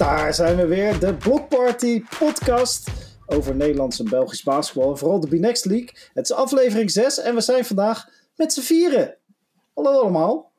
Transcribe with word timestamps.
Daar 0.00 0.34
zijn 0.34 0.56
we 0.56 0.66
weer, 0.66 0.98
de 0.98 1.14
Blockparty 1.14 2.02
podcast 2.18 2.90
over 3.26 3.54
Nederlands 3.54 3.98
en 3.98 4.08
Belgisch 4.08 4.42
basketbal. 4.42 4.90
En 4.90 4.98
vooral 4.98 5.20
de 5.20 5.28
B-Next 5.28 5.64
League. 5.64 5.88
Het 6.14 6.24
is 6.24 6.32
aflevering 6.32 6.90
6 6.90 7.20
en 7.20 7.34
we 7.34 7.40
zijn 7.40 7.64
vandaag 7.64 8.08
met 8.36 8.52
z'n 8.52 8.60
vieren. 8.60 9.16
Hallo 9.74 10.00
allemaal. 10.00 10.52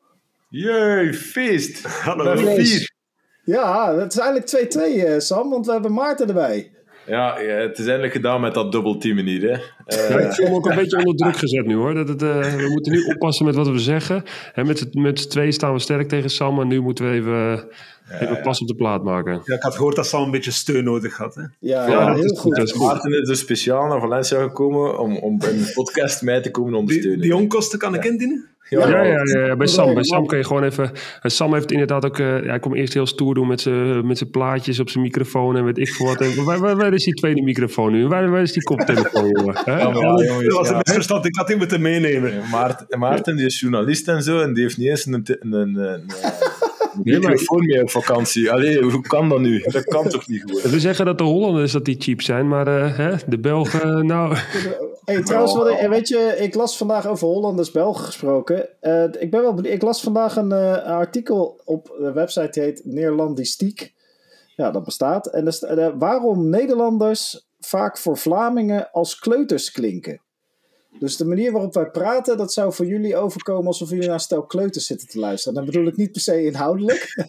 Jee, 0.49 1.13
feest. 1.13 1.85
Hallo. 1.85 2.35
vier. 2.35 2.91
Ja, 3.43 3.95
het 3.95 4.13
is 4.13 4.19
eigenlijk 4.19 4.73
2-2 4.75 5.05
eh, 5.05 5.19
Sam, 5.19 5.49
want 5.49 5.65
we 5.65 5.71
hebben 5.71 5.93
Maarten 5.93 6.27
erbij. 6.27 6.71
Ja, 7.05 7.39
ja, 7.39 7.55
het 7.55 7.77
is 7.79 7.85
eindelijk 7.85 8.13
gedaan 8.13 8.41
met 8.41 8.53
dat 8.53 8.71
dubbelteamen 8.71 9.25
hier. 9.25 9.41
Hè. 9.41 9.57
Eh, 9.85 10.09
Ja, 10.09 10.17
ik 10.19 10.33
voel 10.33 10.47
me 10.49 10.55
ook 10.55 10.65
een 10.69 10.75
beetje 10.75 10.97
onder 10.97 11.15
druk 11.15 11.35
gezet 11.37 11.65
nu 11.65 11.75
hoor. 11.75 11.93
Dat 11.93 12.07
het, 12.07 12.21
eh, 12.21 12.55
we 12.55 12.67
moeten 12.71 12.91
nu 12.91 13.03
oppassen 13.03 13.45
met 13.45 13.55
wat 13.55 13.67
we 13.67 13.79
zeggen. 13.79 14.23
En 14.53 14.67
met, 14.67 14.79
het- 14.79 14.93
met 14.93 15.19
z'n 15.19 15.29
twee 15.29 15.51
staan 15.51 15.73
we 15.73 15.79
sterk 15.79 16.07
tegen 16.09 16.29
Sam. 16.29 16.59
En 16.59 16.67
nu 16.67 16.79
moeten 16.81 17.05
we 17.05 17.11
even, 17.11 17.67
even 18.19 18.41
pas 18.41 18.61
op 18.61 18.67
de 18.67 18.75
plaat 18.75 19.03
maken. 19.03 19.41
Ja, 19.45 19.55
ik 19.55 19.61
had 19.61 19.75
gehoord 19.75 19.95
dat 19.95 20.07
Sam 20.07 20.23
een 20.23 20.31
beetje 20.31 20.51
steun 20.51 20.83
nodig 20.83 21.17
had. 21.17 21.35
Hè? 21.35 21.41
Ja, 21.41 21.49
Ja, 21.59 21.87
ja, 21.91 22.05
dat 22.07 22.15
heel 22.15 22.23
is 22.31 22.39
goed. 22.39 22.55
Dat 22.55 22.65
is 22.65 22.71
goed. 22.71 22.87
Maarten 22.87 23.21
is 23.21 23.27
dus 23.27 23.39
speciaal 23.39 23.87
naar 23.87 23.99
Valencia 23.99 24.41
gekomen 24.41 24.99
om, 24.99 25.17
om 25.17 25.31
in 25.33 25.57
de 25.57 25.71
podcast 25.73 26.21
mij 26.21 26.41
te 26.41 26.51
komen 26.51 26.71
Die, 26.71 26.79
ondersteunen. 26.79 27.21
die 27.21 27.35
onkosten 27.35 27.79
kan 27.79 27.93
ik 27.95 28.05
indienen? 28.05 28.49
Ja, 28.71 28.87
Ja, 28.87 29.03
ja, 29.03 29.23
ja, 29.23 29.45
ja, 29.45 29.55
bij 29.55 29.67
Sam, 29.67 29.93
bij 29.93 30.03
Sam 30.03 30.25
kun 30.25 30.37
je 30.37 30.43
gewoon 30.43 30.63
even... 30.63 30.91
en 31.21 31.31
Sam 31.31 31.53
heeft 31.53 31.71
inderdaad 31.71 32.05
ook... 32.05 32.19
eh, 32.19 32.27
hij 32.41 32.59
kwam 32.59 32.73
eerst 32.75 32.93
heel 32.93 33.05
stoer 33.05 33.33
doen 33.33 33.47
met 33.47 33.61
zijn 33.61 34.07
met 34.07 34.17
zijn 34.17 34.29
plaatjes 34.29 34.79
op 34.79 34.89
zijn 34.89 35.03
microfoon 35.03 35.55
en 35.57 35.65
weet 35.65 35.77
ik 35.77 35.87
veel 35.89 36.05
wat. 36.05 36.21
En 36.21 36.43
waar, 36.43 36.59
waar, 36.59 36.75
waar 36.75 36.93
is 36.93 37.03
die 37.03 37.13
tweede 37.13 37.41
microfoon 37.41 37.91
nu? 37.91 38.07
Waar, 38.07 38.29
waar 38.29 38.41
is 38.41 38.51
die 38.51 38.63
koptelefoon, 38.63 39.27
jongen? 39.29 39.55
Hè? 39.65 39.77
Ja, 39.79 39.89
maar 39.89 40.01
ja, 40.01 40.23
jongens, 40.25 40.45
Dat 40.47 40.57
was 40.57 40.67
een 40.67 40.73
ja. 40.73 40.81
misverstand, 40.85 41.25
ik 41.25 41.35
had 41.35 41.47
die 41.47 41.55
moeten 41.55 41.81
meenemen. 41.81 42.33
Ja, 42.33 42.41
Maarten, 42.51 42.99
Maarten 42.99 43.35
die 43.35 43.45
is 43.45 43.59
journalist 43.59 44.07
en 44.07 44.23
zo, 44.23 44.39
en 44.39 44.53
die 44.53 44.63
heeft 44.63 44.77
niet 44.77 44.87
eens 44.87 45.05
een, 45.05 45.13
een, 45.13 45.53
een, 45.53 45.75
een, 45.93 46.01
Nee, 47.03 47.19
maar- 47.19 47.29
microfoon 47.29 47.65
meer 47.65 47.81
op 47.81 47.89
vakantie. 47.89 48.51
Allee, 48.51 48.81
hoe 48.81 49.01
kan 49.01 49.29
dat 49.29 49.39
nu? 49.39 49.59
Dat 49.59 49.83
kan 49.83 50.09
toch 50.09 50.27
niet 50.27 50.41
gewoon? 50.45 50.71
We 50.71 50.79
zeggen 50.79 51.05
dat 51.05 51.17
de 51.17 51.23
Hollanders 51.23 51.71
dat 51.71 51.85
die 51.85 51.95
cheap 51.99 52.21
zijn, 52.21 52.47
maar 52.47 52.67
eh, 52.67 52.97
hè, 52.97 53.11
de 53.27 53.39
Belgen, 53.39 54.05
nou... 54.05 54.35
Hey, 55.05 55.23
trouwens, 55.23 55.53
wat 55.55 55.69
ik, 55.69 55.87
weet 55.87 56.07
je, 56.07 56.35
ik 56.37 56.55
las 56.55 56.77
vandaag 56.77 57.07
over 57.07 57.27
Hollanders 57.27 57.71
Belgen 57.71 58.05
gesproken. 58.05 58.81
Eh, 58.81 59.03
ik 59.03 59.31
ben 59.31 59.41
wel 59.41 59.53
benieuwd. 59.53 59.73
Ik 59.73 59.81
las 59.81 60.01
vandaag 60.01 60.35
een 60.35 60.51
eh, 60.51 60.83
artikel 60.83 61.61
op 61.65 61.95
de 61.99 62.11
website 62.11 62.49
die 62.51 62.63
heet 62.63 62.81
Neerlandistiek. 62.85 63.93
Ja, 64.55 64.71
dat 64.71 64.83
bestaat. 64.83 65.27
En 65.27 65.53
sta- 65.53 65.67
eh, 65.67 65.89
waarom 65.97 66.49
Nederlanders 66.49 67.47
vaak 67.59 67.97
voor 67.97 68.17
Vlamingen 68.17 68.91
als 68.91 69.19
kleuters 69.19 69.71
klinken. 69.71 70.21
Dus 70.99 71.17
de 71.17 71.25
manier 71.25 71.51
waarop 71.51 71.73
wij 71.73 71.89
praten, 71.89 72.37
dat 72.37 72.53
zou 72.53 72.73
voor 72.73 72.85
jullie 72.85 73.15
overkomen 73.17 73.65
alsof 73.67 73.89
jullie 73.89 74.05
naar 74.05 74.13
een 74.13 74.19
stel 74.19 74.45
kleuters 74.45 74.85
zitten 74.85 75.07
te 75.07 75.19
luisteren. 75.19 75.53
Dan 75.55 75.65
bedoel 75.65 75.87
ik 75.87 75.97
niet 75.97 76.11
per 76.11 76.21
se 76.21 76.45
inhoudelijk, 76.45 77.27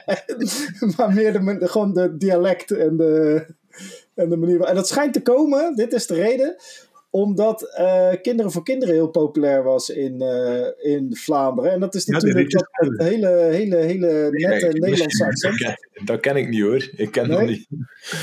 maar 0.96 1.12
meer 1.12 1.32
de, 1.32 1.68
gewoon 1.68 1.92
de 1.94 2.16
dialect 2.16 2.70
en 2.70 2.96
de, 2.96 3.46
en 4.14 4.28
de 4.28 4.36
manier. 4.36 4.60
En 4.60 4.74
dat 4.74 4.88
schijnt 4.88 5.12
te 5.12 5.22
komen, 5.22 5.74
dit 5.76 5.92
is 5.92 6.06
de 6.06 6.14
reden, 6.14 6.56
omdat 7.12 7.62
eh, 7.76 8.10
Kinderen 8.22 8.52
voor 8.52 8.62
Kinderen 8.64 8.94
heel 8.94 9.08
populair 9.08 9.62
was 9.62 9.88
in, 9.90 10.20
eh, 10.20 10.92
in 10.94 11.16
Vlaanderen. 11.16 11.72
En 11.72 11.80
dat 11.80 11.94
is 11.94 12.04
Ja, 12.04 12.12
natuurlijk 12.12 12.38
liedjes 12.40 12.62
dat, 12.70 12.96
dat 12.96 13.06
hele, 13.06 13.28
hele, 13.28 13.76
hele 13.76 14.06
nette 14.30 14.58
Kijk, 14.58 14.72
Nederlandse 14.78 15.24
accent. 15.24 15.58
Dat 15.58 15.74
ken, 15.92 16.04
dat 16.04 16.20
ken 16.20 16.36
ik 16.36 16.48
niet 16.48 16.62
hoor. 16.62 16.88
Ik 16.96 17.10
ken 17.12 17.28
dat 17.28 17.38
Nee? 17.38 17.48
niet. 17.48 17.66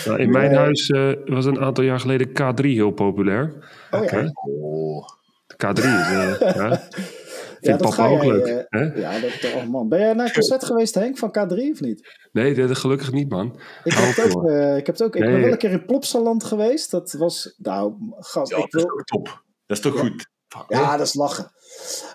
Nou, 0.06 0.20
in 0.20 0.30
mijn 0.30 0.50
Nee. 0.52 0.60
huis 0.60 0.90
eh, 0.90 1.12
was 1.26 1.46
een 1.46 1.60
aantal 1.60 1.84
jaar 1.84 2.00
geleden 2.00 2.28
K3 2.30 2.62
heel 2.62 2.92
populair. 2.92 3.54
Oh 3.92 4.04
ja. 4.04 4.06
Oké. 4.06 4.32
Oh. 4.62 5.08
K3 5.54 5.78
is, 5.78 6.40
ja. 6.56 6.88
Ja, 7.62 7.68
Vindt 7.78 7.84
dat 7.84 7.96
papa 7.96 8.04
ga 8.10 8.16
ook 8.16 8.24
jij, 8.24 8.32
leuk. 8.32 8.46
eh, 8.70 8.80
hè? 8.80 8.84
Ja, 9.00 9.20
dat, 9.20 9.54
oh 9.56 9.64
man. 9.70 9.90
Ben 9.90 10.00
jij 10.00 10.14
naar 10.14 10.26
een 10.26 10.34
concert 10.34 10.64
geweest, 10.66 10.96
Henk, 10.96 11.18
van 11.18 11.30
K3 11.30 11.56
of 11.72 11.80
niet? 11.82 12.18
Nee, 12.32 12.54
dat, 12.68 12.78
gelukkig 12.78 13.12
niet, 13.12 13.30
man. 13.30 13.60
Ik 13.84 13.94
heb 13.94 14.16
het 14.16 14.36
ook. 14.36 14.50
eh, 14.50 14.78
ik, 14.78 14.86
heb 14.86 14.96
het 14.98 15.04
ook 15.04 15.16
ik 15.16 15.22
ben 15.26 15.42
wel 15.42 15.52
een 15.52 15.58
keer 15.58 15.72
in 15.72 15.86
Plopsaland 15.86 16.44
geweest. 16.44 16.92
Dat 16.92 17.12
was, 17.12 17.54
nou, 17.58 17.94
gast, 18.20 18.52
Ja, 18.52 18.58
ik 18.58 18.72
dat 18.72 18.82
is 18.82 18.88
wil, 18.88 18.96
toch 18.96 19.04
top. 19.04 19.44
Dat 19.66 19.78
is 19.78 19.84
toch 19.84 20.00
goed? 20.00 20.28
Ja, 20.68 20.98
dat 20.98 21.08
is 21.08 21.14
lachen. 21.14 21.52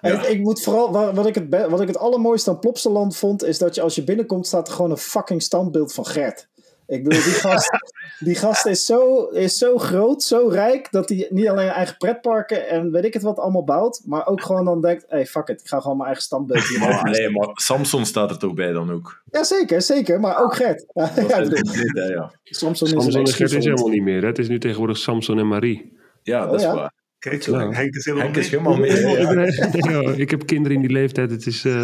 En 0.00 0.30
ik 0.30 0.40
moet 0.40 0.62
vooral, 0.62 0.92
wa- 0.92 1.12
wat 1.14 1.26
ik, 1.26 1.34
het, 1.34 1.66
wat 1.70 1.80
ik 1.80 1.86
het 1.88 1.96
allermooiste 1.98 2.50
aan 2.50 2.58
Plopsaland 2.58 3.16
vond, 3.16 3.44
is 3.44 3.58
dat 3.58 3.74
je 3.74 3.80
als 3.82 3.94
je 3.94 4.04
binnenkomt, 4.04 4.46
staat 4.46 4.68
er 4.68 4.74
gewoon 4.74 4.90
een 4.90 4.96
fucking 4.96 5.42
standbeeld 5.42 5.92
van 5.92 6.06
Gert. 6.06 6.48
Ik 6.94 7.02
bedoel, 7.04 7.22
die 7.22 7.32
gast, 7.32 7.70
die 8.18 8.34
gast 8.34 8.66
is, 8.66 8.86
zo, 8.86 9.24
is 9.24 9.58
zo 9.58 9.78
groot, 9.78 10.22
zo 10.22 10.48
rijk, 10.48 10.88
dat 10.90 11.08
hij 11.08 11.26
niet 11.30 11.48
alleen 11.48 11.68
eigen 11.68 11.96
pretparken 11.96 12.68
en 12.68 12.90
weet 12.90 13.04
ik 13.04 13.12
het 13.14 13.22
wat 13.22 13.38
allemaal 13.38 13.64
bouwt, 13.64 14.02
maar 14.06 14.26
ook 14.26 14.42
gewoon 14.42 14.64
dan 14.64 14.80
denkt, 14.80 15.04
hey, 15.08 15.26
fuck 15.26 15.48
it, 15.48 15.60
ik 15.60 15.68
ga 15.68 15.80
gewoon 15.80 15.96
mijn 15.96 16.06
eigen 16.06 16.24
standbeeld 16.24 16.68
hier 16.68 16.78
Maar, 16.78 16.88
maken. 16.88 17.10
nee, 17.10 17.30
maar 17.30 17.48
Samson 17.52 18.04
staat 18.06 18.30
er 18.30 18.38
toch 18.38 18.54
bij 18.54 18.72
dan 18.72 18.92
ook? 18.92 19.22
Ja, 19.30 19.44
zeker, 19.44 19.82
zeker, 19.82 20.20
maar 20.20 20.42
ook 20.42 20.54
Gert. 20.54 20.86
Ja, 20.94 21.10
hè, 21.14 22.02
ja. 22.04 22.32
Samson 22.44 22.86
is 22.86 22.92
Samson 22.92 23.20
een 23.20 23.26
en 23.26 23.32
Gert 23.32 23.52
is 23.52 23.64
helemaal 23.64 23.88
niet 23.88 24.02
meer. 24.02 24.20
Hè? 24.20 24.26
Het 24.26 24.38
is 24.38 24.48
nu 24.48 24.58
tegenwoordig 24.58 24.96
Samson 24.96 25.38
en 25.38 25.48
Marie. 25.48 25.92
Ja, 26.22 26.46
dat 26.46 26.54
is 26.60 26.66
Oh, 26.66 26.72
ja? 26.72 26.78
waar. 26.80 26.92
Kijk, 27.18 27.42
Ja. 27.42 27.70
Henk 27.70 27.94
is 27.94 28.04
helemaal 28.04 28.24
Henk 28.26 28.36
is 28.36 28.50
mee. 28.50 28.60
helemaal 28.60 28.78
mee. 29.26 29.92
ja. 29.92 30.00
ja, 30.00 30.12
ik 30.16 30.30
heb 30.30 30.46
kinderen 30.46 30.76
in 30.76 30.82
die 30.82 30.92
leeftijd. 30.96 31.30
Het 31.30 31.46
is, 31.46 31.64
eh, 31.64 31.82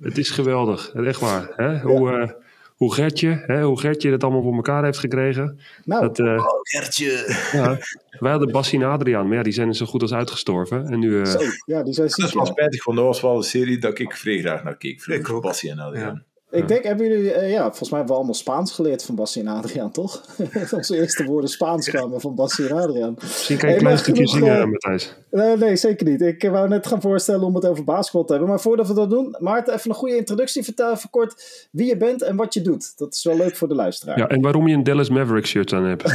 het 0.00 0.18
is 0.18 0.30
geweldig. 0.30 0.92
Echt 0.94 1.20
waar. 1.20 1.52
Hè? 1.56 1.78
Hoe, 1.80 2.10
eh, 2.10 2.30
hoe, 2.76 2.94
Gertje, 2.94 3.42
hè? 3.46 3.62
hoe 3.62 3.80
Gertje 3.80 4.10
dat 4.10 4.22
allemaal 4.22 4.42
voor 4.42 4.54
elkaar 4.54 4.84
heeft 4.84 4.98
gekregen. 4.98 5.58
Nou, 5.84 6.00
Dat, 6.02 6.18
eh, 6.18 6.44
Gertje. 6.62 7.36
ja. 7.52 7.78
Wij 8.18 8.30
hadden 8.30 8.52
Bassie 8.52 8.80
en 8.82 8.88
Adriaan, 8.90 9.26
maar 9.28 9.36
ja, 9.36 9.42
die 9.42 9.52
zijn 9.52 9.74
zo 9.74 9.86
goed 9.86 10.02
als 10.02 10.12
uitgestorven. 10.12 10.86
En 10.86 10.98
nu, 10.98 11.20
eh, 11.20 11.24
zo, 11.26 11.38
ja, 11.66 11.82
die 11.82 11.92
zijn 11.94 12.06
Dat 12.06 12.16
ziek. 12.16 12.24
is 12.26 12.34
wel 12.34 12.44
ja. 12.44 12.50
spijtig, 12.50 12.84
want 12.84 12.98
dat 12.98 13.06
was 13.06 13.20
wel 13.20 13.36
een 13.36 13.42
serie 13.42 13.78
dat 13.78 13.98
ik 13.98 14.16
vrij 14.16 14.38
graag 14.38 14.64
naar 14.64 14.76
keek. 14.76 15.00
Vroeger, 15.02 15.24
Ik 15.24 15.32
ook. 15.32 15.42
Bassie 15.42 15.70
en 15.70 15.78
Adriaan. 15.78 16.24
Ik 16.56 16.68
denk, 16.68 16.84
hebben 16.84 17.08
jullie, 17.08 17.32
eh, 17.32 17.50
ja, 17.50 17.62
volgens 17.62 17.90
mij 17.90 17.98
hebben 17.98 18.08
we 18.08 18.14
allemaal 18.14 18.34
Spaans 18.34 18.72
geleerd 18.72 19.02
van 19.04 19.14
Bassie 19.14 19.42
en 19.42 19.48
Adriaan, 19.48 19.90
toch? 19.90 20.24
Onze 20.70 20.96
eerste 20.96 21.24
woorden 21.24 21.50
Spaans 21.50 21.88
kwamen 21.88 22.20
van 22.20 22.34
Bassie 22.34 22.68
en 22.68 22.76
Adriaan. 22.76 23.14
misschien 23.20 23.56
kan 23.56 23.68
je 23.68 23.74
een 23.74 23.80
klein 23.80 23.98
stukje 23.98 24.26
zingen, 24.26 24.60
eh, 24.60 24.64
Matthijs. 24.64 25.14
Nee, 25.30 25.56
nee, 25.56 25.76
zeker 25.76 26.06
niet. 26.06 26.20
Ik 26.20 26.42
wou 26.42 26.68
net 26.68 26.86
gaan 26.86 27.00
voorstellen 27.00 27.42
om 27.42 27.54
het 27.54 27.66
over 27.66 27.84
basketbal 27.84 28.24
te 28.24 28.32
hebben. 28.32 28.50
Maar 28.50 28.60
voordat 28.60 28.88
we 28.88 28.94
dat 28.94 29.10
doen, 29.10 29.36
Maarten, 29.38 29.74
even 29.74 29.90
een 29.90 29.96
goede 29.96 30.16
introductie. 30.16 30.62
Vertel 30.62 30.92
even 30.92 31.10
kort 31.10 31.68
wie 31.70 31.86
je 31.86 31.96
bent 31.96 32.22
en 32.22 32.36
wat 32.36 32.54
je 32.54 32.60
doet. 32.60 32.98
Dat 32.98 33.14
is 33.14 33.24
wel 33.24 33.36
leuk 33.36 33.56
voor 33.56 33.68
de 33.68 33.74
luisteraar. 33.74 34.18
Ja, 34.18 34.28
en 34.28 34.40
waarom 34.40 34.68
je 34.68 34.74
een 34.74 34.82
Dallas 34.82 35.08
Mavericks 35.08 35.50
shirt 35.50 35.72
aan 35.72 35.84
hebt. 35.84 36.04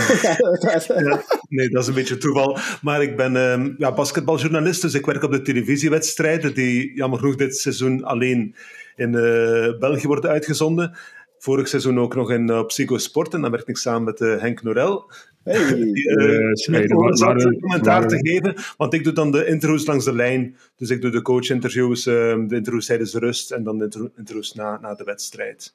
Ja, 0.61 1.23
nee, 1.49 1.69
dat 1.69 1.81
is 1.81 1.87
een 1.87 1.93
beetje 1.93 2.17
toeval. 2.17 2.57
Maar 2.81 3.01
ik 3.01 3.15
ben 3.17 3.35
ehm, 3.35 3.73
ja, 3.77 3.93
basketbaljournalist, 3.93 4.81
dus 4.81 4.93
ik 4.93 5.05
werk 5.05 5.23
op 5.23 5.31
de 5.31 5.41
televisiewedstrijden 5.41 6.53
die 6.53 6.95
jammer 6.95 7.19
genoeg 7.19 7.35
dit 7.35 7.57
seizoen 7.57 8.03
alleen 8.03 8.55
in 8.95 9.15
eh, 9.15 9.79
België 9.79 10.07
worden 10.07 10.29
uitgezonden. 10.29 10.97
Vorig 11.37 11.67
seizoen 11.67 11.99
ook 11.99 12.15
nog 12.15 12.31
in 12.31 12.49
uh, 12.49 12.65
Psycho 12.65 12.97
Sport 12.97 13.33
en 13.33 13.41
dan 13.41 13.51
werkte 13.51 13.71
ik 13.71 13.77
samen 13.77 14.03
met 14.03 14.21
eh, 14.21 14.39
Henk 14.39 14.63
Norel. 14.63 15.11
Hey. 15.43 15.75
Die, 15.75 16.09
eh, 16.09 16.79
een 16.79 17.59
commentaar 17.59 18.07
te 18.07 18.17
geven, 18.17 18.55
want 18.77 18.93
ik 18.93 19.03
doe 19.03 19.13
dan 19.13 19.31
de 19.31 19.45
intro's 19.45 19.85
langs 19.85 20.05
de 20.05 20.15
lijn. 20.15 20.57
Dus 20.75 20.89
ik 20.89 21.01
doe 21.01 21.11
de 21.11 21.21
coach-interviews, 21.21 22.05
ehm, 22.05 22.47
de 22.47 22.55
intro's 22.55 22.85
tijdens 22.85 23.11
de 23.11 23.19
rust 23.19 23.51
en 23.51 23.63
dan 23.63 23.77
de 23.77 23.83
intro- 23.83 24.11
intro's 24.15 24.53
na, 24.53 24.79
na 24.79 24.93
de 24.93 25.03
wedstrijd. 25.03 25.73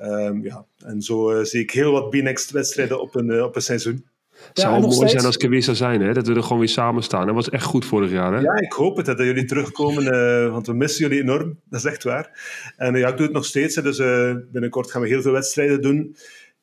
Ehm, 0.00 0.44
ja. 0.44 0.64
En 0.78 1.02
zo 1.02 1.30
eh, 1.30 1.44
zie 1.44 1.60
ik 1.60 1.70
heel 1.70 1.92
wat 1.92 2.10
B-Next-wedstrijden 2.10 3.00
op 3.00 3.14
een, 3.14 3.30
eh, 3.30 3.42
op 3.42 3.56
een 3.56 3.62
seizoen. 3.62 4.06
Het 4.48 4.56
Ja, 4.58 4.62
zou 4.62 4.72
nog 4.74 4.82
mooi 4.82 4.94
steeds- 4.94 5.12
zijn 5.12 5.24
als 5.24 5.34
ik 5.34 5.42
er 5.42 5.48
weer 5.50 5.62
zou 5.62 5.76
zijn, 5.76 6.00
hè? 6.00 6.12
dat 6.12 6.26
we 6.26 6.34
er 6.34 6.42
gewoon 6.42 6.58
weer 6.58 6.68
samen 6.68 7.02
staan. 7.02 7.26
Dat 7.26 7.34
was 7.34 7.50
echt 7.50 7.64
goed 7.64 7.84
vorig 7.84 8.10
jaar. 8.10 8.32
Hè? 8.32 8.40
Ja, 8.40 8.60
ik 8.60 8.72
hoop 8.72 8.96
het, 8.96 9.06
hè, 9.06 9.14
dat 9.14 9.26
jullie 9.26 9.44
terugkomen, 9.44 10.12
eh, 10.12 10.52
want 10.52 10.66
we 10.66 10.72
missen 10.74 11.08
jullie 11.08 11.22
enorm. 11.22 11.58
Dat 11.70 11.80
is 11.80 11.86
echt 11.86 12.02
waar. 12.04 12.30
En 12.76 12.94
eh, 12.94 13.00
ja, 13.00 13.08
ik 13.08 13.16
doe 13.16 13.26
het 13.26 13.34
nog 13.34 13.44
steeds. 13.44 13.74
hè, 13.76 13.82
dus 13.82 13.98
eh, 13.98 14.34
binnenkort 14.52 14.90
gaan 14.90 15.02
we 15.02 15.08
heel 15.08 15.22
veel 15.22 15.32
wedstrijden 15.32 15.82
doen 15.82 16.16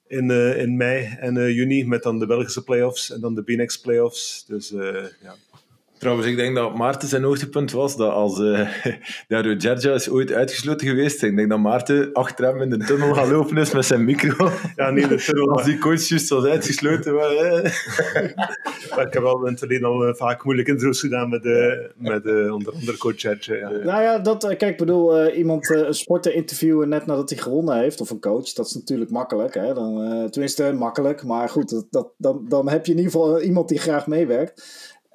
in, 0.08 0.32
eh, 0.32 0.62
in 0.62 0.78
mei 0.78 1.16
en 1.20 1.38
eh, 1.38 1.50
juni, 1.56 1.86
met 1.88 2.04
dan 2.04 2.20
de 2.20 2.26
Belgische 2.26 2.64
playoffs 2.64 3.12
en 3.12 3.22
dan 3.22 3.36
de 3.36 3.42
B-Next 3.44 3.82
playoffs. 3.82 4.46
Dus 4.48 4.74
eh, 4.74 4.80
ja. 5.24 5.36
Trouwens, 6.00 6.28
ik 6.28 6.36
denk 6.36 6.56
dat 6.56 6.76
Maarten 6.76 7.08
zijn 7.08 7.24
hoogtepunt 7.24 7.72
was 7.72 7.98
dat 7.98 8.12
als 8.12 8.40
uh, 8.42 8.70
Dario 9.28 9.56
is 9.94 10.10
ooit 10.10 10.32
uitgesloten 10.32 10.88
geweest. 10.88 11.24
Ik 11.24 11.36
denk 11.36 11.50
dat 11.50 11.60
Maarten 11.60 12.14
achter 12.14 12.46
hem 12.46 12.62
in 12.62 12.70
de 12.70 12.86
tunnel 12.86 13.14
gaan 13.14 13.32
lopen 13.32 13.58
is 13.58 13.72
met 13.72 13.86
zijn 13.86 14.06
micro. 14.06 14.50
Ja, 14.76 14.90
niet 14.90 15.10
de 15.10 15.16
tunnel, 15.16 15.52
Als 15.52 15.64
die 15.64 15.78
coach 15.78 16.08
juist 16.08 16.30
was 16.30 16.46
uitgesloten. 16.46 17.16
Maar, 17.16 17.30
eh. 17.30 17.72
maar 18.96 19.06
ik 19.08 19.14
heb 19.14 19.24
al 19.24 19.40
in 19.46 19.52
het 19.52 19.60
verleden 19.60 19.88
al 19.88 20.08
eh, 20.08 20.14
vaak 20.14 20.44
moeilijke 20.44 20.72
intro's 20.72 21.00
gedaan 21.00 21.30
met, 21.30 21.46
eh, 21.46 21.54
met 21.96 22.26
eh, 22.26 22.54
onder 22.54 22.74
andere 22.74 22.98
coach. 22.98 23.16
Ja. 23.22 23.70
Nou 23.70 24.02
ja, 24.02 24.20
dat, 24.20 24.44
eh, 24.44 24.58
kijk, 24.58 24.72
ik 24.72 24.78
bedoel, 24.78 25.18
eh, 25.18 25.38
iemand, 25.38 25.72
eh, 25.72 25.80
een 25.80 25.94
sporter 25.94 26.34
interviewen 26.34 26.90
net 26.90 27.06
nadat 27.06 27.30
hij 27.30 27.40
gewonnen 27.40 27.78
heeft, 27.78 28.02
of 28.02 28.10
een 28.10 28.20
coach, 28.20 28.54
dat 28.54 28.66
is 28.66 28.74
natuurlijk 28.74 29.12
makkelijk. 29.12 29.54
Hè? 29.54 29.74
Dan, 29.74 30.04
eh, 30.04 30.30
tenminste, 30.30 30.72
makkelijk, 30.72 31.24
maar 31.24 31.50
goed, 31.50 31.70
dat, 31.70 31.86
dat, 31.90 32.12
dan, 32.18 32.46
dan 32.48 32.70
heb 32.70 32.86
je 32.86 32.92
in 32.92 32.98
ieder 32.98 33.12
geval 33.12 33.42
iemand 33.42 33.70
die 33.70 33.80
graag 33.80 34.08
meewerkt. 34.08 34.64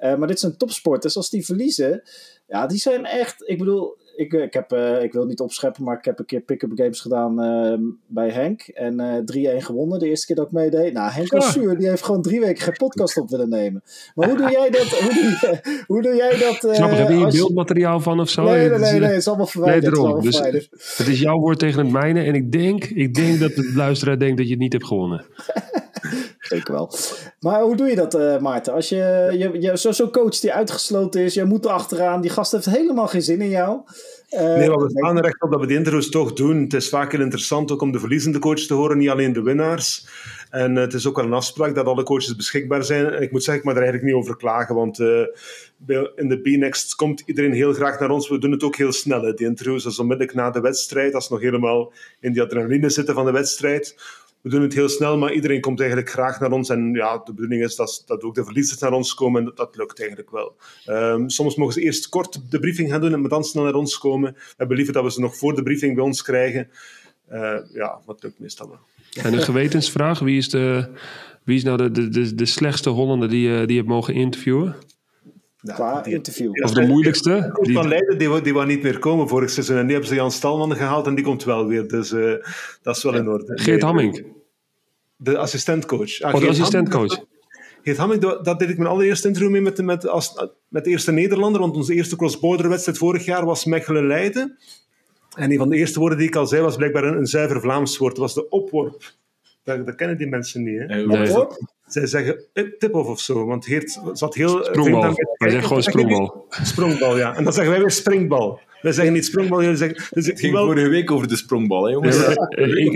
Eh, 0.03 0.15
maar 0.15 0.27
dit 0.27 0.39
zijn 0.39 0.57
topsporters, 0.57 1.17
als 1.17 1.29
die 1.29 1.45
verliezen, 1.45 2.01
ja, 2.47 2.67
die 2.67 2.77
zijn 2.77 3.05
echt, 3.05 3.49
ik 3.49 3.57
bedoel, 3.57 3.97
ik, 4.15 4.33
ik, 4.33 4.53
heb, 4.53 4.73
uh, 4.73 5.03
ik 5.03 5.13
wil 5.13 5.25
niet 5.25 5.39
opscheppen, 5.39 5.83
maar 5.83 5.97
ik 5.97 6.05
heb 6.05 6.19
een 6.19 6.25
keer 6.25 6.41
pick-up 6.41 6.71
games 6.75 6.99
gedaan 6.99 7.43
uh, 7.43 7.77
bij 8.07 8.29
Henk. 8.29 8.61
En 8.61 9.25
uh, 9.35 9.55
3-1 9.55 9.57
gewonnen 9.57 9.99
de 9.99 10.07
eerste 10.07 10.25
keer 10.25 10.35
dat 10.35 10.45
ik 10.45 10.51
meedeed. 10.51 10.93
Nou, 10.93 11.11
Henk 11.11 11.31
was 11.31 11.51
zuur. 11.51 11.77
Die 11.77 11.87
heeft 11.89 12.03
gewoon 12.03 12.21
drie 12.21 12.39
weken 12.39 12.63
geen 12.63 12.73
podcast 12.73 13.17
op 13.17 13.29
willen 13.29 13.49
nemen. 13.49 13.83
Maar 14.15 14.29
hoe 14.29 14.37
doe 14.37 14.51
jij 14.51 14.69
dat? 14.69 14.89
Hoe 15.03 15.13
doe, 15.13 15.83
hoe 15.87 16.01
doe 16.01 16.15
jij 16.15 16.37
dat? 16.37 16.75
Snap 16.75 16.89
heb 16.89 17.09
je 17.09 17.15
hier 17.15 17.31
beeldmateriaal 17.31 17.99
van 17.99 18.19
of 18.19 18.29
zo? 18.29 18.43
Nee, 18.43 18.69
nee, 18.69 18.79
nee, 18.79 18.99
nee, 18.99 19.09
het 19.09 19.17
is 19.17 19.27
allemaal 19.27 19.45
verwijderd. 19.45 19.97
Nee, 19.97 20.21
dus, 20.21 20.69
het 20.97 21.07
is 21.07 21.19
jouw 21.19 21.39
woord 21.39 21.59
tegen 21.59 21.83
het 21.83 21.91
mijne. 21.91 22.23
En 22.23 22.33
ik 22.33 22.51
denk, 22.51 22.83
ik 22.83 23.13
denk 23.13 23.39
dat 23.39 23.55
de 23.55 23.71
luisteraar 23.75 24.19
denkt 24.19 24.37
dat 24.37 24.45
je 24.45 24.51
het 24.51 24.61
niet 24.61 24.73
hebt 24.73 24.85
gewonnen. 24.85 25.25
Zeker 26.53 26.73
wel. 26.73 26.91
Maar 27.39 27.61
hoe 27.61 27.75
doe 27.75 27.87
je 27.87 27.95
dat, 27.95 28.15
uh, 28.15 28.37
Maarten? 28.39 28.73
Als 28.73 28.89
je, 28.89 29.35
je, 29.37 29.61
je 29.61 29.77
zo'n 29.77 29.93
zo 29.93 30.09
coach 30.09 30.39
die 30.39 30.53
uitgesloten 30.53 31.21
is, 31.21 31.33
je 31.33 31.45
moet 31.45 31.65
er 31.65 31.71
achteraan, 31.71 32.21
die 32.21 32.31
gast 32.31 32.51
heeft 32.51 32.65
helemaal 32.65 33.07
geen 33.07 33.21
zin 33.21 33.41
in 33.41 33.49
jou. 33.49 33.79
Uh, 34.29 34.41
nee, 34.41 34.69
maar 34.69 34.77
we 34.77 34.89
staan 34.89 35.17
er 35.17 35.25
echt 35.25 35.41
op 35.41 35.51
dat 35.51 35.59
we 35.59 35.67
de 35.67 35.73
interviews 35.73 36.09
toch 36.09 36.33
doen. 36.33 36.61
Het 36.61 36.73
is 36.73 36.89
vaak 36.89 37.11
heel 37.11 37.21
interessant 37.21 37.71
ook 37.71 37.81
om 37.81 37.91
de 37.91 37.99
verliezende 37.99 38.39
coach 38.39 38.59
te 38.59 38.73
horen, 38.73 38.97
niet 38.97 39.09
alleen 39.09 39.33
de 39.33 39.41
winnaars. 39.41 40.07
En 40.49 40.75
uh, 40.75 40.81
het 40.81 40.93
is 40.93 41.07
ook 41.07 41.15
wel 41.15 41.25
een 41.25 41.33
afspraak 41.33 41.75
dat 41.75 41.85
alle 41.85 42.03
coaches 42.03 42.35
beschikbaar 42.35 42.83
zijn. 42.83 43.21
Ik 43.21 43.31
moet 43.31 43.43
zeggen, 43.43 43.63
ik 43.63 43.69
mag 43.69 43.75
er 43.75 43.83
eigenlijk 43.83 44.13
niet 44.13 44.23
over 44.23 44.37
klagen, 44.37 44.75
want 44.75 44.99
in 46.15 46.27
de 46.27 46.39
B-Next 46.43 46.95
komt 46.95 47.23
iedereen 47.25 47.53
heel 47.53 47.73
graag 47.73 47.99
naar 47.99 48.09
ons. 48.09 48.29
We 48.29 48.37
doen 48.37 48.51
het 48.51 48.63
ook 48.63 48.75
heel 48.75 48.91
snel, 48.91 49.21
hè, 49.21 49.33
die 49.33 49.47
interviews. 49.47 49.83
Dus 49.83 49.99
onmiddellijk 49.99 50.35
na 50.35 50.49
de 50.49 50.61
wedstrijd, 50.61 51.13
als 51.13 51.27
ze 51.27 51.33
nog 51.33 51.41
helemaal 51.41 51.91
in 52.19 52.33
die 52.33 52.41
adrenaline 52.41 52.89
zitten 52.89 53.13
van 53.13 53.25
de 53.25 53.31
wedstrijd 53.31 53.95
we 54.43 54.49
doen 54.49 54.61
het 54.61 54.73
heel 54.73 54.89
snel, 54.89 55.17
maar 55.17 55.33
iedereen 55.33 55.61
komt 55.61 55.79
eigenlijk 55.79 56.09
graag 56.09 56.39
naar 56.39 56.51
ons. 56.51 56.69
En 56.69 56.93
ja, 56.93 57.17
de 57.17 57.33
bedoeling 57.33 57.63
is 57.63 57.75
dat, 57.75 58.03
dat 58.05 58.23
ook 58.23 58.35
de 58.35 58.43
verliezers 58.43 58.79
naar 58.79 58.91
ons 58.91 59.13
komen 59.13 59.39
en 59.39 59.45
dat, 59.45 59.57
dat 59.57 59.75
lukt 59.75 59.99
eigenlijk 59.99 60.31
wel. 60.31 60.55
Um, 60.87 61.29
soms 61.29 61.55
mogen 61.55 61.73
ze 61.73 61.81
eerst 61.81 62.09
kort 62.09 62.51
de 62.51 62.59
briefing 62.59 62.91
gaan 62.91 63.01
doen 63.01 63.13
en 63.13 63.23
dan 63.23 63.43
snel 63.43 63.63
naar 63.63 63.73
ons 63.73 63.97
komen. 63.97 64.33
We 64.33 64.53
hebben 64.57 64.77
liever 64.77 64.93
dat 64.93 65.03
we 65.03 65.11
ze 65.11 65.19
nog 65.19 65.37
voor 65.37 65.55
de 65.55 65.63
briefing 65.63 65.95
bij 65.95 66.03
ons 66.03 66.21
krijgen. 66.21 66.69
Uh, 67.31 67.57
ja, 67.73 67.99
dat 68.05 68.23
lukt 68.23 68.39
meestal 68.39 68.67
wel. 68.67 68.79
En 69.23 69.33
een 69.33 69.41
gewetensvraag, 69.41 70.19
wie 70.19 70.37
is, 70.37 70.49
de, 70.49 70.87
wie 71.43 71.55
is 71.55 71.63
nou 71.63 71.77
de, 71.77 71.91
de, 71.91 72.09
de, 72.09 72.35
de 72.35 72.45
slechtste 72.45 72.89
Hollander 72.89 73.29
die, 73.29 73.47
uh, 73.47 73.57
die 73.57 73.67
je 73.67 73.75
hebt 73.75 73.87
mogen 73.87 74.13
interviewen? 74.13 74.75
Qua 75.63 76.05
interview. 76.05 76.63
Of 76.63 76.71
de 76.71 76.87
moeilijkste? 76.87 77.59
Die 77.61 77.73
van 77.73 77.87
Leiden, 77.87 78.17
die, 78.17 78.41
die 78.41 78.53
wou 78.53 78.65
niet 78.65 78.83
meer 78.83 78.99
komen 78.99 79.27
vorig 79.27 79.49
seizoen. 79.49 79.77
En 79.77 79.85
nu 79.85 79.91
hebben 79.91 80.09
ze 80.09 80.15
Jan 80.15 80.31
Stalman 80.31 80.75
gehaald 80.75 81.07
en 81.07 81.15
die 81.15 81.23
komt 81.23 81.43
wel 81.43 81.67
weer. 81.67 81.87
Dus 81.87 82.11
uh, 82.11 82.33
dat 82.81 82.97
is 82.97 83.03
wel 83.03 83.15
in 83.15 83.27
orde. 83.27 83.59
Geert 83.59 83.81
Hamming. 83.81 84.25
De 85.15 85.37
assistentcoach. 85.37 86.21
Ah, 86.21 86.33
oh, 86.33 86.41
de 86.41 86.47
assistentcoach. 86.47 87.23
Geert 87.83 87.97
Hamming, 87.97 88.21
dat 88.21 88.59
deed 88.59 88.69
ik 88.69 88.77
mijn 88.77 88.89
allereerste 88.89 89.27
interview 89.27 89.51
mee 89.51 89.61
met, 89.61 89.81
met, 89.81 90.07
als, 90.07 90.49
met 90.67 90.83
de 90.83 90.89
eerste 90.89 91.11
Nederlander. 91.11 91.61
Want 91.61 91.75
onze 91.75 91.93
eerste 91.93 92.15
cross-border 92.15 92.69
wedstrijd 92.69 92.97
vorig 92.97 93.25
jaar 93.25 93.45
was 93.45 93.65
Mechelen-Leiden. 93.65 94.57
En 95.35 95.51
een 95.51 95.57
van 95.57 95.69
de 95.69 95.75
eerste 95.75 95.99
woorden 95.99 96.17
die 96.17 96.27
ik 96.27 96.35
al 96.35 96.47
zei 96.47 96.61
was 96.61 96.75
blijkbaar 96.75 97.03
een, 97.03 97.17
een 97.17 97.27
zuiver 97.27 97.61
Vlaams 97.61 97.97
woord. 97.97 98.15
Dat 98.15 98.23
was 98.23 98.33
de 98.33 98.49
opworp. 98.49 99.13
Dat, 99.63 99.85
dat, 99.85 99.95
kennen 99.95 100.17
die 100.17 100.27
mensen 100.27 100.63
niet. 100.63 100.79
Hè? 100.79 101.05
Nee. 101.05 101.47
Zij 101.93 102.07
zeggen 102.07 102.45
tip-off 102.79 103.09
of 103.09 103.19
zo, 103.19 103.45
want 103.45 103.65
Geert 103.65 103.99
zat 104.13 104.35
heel... 104.35 104.63
Sprongbal. 104.63 105.01
Wij 105.37 105.49
zeggen 105.49 105.67
gewoon 105.67 105.83
sprongbal. 105.83 106.45
Sprongbal, 106.49 107.17
ja. 107.17 107.35
En 107.35 107.43
dan 107.43 107.53
zeggen 107.53 107.71
wij 107.71 107.81
weer 107.81 107.91
springbal. 107.91 108.59
Wij 108.83 108.91
zeggen 108.91 109.13
niet 109.13 109.25
sprongbal, 109.25 109.61
jullie 109.61 109.77
zeggen... 109.77 110.03
Dus 110.09 110.27
het 110.27 110.39
ging 110.39 110.53
wel... 110.53 110.65
vorige 110.65 110.87
week 110.87 111.11
over 111.11 111.27
de 111.27 111.35
sprongbal, 111.35 111.83
hè, 111.83 111.91
jongens. 111.91 112.15
Ja, 112.15 112.29
ja, 112.29 112.47
ik, 112.65 112.93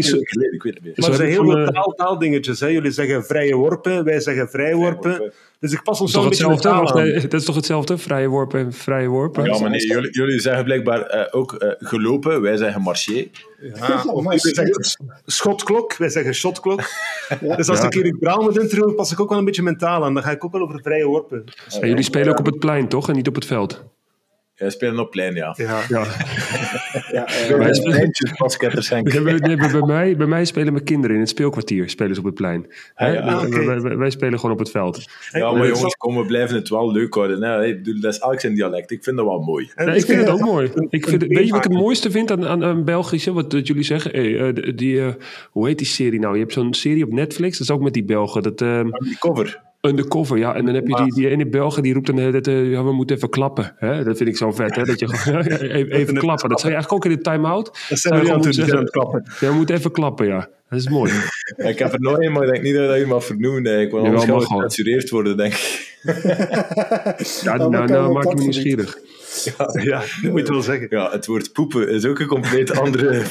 ik, 0.51 0.63
weet 0.63 0.73
het 0.73 0.83
niet 0.83 0.97
Maar 0.97 1.09
er 1.09 1.15
zijn 1.15 1.29
heel 1.29 1.51
veel 1.51 1.65
taal, 1.65 1.93
taaldingetjes. 1.95 2.59
Hè. 2.59 2.67
Jullie 2.67 2.91
zeggen 2.91 3.25
vrije 3.25 3.55
worpen, 3.55 4.03
wij 4.03 4.19
zeggen 4.19 4.49
vrijworpen. 4.49 5.31
Dus 5.59 5.71
ik 5.71 5.83
pas 5.83 6.01
ons 6.01 6.13
wel 6.13 6.23
een 6.23 6.29
beetje 6.29 6.49
hetzelfde, 6.49 7.01
nee, 7.01 7.21
Dat 7.21 7.33
is 7.33 7.45
toch 7.45 7.55
hetzelfde? 7.55 7.97
Vrije 7.97 8.27
worpen 8.27 8.59
en 8.59 8.73
vrije 8.73 9.07
worpen? 9.07 9.43
Ja, 9.43 9.59
maar 9.59 9.69
nee, 9.69 9.87
jullie, 9.87 10.11
jullie 10.11 10.39
zeggen 10.39 10.63
blijkbaar 10.63 11.15
uh, 11.15 11.25
ook 11.31 11.63
uh, 11.63 11.71
gelopen. 11.77 12.41
Wij 12.41 12.57
zeggen 12.57 12.81
marché. 12.81 13.27
Ja, 13.73 14.03
of 14.03 14.25
wij 14.25 14.39
zeggen 14.39 14.97
schotklok. 15.25 15.97
Wij 15.97 16.09
zeggen 16.09 16.33
shotklok. 16.33 16.81
ja. 17.41 17.55
Dus 17.55 17.69
als 17.69 17.79
ja. 17.79 17.85
ik 17.85 17.93
hier 17.93 18.05
in 18.05 18.17
Braal 18.19 18.41
moet 18.41 18.59
interviewen, 18.59 18.95
pas 18.95 19.11
ik 19.11 19.19
ook 19.19 19.29
wel 19.29 19.37
een 19.37 19.45
beetje 19.45 19.63
mentaal 19.63 20.05
aan. 20.05 20.13
Dan 20.13 20.23
ga 20.23 20.31
ik 20.31 20.45
ook 20.45 20.51
wel 20.51 20.61
over 20.61 20.81
vrije 20.81 21.05
worpen. 21.05 21.43
Ja, 21.67 21.87
jullie 21.87 22.03
spelen 22.03 22.31
ook 22.31 22.39
op 22.39 22.45
het 22.45 22.59
plein, 22.59 22.87
toch? 22.87 23.09
En 23.09 23.15
niet 23.15 23.27
op 23.27 23.35
het 23.35 23.45
veld? 23.45 23.83
Ja, 24.59 24.69
spelen 24.69 24.99
op 24.99 25.11
plein, 25.11 25.35
ja. 25.35 25.53
Ja. 25.57 25.81
ja. 25.89 26.05
ja 27.11 27.57
wij 27.57 27.73
spelen 27.73 28.11
basketters 28.37 28.87
zijn. 28.87 29.03
bij, 29.03 29.81
mij, 29.85 30.17
bij 30.17 30.27
mij 30.27 30.45
spelen 30.45 30.73
mijn 30.73 30.85
kinderen 30.85 31.15
in 31.15 31.21
het 31.21 31.29
speelkwartier, 31.29 31.89
spelen 31.89 32.13
ze 32.15 32.19
op 32.19 32.25
het 32.25 32.35
plein. 32.35 32.67
Ah, 32.95 33.13
ja, 33.13 33.21
ah, 33.21 33.43
okay. 33.43 33.65
wij, 33.65 33.81
wij, 33.81 33.97
wij, 33.97 34.09
spelen 34.09 34.39
gewoon 34.39 34.51
op 34.51 34.59
het 34.59 34.71
veld. 34.71 35.05
Ja, 35.31 35.51
maar 35.51 35.67
jongens, 35.67 35.95
kom, 35.95 36.17
we 36.17 36.25
blijven 36.25 36.55
het 36.55 36.69
wel 36.69 36.91
leuk 36.91 37.13
houden. 37.13 37.39
Nee, 37.39 37.81
dat 37.81 38.13
is 38.13 38.19
elk 38.19 38.39
zijn 38.39 38.53
dialect. 38.53 38.91
Ik 38.91 39.03
vind 39.03 39.17
dat 39.17 39.25
wel 39.25 39.39
mooi. 39.39 39.71
Ja, 39.75 39.93
ik 39.93 40.05
vind 40.05 40.19
het 40.19 40.29
ook 40.29 40.39
mooi. 40.39 40.71
Ik 40.89 41.07
vind, 41.07 41.21
weet 41.21 41.45
je 41.45 41.51
wat 41.51 41.65
ik 41.65 41.71
het 41.71 41.81
mooiste 41.81 42.11
vind 42.11 42.31
aan, 42.31 42.47
aan, 42.47 42.63
aan 42.63 42.83
Belgische? 42.83 43.33
Wat 43.33 43.51
dat 43.51 43.67
jullie 43.67 43.83
zeggen? 43.83 44.11
Hey, 44.11 44.27
uh, 44.27 44.75
die, 44.75 44.95
uh, 44.95 45.07
hoe 45.51 45.67
heet 45.67 45.77
die 45.77 45.87
serie 45.87 46.19
nou? 46.19 46.33
Je 46.33 46.39
hebt 46.39 46.53
zo'n 46.53 46.73
serie 46.73 47.03
op 47.03 47.11
Netflix, 47.11 47.57
dat 47.57 47.67
is 47.67 47.73
ook 47.73 47.81
met 47.81 47.93
die 47.93 48.05
Belgen. 48.05 48.43
Dat, 48.43 48.61
uh, 48.61 48.81
die 48.83 49.17
cover. 49.19 49.65
Undercover, 49.81 50.37
ja. 50.37 50.55
En 50.55 50.65
dan 50.65 50.75
heb 50.75 50.87
je 50.87 50.95
die, 50.95 51.13
die 51.13 51.29
ene 51.29 51.47
Belgen 51.47 51.83
die 51.83 51.93
roept 51.93 52.05
dan 52.05 52.31
dat 52.31 52.47
uh, 52.47 52.71
ja, 52.71 52.83
we 52.83 52.93
moeten 52.93 53.15
even 53.15 53.29
klappen. 53.29 53.73
Hè? 53.77 54.03
Dat 54.03 54.17
vind 54.17 54.29
ik 54.29 54.37
zo 54.37 54.51
vet, 54.51 54.75
hè? 54.75 54.83
Dat 54.83 54.99
je 54.99 55.07
gewoon 55.07 55.41
even, 55.45 55.91
even 55.91 56.17
klappen. 56.17 56.49
Dat 56.49 56.59
zou 56.59 56.73
je 56.73 56.77
eigenlijk 56.77 56.93
ook 56.93 57.05
in 57.05 57.17
de 57.17 57.23
time-out. 57.23 57.85
Dat 57.89 57.99
zijn 57.99 58.19
we 58.19 58.25
gewoon 58.25 58.53
zeggen, 58.53 58.89
klappen. 58.89 59.23
Ja, 59.39 59.49
we 59.49 59.55
moeten 59.55 59.75
even 59.75 59.91
klappen, 59.91 60.27
ja. 60.27 60.49
Dat 60.69 60.79
is 60.79 60.89
mooi. 60.89 61.11
ik 61.71 61.79
heb 61.79 61.93
er 61.93 61.99
nog 61.99 62.19
een, 62.19 62.31
maar 62.31 62.43
ik 62.43 62.51
denk 62.51 62.63
niet 62.63 62.75
dat 62.75 62.97
je 62.97 63.05
mag 63.05 63.25
vernoemen. 63.25 63.81
Ik 63.81 63.91
wil 63.91 64.05
anders 64.05 64.45
gecensureerd 64.45 65.09
worden, 65.09 65.37
denk 65.37 65.53
ik. 65.53 65.99
ja, 67.43 67.55
nou, 67.57 67.69
nou, 67.69 67.87
nou 67.87 68.13
maak 68.13 68.23
je 68.23 68.35
me 68.35 68.41
nieuwsgierig. 68.41 68.97
Ja, 69.43 69.81
ja, 69.83 69.99
dat 70.21 70.31
moet 70.31 70.47
je 70.47 70.53
wel 70.53 70.61
zeggen. 70.61 70.87
Ja, 70.89 71.11
het 71.11 71.25
woord 71.25 71.53
poepen 71.53 71.89
is 71.89 72.05
ook 72.05 72.19
een 72.19 72.27
compleet 72.27 72.79
andere... 72.79 73.21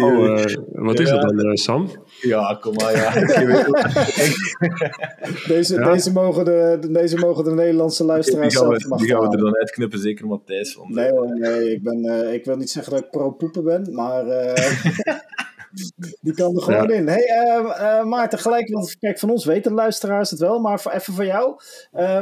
oh, 0.00 0.24
uh, 0.24 0.44
wat 0.72 1.00
is 1.00 1.08
dat 1.08 1.22
dan, 1.22 1.46
uh, 1.46 1.54
Sam? 1.54 1.90
Ja, 2.20 2.58
kom 2.60 2.74
maar, 2.74 2.96
ja. 2.96 3.12
deze, 5.54 5.74
ja? 5.74 5.92
Deze, 5.92 6.12
mogen 6.12 6.44
de, 6.44 6.88
deze 6.90 7.16
mogen 7.16 7.44
de 7.44 7.50
Nederlandse 7.50 8.04
luisteraars 8.04 8.52
die 8.54 8.62
gaan 8.62 8.68
we, 8.68 8.80
zelf 8.80 9.00
Die 9.00 9.08
gaan 9.08 9.20
we 9.20 9.36
er 9.36 9.42
dan 9.42 9.56
uitknippen, 9.56 9.98
zeker 9.98 10.26
Matthijs. 10.26 10.72
Van 10.72 10.94
nee, 10.94 11.12
nee 11.12 11.72
ik, 11.72 11.82
ben, 11.82 12.04
uh, 12.04 12.32
ik 12.32 12.44
wil 12.44 12.56
niet 12.56 12.70
zeggen 12.70 12.92
dat 12.92 13.02
ik 13.02 13.10
pro-poepen 13.10 13.64
ben, 13.64 13.94
maar... 13.94 14.24
Die 16.20 16.34
kan 16.34 16.56
er 16.56 16.62
gewoon 16.62 16.88
ja. 16.88 16.94
in. 16.94 17.08
Hey, 17.08 17.24
uh, 17.80 18.04
Maarten, 18.04 18.38
gelijk, 18.38 18.68
want 18.68 18.96
kijk, 18.98 19.18
van 19.18 19.30
ons 19.30 19.44
weten 19.44 19.70
de 19.70 19.76
luisteraars 19.76 20.30
het 20.30 20.38
wel, 20.40 20.60
maar 20.60 20.80
voor, 20.80 20.92
even 20.92 21.14
voor 21.14 21.24
jou. 21.24 21.60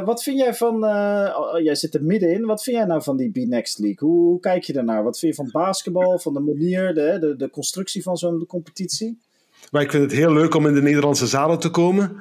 Wat 0.05 0.23
vind 0.23 0.39
jij 0.39 0.53
van, 0.53 0.83
oh, 0.83 1.59
jij 1.59 1.75
zit 1.75 1.93
er 1.93 2.03
middenin, 2.03 2.45
wat 2.45 2.63
vind 2.63 2.75
jij 2.75 2.85
nou 2.85 3.03
van 3.03 3.17
die 3.17 3.31
B-Next 3.31 3.79
League? 3.79 4.09
Hoe, 4.09 4.27
hoe, 4.27 4.39
kijk 4.39 4.63
je 4.63 4.73
daarnaar? 4.73 5.03
Wat 5.03 5.19
vind 5.19 5.35
je 5.35 5.43
van 5.43 5.51
basketbal, 5.51 6.19
van 6.19 6.33
de 6.33 6.39
manier, 6.39 6.93
de, 6.93 7.17
de, 7.19 7.35
de 7.35 7.49
constructie 7.49 8.03
van 8.03 8.17
zo'n 8.17 8.45
competitie? 8.47 9.19
Maar 9.71 9.81
ik 9.81 9.91
vind 9.91 10.03
het 10.03 10.11
heel 10.11 10.33
leuk 10.33 10.55
om 10.55 10.67
in 10.67 10.73
de 10.73 10.81
Nederlandse 10.81 11.27
zalen 11.27 11.59
te 11.59 11.69
komen. 11.69 12.17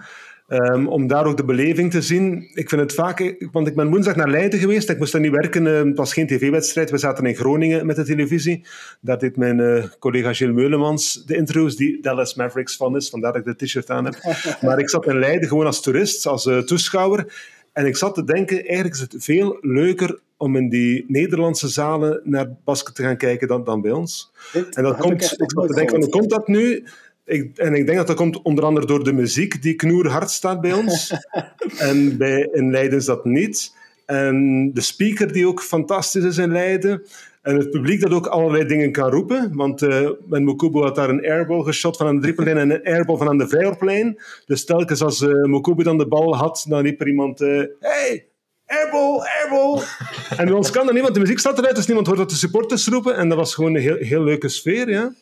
Um, 0.49 0.89
om 0.89 1.07
daar 1.07 1.27
ook 1.27 1.37
de 1.37 1.45
beleving 1.45 1.91
te 1.91 2.03
zien. 2.03 2.51
Ik 2.55 2.69
vind 2.69 2.81
het 2.81 2.95
vaak, 2.95 3.47
want 3.53 3.67
ik 3.67 3.75
ben 3.75 3.89
woensdag 3.89 4.17
naar 4.17 4.31
Leiden 4.31 4.59
geweest. 4.59 4.91
Ik 4.91 4.99
moest 4.99 5.13
daar 5.13 5.21
niet 5.21 5.31
werken. 5.31 5.65
Het 5.65 5.97
was 5.97 6.13
geen 6.13 6.27
tv-wedstrijd. 6.27 6.91
We 6.91 6.99
zaten 6.99 7.27
in 7.27 7.35
Groningen 7.35 7.87
met 7.87 7.97
de 7.97 8.05
televisie. 8.05 8.65
Daar 9.01 9.19
deed 9.19 9.37
mijn 9.37 9.59
uh, 9.59 9.85
collega 9.99 10.33
Gilles 10.33 10.55
Meulemans 10.55 11.25
de 11.25 11.37
interviews, 11.37 11.77
die 11.77 12.03
Dallas 12.03 12.35
Mavericks 12.35 12.77
van 12.77 12.97
is. 12.97 13.09
Vandaar 13.09 13.33
dat 13.33 13.47
ik 13.47 13.59
de 13.59 13.65
t-shirt 13.65 13.91
aan 13.91 14.05
heb. 14.05 14.15
maar 14.65 14.79
ik 14.79 14.91
zat 14.91 15.07
in 15.07 15.19
Leiden 15.19 15.49
gewoon 15.49 15.67
als 15.67 15.83
toerist, 15.83 16.27
als 16.27 16.47
uh, 16.47 16.59
toeschouwer. 16.59 17.27
En 17.73 17.87
ik 17.87 17.97
zat 17.97 18.15
te 18.15 18.25
denken, 18.25 18.65
eigenlijk 18.65 18.95
is 18.95 19.01
het 19.01 19.15
veel 19.19 19.59
leuker 19.61 20.19
om 20.37 20.57
in 20.57 20.69
die 20.69 21.05
Nederlandse 21.09 21.69
zalen 21.69 22.21
naar 22.25 22.49
basket 22.65 22.95
te 22.95 23.03
gaan 23.03 23.17
kijken 23.17 23.49
dan, 23.49 23.65
dan 23.65 23.81
bij 23.81 23.93
ons. 23.93 24.33
Dit 24.53 24.77
en 24.77 24.83
dat 24.83 24.97
komt, 24.97 25.13
ik, 25.23 25.31
ik 25.31 25.51
zat 25.51 25.67
te 25.67 25.75
denken, 25.75 25.97
hoe 25.97 26.09
komt 26.09 26.31
dat 26.31 26.49
nu? 26.49 26.85
Ik, 27.27 27.59
en 27.59 27.75
ik 27.75 27.87
denk 27.87 27.99
dat 27.99 28.07
dat 28.07 28.17
komt 28.17 28.43
onder 28.43 28.65
andere 28.65 28.87
door 28.87 29.05
de 29.05 29.13
muziek 29.13 29.63
die 29.63 29.75
knoerhard 29.75 30.31
staat 30.31 30.61
bij 30.61 30.73
ons. 30.73 31.15
en 31.79 32.17
bij, 32.17 32.49
in 32.53 32.71
Leiden 32.71 32.99
is 32.99 33.05
dat 33.05 33.25
niet. 33.25 33.75
En 34.07 34.71
de 34.75 34.81
speaker 34.81 35.33
die 35.33 35.47
ook 35.47 35.63
fantastisch 35.63 36.25
is 36.25 36.39
in 36.39 36.53
Leiden. 36.53 37.03
En 37.43 37.57
het 37.57 37.71
publiek 37.71 38.01
dat 38.01 38.13
ook 38.13 38.27
allerlei 38.27 38.67
dingen 38.67 38.93
kan 38.93 39.11
roepen. 39.11 39.57
Want 39.57 39.83
uh, 39.83 40.11
Ben 40.29 40.45
Mokubo 40.45 40.83
had 40.83 40.95
daar 40.95 41.09
een 41.09 41.27
airball 41.27 41.63
geschot 41.63 41.97
van 41.97 42.07
aan 42.07 42.15
de 42.15 42.21
driepuntlijn 42.21 42.59
en 42.59 42.71
een 42.71 42.95
airball 42.95 43.17
van 43.17 43.29
aan 43.29 43.39
de 43.39 43.49
vijverplijn. 43.49 44.19
Dus 44.47 44.65
telkens 44.65 45.03
als 45.03 45.21
uh, 45.21 45.45
Mokubo 45.45 45.83
dan 45.83 45.99
de 45.99 46.07
bal 46.07 46.37
had, 46.37 46.65
dan 46.69 46.83
riep 46.83 47.01
er 47.01 47.09
iemand... 47.09 47.41
Uh, 47.41 47.63
hey, 47.81 48.27
airball, 48.67 49.19
airball! 49.41 49.83
en 50.39 50.45
bij 50.45 50.55
ons 50.55 50.71
kan 50.71 50.95
niet, 50.95 51.03
want 51.03 51.15
de 51.15 51.21
muziek 51.21 51.39
staat 51.39 51.59
eruit, 51.59 51.77
dus 51.77 51.87
niemand 51.87 52.07
hoort 52.07 52.19
dat 52.19 52.31
de 52.31 52.37
supporters 52.37 52.89
roepen. 52.89 53.17
En 53.17 53.29
dat 53.29 53.39
was 53.39 53.55
gewoon 53.55 53.75
een 53.75 53.83
heel, 53.83 53.97
heel 53.97 54.23
leuke 54.23 54.49
sfeer, 54.49 54.91
ja. 54.91 55.13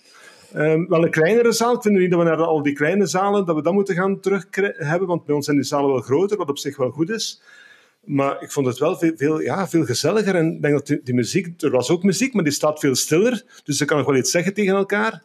Um, 0.56 0.88
wel 0.88 1.04
een 1.04 1.10
kleinere 1.10 1.52
zaal. 1.52 1.74
Ik 1.74 1.82
vind 1.82 1.98
niet 1.98 2.10
dat 2.10 2.18
we 2.18 2.24
naar 2.24 2.36
al 2.36 2.62
die 2.62 2.72
kleine 2.72 3.06
zalen 3.06 3.46
dat 3.46 3.56
we 3.56 3.62
dat 3.62 3.72
moeten 3.72 3.94
gaan 3.94 4.20
terug 4.20 4.46
hebben, 4.76 5.08
want 5.08 5.24
bij 5.24 5.34
ons 5.34 5.44
zijn 5.44 5.56
die 5.56 5.66
zalen 5.66 5.90
wel 5.90 6.00
groter, 6.00 6.36
wat 6.36 6.48
op 6.48 6.58
zich 6.58 6.76
wel 6.76 6.90
goed 6.90 7.10
is. 7.10 7.42
Maar 8.04 8.42
ik 8.42 8.52
vond 8.52 8.66
het 8.66 8.78
wel 8.78 8.96
veel, 8.96 9.40
ja, 9.40 9.68
veel 9.68 9.84
gezelliger. 9.84 10.34
En 10.34 10.52
ik 10.54 10.62
denk 10.62 10.74
dat 10.74 10.98
die, 11.04 11.14
muziek, 11.14 11.62
er 11.62 11.70
was 11.70 11.90
ook 11.90 12.02
muziek, 12.02 12.34
maar 12.34 12.44
die 12.44 12.52
staat 12.52 12.80
veel 12.80 12.94
stiller. 12.94 13.44
Dus 13.64 13.76
ze 13.76 13.84
kan 13.84 13.96
nog 13.96 14.06
wel 14.06 14.16
iets 14.16 14.30
zeggen 14.30 14.54
tegen 14.54 14.74
elkaar. 14.74 15.22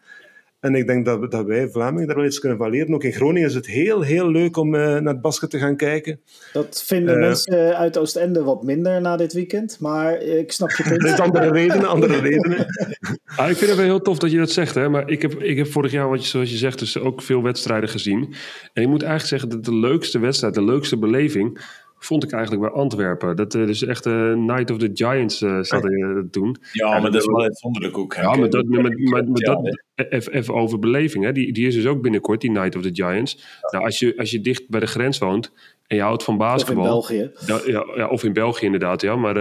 En 0.60 0.76
ik 0.76 0.88
denk 0.88 1.06
dat, 1.06 1.32
dat 1.32 1.46
wij 1.46 1.70
Vlamingen 1.70 2.08
daar 2.08 2.16
wel 2.16 2.26
iets 2.26 2.40
kunnen 2.40 2.58
van 2.58 2.70
leren. 2.70 2.94
Ook 2.94 3.04
in 3.04 3.14
Groningen 3.14 3.48
is 3.48 3.56
het 3.56 3.68
heel, 3.68 4.02
heel 4.02 4.32
leuk 4.32 4.58
om 4.58 4.76
uh, 4.76 4.82
naar 4.82 5.14
het 5.14 5.22
basket 5.22 5.50
te 5.50 5.58
gaan 5.58 5.76
kijken. 5.76 6.20
Dat 6.54 6.84
vinden 6.86 7.16
uh, 7.16 7.22
mensen 7.22 7.78
uit 7.78 7.98
Oostende 7.98 8.44
wat 8.44 8.64
minder 8.64 9.02
na 9.02 9.18
dit 9.18 9.34
weekend. 9.34 9.80
Maar 9.80 10.22
ik 10.22 10.52
snap 10.52 10.70
je 10.70 10.84
punt. 10.84 11.02
Met 11.12 11.20
andere 11.20 11.52
redenen, 11.52 11.88
andere 11.88 12.20
redenen. 12.30 12.66
ah, 13.36 13.50
ik 13.50 13.58
vind 13.58 13.70
het 13.70 13.76
wel 13.76 13.86
heel 13.86 14.02
tof 14.02 14.18
dat 14.18 14.32
je 14.32 14.38
dat 14.38 14.52
zegt. 14.52 14.76
Hè? 14.76 14.90
Maar 14.90 15.10
ik 15.10 15.22
heb, 15.22 15.34
ik 15.34 15.58
heb 15.58 15.68
vorig 15.68 15.92
jaar, 15.92 16.10
wat 16.10 16.22
je, 16.22 16.28
zoals 16.28 16.52
je 16.52 16.58
zegt, 16.58 16.80
dus 16.80 16.98
ook 16.98 17.22
veel 17.22 17.44
wedstrijden 17.44 17.90
gezien. 17.90 18.34
En 18.74 18.84
ik 18.84 18.90
moet 18.90 19.04
eigenlijk 19.04 19.30
zeggen 19.30 19.50
dat 19.50 19.66
de 19.66 19.80
leukste 19.80 20.20
wedstrijd, 20.20 20.54
de 20.54 20.64
leukste 20.64 20.98
beleving 20.98 21.60
vond 22.00 22.24
ik 22.24 22.32
eigenlijk 22.32 22.62
bij 22.62 22.82
Antwerpen. 22.82 23.36
Dat 23.36 23.54
uh, 23.54 23.66
dus 23.66 23.86
echt 23.86 24.06
uh, 24.06 24.34
Night 24.34 24.72
of 24.72 24.78
the 24.78 24.90
Giants 24.94 25.42
uh, 25.42 25.62
zat 25.62 25.84
er 25.84 26.28
toen. 26.32 26.58
Ja, 26.72 26.88
ja, 26.88 27.00
maar 27.02 27.12
dat 27.12 27.22
is 27.22 27.28
wel 27.28 27.42
uitzonderlijk 27.42 27.98
ook. 27.98 28.14
Ja, 28.14 28.36
maar 28.36 28.50
dat, 28.50 28.66
maar, 28.66 28.82
maar, 28.82 28.94
maar 29.10 29.24
dat 29.24 29.78
even 30.10 30.54
over 30.54 30.80
beleving. 30.80 31.24
Hè. 31.24 31.32
Die, 31.32 31.54
die 31.54 31.68
is 31.68 31.76
dus 31.76 31.86
ook 31.86 32.02
binnenkort, 32.02 32.42
die 32.42 32.52
Night 32.52 32.76
of 32.76 32.82
the 32.82 32.90
Giants. 32.94 33.34
Ja. 33.34 33.70
Nou, 33.72 33.86
als 33.86 34.00
je, 34.00 34.18
als 34.18 34.32
je 34.32 34.42
dicht 34.42 34.70
bij 34.70 34.80
de 34.80 34.86
grens 34.86 35.18
woont 35.18 35.52
en 35.88 35.96
je 35.96 36.02
houdt 36.02 36.24
van 36.24 36.38
basketbal. 36.38 36.98
Of 36.98 37.10
in 37.10 37.18
België. 37.46 37.72
Ja, 37.72 37.84
ja, 37.96 38.08
of 38.08 38.24
in 38.24 38.34
België 38.34 38.66
inderdaad, 38.66 39.02
ja. 39.02 39.16
Maar 39.16 39.36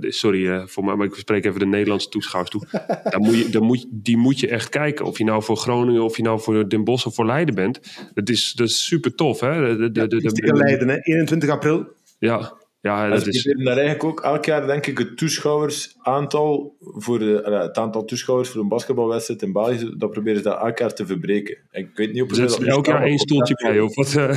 sorry 0.00 0.66
voor 0.66 0.84
mij, 0.84 0.94
maar 0.94 1.06
ik 1.06 1.14
spreek 1.14 1.44
even 1.44 1.58
de 1.58 1.66
Nederlandse 1.66 2.08
toeschouwers 2.08 2.50
toe. 2.50 2.62
dan 3.10 3.20
moet 3.20 3.36
je, 3.36 3.48
dan 3.48 3.62
moet, 3.62 3.86
die 3.90 4.16
moet 4.16 4.40
je 4.40 4.48
echt 4.48 4.68
kijken. 4.68 5.04
Of 5.04 5.18
je 5.18 5.24
nou 5.24 5.42
voor 5.42 5.56
Groningen, 5.56 6.02
of 6.02 6.16
je 6.16 6.22
nou 6.22 6.40
voor 6.40 6.68
Den 6.68 6.84
Bosch 6.84 7.06
of 7.06 7.14
voor 7.14 7.26
Leiden 7.26 7.54
bent. 7.54 7.80
Dat 8.14 8.28
is, 8.28 8.52
dat 8.52 8.68
is 8.68 8.84
super 8.84 9.14
tof, 9.14 9.40
hè. 9.40 9.76
De, 9.76 9.90
de, 9.90 10.06
de, 10.06 10.32
de, 10.32 10.54
Leiden, 10.54 10.88
hè. 10.88 10.98
21 11.02 11.48
april. 11.48 11.96
Ja, 12.18 12.58
ja, 12.80 13.08
dat 13.08 13.26
is... 13.26 13.42
daar 13.42 13.76
eigenlijk 13.76 14.04
ook 14.04 14.20
elk 14.20 14.44
jaar, 14.44 14.66
denk 14.66 14.86
ik, 14.86 14.98
het 14.98 15.16
toeschouwersaantal 15.16 16.76
voor 16.80 17.18
de, 17.18 17.60
het 17.64 17.78
aantal 17.78 18.04
toeschouwers 18.04 18.48
voor 18.48 18.60
een 18.60 18.68
basketbalwedstrijd 18.68 19.42
in 19.42 19.52
België, 19.52 19.94
dat 19.96 20.10
proberen 20.10 20.38
ze 20.38 20.48
dat 20.48 20.60
elk 20.60 20.78
jaar 20.78 20.94
te 20.94 21.06
verbreken. 21.06 21.58
Ik 21.70 21.90
weet 21.94 22.12
niet 22.12 22.22
op 22.22 22.30
er 22.30 22.36
zit 22.36 22.64
elk 22.64 22.86
jaar 22.86 23.02
één 23.02 23.18
stoeltje 23.18 23.54
bij, 23.54 23.80
of 23.80 23.94
wat? 23.94 24.12
Uh, 24.12 24.28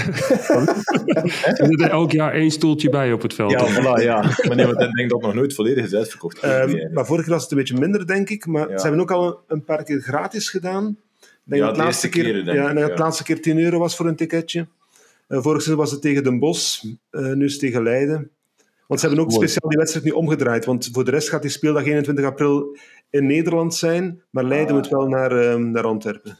er 1.59 1.65
zit 1.65 1.81
er 1.81 1.89
elk 1.89 2.11
jaar 2.11 2.33
één 2.33 2.51
stoeltje 2.51 2.89
bij 2.89 3.13
op 3.13 3.21
het 3.21 3.33
veld. 3.33 3.51
Ja, 3.51 3.67
voilà, 3.67 4.03
ja. 4.03 4.21
Maar 4.21 4.55
nee, 4.55 4.65
want 4.65 4.81
ik 4.81 4.91
denk 4.91 5.09
dat 5.09 5.21
nog 5.21 5.33
nooit 5.33 5.53
volledig 5.53 5.85
is 5.85 5.93
uitverkocht. 5.93 6.43
Um, 6.43 6.93
maar 6.93 7.05
vorig 7.05 7.25
jaar 7.25 7.33
was 7.33 7.43
het 7.43 7.51
een 7.51 7.57
beetje 7.57 7.79
minder, 7.79 8.07
denk 8.07 8.29
ik. 8.29 8.45
Maar 8.45 8.69
ja. 8.69 8.77
ze 8.77 8.83
hebben 8.83 9.01
ook 9.01 9.11
al 9.11 9.27
een, 9.27 9.37
een 9.47 9.63
paar 9.63 9.83
keer 9.83 10.01
gratis 10.01 10.49
gedaan. 10.49 10.97
Denk 11.43 11.61
ja, 11.61 11.67
dat 11.67 11.75
de 11.75 11.83
laatste 11.83 12.09
keer, 12.09 12.23
keer 12.23 12.33
denk 12.33 12.57
ja, 12.57 12.69
ik, 12.69 12.77
ja. 12.77 12.87
het 12.87 12.99
laatste 12.99 13.23
keer 13.23 13.41
10 13.41 13.59
euro 13.59 13.79
was 13.79 13.95
voor 13.95 14.07
een 14.07 14.15
ticketje. 14.15 14.67
Uh, 15.31 15.41
vorig 15.41 15.61
seizoen 15.61 15.83
was 15.83 15.91
het 15.91 16.01
tegen 16.01 16.23
Den 16.23 16.39
Bosch, 16.39 16.83
uh, 16.83 17.33
nu 17.33 17.45
is 17.45 17.51
het 17.51 17.61
tegen 17.61 17.83
Leiden. 17.83 18.31
Want 18.87 18.99
ze 18.99 19.07
hebben 19.07 19.25
ook 19.25 19.31
speciaal 19.31 19.69
die 19.69 19.77
wedstrijd 19.77 20.05
nu 20.05 20.11
omgedraaid. 20.11 20.65
Want 20.65 20.89
voor 20.91 21.05
de 21.05 21.11
rest 21.11 21.29
gaat 21.29 21.41
die 21.41 21.51
speeldag 21.51 21.85
21 21.85 22.25
april 22.25 22.77
in 23.09 23.25
Nederland 23.25 23.75
zijn. 23.75 24.23
Maar 24.29 24.43
Leiden 24.43 24.75
ah. 24.75 24.75
moet 24.75 24.87
wel 24.87 25.07
naar, 25.07 25.43
uh, 25.43 25.55
naar 25.55 25.83
Antwerpen. 25.83 26.39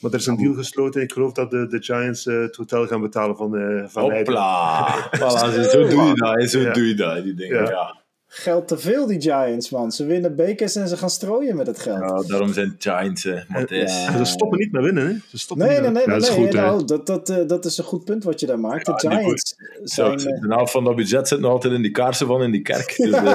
Maar 0.00 0.12
er 0.12 0.18
is 0.18 0.26
een 0.26 0.36
deal 0.36 0.54
gesloten. 0.54 1.02
Ik 1.02 1.12
geloof 1.12 1.32
dat 1.32 1.50
de, 1.50 1.66
de 1.66 1.82
Giants 1.82 2.26
uh, 2.26 2.40
het 2.40 2.56
hotel 2.56 2.86
gaan 2.86 3.00
betalen 3.00 3.36
van, 3.36 3.54
uh, 3.54 3.84
van 3.86 4.12
Hopla. 4.12 4.88
voilà, 5.18 5.70
zo 5.70 5.88
doe 5.88 6.02
je 6.02 6.14
dat. 6.14 6.50
Zo 6.50 6.60
ja. 6.60 6.72
doe 6.72 6.86
je 6.86 6.94
dat. 6.94 7.24
Die 7.24 7.34
dingen, 7.34 7.62
ja. 7.62 7.70
ja. 7.70 8.03
Geld 8.36 8.68
te 8.68 8.78
veel, 8.78 9.06
die 9.06 9.20
Giants, 9.20 9.70
man. 9.70 9.92
Ze 9.92 10.06
winnen 10.06 10.36
bekers 10.36 10.76
en 10.76 10.88
ze 10.88 10.96
gaan 10.96 11.10
strooien 11.10 11.56
met 11.56 11.66
het 11.66 11.78
geld. 11.78 11.98
Ja, 11.98 12.22
daarom 12.28 12.52
zijn 12.52 12.74
Giants, 12.78 13.24
uh, 13.24 13.40
Matthijs. 13.48 14.04
Ja. 14.04 14.16
Ze 14.16 14.24
stoppen 14.24 14.58
niet 14.58 14.72
met 14.72 14.82
winnen, 14.82 15.06
hè? 15.06 15.14
Ze 15.28 15.38
stoppen 15.38 15.66
nee, 15.66 15.80
niet 15.80 15.92
nee, 15.92 16.06
nee, 16.06 16.06
dat, 16.06 16.20
nee, 16.20 16.30
is 16.30 16.34
goed, 16.44 16.52
nou, 16.52 16.84
dat, 16.84 17.06
dat, 17.06 17.30
uh, 17.30 17.36
dat 17.46 17.64
is 17.64 17.78
een 17.78 17.84
goed 17.84 18.04
punt 18.04 18.24
wat 18.24 18.40
je 18.40 18.46
daar 18.46 18.60
maakt. 18.60 18.86
de 18.86 18.92
Giants 18.96 19.54
zijn... 19.82 20.16
De 20.16 20.46
helft 20.48 20.72
van 20.72 20.84
dat 20.84 20.96
budget 20.96 21.28
zit 21.28 21.40
nog 21.40 21.50
altijd 21.50 21.74
in 21.74 21.82
die 21.82 21.90
kaarsen 21.90 22.26
van 22.26 22.42
in 22.42 22.50
die 22.50 22.62
kerk. 22.62 22.94
Dus, 22.96 23.10
hij, 23.14 23.28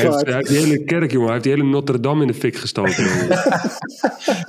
heeft, 0.00 0.24
hij 0.24 0.34
heeft 0.34 0.48
die 0.48 0.58
hele 0.58 0.84
kerk, 0.84 1.10
jongen. 1.10 1.24
Hij 1.24 1.32
heeft 1.32 1.44
die 1.44 1.52
hele 1.52 1.64
Notre 1.64 2.00
Dame 2.00 2.20
in 2.20 2.26
de 2.26 2.34
fik 2.34 2.56
gestoken. 2.56 3.04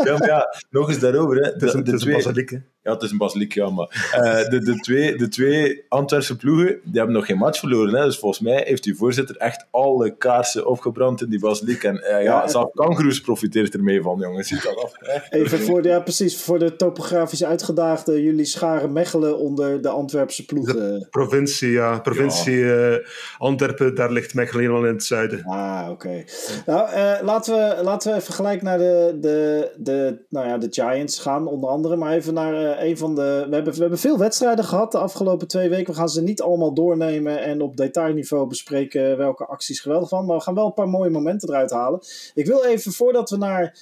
ja, 0.06 0.18
maar 0.18 0.28
ja, 0.28 0.56
nog 0.70 0.90
eens 0.90 1.00
daarover. 1.00 1.36
Hè. 1.36 1.50
Het 1.52 1.62
is 1.62 1.74
een, 1.74 1.84
de, 1.84 1.92
de 1.92 1.98
twee, 1.98 2.14
basiliek, 2.14 2.50
hè? 2.50 2.58
Ja, 2.88 2.94
het 2.94 3.02
is 3.02 3.12
een 3.12 3.18
basiliek, 3.18 3.54
ja. 3.54 3.70
Maar 3.70 4.12
uh, 4.16 4.50
de, 4.50 4.60
de, 4.60 4.80
twee, 4.80 5.18
de 5.18 5.28
twee 5.28 5.86
Antwerpse 5.90 6.36
ploegen, 6.36 6.66
die 6.66 6.98
hebben 6.98 7.16
nog 7.16 7.26
geen 7.26 7.38
match 7.38 7.60
verloren. 7.60 7.96
Hè. 7.96 8.04
Dus 8.04 8.17
volgens 8.20 8.42
mij 8.42 8.64
heeft 8.66 8.84
die 8.84 8.96
voorzitter 8.96 9.38
echt 9.38 9.68
alle 9.72 10.18
kaarsen 10.18 10.66
opgebrand 10.66 11.22
in 11.22 11.30
die 11.30 11.40
basiliek. 11.40 11.84
En 11.84 11.96
uh, 11.96 12.10
ja, 12.10 12.20
ja, 12.20 12.48
zelfs 12.48 12.72
kangoeroes 12.74 13.22
profiteert 13.22 13.74
ermee 13.74 14.02
van, 14.02 14.20
jongens. 14.20 14.48
Ziet 14.48 14.64
dat 14.64 14.84
af. 14.84 14.92
Hè. 14.98 15.38
Even 15.38 15.60
voor 15.60 15.82
de, 15.82 15.90
ja, 15.90 16.00
precies, 16.00 16.42
voor 16.42 16.60
de 16.60 16.76
topografisch 16.76 17.44
uitgedaagde. 17.44 18.24
Jullie 18.24 18.46
scharen 18.46 18.94
Mechelen 18.94 19.38
onder 19.38 19.82
de 19.82 19.90
Antwerpse 19.90 20.46
ploegen. 20.46 20.76
De 20.76 21.08
provincie, 21.10 21.72
ja. 21.72 22.00
Provincie 22.00 22.58
ja. 22.58 22.90
Uh, 22.90 22.96
Antwerpen, 23.38 23.96
daar 23.96 24.12
ligt 24.12 24.34
Mechelen 24.34 24.62
helemaal 24.62 24.86
in 24.86 24.94
het 24.94 25.04
zuiden. 25.04 25.44
Ah, 25.46 25.88
oké. 25.90 26.08
Okay. 26.08 26.28
Nou, 26.66 26.90
laten, 27.24 27.54
we, 27.54 27.84
laten 27.84 28.12
we 28.12 28.18
even 28.18 28.34
gelijk 28.34 28.62
naar 28.62 28.78
de, 28.78 29.18
de, 29.22 29.72
de, 29.78 30.26
nou 30.30 30.48
ja, 30.48 30.58
de 30.58 30.68
Giants 30.70 31.20
gaan, 31.20 31.48
onder 31.48 31.70
andere. 31.70 31.96
Maar 31.96 32.14
even 32.14 32.34
naar 32.34 32.82
een 32.84 32.98
van 32.98 33.16
de. 33.16 33.46
We 33.50 33.56
hebben, 33.56 33.74
we 33.74 33.80
hebben 33.80 34.00
veel 34.00 34.18
wedstrijden 34.18 34.66
gehad 34.66 34.92
de 34.92 34.98
afgelopen 34.98 35.48
twee 35.48 35.70
weken. 35.70 35.94
We 35.94 36.00
gaan 36.00 36.10
ze 36.10 36.22
niet 36.22 36.42
allemaal 36.42 36.74
doornemen 36.74 37.44
en 37.44 37.62
op 37.62 37.78
detailniveau 38.08 38.48
bespreken 38.48 39.18
welke 39.18 39.46
acties 39.46 39.80
geweldig 39.80 40.10
van. 40.10 40.26
Maar 40.26 40.38
we 40.38 40.44
gaan 40.44 40.56
wel 40.56 40.66
een 40.66 40.74
paar 40.74 40.90
mooie 40.90 41.10
momenten 41.10 41.50
eruit 41.50 41.72
halen. 41.72 42.00
Ik 42.34 42.46
wil 42.46 42.64
even, 42.64 42.92
voordat 42.92 43.30
we 43.30 43.38
naar 43.38 43.78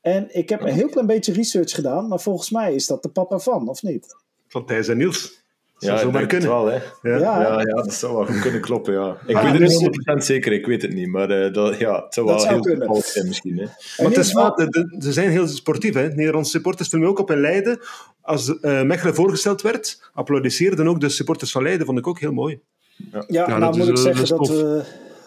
En 0.00 0.26
ik 0.36 0.48
heb 0.48 0.60
een 0.60 0.72
heel 0.72 0.88
klein 0.88 1.06
beetje 1.06 1.32
research 1.32 1.70
gedaan, 1.70 2.08
maar 2.08 2.20
volgens 2.20 2.50
mij 2.50 2.74
is 2.74 2.86
dat 2.86 3.02
de 3.02 3.08
papa 3.08 3.38
van, 3.38 3.68
of 3.68 3.82
niet? 3.82 4.16
Van 4.48 4.66
Thijs 4.66 4.88
en 4.88 4.96
Niels. 4.96 5.42
Ja, 5.78 6.00
ik 6.00 6.12
denk 6.12 6.30
het 6.30 6.44
wel, 6.44 6.66
hè. 6.66 6.74
Ja. 6.74 6.82
Ja, 7.02 7.40
ja, 7.40 7.60
ja, 7.60 7.74
dat 7.74 7.94
zou 7.94 8.14
wel 8.14 8.26
goed 8.26 8.40
kunnen 8.40 8.60
kloppen, 8.60 8.92
ja. 8.94 9.16
Ik 9.26 9.36
ah, 9.36 9.42
weet 9.42 9.60
het 9.60 9.80
niet 9.80 10.20
100% 10.20 10.24
zeker, 10.24 10.52
ik 10.52 10.66
weet 10.66 10.82
het 10.82 10.92
niet. 10.92 11.08
Maar 11.08 11.30
uh, 11.30 11.52
dat, 11.52 11.78
ja, 11.78 12.02
het 12.04 12.14
zou 12.14 12.26
dat 12.26 12.36
wel 12.36 12.44
zou 12.44 12.52
heel 12.52 12.62
kunnen. 12.62 12.86
fout 12.86 13.04
zijn 13.04 13.26
misschien, 13.26 13.58
hè. 13.58 13.64
Maar 13.64 14.06
het 14.06 14.16
is 14.16 14.32
wel, 14.32 14.54
de, 14.54 14.68
de, 14.68 14.96
ze 14.98 15.12
zijn 15.12 15.30
heel 15.30 15.48
sportief, 15.48 15.94
hè. 15.94 16.08
Nederlandse 16.08 16.50
supporters 16.50 16.88
filmen 16.88 17.08
ook 17.08 17.18
op 17.18 17.30
in 17.30 17.40
Leiden. 17.40 17.80
Als 18.20 18.48
uh, 18.48 18.82
Mechelen 18.82 19.14
voorgesteld 19.14 19.62
werd, 19.62 20.10
applaudisseerden 20.12 20.88
ook 20.88 21.00
de 21.00 21.08
supporters 21.08 21.52
van 21.52 21.62
Leiden. 21.62 21.86
Vond 21.86 21.98
ik 21.98 22.06
ook 22.06 22.20
heel 22.20 22.32
mooi. 22.32 22.60
Ja, 22.96 23.24
ja 23.26 23.58
nou 23.58 23.76
moet 23.76 23.88
ik 23.88 23.98
zeggen 23.98 24.28
dat, 24.28 24.38
dat 24.38 24.48
we 24.48 24.84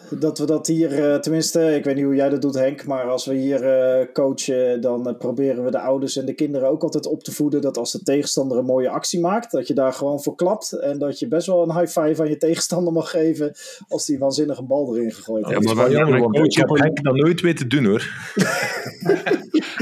dat 0.10 0.40
we 0.40 0.46
dat 0.46 0.68
hier, 0.68 1.00
uh, 1.00 1.16
tenminste, 1.16 1.76
ik 1.76 1.84
weet 1.84 1.96
niet 1.96 2.04
hoe 2.04 2.16
jij 2.16 2.30
dat 2.30 2.42
doet 2.42 2.56
Henk, 2.56 2.86
maar 2.86 3.04
als 3.04 3.26
we 3.26 3.34
hier 3.34 3.64
uh, 3.64 4.06
coachen, 4.14 4.82
dan 4.82 5.08
uh, 5.08 5.18
proberen 5.18 5.64
we 5.64 5.72
de 5.72 5.80
ouders 5.80 6.18
en 6.18 6.26
de 6.26 6.34
kinderen 6.34 6.70
ook 6.70 6.84
altijd 6.84 7.06
op 7.06 7.24
te 7.24 7.32
voeden 7.32 7.62
dat 7.62 7.78
als 7.78 7.92
de 7.92 8.04
tegenstander 8.04 8.58
een 8.58 8.66
mooie 8.66 8.90
actie 8.90 9.20
maakt, 9.20 9.52
dat 9.52 9.68
je 9.68 9.74
daar 9.74 9.94
gewoon 9.94 10.22
voor 10.22 10.36
klapt 10.36 10.72
en 10.72 11.00
dat 11.00 11.20
je 11.20 11.28
best 11.28 11.48
wel 11.48 11.64
een 11.64 11.80
high 11.80 12.00
five 12.00 12.22
aan 12.22 12.30
je 12.30 12.38
tegenstander 12.38 12.94
mag 12.94 13.10
geven 13.10 13.54
als 13.88 14.06
die 14.06 14.20
waanzinnig 14.20 14.58
een 14.58 14.68
bal 14.68 14.96
erin 14.96 15.12
gegooid 15.12 15.46
heeft. 15.46 15.64
Ja, 15.64 15.74
maar 15.74 15.90
wij, 15.90 16.06
wij 16.06 16.20
coach 16.22 16.56
heb 16.56 16.70
Henk 16.70 17.04
dat 17.04 17.16
nooit 17.16 17.42
weten 17.42 17.70
doen 17.70 17.86
hoor. 17.86 18.08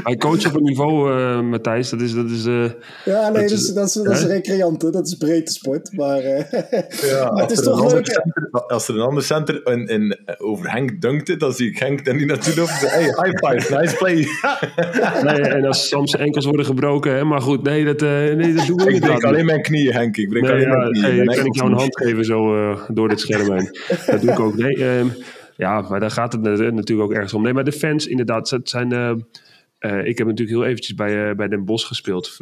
Hij 0.03 0.17
coach 0.17 0.47
op 0.47 0.55
een 0.55 0.63
niveau, 0.63 1.41
Matthijs, 1.41 1.89
dat 1.89 2.01
is... 2.01 2.13
Dat 2.13 2.29
is 2.29 2.43
ja, 3.05 3.29
nee, 3.29 3.41
dat 3.41 3.51
is, 3.51 3.73
dat 3.73 3.87
is, 3.87 3.93
dat 3.93 4.13
is 4.13 4.23
recreante, 4.23 4.89
dat 4.89 5.07
is 5.07 5.15
breedte 5.15 5.51
sport, 5.51 5.93
maar, 5.93 6.21
ja, 7.11 7.31
maar 7.31 7.41
het 7.41 7.51
is 7.51 7.61
toch 7.61 7.91
leuk. 7.91 8.05
Center, 8.05 8.49
als 8.67 8.87
er 8.87 8.95
een 8.95 9.01
ander 9.01 9.23
center 9.23 9.67
in, 9.67 9.87
in 9.87 10.14
over 10.37 10.71
Henk 10.71 11.01
dunkte, 11.01 11.37
dan 11.37 11.53
zie 11.53 11.69
ik 11.69 11.77
Henk 11.77 12.05
dan 12.05 12.15
niet 12.15 12.27
naartoe 12.27 12.53
en 12.53 12.67
hey, 12.67 13.03
high 13.03 13.45
five, 13.45 13.77
nice 13.77 13.95
play. 13.95 14.27
nee, 15.33 15.41
en 15.41 15.65
als 15.65 15.87
soms 15.87 16.15
enkels 16.15 16.45
worden 16.45 16.65
gebroken, 16.65 17.15
hè, 17.15 17.23
maar 17.23 17.41
goed, 17.41 17.63
nee, 17.63 17.85
dat, 17.85 18.01
uh, 18.01 18.09
nee, 18.09 18.53
dat 18.53 18.67
doen 18.67 18.77
we 18.77 18.91
niet. 18.91 19.03
Ik 19.03 19.09
breek 19.09 19.23
alleen 19.23 19.45
mijn 19.45 19.61
knieën, 19.61 19.93
Henk. 19.93 20.17
Ik 20.17 20.29
breek 20.29 20.41
nee, 20.41 20.51
alleen 20.51 20.67
ja, 20.67 20.77
mijn 20.77 20.91
knieën. 20.91 21.25
Kan 21.25 21.45
ik 21.45 21.55
jou 21.55 21.69
een 21.69 21.77
hand 21.77 21.97
geven 21.97 22.25
zo 22.25 22.55
uh, 22.55 22.79
door 22.87 23.09
dit 23.09 23.19
scherm 23.19 23.53
heen. 23.53 23.77
dat 24.05 24.21
doe 24.21 24.31
ik 24.31 24.39
ook. 24.39 24.55
Nee, 24.55 24.77
uh, 24.77 25.05
ja, 25.57 25.81
maar 25.81 25.99
daar 25.99 26.11
gaat 26.11 26.33
het 26.33 26.41
natuurlijk 26.41 27.09
ook 27.09 27.13
ergens 27.13 27.33
om. 27.33 27.43
Nee, 27.43 27.53
maar 27.53 27.63
de 27.63 27.71
fans, 27.71 28.07
inderdaad, 28.07 28.49
het 28.49 28.69
zijn... 28.69 28.91
ik 30.03 30.17
heb 30.17 30.27
natuurlijk 30.27 30.57
heel 30.57 30.65
eventjes 30.65 30.95
bij, 30.95 31.35
bij 31.35 31.47
Den 31.47 31.65
Bosch 31.65 31.87
gespeeld 31.87 32.37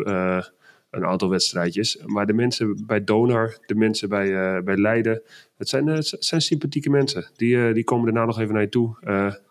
een 0.93 1.05
aantal 1.05 1.29
wedstrijdjes. 1.29 1.97
Maar 2.05 2.25
de 2.25 2.33
mensen 2.33 2.85
bij 2.85 3.03
Donar, 3.03 3.57
de 3.65 3.75
mensen 3.75 4.09
bij, 4.09 4.63
bij 4.63 4.77
Leiden, 4.77 5.21
het 5.57 5.69
zijn, 5.69 5.87
het 5.87 6.15
zijn 6.19 6.41
sympathieke 6.41 6.89
mensen. 6.89 7.31
Die, 7.35 7.73
die 7.73 7.83
komen 7.83 8.05
daarna 8.05 8.25
nog 8.25 8.39
even 8.39 8.53
naar 8.53 8.61
je 8.61 8.69
toe. 8.69 8.97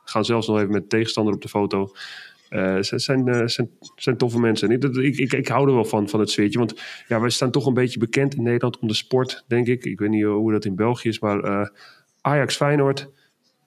gaan 0.05 0.25
zelfs 0.25 0.47
nog 0.47 0.59
even 0.59 0.71
met 0.71 0.83
de 0.83 0.89
tegenstander 0.89 1.35
op 1.35 1.43
de 1.43 1.49
foto. 1.49 1.91
Ze 2.81 2.93
zijn, 2.95 3.51
zijn, 3.51 3.71
zijn 3.97 4.17
toffe 4.17 4.41
mensen. 4.41 4.71
Ik, 4.71 4.85
ik, 4.85 5.17
ik, 5.17 5.33
ik, 5.33 5.49
hou 5.49 5.69
er 5.69 5.75
wel 5.75 5.85
van, 5.85 6.09
van 6.09 6.21
het 6.21 6.31
sfeertje. 6.31 6.59
Want 6.59 6.83
ja, 7.09 7.21
wij 7.21 7.31
staan 7.31 7.51
toch 7.51 7.67
een 7.67 7.75
beetje 7.75 7.99
bekend 7.99 8.35
in 8.35 8.43
Nederland 8.43 8.79
om 8.79 8.89
de 8.89 8.95
sport, 8.95 9.45
denk 9.47 9.67
ik. 9.67 9.85
Ik 9.85 9.99
weet 9.99 10.11
niet 10.11 10.25
hoe 10.25 10.53
dat 10.53 10.65
in 10.65 10.77
België 10.77 11.09
is, 11.09 11.21
maar 11.21 11.45
uh, 11.45 11.67
Ajax 12.21 12.57
Feyenoord, 12.57 13.11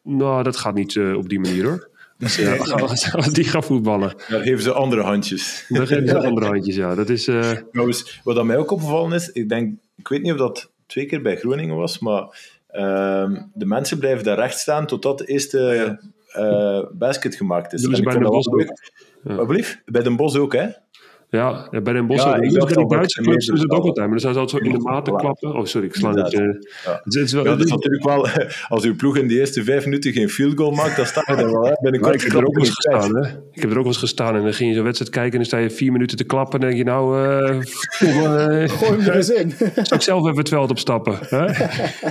nou, 0.04 0.44
dat 0.44 0.58
gaat 0.58 0.76
niet 0.76 0.98
op 0.98 1.30
die 1.30 1.40
manier 1.40 1.66
hoor. 1.66 1.94
Dus, 2.18 2.36
ja, 2.36 2.56
als, 2.56 3.34
die 3.34 3.44
gaan 3.44 3.64
voetballen. 3.64 4.16
Daar 4.30 4.42
geven 4.42 4.64
ze 4.64 4.72
andere 4.72 5.02
handjes. 5.02 5.66
Daar 5.70 5.88
geven 5.88 6.08
ze 6.08 6.18
andere 6.18 6.46
handjes, 6.46 6.76
ja. 6.76 6.96
Dat 6.96 7.10
is, 7.10 7.24
Trouwens, 7.72 8.22
wat 8.24 8.38
aan 8.38 8.46
mij 8.46 8.58
ook 8.58 8.72
opgevallen 8.72 9.14
is, 9.14 9.30
ik 9.30 9.50
denk, 9.50 9.78
ik 9.96 10.08
weet 10.08 10.22
niet 10.22 10.32
of 10.32 10.38
dat 10.38 10.72
twee 10.86 11.06
keer 11.06 11.22
bij 11.22 11.36
Groningen 11.38 11.76
was, 11.76 12.00
maar 12.00 12.54
ehm, 12.68 13.42
de 13.54 13.66
mensen 13.66 14.00
blijven 14.00 14.24
daar 14.24 14.38
recht 14.38 14.60
staan 14.60 14.88
totdat 14.88 15.18
de 15.18 15.26
eerste 15.26 16.00
uh, 16.38 16.82
basket 16.92 17.36
gemaakt 17.36 17.74
is. 17.74 17.82
Dus 17.82 18.00
bij 18.00 18.14
de 18.18 18.20
Bos 18.20 18.48
ook. 18.48 18.78
Ja. 19.24 19.64
Bij 19.86 20.04
Den 20.04 20.16
Bos 20.16 20.36
ook, 20.36 20.54
hè? 20.54 20.68
Ja, 21.30 21.68
bij 21.84 21.94
Den 21.94 22.08
Bos. 22.08 22.24
Ja, 22.24 22.36
ik 22.36 22.54
dacht 22.54 22.74
bij 22.74 22.84
die 22.84 22.96
Duitse 22.96 23.22
clubs 23.22 23.48
is 23.48 23.62
het 23.62 23.72
ook 23.72 23.84
altijd. 23.84 24.08
Maar 24.08 24.20
dan 24.20 24.34
zou 24.34 24.50
ze 24.50 24.58
zo 24.58 24.64
in 24.64 24.72
de 24.72 24.80
maten 24.80 25.16
klappen. 25.16 25.56
Oh, 25.56 25.66
sorry, 25.66 25.88
ik 25.88 25.96
sla 25.96 26.12
het. 26.12 26.34
Uh, 26.34 26.40
ja. 26.86 27.02
het, 27.04 27.16
is 27.16 27.34
wel, 27.34 27.44
ja, 27.44 27.50
dat 27.50 27.66
is 27.66 27.72
natuurlijk 27.72 28.04
wel... 28.04 28.28
Als 28.76 28.84
uw 28.84 28.96
ploeg 28.96 29.18
in 29.18 29.28
de 29.28 29.40
eerste 29.40 29.64
vijf 29.64 29.86
minuten 29.86 30.12
geen 30.12 30.30
field 30.30 30.58
goal 30.58 30.72
maakt, 30.72 30.96
dan 30.96 31.06
sta 31.06 31.24
je 31.26 31.36
er 31.36 31.52
wel. 31.52 31.66
Hè. 31.66 31.74
Binnenkort 31.82 32.16
ik 32.16 32.22
heb 32.22 32.42
er 32.42 32.48
ook 32.48 32.58
eens 32.58 32.70
gestaan. 32.70 33.16
Hè. 33.16 33.28
Ik 33.52 33.62
heb 33.62 33.72
er 33.72 33.78
ook 33.78 33.84
wel 33.84 33.86
eens 33.86 33.98
gestaan. 33.98 34.36
En 34.36 34.44
dan 34.44 34.54
ging 34.54 34.70
je 34.70 34.76
zo'n 34.76 34.84
wedstrijd 34.84 35.12
kijken 35.12 35.32
en 35.32 35.38
dan 35.38 35.46
sta 35.46 35.58
je 35.58 35.70
vier 35.70 35.92
minuten 35.92 36.18
te 36.18 36.24
klappen. 36.24 36.54
En 36.54 36.60
dan 36.60 36.70
denk 36.70 36.86
je 36.86 36.92
nou... 36.92 37.22
Uh, 37.22 38.68
Gooi 38.78 38.92
hem 38.92 39.08
er 39.08 39.16
eens 39.16 39.30
in. 39.30 39.52
Zou 39.74 39.96
ik 39.96 40.02
zelf 40.02 40.26
even 40.26 40.38
het 40.38 40.50
veld 40.50 40.70
opstappen. 40.70 41.18
Hè? 41.22 41.46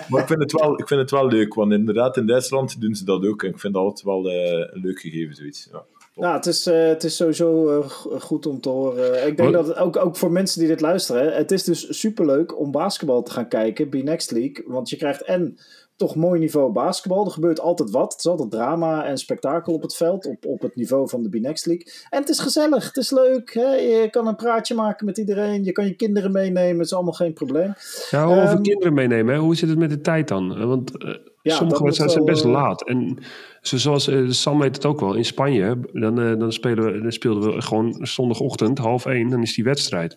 maar 0.09 0.21
ik 0.21 0.27
vind, 0.27 0.41
het 0.41 0.53
wel, 0.53 0.81
ik 0.81 0.89
vind 0.89 1.01
het 1.01 1.11
wel 1.11 1.29
leuk. 1.29 1.55
Want 1.55 1.73
inderdaad, 1.73 2.17
in 2.17 2.27
Duitsland 2.27 2.81
doen 2.81 2.95
ze 2.95 3.05
dat 3.05 3.27
ook. 3.27 3.43
En 3.43 3.51
ik 3.51 3.59
vind 3.59 3.75
dat 3.75 3.83
altijd 3.83 4.05
wel 4.05 4.31
uh, 4.31 4.35
een 4.73 4.81
leuk 4.83 5.01
gegeven, 5.01 5.35
zoiets. 5.35 5.69
Ja. 5.73 5.85
Nou, 6.15 6.35
het 6.35 6.47
is, 6.47 6.67
uh, 6.67 6.87
het 6.87 7.05
is 7.05 7.17
sowieso 7.17 7.79
uh, 7.79 7.89
goed 8.21 8.47
om 8.47 8.61
te 8.61 8.69
horen. 8.69 9.27
Ik 9.27 9.37
denk 9.37 9.53
dat 9.53 9.77
ook, 9.77 9.97
ook 9.97 10.17
voor 10.17 10.33
mensen 10.33 10.59
die 10.59 10.69
dit 10.69 10.81
luisteren, 10.81 11.35
het 11.35 11.51
is 11.51 11.65
dus 11.65 12.01
superleuk 12.01 12.59
om 12.59 12.71
basketbal 12.71 13.23
te 13.23 13.31
gaan 13.31 13.49
kijken, 13.49 13.89
B-Next 13.89 14.31
League. 14.31 14.65
Want 14.67 14.91
je 14.91 14.97
krijgt 14.97 15.23
en 15.23 15.59
toch 15.97 16.15
mooi 16.15 16.41
niveau 16.41 16.73
basketbal. 16.73 17.25
Er 17.25 17.31
gebeurt 17.31 17.61
altijd 17.61 17.91
wat. 17.91 18.13
Het 18.13 18.25
is 18.25 18.31
altijd 18.31 18.51
drama 18.51 19.05
en 19.05 19.19
spektakel 19.19 19.75
op 19.75 19.83
het 19.83 19.97
veld, 19.97 20.27
op, 20.27 20.47
op 20.47 20.61
het 20.61 20.77
niveau 20.77 21.09
van 21.09 21.23
de 21.23 21.29
B-Next 21.29 21.67
League. 21.67 21.93
En 22.11 22.21
het 22.21 22.29
is 22.29 22.39
gezellig, 22.39 22.87
het 22.87 22.97
is 22.97 23.11
leuk. 23.11 23.55
Hè? 23.55 23.75
Je 23.75 24.11
kan 24.11 24.27
een 24.27 24.37
praatje 24.37 24.75
maken 24.75 25.07
met 25.07 25.19
iedereen. 25.19 25.65
Je 25.65 25.73
kan 25.73 25.85
je 25.85 25.95
kinderen 25.95 26.33
meenemen, 26.33 26.77
het 26.77 26.87
is 26.87 26.95
allemaal 26.95 27.13
geen 27.13 27.33
probleem. 27.33 27.75
Ja, 28.11 28.25
over 28.25 28.57
um, 28.57 28.63
kinderen 28.63 28.95
meenemen, 28.95 29.35
hè? 29.35 29.41
hoe 29.41 29.57
zit 29.57 29.69
het 29.69 29.79
met 29.79 29.91
de 29.91 30.01
tijd 30.01 30.29
dan? 30.29 30.67
Want 30.67 31.05
uh, 31.05 31.15
ja, 31.45 31.57
sommige 31.57 31.83
wedstrijden 31.83 32.17
zijn 32.17 32.35
best 32.35 32.45
laat. 32.45 32.89
En 32.89 33.19
zoals 33.61 34.09
uh, 34.09 34.31
Sam 34.31 34.59
weet 34.59 34.77
het 34.77 34.85
ook 34.85 35.01
wel, 35.01 35.15
in 35.15 35.25
Spanje, 35.25 35.79
dan, 35.93 36.21
uh, 36.21 36.39
dan, 36.39 36.53
spelen 36.53 36.93
we, 36.93 37.01
dan 37.01 37.13
speelden 37.13 37.55
we 37.55 37.63
gewoon 37.63 37.99
zondagochtend, 38.01 38.79
half 38.79 39.07
één, 39.07 39.29
dan 39.29 39.43
is 39.43 39.55
die 39.55 39.65
wedstrijd. 39.65 40.17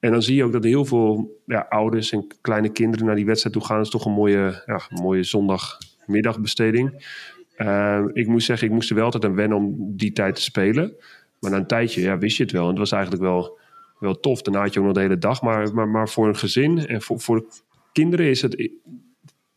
En 0.00 0.10
dan 0.12 0.22
zie 0.22 0.36
je 0.36 0.44
ook 0.44 0.52
dat 0.52 0.64
heel 0.64 0.84
veel 0.84 1.40
ja, 1.46 1.66
ouders 1.68 2.12
en 2.12 2.26
kleine 2.40 2.68
kinderen 2.68 3.06
naar 3.06 3.14
die 3.14 3.26
wedstrijd 3.26 3.54
toe 3.56 3.64
gaan. 3.64 3.76
Dat 3.76 3.84
is 3.84 3.92
toch 3.92 4.04
een 4.04 4.12
mooie, 4.12 4.62
ja, 4.66 4.80
mooie 4.88 5.22
zondagmiddagbesteding. 5.22 7.06
Uh, 7.58 8.04
ik 8.12 8.26
moet 8.26 8.42
zeggen, 8.42 8.66
ik 8.66 8.72
moest 8.72 8.90
er 8.90 8.96
wel 8.96 9.04
altijd 9.04 9.24
aan 9.24 9.34
wennen 9.34 9.58
om 9.58 9.74
die 9.78 10.12
tijd 10.12 10.34
te 10.34 10.42
spelen. 10.42 10.96
Maar 11.40 11.50
na 11.50 11.56
een 11.56 11.66
tijdje 11.66 12.00
ja, 12.00 12.18
wist 12.18 12.36
je 12.36 12.42
het 12.42 12.52
wel. 12.52 12.62
En 12.62 12.68
het 12.68 12.78
was 12.78 12.92
eigenlijk 12.92 13.22
wel, 13.22 13.58
wel 13.98 14.20
tof. 14.20 14.42
Daarna 14.42 14.60
had 14.62 14.72
je 14.72 14.78
ook 14.80 14.86
nog 14.86 14.94
de 14.94 15.00
hele 15.00 15.18
dag. 15.18 15.42
Maar, 15.42 15.74
maar, 15.74 15.88
maar 15.88 16.08
voor 16.08 16.28
een 16.28 16.36
gezin 16.36 16.86
en 16.86 17.02
voor, 17.02 17.20
voor 17.20 17.46
kinderen 17.92 18.26
is 18.26 18.42
het, 18.42 18.70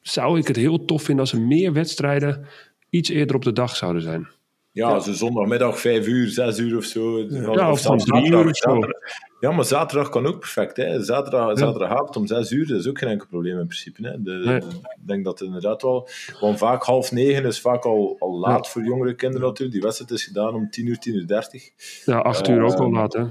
zou 0.10 0.40
ik 0.40 0.48
het 0.48 0.56
heel 0.56 0.86
tof 0.86 1.04
vinden 1.04 1.26
als 1.26 1.34
er 1.34 1.42
meer 1.42 1.74
wedstrijden 1.74 2.46
iets 2.90 3.10
eerder 3.10 3.36
op 3.36 3.44
de 3.44 3.54
dag 3.54 3.76
zouden 3.76 4.02
zijn. 4.02 4.28
Ja, 4.72 4.90
ja. 4.90 5.00
zondagmiddag 5.00 5.80
vijf 5.80 6.08
uur, 6.08 6.28
zes 6.28 6.60
uur 6.60 6.78
of 6.78 6.84
zo. 6.84 7.20
Ja, 7.30 7.72
of 7.72 7.82
van 7.82 7.98
drie 7.98 8.32
uur 8.32 8.48
of 8.48 8.58
zo. 8.58 8.80
Ja, 9.40 9.52
maar 9.52 9.66
zaterdag 9.66 10.10
kan 10.10 10.26
ook 10.26 10.40
perfect. 10.40 10.78
Hè. 10.78 11.04
Zaterdag, 11.04 11.48
ja. 11.48 11.56
Zaterdagavond 11.56 12.16
om 12.16 12.28
zes 12.28 12.52
uur, 12.52 12.68
dat 12.68 12.80
is 12.80 12.88
ook 12.88 13.00
geen 13.00 13.10
enkel 13.10 13.28
probleem 13.28 13.60
in 13.60 13.68
principe. 13.68 14.08
Hè. 14.08 14.22
De, 14.22 14.32
nee. 14.32 14.58
Ik 14.58 15.08
denk 15.08 15.26
dat 15.26 15.40
het 15.40 15.48
inderdaad 15.48 15.82
wel... 15.82 16.10
Want 16.40 16.58
vaak 16.58 16.84
half 16.84 17.12
negen 17.12 17.46
is 17.46 17.62
vaak 17.62 17.86
al, 17.86 18.16
al 18.20 18.40
laat 18.40 18.66
ja. 18.66 18.72
voor 18.72 18.84
jongere 18.84 19.16
kinderen 19.16 19.48
natuurlijk. 19.48 19.72
Die 19.72 19.82
wedstrijd 19.82 20.12
is 20.12 20.24
gedaan 20.24 20.54
om 20.54 20.70
tien 20.70 20.88
uur, 20.88 20.98
tien 21.00 21.16
uur 21.16 21.28
dertig. 21.28 21.70
Ja, 22.06 22.18
acht 22.18 22.48
uur 22.48 22.58
uh, 22.58 22.66
ook 22.66 22.80
al 22.80 22.92
laat, 22.92 23.14
hè. 23.14 23.24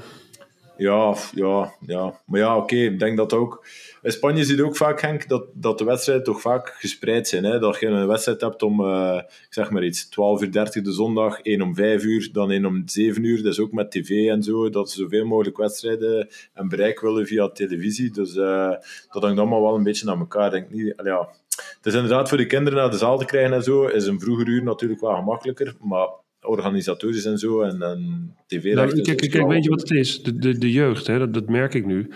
Ja, 0.79 1.17
ja, 1.35 1.75
ja. 1.87 2.21
Maar 2.27 2.41
ja, 2.41 2.57
oké, 2.57 2.77
ik 2.77 2.99
denk 2.99 3.17
dat 3.17 3.33
ook... 3.33 3.67
In 4.03 4.13
Spanje 4.13 4.45
zie 4.45 4.65
ook 4.65 4.77
vaak, 4.77 5.01
Henk, 5.01 5.29
dat, 5.29 5.47
dat 5.55 5.79
de 5.79 5.85
wedstrijden 5.85 6.25
toch 6.25 6.41
vaak 6.41 6.69
gespreid 6.69 7.29
zijn. 7.29 7.45
Hè? 7.45 7.59
Dat 7.59 7.81
je 7.81 7.87
een 7.87 8.07
wedstrijd 8.07 8.41
hebt 8.41 8.63
om, 8.63 8.81
uh, 8.81 9.21
ik 9.25 9.47
zeg 9.53 9.71
maar 9.71 9.85
iets, 9.85 10.09
12 10.09 10.43
uur 10.43 10.53
30 10.53 10.83
de 10.83 10.93
zondag, 10.93 11.41
één 11.41 11.63
om 11.63 11.75
5 11.75 12.03
uur, 12.03 12.29
dan 12.33 12.51
één 12.51 12.65
om 12.65 12.83
7 12.87 13.25
uur. 13.25 13.43
Dat 13.43 13.53
is 13.53 13.61
ook 13.61 13.73
met 13.73 13.91
tv 13.91 14.29
en 14.29 14.43
zo, 14.43 14.71
dat 14.71 14.91
ze 14.91 15.01
zoveel 15.01 15.25
mogelijk 15.25 15.57
wedstrijden 15.57 16.29
en 16.55 16.69
bereik 16.69 17.01
willen 17.01 17.27
via 17.27 17.49
televisie. 17.49 18.11
Dus 18.11 18.35
uh, 18.35 18.71
dat 19.11 19.23
hangt 19.23 19.39
allemaal 19.39 19.63
wel 19.63 19.75
een 19.75 19.83
beetje 19.83 20.07
naar 20.07 20.19
elkaar. 20.19 20.51
Denk 20.51 20.71
niet, 20.71 20.95
ja. 21.05 21.29
Het 21.77 21.87
is 21.87 21.95
inderdaad 21.95 22.29
voor 22.29 22.39
de 22.39 22.47
kinderen 22.47 22.79
naar 22.79 22.91
de 22.91 22.97
zaal 22.97 23.19
te 23.19 23.25
krijgen 23.25 23.53
en 23.53 23.63
zo, 23.63 23.87
is 23.87 24.07
een 24.07 24.21
vroeger 24.21 24.47
uur 24.49 24.63
natuurlijk 24.63 25.01
wel 25.01 25.15
gemakkelijker, 25.15 25.75
maar 25.81 26.09
organisatorisch 26.41 27.25
en 27.25 27.39
zo 27.39 27.61
en, 27.61 27.83
en 27.83 28.35
tv 28.47 28.75
nou, 28.75 28.89
Kijk, 28.89 29.17
kijk, 29.19 29.31
kijk 29.31 29.47
weet 29.47 29.65
je 29.65 29.71
wat 29.71 29.81
het 29.81 29.91
is? 29.91 30.23
De, 30.23 30.39
de, 30.39 30.59
de 30.59 30.73
jeugd, 30.73 31.07
hè, 31.07 31.19
dat, 31.19 31.35
dat 31.35 31.49
merk 31.49 31.75
ik 31.75 31.87
nu. 31.87 32.11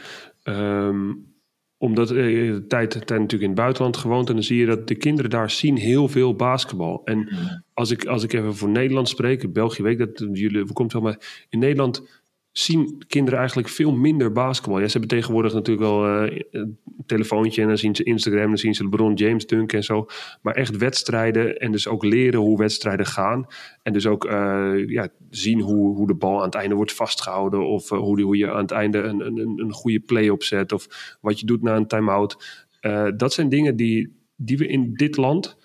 Um, 0.45 1.31
omdat 1.83 2.11
eh, 2.11 2.17
de 2.17 2.65
tijd, 2.69 2.91
tijd 2.91 3.09
natuurlijk 3.09 3.43
in 3.43 3.49
het 3.49 3.59
buitenland 3.59 3.97
gewoond. 3.97 4.29
En 4.29 4.35
dan 4.35 4.45
zie 4.45 4.59
je 4.59 4.67
dat 4.67 4.89
de 4.89 4.95
kinderen 4.95 5.31
daar 5.31 5.51
zien 5.51 5.77
heel 5.77 6.09
veel 6.09 6.35
basketbal. 6.35 7.03
En 7.05 7.29
als 7.75 7.91
ik, 7.91 8.05
als 8.05 8.23
ik 8.23 8.33
even 8.33 8.55
voor 8.55 8.69
Nederland 8.69 9.09
spreek, 9.09 9.53
België 9.53 9.83
weet 9.83 9.99
dat 9.99 10.29
jullie 10.33 10.65
voorkomt 10.65 10.93
wel, 10.93 11.03
maar 11.03 11.47
in 11.49 11.59
Nederland 11.59 12.22
zien 12.53 13.05
kinderen 13.07 13.39
eigenlijk 13.39 13.69
veel 13.69 13.93
minder 13.93 14.33
basketbal. 14.33 14.81
Ja, 14.81 14.87
ze 14.87 14.99
hebben 14.99 15.19
tegenwoordig 15.19 15.53
natuurlijk 15.53 15.87
wel 15.87 16.25
uh, 16.25 16.39
een 16.51 16.79
telefoontje 17.07 17.63
en 17.63 17.69
dan 17.69 17.79
zien 17.79 17.97
ze 17.97 18.03
Instagram, 18.03 18.47
dan 18.47 18.59
zien 18.59 18.75
ze 18.75 18.83
LeBron 18.83 19.15
James 19.15 19.47
dunken 19.47 19.79
en 19.79 19.85
zo. 19.85 20.07
Maar 20.43 20.55
echt 20.55 20.77
wedstrijden 20.77 21.57
en 21.57 21.73
dus 21.73 21.89
ook 21.89 22.05
leren 22.05 22.41
hoe 22.41 22.59
wedstrijden 22.59 23.07
gaan. 23.07 23.47
En 23.83 23.93
dus 23.93 24.07
ook 24.07 24.25
uh, 24.25 24.89
ja, 24.89 25.09
zien 25.31 25.61
hoe, 25.61 25.97
hoe 25.97 26.07
de 26.07 26.15
bal 26.15 26.39
aan 26.39 26.45
het 26.45 26.55
einde 26.55 26.75
wordt 26.75 26.93
vastgehouden 26.93 27.67
of 27.67 27.91
uh, 27.91 27.99
hoe, 27.99 28.21
hoe 28.23 28.37
je 28.37 28.51
aan 28.51 28.63
het 28.63 28.71
einde 28.71 28.99
een, 28.99 29.21
een, 29.21 29.61
een 29.61 29.73
goede 29.73 30.01
play 30.01 30.29
opzet 30.29 30.73
of 30.73 31.17
wat 31.21 31.41
je 31.41 31.47
doet 31.47 31.63
na 31.63 31.77
een 31.77 31.87
time-out. 31.87 32.61
dat 33.17 33.33
zijn 33.33 33.49
dingen 33.49 33.77
die, 33.77 34.23
die 34.37 34.59
we 34.59 34.67
in 34.67 34.95
dit 34.95 35.17
land 35.17 35.57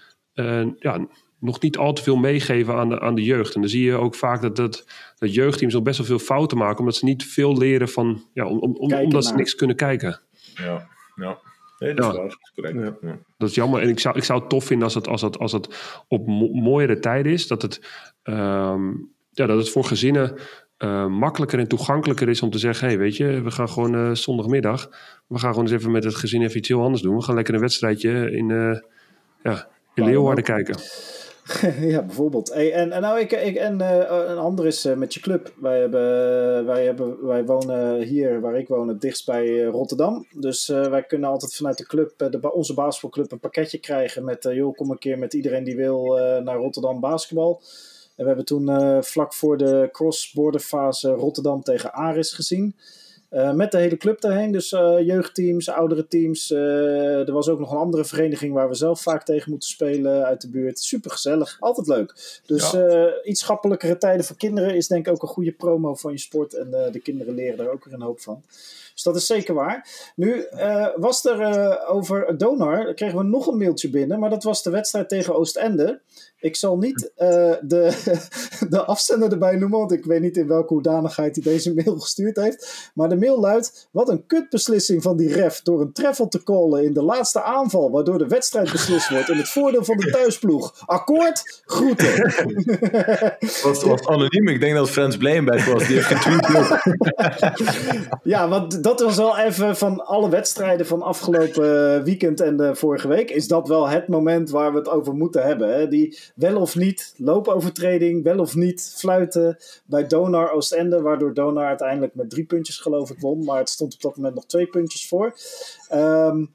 ja, 0.80 1.08
nog 1.40 1.62
niet 1.62 1.78
al 1.78 1.94
te 1.94 2.04
veel 2.04 2.16
meegeven 2.16 2.76
aan 2.76 2.90
de, 2.90 3.00
aan 3.00 3.16
de 3.16 3.24
jeugd. 3.24 3.56
En 3.56 3.62
dan 3.62 3.70
zie 3.70 3.84
je 3.84 3.96
ook 3.96 4.16
vaak 4.16 4.42
dat, 4.42 4.56
dat, 4.56 4.86
dat 5.18 5.34
jeugdteams 5.34 5.76
al 5.76 5.82
best 5.82 5.98
wel 5.98 6.08
veel 6.08 6.20
fouten 6.20 6.58
maken, 6.58 6.80
omdat 6.80 6.96
ze 6.96 7.06
niet 7.06 7.26
veel 7.26 7.58
leren 7.58 7.90
van, 7.90 8.26
ja, 8.34 8.46
om, 8.46 8.60
om, 8.60 8.74
omdat 8.74 9.12
naar. 9.12 9.22
ze 9.22 9.34
niks 9.34 9.56
kunnen 9.56 9.76
kijken. 9.76 10.20
Ja, 10.56 10.88
ja. 11.16 11.38
Nee, 11.80 11.94
dat, 11.94 12.16
ja. 12.16 12.24
Is 12.24 12.38
correct. 12.56 12.98
Ja. 13.02 13.18
dat 13.38 13.50
is 13.50 13.56
jammer. 13.56 13.82
En 13.82 13.90
ik 13.90 14.00
zou, 14.00 14.18
ik 14.18 14.24
zou 14.24 14.40
het 14.40 14.50
tof 14.50 14.66
vinden 14.66 14.86
als 14.86 14.96
het, 14.96 15.08
als 15.08 15.22
het, 15.22 15.40
als 15.40 15.52
het 15.52 15.68
op 16.08 16.28
mo 16.28 16.48
mooiere 16.54 17.00
tijden 17.00 17.32
is. 17.32 17.48
Dat 17.48 17.62
het, 17.62 17.82
um, 18.24 19.12
ja, 19.32 19.46
dat 19.46 19.58
het 19.58 19.70
voor 19.70 19.84
gezinnen 19.84 20.38
uh, 20.78 21.08
makkelijker 21.08 21.60
en 21.60 21.68
toegankelijker 21.68 22.30
is 22.30 22.42
om 22.42 22.50
te 22.50 22.58
zeggen: 22.58 22.88
hey, 22.88 22.98
weet 22.98 23.18
je, 23.18 23.42
we 23.42 23.52
gaan 23.52 23.70
gewoon 23.70 23.96
uh, 23.96 24.12
zondagmiddag. 24.12 24.90
We 25.28 25.40
gaan 25.40 25.50
gewoon 25.50 25.66
eens 25.66 25.76
even 25.76 25.92
met 25.92 26.04
het 26.04 26.16
gezin 26.16 26.42
even 26.42 26.58
iets 26.58 26.68
heel 26.68 26.82
anders 26.82 27.02
doen. 27.02 27.16
We 27.16 27.22
gaan 27.22 27.36
lekker 27.36 27.54
een 27.54 27.60
wedstrijdje 27.60 28.32
in, 28.32 28.50
uh, 28.50 28.80
ja, 29.44 29.68
in 29.94 30.04
Leeuwarden 30.04 30.44
kijken. 30.44 30.76
ja, 31.94 32.02
bijvoorbeeld. 32.04 32.50
En, 32.50 32.92
en, 32.92 33.02
nou, 33.02 33.20
ik, 33.20 33.32
ik, 33.32 33.56
en 33.56 33.80
uh, 33.80 33.98
een 34.28 34.38
ander 34.38 34.66
is 34.66 34.86
uh, 34.86 34.96
met 34.96 35.14
je 35.14 35.20
club. 35.20 35.54
Wij, 35.62 35.80
hebben, 35.80 36.66
wij, 36.66 36.86
hebben, 36.86 37.26
wij 37.26 37.46
wonen 37.46 38.02
hier, 38.02 38.42
waar 38.42 38.58
ik 38.58 38.68
woon, 38.68 38.88
het 38.88 39.02
dichtst 39.02 39.26
bij 39.26 39.64
Rotterdam. 39.64 40.26
Dus 40.32 40.68
wij 40.68 41.04
kunnen 41.04 41.30
altijd 41.30 41.56
vanuit 41.56 41.78
de 41.78 41.86
club, 41.86 42.14
de, 42.18 42.54
onze 42.54 42.74
basketbalclub, 42.74 43.32
een 43.32 43.40
pakketje 43.40 43.78
krijgen 43.78 44.24
met... 44.24 44.48
joh, 44.52 44.76
kom 44.76 44.92
een 44.92 44.98
keer 44.98 45.20
met 45.20 45.34
iedereen 45.34 45.64
die 45.64 45.76
wil 45.76 46.18
naar 46.44 46.58
Rotterdam 46.58 47.00
basketbal. 47.00 47.62
En 48.16 48.24
we 48.24 48.28
hebben 48.28 48.46
toen 48.46 49.04
vlak 49.04 49.34
voor 49.34 49.58
de 49.58 49.90
cross-border 49.92 50.62
fase 50.62 51.10
Rotterdam 51.10 51.64
tegen 51.64 51.94
Aris 51.94 52.34
gezien. 52.34 52.76
Uh, 53.32 53.54
met 53.54 53.72
de 53.72 53.78
hele 53.78 53.98
club 53.98 54.22
daarheen. 54.22 54.52
Dus 54.52 54.72
uh, 54.72 55.00
jeugdteams, 55.00 55.70
oudere 55.70 56.08
teams. 56.08 56.52
Uh, 56.52 57.28
er 57.28 57.32
was 57.32 57.50
ook 57.50 57.60
nog 57.60 57.72
een 57.72 57.78
andere 57.78 58.06
vereniging 58.06 58.54
waar 58.54 58.68
we 58.68 58.76
zelf 58.76 59.02
vaak 59.02 59.26
tegen 59.26 59.50
moeten 59.50 59.70
spelen 59.70 60.26
uit 60.26 60.42
de 60.42 60.50
buurt. 60.50 60.80
Super 60.80 61.12
gezellig, 61.12 61.58
altijd 61.60 61.88
leuk. 61.88 62.40
Dus 62.46 62.72
ja. 62.72 63.24
iets 63.24 63.42
schappelijkere 63.42 63.98
tijden 63.98 64.26
voor 64.26 64.38
kinderen 64.38 64.76
is 64.76 64.88
denk 64.88 65.08
ik 65.08 65.14
ook 65.14 65.22
een 65.22 65.28
goede 65.28 65.52
promo 65.52 65.96
van 65.96 66.12
je 66.12 66.18
sport. 66.18 66.54
En 66.54 66.70
de 66.92 67.00
kinderen 67.00 67.34
leren 67.34 67.58
daar 67.58 67.72
ook 67.72 67.86
weer 67.86 67.94
een 67.94 68.02
hoop 68.02 68.20
van. 68.20 68.44
Dus 68.98 69.06
dat 69.06 69.16
is 69.16 69.26
zeker 69.26 69.54
waar. 69.54 69.90
Nu 70.16 70.48
was 70.96 71.26
er 71.26 71.88
over 71.88 72.38
Donar, 72.38 72.94
kregen 72.94 73.18
we 73.18 73.24
nog 73.24 73.48
een 73.48 73.58
mailtje 73.58 73.90
binnen, 73.90 74.20
maar 74.20 74.30
dat 74.30 74.44
was 74.44 74.64
de 74.64 74.70
wedstrijd 74.70 75.10
tegen 75.10 75.36
Oostende. 75.36 76.02
Ik 76.40 76.56
zal 76.56 76.78
niet 76.78 77.12
uh, 77.18 77.54
de, 77.62 77.94
de 78.70 78.86
afzender 78.86 79.32
erbij 79.32 79.56
noemen, 79.56 79.80
want 79.80 79.92
ik 79.92 80.06
weet 80.06 80.22
niet 80.22 80.38
in 80.38 80.48
welke 80.48 80.74
hoedanigheid 80.74 81.36
hij 81.36 81.44
deze 81.44 81.74
mail 81.74 82.00
gestuurd 82.00 82.36
heeft. 82.36 82.92
Maar 82.94 83.10
de 83.10 83.16
mail 83.16 83.40
luidt: 83.40 83.88
Wat 83.92 84.10
een 84.10 84.26
kutbeslissing 84.26 85.02
van 85.02 85.18
die 85.18 85.34
ref 85.34 85.62
door 85.62 85.82
een 85.82 85.94
treffel 85.94 86.28
te 86.28 86.44
callen 86.44 86.84
in 86.84 86.94
de 86.94 87.04
laatste 87.04 87.44
aanval, 87.44 87.92
waardoor 87.92 88.18
de 88.18 88.28
wedstrijd 88.28 88.72
beslist 88.72 89.10
wordt 89.10 89.30
in 89.30 89.38
het 89.38 89.50
voordeel 89.50 89.84
van 89.84 89.98
de 89.98 90.12
thuisploeg. 90.12 90.84
Akkoord, 90.86 91.62
groeten. 91.66 92.34
was, 93.64 93.84
was 93.84 94.08
anoniem, 94.08 94.48
ik 94.48 94.60
denk 94.60 94.76
dat 94.76 94.90
Frans 94.90 95.18
Blijnberg 95.18 95.66
was, 95.66 95.88
die 95.88 95.96
heeft 95.96 96.08
getweet. 96.08 96.48
ja, 98.34 98.48
want 98.48 98.84
dat 98.88 99.00
was 99.00 99.16
wel 99.16 99.38
even 99.38 99.76
van 99.76 100.06
alle 100.06 100.30
wedstrijden 100.30 100.86
van 100.86 101.02
afgelopen 101.02 102.04
weekend 102.04 102.42
en 102.42 102.58
de 102.58 102.76
vorige 102.76 103.08
week, 103.08 103.32
is 103.32 103.48
dat 103.48 103.68
wel 103.68 103.88
het 103.88 104.08
moment 104.08 104.50
waar 104.50 104.72
we 104.72 104.78
het 104.78 104.90
over 104.90 105.14
moeten 105.14 105.44
hebben. 105.44 105.74
Hè? 105.74 105.88
Die 105.88 106.20
wel 106.36 106.62
of 106.62 106.76
niet 106.76 107.14
loopovertreding, 107.18 108.24
wel 108.24 108.40
of 108.40 108.56
niet 108.56 108.94
fluiten 108.98 109.58
bij 109.86 110.08
Donar 110.08 110.52
Oostende, 110.52 111.02
waardoor 111.02 111.34
Donar 111.34 111.66
uiteindelijk 111.66 112.16
met 112.16 112.30
drie 112.30 112.46
puntjes 112.46 112.78
geloof 112.78 113.10
ik 113.10 113.20
won, 113.20 113.44
maar 113.44 113.60
het 113.60 113.70
stond 113.70 113.94
op 113.94 114.02
dat 114.02 114.16
moment 114.16 114.36
nog 114.36 114.46
twee 114.46 114.68
puntjes 114.68 115.08
voor. 115.08 115.36
Ehm, 115.90 116.46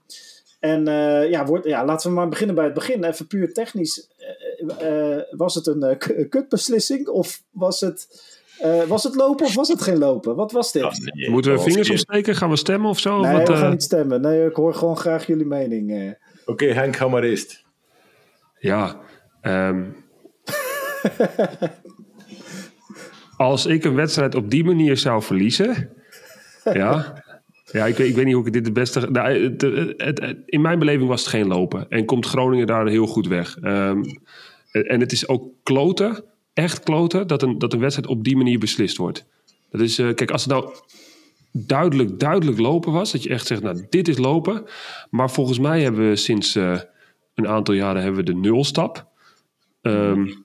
en 0.60 0.88
uh, 0.88 1.30
ja, 1.30 1.44
wordt, 1.46 1.66
ja, 1.66 1.84
laten 1.84 2.08
we 2.08 2.16
maar 2.16 2.28
beginnen 2.28 2.54
bij 2.54 2.64
het 2.64 2.74
begin. 2.74 3.04
Even 3.04 3.26
puur 3.26 3.52
technisch. 3.52 4.08
Was 5.30 5.54
het 5.54 5.66
een 5.66 5.98
kutbeslissing 6.28 7.08
of 7.08 7.42
was 7.50 7.80
het... 7.80 8.30
was 8.86 9.02
het 9.02 9.14
lopen 9.14 9.46
of 9.46 9.54
was 9.54 9.68
het 9.68 9.82
geen 9.82 9.98
lopen? 9.98 10.36
Wat 10.36 10.52
was 10.52 10.72
dit? 10.72 11.12
Nee, 11.14 11.30
Moeten 11.30 11.52
we 11.52 11.60
vingers 11.60 11.90
opsteken? 11.90 12.36
Gaan 12.36 12.50
we 12.50 12.56
stemmen 12.56 12.90
of 12.90 12.98
zo? 12.98 13.20
Nee, 13.20 13.44
we 13.44 13.56
gaan 13.56 13.70
niet 13.70 13.82
stemmen. 13.82 14.20
Nee, 14.20 14.46
ik 14.46 14.54
hoor 14.54 14.74
gewoon 14.74 14.96
graag 14.96 15.26
jullie 15.26 15.46
mening. 15.46 15.92
Oké, 15.92 16.16
okay, 16.50 16.68
Henk, 16.68 16.96
ga 16.96 17.08
maar 17.08 17.22
eerst. 17.22 17.64
Ja, 18.58 19.00
Um, 19.42 19.96
als 23.36 23.66
ik 23.66 23.84
een 23.84 23.94
wedstrijd 23.94 24.34
op 24.34 24.50
die 24.50 24.64
manier 24.64 24.96
zou 24.96 25.22
verliezen. 25.22 25.90
ja. 26.72 27.20
Ja, 27.64 27.86
ik, 27.86 27.98
ik 27.98 28.14
weet 28.14 28.24
niet 28.24 28.34
hoe 28.34 28.46
ik 28.46 28.52
dit 28.52 28.64
het 28.64 28.74
beste. 28.74 29.10
Nou, 29.10 29.42
het, 29.96 30.36
in 30.46 30.60
mijn 30.60 30.78
beleving 30.78 31.08
was 31.08 31.20
het 31.20 31.30
geen 31.30 31.46
lopen. 31.46 31.88
En 31.88 32.04
komt 32.04 32.26
Groningen 32.26 32.66
daar 32.66 32.86
heel 32.86 33.06
goed 33.06 33.26
weg. 33.26 33.56
Um, 33.62 34.04
en 34.70 35.00
het 35.00 35.12
is 35.12 35.28
ook 35.28 35.48
kloten, 35.62 36.24
echt 36.52 36.82
kloten, 36.82 37.26
dat 37.26 37.42
een, 37.42 37.58
dat 37.58 37.72
een 37.72 37.80
wedstrijd 37.80 38.08
op 38.08 38.24
die 38.24 38.36
manier 38.36 38.58
beslist 38.58 38.96
wordt. 38.96 39.26
Dat 39.70 39.80
is, 39.80 39.98
uh, 39.98 40.14
kijk, 40.14 40.30
als 40.30 40.44
het 40.44 40.52
nou 40.52 40.74
duidelijk, 41.52 42.18
duidelijk 42.18 42.58
lopen 42.58 42.92
was, 42.92 43.12
dat 43.12 43.22
je 43.22 43.28
echt 43.28 43.46
zegt, 43.46 43.62
nou, 43.62 43.86
dit 43.90 44.08
is 44.08 44.18
lopen. 44.18 44.64
Maar 45.10 45.30
volgens 45.30 45.58
mij 45.58 45.82
hebben 45.82 46.08
we 46.08 46.16
sinds 46.16 46.56
uh, 46.56 46.80
een 47.34 47.48
aantal 47.48 47.74
jaren 47.74 48.02
hebben 48.02 48.24
we 48.24 48.32
de 48.32 48.38
nulstap. 48.38 49.10
Um, 49.82 50.44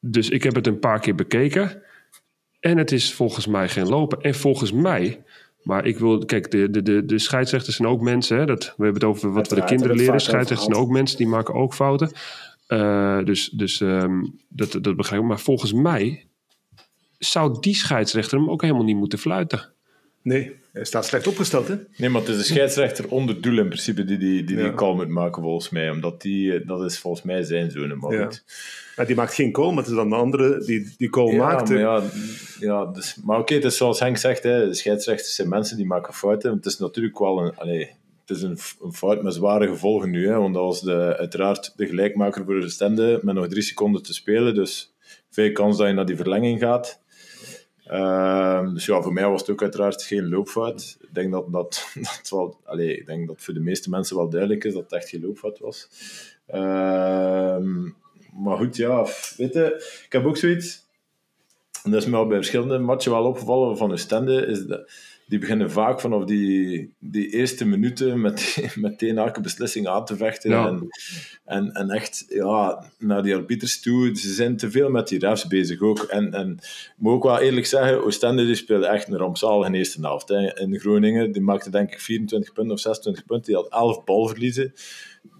dus 0.00 0.28
ik 0.28 0.42
heb 0.42 0.54
het 0.54 0.66
een 0.66 0.78
paar 0.78 1.00
keer 1.00 1.14
bekeken. 1.14 1.82
En 2.60 2.78
het 2.78 2.92
is 2.92 3.14
volgens 3.14 3.46
mij 3.46 3.68
geen 3.68 3.88
lopen. 3.88 4.20
En 4.20 4.34
volgens 4.34 4.72
mij, 4.72 5.22
maar 5.62 5.86
ik 5.86 5.98
wil, 5.98 6.24
kijk, 6.24 6.50
de, 6.50 6.70
de, 6.70 6.82
de, 6.82 7.04
de 7.04 7.18
scheidsrechters 7.18 7.76
zijn 7.76 7.88
ook 7.88 8.00
mensen. 8.00 8.38
Hè, 8.38 8.46
dat, 8.46 8.64
we 8.76 8.84
hebben 8.84 9.02
het 9.02 9.10
over 9.10 9.32
wat 9.32 9.48
we 9.48 9.54
de 9.54 9.64
kinderen 9.64 9.96
leren. 9.96 10.20
Scheidsrechters 10.20 10.64
zijn 10.64 10.76
ook 10.76 10.90
mensen, 10.90 11.16
die 11.16 11.26
maken 11.26 11.54
ook 11.54 11.74
fouten. 11.74 12.12
Uh, 12.72 13.24
dus 13.24 13.48
dus 13.48 13.80
um, 13.80 14.40
dat, 14.48 14.78
dat 14.80 14.96
begrijp 14.96 15.22
ik. 15.22 15.28
Maar 15.28 15.40
volgens 15.40 15.72
mij 15.72 16.26
zou 17.18 17.60
die 17.60 17.74
scheidsrechter 17.74 18.38
hem 18.38 18.50
ook 18.50 18.62
helemaal 18.62 18.84
niet 18.84 18.96
moeten 18.96 19.18
fluiten. 19.18 19.72
Nee, 20.22 20.52
hij 20.72 20.84
staat 20.84 21.06
slecht 21.06 21.26
opgesteld, 21.26 21.68
hè? 21.68 21.74
Nee, 21.96 22.08
maar 22.08 22.20
het 22.20 22.30
is 22.30 22.36
een 22.36 22.44
scheidsrechter 22.44 23.08
onder 23.08 23.40
doel 23.40 23.58
in 23.58 23.66
principe 23.66 24.04
die 24.04 24.18
die, 24.18 24.44
die, 24.44 24.56
die 24.56 24.74
call 24.74 24.94
moet 24.94 25.08
maken, 25.08 25.42
volgens 25.42 25.70
mij. 25.70 25.90
Omdat 25.90 26.22
die, 26.22 26.54
eh, 26.54 26.66
dat 26.66 26.82
is 26.82 26.98
volgens 26.98 27.22
mij 27.22 27.42
zijn 27.42 27.70
zoon. 27.70 27.98
Maar 27.98 28.12
ja. 28.12 28.30
ja. 28.96 29.04
die 29.04 29.16
maakt 29.16 29.34
geen 29.34 29.52
call, 29.52 29.68
maar 29.68 29.76
het 29.76 29.86
is 29.86 29.94
dan 29.94 30.08
de 30.08 30.14
andere 30.14 30.64
die 30.64 30.94
die 30.98 31.10
call 31.10 31.36
maakt. 31.36 31.68
Maar 31.68 31.78
ja, 31.78 32.02
ja 32.60 32.84
dus, 32.86 33.16
maar 33.24 33.38
oké, 33.38 33.54
het 33.54 33.64
is 33.64 33.76
zoals 33.76 34.00
Henk 34.00 34.16
zegt, 34.16 34.42
hè, 34.42 34.66
de 34.66 34.74
scheidsrechters 34.74 35.34
zijn 35.34 35.48
mensen 35.48 35.76
die 35.76 35.86
maken 35.86 36.14
fouten. 36.14 36.52
Het 36.52 36.66
is 36.66 36.78
natuurlijk 36.78 37.18
wel 37.18 37.38
een... 37.38 37.56
Allez, 37.56 37.88
het 38.30 38.38
is 38.38 38.42
een, 38.80 38.92
fout 38.92 39.22
met 39.22 39.34
zware 39.34 39.68
gevolgen 39.68 40.10
nu, 40.10 40.28
hè, 40.28 40.38
want 40.38 40.54
dat 40.54 40.62
was 40.62 40.80
de, 40.80 41.16
uiteraard 41.16 41.72
de 41.76 41.86
gelijkmaker 41.86 42.44
voor 42.44 42.60
de 42.60 42.68
stende 42.68 43.20
met 43.22 43.34
nog 43.34 43.48
drie 43.48 43.62
seconden 43.62 44.02
te 44.02 44.14
spelen. 44.14 44.54
Dus 44.54 44.94
veel 45.30 45.52
kans 45.52 45.76
dat 45.76 45.86
je 45.86 45.92
naar 45.92 46.06
die 46.06 46.16
verlenging 46.16 46.60
gaat. 46.60 47.02
Uh, 47.86 48.72
dus 48.72 48.86
ja, 48.86 49.02
voor 49.02 49.12
mij 49.12 49.28
was 49.28 49.40
het 49.40 49.50
ook 49.50 49.62
uiteraard 49.62 50.02
geen 50.02 50.28
loopfout. 50.28 50.98
Ik 51.00 51.14
denk 51.14 51.32
dat, 51.32 51.52
dat, 51.52 51.90
dat, 51.94 52.28
wel, 52.30 52.60
allez, 52.64 52.98
ik 52.98 53.06
denk 53.06 53.26
dat 53.26 53.42
voor 53.42 53.54
de 53.54 53.60
meeste 53.60 53.90
mensen 53.90 54.16
wel 54.16 54.28
duidelijk 54.28 54.64
is 54.64 54.72
dat 54.72 54.82
het 54.82 54.92
echt 54.92 55.08
geen 55.08 55.20
loopfout 55.20 55.58
was. 55.58 55.88
Uh, 56.48 57.56
maar 58.42 58.56
goed, 58.56 58.76
ja, 58.76 59.06
weet 59.36 59.52
je, 59.52 60.02
ik 60.06 60.12
heb 60.12 60.24
ook 60.24 60.36
zoiets. 60.36 60.88
En 61.82 61.90
dat 61.90 62.02
is 62.02 62.08
me 62.08 62.16
al 62.16 62.26
bij 62.26 62.36
verschillende 62.36 62.78
matchen 62.78 63.12
wel 63.12 63.24
opgevallen 63.24 63.76
van 63.76 63.92
Oostende, 63.92 64.46
is 64.46 64.66
dat 64.66 64.90
die 65.30 65.38
beginnen 65.38 65.70
vaak 65.70 66.00
vanaf 66.00 66.24
die, 66.24 66.94
die 66.98 67.28
eerste 67.28 67.64
minuten 67.64 68.20
met, 68.20 68.58
meteen 68.74 69.18
elke 69.18 69.40
beslissing 69.40 69.86
aan 69.86 70.04
te 70.04 70.16
vechten. 70.16 70.52
En, 70.52 70.88
en, 71.44 71.72
en 71.72 71.90
echt 71.90 72.24
ja, 72.28 72.84
naar 72.98 73.22
die 73.22 73.34
arbiters 73.34 73.80
toe. 73.80 74.16
Ze 74.16 74.32
zijn 74.32 74.56
te 74.56 74.70
veel 74.70 74.90
met 74.90 75.08
die 75.08 75.18
refs 75.18 75.46
bezig 75.46 75.80
ook. 75.80 75.98
En, 75.98 76.34
en 76.34 76.52
ik 76.60 76.92
moet 76.96 77.12
ook 77.12 77.22
wel 77.22 77.38
eerlijk 77.38 77.66
zeggen, 77.66 78.04
Oostende 78.04 78.46
die 78.46 78.54
speelde 78.54 78.86
echt 78.86 79.08
een 79.08 79.16
rampzalige 79.16 79.72
eerste 79.72 80.00
helft. 80.00 80.28
Hè. 80.28 80.58
In 80.58 80.78
Groningen, 80.78 81.32
die 81.32 81.42
maakte 81.42 81.70
denk 81.70 81.92
ik 81.92 82.00
24 82.00 82.52
punten 82.52 82.74
of 82.74 82.80
26 82.80 83.24
punten. 83.24 83.46
Die 83.52 83.62
had 83.62 83.72
11 83.72 84.04
balverliezen. 84.04 84.72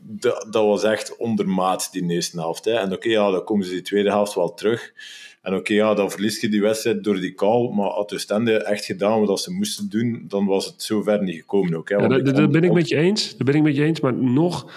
Dat, 0.03 0.47
dat 0.51 0.65
was 0.65 0.83
echt 0.83 1.17
ondermaat, 1.17 1.93
die 1.93 2.11
eerste 2.11 2.39
helft. 2.39 2.65
Hè. 2.65 2.73
En 2.73 2.93
oké, 2.93 3.09
ja, 3.09 3.31
dan 3.31 3.45
komen 3.45 3.67
ze 3.67 3.73
die 3.73 3.83
tweede 3.83 4.11
helft 4.11 4.35
wel 4.35 4.55
terug. 4.55 4.93
En 5.43 5.55
oké, 5.55 5.73
ja, 5.73 5.95
dan 5.95 6.11
verlies 6.11 6.41
je 6.41 6.49
die 6.49 6.61
wedstrijd 6.61 7.05
door 7.05 7.21
die 7.21 7.35
call. 7.35 7.71
Maar 7.75 7.89
had 7.89 8.09
de 8.09 8.19
Stende 8.19 8.53
echt 8.53 8.85
gedaan 8.85 9.25
wat 9.25 9.41
ze 9.41 9.53
moesten 9.53 9.89
doen, 9.89 10.25
dan 10.29 10.47
was 10.47 10.67
het 10.67 10.83
zover 10.83 11.23
niet 11.23 11.37
gekomen 11.37 11.75
ook. 11.75 11.89
Hè, 11.89 11.97
ja, 11.97 12.09
dat, 12.09 12.37
dat 12.37 12.53
ben 12.53 12.65
ik 12.65 12.73
met 12.73 12.89
je 12.89 12.97
eens. 12.97 13.37
Dat 13.37 13.47
ben 13.47 13.55
ik 13.55 13.63
met 13.63 13.77
je 13.77 13.85
eens. 13.85 14.01
Maar 14.01 14.15
nog 14.15 14.73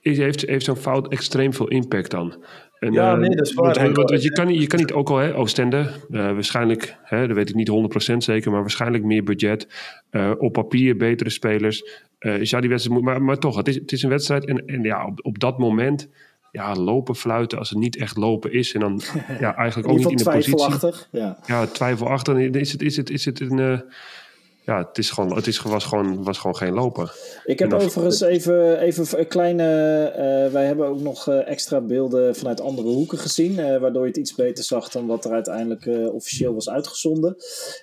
is, 0.00 0.18
heeft, 0.18 0.46
heeft 0.46 0.64
zo'n 0.64 0.76
fout 0.76 1.08
extreem 1.08 1.52
veel 1.52 1.68
impact 1.68 2.10
dan. 2.10 2.44
En, 2.78 2.92
ja, 2.92 3.12
uh, 3.12 3.18
nee, 3.18 3.36
dat 3.36 3.46
is 3.46 3.54
waar. 3.54 3.74
Want, 3.74 4.10
want, 4.10 4.22
je, 4.22 4.32
kan 4.32 4.46
niet, 4.46 4.60
je 4.60 4.66
kan 4.66 4.78
niet 4.78 4.92
ook 4.92 5.10
al, 5.10 5.16
hè, 5.16 5.36
Oostende, 5.36 5.78
uh, 5.78 6.32
waarschijnlijk, 6.32 6.96
hè, 7.02 7.26
dat 7.26 7.36
weet 7.36 7.48
ik 7.48 7.54
niet 7.54 7.70
100% 8.12 8.16
zeker, 8.16 8.50
maar 8.50 8.60
waarschijnlijk 8.60 9.04
meer 9.04 9.22
budget. 9.22 9.68
Uh, 10.10 10.32
op 10.38 10.52
papier 10.52 10.96
betere 10.96 11.30
spelers. 11.30 12.04
ja, 12.18 12.60
die 12.60 12.70
wedstrijd 12.70 12.88
moet, 12.88 13.02
maar, 13.02 13.22
maar 13.22 13.38
toch, 13.38 13.56
het 13.56 13.68
is, 13.68 13.74
het 13.74 13.92
is 13.92 14.02
een 14.02 14.10
wedstrijd. 14.10 14.44
En, 14.44 14.66
en 14.66 14.82
ja, 14.82 15.06
op, 15.06 15.18
op 15.22 15.38
dat 15.38 15.58
moment 15.58 16.08
ja, 16.56 16.74
lopen 16.74 17.16
fluiten 17.16 17.58
als 17.58 17.70
het 17.70 17.78
niet 17.78 17.96
echt 17.96 18.16
lopen 18.16 18.52
is. 18.52 18.74
En 18.74 18.80
dan 18.80 19.00
ja, 19.40 19.56
eigenlijk 19.56 19.88
ook 19.88 19.98
niet 19.98 20.10
in 20.10 20.16
de 20.16 20.24
positie. 20.24 20.92
Ja, 21.10 21.38
ja 21.46 21.66
twijfelachtig. 21.66 22.36
Is 22.36 22.72
het, 22.72 22.82
is 22.82 22.96
het, 22.96 23.10
is 23.10 23.24
het 23.24 23.40
een. 23.40 23.58
Uh, 23.58 23.80
ja, 24.64 24.78
het, 24.78 24.98
is 24.98 25.10
gewoon, 25.10 25.36
het 25.36 25.46
is, 25.46 25.62
was, 25.62 25.84
gewoon, 25.84 26.24
was 26.24 26.38
gewoon 26.38 26.56
geen 26.56 26.72
lopen. 26.72 27.10
Ik 27.44 27.58
heb 27.58 27.72
overigens 27.72 28.20
even, 28.20 28.80
even 28.80 29.18
een 29.18 29.28
kleine. 29.28 29.62
Uh, 30.12 30.52
wij 30.52 30.66
hebben 30.66 30.86
ook 30.86 31.00
nog 31.00 31.28
uh, 31.28 31.48
extra 31.48 31.80
beelden 31.80 32.36
vanuit 32.36 32.60
andere 32.60 32.88
hoeken 32.88 33.18
gezien. 33.18 33.56
waardoor 33.56 34.02
je 34.02 34.08
het 34.08 34.16
iets 34.16 34.34
beter 34.34 34.64
zag 34.64 34.88
dan 34.88 35.06
wat 35.06 35.24
er 35.24 35.32
uiteindelijk 35.32 36.12
officieel 36.12 36.54
was 36.54 36.68
uitgezonden. 36.68 37.36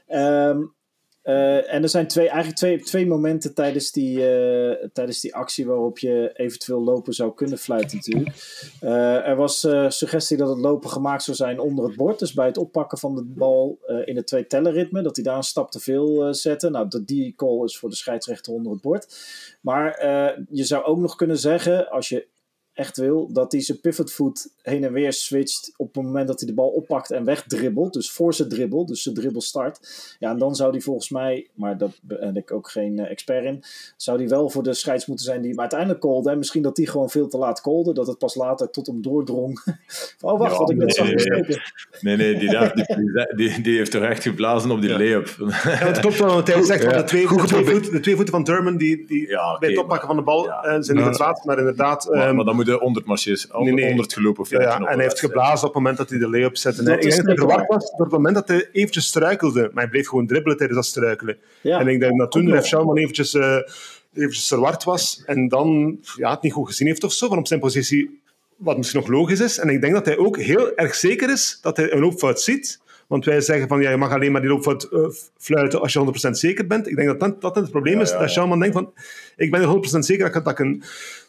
Um, 0.07 0.75
uh, 1.23 1.73
en 1.73 1.83
er 1.83 1.89
zijn 1.89 2.07
twee, 2.07 2.27
eigenlijk 2.27 2.57
twee, 2.57 2.79
twee 2.79 3.07
momenten 3.07 3.53
tijdens 3.53 3.91
die, 3.91 4.17
uh, 4.17 4.73
tijdens 4.93 5.19
die 5.21 5.35
actie 5.35 5.65
waarop 5.65 5.99
je 5.99 6.31
eventueel 6.33 6.83
lopen 6.83 7.13
zou 7.13 7.33
kunnen 7.33 7.57
fluiten 7.57 7.95
natuurlijk. 7.97 8.35
Uh, 8.81 9.27
er 9.27 9.35
was 9.35 9.59
suggestie 9.87 10.37
dat 10.37 10.49
het 10.49 10.57
lopen 10.57 10.89
gemaakt 10.89 11.23
zou 11.23 11.37
zijn 11.37 11.59
onder 11.59 11.85
het 11.85 11.95
bord. 11.95 12.19
Dus 12.19 12.33
bij 12.33 12.45
het 12.45 12.57
oppakken 12.57 12.97
van 12.97 13.15
de 13.15 13.23
bal 13.23 13.79
in 14.05 14.15
het 14.15 14.27
twee 14.27 14.47
tellerritme. 14.47 15.01
Dat 15.01 15.15
hij 15.15 15.25
daar 15.25 15.37
een 15.37 15.43
stap 15.43 15.71
te 15.71 15.79
veel 15.79 16.33
zette. 16.33 16.69
Nou, 16.69 16.87
dat 16.87 17.07
die 17.07 17.33
call 17.35 17.63
is 17.63 17.77
voor 17.77 17.89
de 17.89 17.95
scheidsrechter 17.95 18.53
onder 18.53 18.71
het 18.71 18.81
bord. 18.81 19.17
Maar 19.61 20.05
je 20.49 20.63
zou 20.63 20.83
ook 20.83 20.97
nog 20.97 21.15
kunnen 21.15 21.37
zeggen, 21.37 21.89
als 21.89 22.09
je 22.09 22.27
echt 22.73 22.97
wil, 22.97 23.29
dat 23.33 23.51
hij 23.51 23.61
zijn 23.61 23.79
pivotvoet 23.79 24.49
heen 24.61 24.83
en 24.83 24.93
weer 24.93 25.13
switcht 25.13 25.73
op 25.77 25.95
het 25.95 26.03
moment 26.03 26.27
dat 26.27 26.39
hij 26.39 26.49
de 26.49 26.55
bal 26.55 26.67
oppakt 26.67 27.11
en 27.11 27.25
wegdribbelt. 27.25 27.93
Dus 27.93 28.11
voor 28.11 28.33
zijn 28.33 28.49
dribbel, 28.49 28.85
dus 28.85 29.01
zijn 29.01 29.15
dribbel 29.15 29.41
start. 29.41 29.79
Ja, 30.19 30.31
en 30.31 30.37
dan 30.37 30.55
zou 30.55 30.71
hij 30.71 30.81
volgens 30.81 31.09
mij, 31.09 31.47
maar 31.53 31.77
daar 31.77 31.91
ben 32.01 32.35
ik 32.35 32.51
ook 32.51 32.69
geen 32.69 32.97
uh, 32.97 33.09
expert 33.09 33.45
in, 33.45 33.63
zou 33.97 34.17
hij 34.17 34.27
wel 34.27 34.49
voor 34.49 34.63
de 34.63 34.73
scheids 34.73 35.05
moeten 35.05 35.25
zijn 35.25 35.41
die 35.41 35.49
hem 35.49 35.59
uiteindelijk 35.59 35.99
callde. 35.99 36.31
En 36.31 36.37
misschien 36.37 36.61
dat 36.61 36.77
hij 36.77 36.85
gewoon 36.85 37.09
veel 37.09 37.27
te 37.27 37.37
laat 37.37 37.61
callde, 37.61 37.93
dat 37.93 38.07
het 38.07 38.17
pas 38.17 38.35
later 38.35 38.69
tot 38.69 38.87
hem 38.87 39.01
doordrong. 39.01 39.59
oh, 40.21 40.39
wacht, 40.39 40.51
ja, 40.51 40.57
wat 40.57 40.69
ik 40.69 40.77
net 40.77 40.95
zag 40.95 41.07
nee, 41.07 41.15
nee, 42.01 42.17
nee, 42.17 42.37
die, 42.37 42.49
die, 42.49 43.35
die, 43.35 43.61
die, 43.61 43.77
heeft 43.77 43.91
toch 43.91 44.03
echt 44.03 44.23
geblazen 44.23 44.71
op 44.71 44.81
die 44.81 44.89
ja. 44.89 44.97
layup. 44.97 45.35
ja, 45.37 45.45
het 45.59 45.99
klopt 45.99 46.19
wel, 46.19 46.33
want 46.33 46.47
hij 46.47 46.63
zegt 46.73 46.83
van 46.83 46.93
de 46.93 47.03
twee, 47.03 47.27
de, 47.27 47.43
twee 47.45 47.65
voeten, 47.65 47.91
de 47.91 47.99
twee 47.99 48.15
voeten 48.15 48.33
van 48.33 48.43
Durman, 48.43 48.77
die, 48.77 49.05
die 49.05 49.27
bij 49.59 49.69
het 49.69 49.77
oppakken 49.77 50.07
van 50.07 50.15
de 50.15 50.23
bal 50.23 50.47
uh, 50.47 50.75
zijn 50.79 50.97
niet 50.97 51.05
het 51.05 51.17
water, 51.17 51.45
maar 51.45 51.57
inderdaad... 51.57 52.09
Maar, 52.09 52.29
um, 52.29 52.35
maar 52.35 52.45
dan 52.45 52.55
moet 52.55 52.62
je 52.65 52.73
100 52.73 53.05
marcheers, 53.05 53.47
Nee, 53.51 53.73
nee. 53.73 53.87
100 53.87 54.13
gelopen 54.13 54.45
Ja, 54.49 54.77
en 54.77 54.85
hij 54.85 55.03
heeft 55.03 55.19
geblazen 55.19 55.67
op 55.67 55.73
het 55.73 55.83
moment 55.83 55.97
dat 55.97 56.09
hij 56.09 56.19
de 56.19 56.29
lay-up 56.29 56.57
zette. 56.57 56.79
En 56.79 56.85
Dat 56.85 56.95
ik 56.95 57.01
denk 57.01 57.15
dat 57.15 57.25
hij 57.25 57.35
zeker 57.35 57.49
verwacht 57.49 57.67
was 57.67 57.91
door 57.91 58.05
het 58.05 58.11
moment 58.11 58.35
dat 58.35 58.47
hij 58.47 58.69
eventjes 58.71 59.05
struikelde. 59.05 59.69
Maar 59.73 59.83
hij 59.83 59.91
bleef 59.91 60.07
gewoon 60.07 60.27
dribbelen 60.27 60.57
tijdens 60.57 60.79
dat 60.79 60.89
struikelen. 60.89 61.37
Ja. 61.61 61.79
En 61.79 61.87
ik 61.87 61.99
denk 61.99 62.19
dat 62.19 62.31
toen. 62.31 62.49
Ref 62.49 62.65
Schouwman 62.65 62.97
eventjes, 62.97 63.33
eh 63.33 63.57
eventjes 64.13 64.47
verward 64.47 64.83
was. 64.83 65.23
En 65.25 65.47
dan 65.47 65.99
ja, 66.15 66.31
het 66.31 66.41
niet 66.41 66.53
goed 66.53 66.67
gezien 66.67 66.87
heeft 66.87 67.03
of 67.03 67.13
zo. 67.13 67.27
Van 67.27 67.37
op 67.37 67.47
zijn 67.47 67.59
positie, 67.59 68.21
wat 68.57 68.77
misschien 68.77 68.99
nog 68.99 69.09
logisch 69.09 69.39
is. 69.39 69.57
En 69.57 69.69
ik 69.69 69.81
denk 69.81 69.93
dat 69.93 70.05
hij 70.05 70.17
ook 70.17 70.37
heel 70.37 70.75
erg 70.75 70.95
zeker 70.95 71.31
is 71.31 71.59
dat 71.61 71.77
hij 71.77 71.91
een 71.91 71.99
loopfout 71.99 72.41
ziet. 72.41 72.81
Want 73.07 73.25
wij 73.25 73.41
zeggen 73.41 73.67
van, 73.67 73.81
ja, 73.81 73.89
je 73.89 73.97
mag 73.97 74.11
alleen 74.11 74.31
maar 74.31 74.41
die 74.41 74.49
loopfout 74.49 74.83
eh, 74.83 74.99
fluiten 75.37 75.81
als 75.81 75.93
je 75.93 76.27
100% 76.27 76.29
zeker 76.29 76.67
bent. 76.67 76.87
Ik 76.87 76.95
denk 76.95 77.07
dat 77.07 77.19
dat, 77.19 77.41
dat 77.41 77.55
het 77.55 77.71
probleem 77.71 77.99
is. 78.01 78.09
ja, 78.09 78.15
Dat 78.15 78.23
ja. 78.23 78.31
Schouwman 78.31 78.59
denkt 78.59 78.75
van, 78.75 78.93
ik 79.35 79.51
ben 79.51 79.61
er 79.61 79.67
100% 79.67 79.99
zeker 79.99 80.25
dat 80.25 80.35
ik, 80.35 80.43
dat 80.43 80.53
ik 80.53 80.59
een 80.59 80.83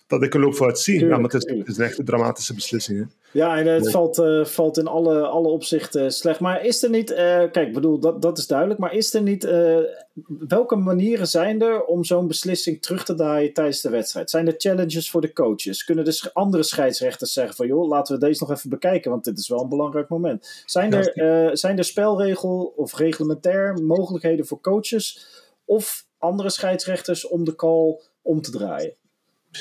dat 0.06 0.22
ik 0.22 0.34
een 0.34 0.40
loopfout 0.40 0.78
zie. 0.78 0.98
Tuurlijk, 0.98 1.14
ja, 1.16 1.22
maar 1.22 1.30
het 1.32 1.44
is, 1.44 1.58
het 1.58 1.68
is 1.68 1.78
echt 1.78 1.98
een 1.98 2.04
dramatische 2.04 2.54
beslissing. 2.54 2.98
Hè. 2.98 3.04
Ja, 3.38 3.56
en 3.58 3.66
het 3.66 3.82
Nee. 3.82 3.90
valt, 3.92 4.18
eh, 4.18 4.44
valt 4.44 4.78
in 4.78 4.86
alle, 4.86 5.26
alle 5.26 5.48
opzichten 5.48 6.12
slecht. 6.12 6.40
Maar 6.40 6.64
is 6.64 6.82
er 6.82 6.90
niet, 6.90 7.10
eh, 7.10 7.16
kijk, 7.26 7.56
ik 7.56 7.72
bedoel, 7.72 7.98
dat, 7.98 8.22
dat 8.22 8.38
is 8.38 8.46
duidelijk. 8.46 8.80
Maar 8.80 8.94
is 8.94 9.14
er 9.14 9.22
niet, 9.22 9.44
eh, 9.44 9.78
welke 10.26 10.76
manieren 10.76 11.26
zijn 11.28 11.62
er 11.62 11.84
om 11.84 12.04
zo'n 12.04 12.26
beslissing 12.26 12.82
terug 12.82 13.04
te 13.04 13.14
draaien 13.14 13.52
tijdens 13.52 13.80
de 13.80 13.90
wedstrijd? 13.90 14.30
Zijn 14.30 14.46
er 14.46 14.54
challenges 14.56 15.10
voor 15.10 15.20
de 15.20 15.32
coaches? 15.32 15.84
Kunnen 15.84 16.04
de 16.04 16.30
andere 16.32 16.62
scheidsrechters 16.62 17.32
zeggen 17.32 17.54
van, 17.56 17.66
joh, 17.66 17.88
laten 17.88 18.14
we 18.14 18.26
deze 18.26 18.42
nog 18.46 18.56
even 18.56 18.70
bekijken, 18.70 19.10
want 19.10 19.24
dit 19.24 19.38
is 19.38 19.48
wel 19.48 19.62
een 19.62 19.68
belangrijk 19.68 20.08
moment. 20.08 20.62
Zijn 20.66 20.90
Ja, 20.90 20.98
er, 20.98 21.48
eh, 21.48 21.54
zijn 21.54 21.78
er 21.78 21.84
spelregel 21.84 22.72
of 22.76 22.94
reglementair 22.96 23.82
mogelijkheden 23.82 24.46
voor 24.46 24.60
coaches 24.60 25.26
of 25.64 26.06
andere 26.18 26.50
scheidsrechters 26.50 27.26
om 27.28 27.44
de 27.44 27.54
call 27.54 28.00
om 28.22 28.40
te 28.40 28.50
draaien? 28.50 28.94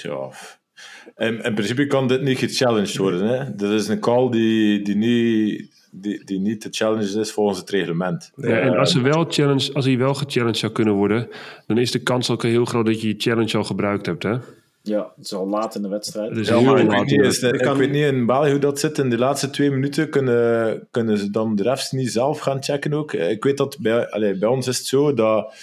Ja. 0.02 0.30
In, 1.18 1.44
in 1.44 1.54
principe 1.54 1.88
kan 1.88 2.08
dit 2.08 2.22
niet 2.22 2.38
gechallenged 2.38 2.98
worden. 2.98 3.28
Hè. 3.28 3.56
Dit 3.56 3.70
is 3.70 3.88
een 3.88 4.00
call 4.00 4.30
die, 4.32 4.82
die, 4.82 4.96
niet, 4.96 5.72
die, 5.92 6.24
die 6.26 6.40
niet 6.40 6.62
te 6.62 6.68
challenge 6.72 7.20
is 7.20 7.32
volgens 7.32 7.60
het 7.60 7.70
reglement. 7.70 8.32
Ja, 8.36 8.60
en 8.60 8.78
als, 8.78 8.92
ze 8.92 9.02
wel 9.02 9.26
challenge, 9.30 9.74
als 9.74 9.86
hij 9.86 9.98
wel 9.98 10.14
gechallenged 10.14 10.58
zou 10.58 10.72
kunnen 10.72 10.94
worden, 10.94 11.28
dan 11.68 11.78
is 11.78 11.92
de 11.92 12.00
kans 12.04 12.30
ook 12.30 12.44
heel 12.44 12.66
groot 12.66 12.86
dat 12.86 13.02
je 13.02 13.08
je 13.08 13.14
challenge 13.18 13.58
al 13.58 13.64
gebruikt 13.64 14.06
hebt. 14.06 14.24
Hè? 14.24 14.36
Ja, 14.82 15.12
het 15.16 15.26
is 15.26 15.34
al 15.34 15.48
laat 15.48 15.76
in 15.76 15.82
de 15.82 15.88
wedstrijd. 15.88 16.34
Dus 16.36 16.48
Ja, 16.48 16.58
heel 16.58 16.78
ik 16.78 16.88
laat 16.88 17.00
weet, 17.10 17.22
niet, 17.22 17.40
de- 17.40 17.48
Ik 17.48 17.60
kan- 17.60 17.72
ik 17.74 17.80
weet 17.80 17.92
niet 17.92 18.04
in 18.14 18.26
België 18.26 18.50
hoe 18.52 18.60
dat 18.60 18.80
zit. 18.80 18.98
In 18.98 19.10
de 19.10 19.18
laatste 19.18 19.50
twee 19.50 19.72
minuten 19.72 20.10
kunnen, 20.10 20.88
kunnen 20.92 21.18
ze 21.18 21.30
dan 21.32 21.56
de 21.56 21.64
refs 21.64 21.92
niet 21.92 22.12
zelf 22.12 22.40
gaan 22.40 22.64
checken 22.64 22.94
ook. 22.94 23.14
Ik 23.14 23.44
weet 23.44 23.58
dat 23.58 23.78
bij, 23.80 24.10
allee, 24.10 24.38
bij 24.38 24.50
ons 24.50 24.68
is 24.68 24.78
het 24.78 24.88
zo 24.88 25.14
dat... 25.14 25.54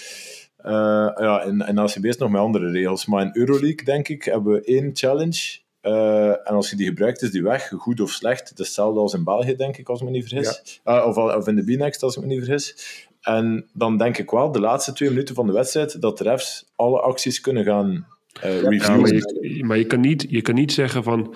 eh, 0.63 1.11
ja, 1.15 1.41
in, 1.41 1.59
in 1.67 1.79
ACB 1.79 2.05
is 2.05 2.17
nog 2.17 2.29
met 2.29 2.41
andere 2.41 2.71
regels. 2.71 3.05
Maar 3.05 3.21
in 3.21 3.31
Euroleague, 3.33 3.85
denk 3.85 4.07
ik, 4.07 4.23
hebben 4.23 4.53
we 4.53 4.63
één 4.63 4.89
challenge. 4.93 5.59
Eh, 5.81 6.27
en 6.27 6.53
als 6.53 6.69
je 6.69 6.75
die 6.75 6.87
gebruikt, 6.87 7.21
is 7.21 7.31
die 7.31 7.43
weg. 7.43 7.67
Goed 7.77 8.01
of 8.01 8.09
slecht. 8.09 8.49
Het 8.49 8.59
is 8.59 8.65
hetzelfde 8.65 8.99
als 8.99 9.13
in 9.13 9.23
België, 9.23 9.55
denk 9.55 9.77
ik, 9.77 9.89
als 9.89 9.99
ik 9.99 10.05
me 10.05 10.11
niet 10.11 10.27
vergis. 10.27 10.81
Eh, 10.83 11.05
of, 11.07 11.17
of 11.17 11.47
in 11.47 11.55
de 11.55 11.63
B-Next, 11.63 12.03
als 12.03 12.15
ik 12.15 12.21
me 12.21 12.27
niet 12.27 12.43
vergis. 12.45 12.75
En 13.21 13.65
dan 13.73 13.97
denk 13.97 14.17
ik 14.17 14.31
wel, 14.31 14.51
de 14.51 14.59
laatste 14.59 14.93
twee 14.93 15.09
minuten 15.09 15.35
van 15.35 15.45
de 15.45 15.53
wedstrijd, 15.53 16.01
dat 16.01 16.17
de 16.17 16.23
refs 16.23 16.65
alle 16.75 16.99
acties 16.99 17.41
kunnen 17.41 17.63
gaan 17.63 18.07
reviewen. 18.33 18.79
Ja, 18.79 18.95
maar 18.95 19.13
je, 19.13 19.63
maar 19.63 19.77
je, 19.77 19.85
kan 19.85 19.99
niet, 19.99 20.25
je 20.29 20.41
kan 20.41 20.55
niet 20.55 20.71
zeggen 20.71 21.03
van... 21.03 21.35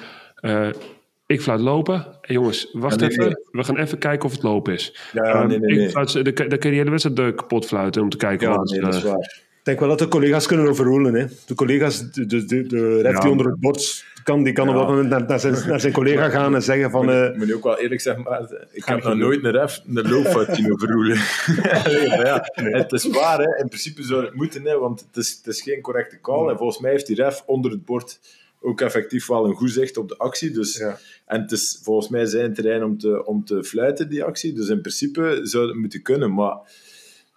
eh, 1.26 1.36
ik 1.36 1.42
fluit 1.42 1.60
lopen. 1.60 1.96
Hey, 2.22 2.36
jongens, 2.36 2.70
wacht 2.74 3.00
Ja, 3.00 3.08
nee, 3.08 3.10
even. 3.10 3.26
nee. 3.26 3.36
We 3.52 3.64
gaan 3.64 3.78
even 3.78 3.98
kijken 3.98 4.26
of 4.26 4.32
het 4.32 4.44
lopen 4.44 4.74
is. 4.74 4.96
Ja, 5.14 5.22
Ehm, 5.24 5.48
nee, 5.48 5.60
nee, 5.60 5.70
ik 5.72 5.78
nee. 5.78 5.90
fluit- 5.90 6.14
dan, 6.14 6.24
kan- 6.34 6.48
kun 6.48 6.58
je 6.58 6.60
de 6.60 6.76
hele 6.76 6.90
wedstrijd 6.90 7.20
eh, 7.20 7.36
kapot 7.36 7.66
fluiten 7.66 8.02
om 8.02 8.10
te 8.10 8.18
kijken. 8.18 8.50
Ja, 8.50 8.56
wat, 8.56 8.70
nee, 8.70 8.80
dat 8.82 8.94
is 8.94 9.04
eh, 9.04 9.10
waar. 9.12 9.44
Ik 9.60 9.72
denk 9.72 9.80
wel 9.80 9.90
dat 9.98 10.00
de 10.00 10.08
collega's 10.08 10.48
kunnen 10.48 10.68
overrulen. 10.70 11.14
Hè. 11.14 11.26
De 11.46 11.56
collega's, 11.56 12.12
de, 12.12 12.26
de, 12.26 12.46
de, 12.46 12.68
de 12.68 13.02
ref 13.02 13.14
Ja. 13.14 13.20
die 13.20 13.30
onder 13.32 13.46
het 13.46 13.60
bord 13.60 14.06
kan, 14.24 14.44
die 14.44 14.54
kan 14.54 14.66
Ja. 14.68 14.72
op 14.72 14.78
dat 14.78 14.88
moment 14.88 15.10
naar, 15.10 15.26
naar, 15.28 15.40
zijn, 15.40 15.68
naar 15.68 15.80
zijn 15.80 15.94
collega 15.94 16.30
gaan 16.30 16.56
en 16.56 16.62
zeggen 16.64 16.92
van... 16.92 17.06
Moet, 17.06 17.14
eh, 17.14 17.36
moet 17.38 17.48
je 17.48 17.56
ook 17.56 17.64
wel 17.64 17.78
eerlijk 17.80 18.02
zeggen, 18.02 18.24
maar 18.24 18.42
ik 18.72 18.84
Ga 18.84 18.92
heb 18.92 18.98
ik 19.04 19.04
nog 19.10 19.18
nooit 19.18 19.44
een 19.44 19.52
ref 19.52 19.82
een 19.88 20.10
loopfout 20.10 20.56
zien 20.56 20.74
overroelen. 20.74 21.18
ja, 22.26 22.46
het 22.56 22.92
is 22.92 23.08
waar, 23.08 23.38
hè. 23.40 23.58
in 23.62 23.68
principe 23.68 24.04
zou 24.04 24.26
het 24.26 24.34
moeten, 24.34 24.66
hè, 24.66 24.78
want 24.80 25.00
het 25.08 25.18
is, 25.24 25.38
het 25.44 25.48
is 25.56 25.62
geen 25.62 25.82
correcte 25.82 26.20
call. 26.22 26.50
En 26.50 26.58
volgens 26.58 26.80
mij 26.80 26.92
heeft 26.92 27.08
die 27.08 27.16
ref 27.16 27.44
onder 27.46 27.72
het 27.72 27.86
bord 27.86 28.20
ook 28.66 28.82
effectief 28.82 29.28
wel 29.28 29.46
een 29.46 29.54
goed 29.54 29.72
zicht 29.72 29.98
op 29.98 30.10
de 30.10 30.18
actie. 30.18 30.52
Dus, 30.52 30.78
Ja. 30.78 30.98
En 31.26 31.42
het 31.42 31.52
is 31.52 31.80
volgens 31.84 32.10
mij 32.10 32.26
zijn 32.26 32.54
terrein 32.54 32.84
om 32.84 32.98
te, 32.98 33.26
om 33.26 33.46
te 33.46 33.64
fluiten, 33.64 34.10
die 34.10 34.24
actie. 34.24 34.54
Dus 34.54 34.70
in 34.70 34.82
principe 34.82 35.40
zou 35.44 35.68
het 35.68 35.76
moeten 35.76 36.02
kunnen, 36.02 36.34
maar 36.34 36.58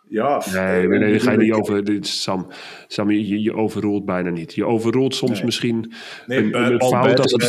ja... 0.09 0.43
Nee, 0.53 0.89
nee, 0.89 0.99
nee, 0.99 1.11
daar 1.11 1.21
ga 1.21 1.31
je 1.31 1.39
niet 1.39 1.53
over. 1.53 1.85
Dit 1.85 2.07
Sam, 2.07 2.47
Sam 2.87 3.11
je, 3.11 3.43
je 3.43 3.55
overroelt 3.55 4.05
bijna 4.05 4.31
niet. 4.31 4.55
Je 4.55 4.67
overroelt 4.67 5.15
soms 5.15 5.33
Nee. 5.33 5.45
misschien 5.45 5.93
Nee, 6.27 6.39
een, 6.39 6.73
een 6.73 6.79
fout 6.79 6.91
buiten 7.03 7.25
als 7.25 7.33
het 7.33 7.43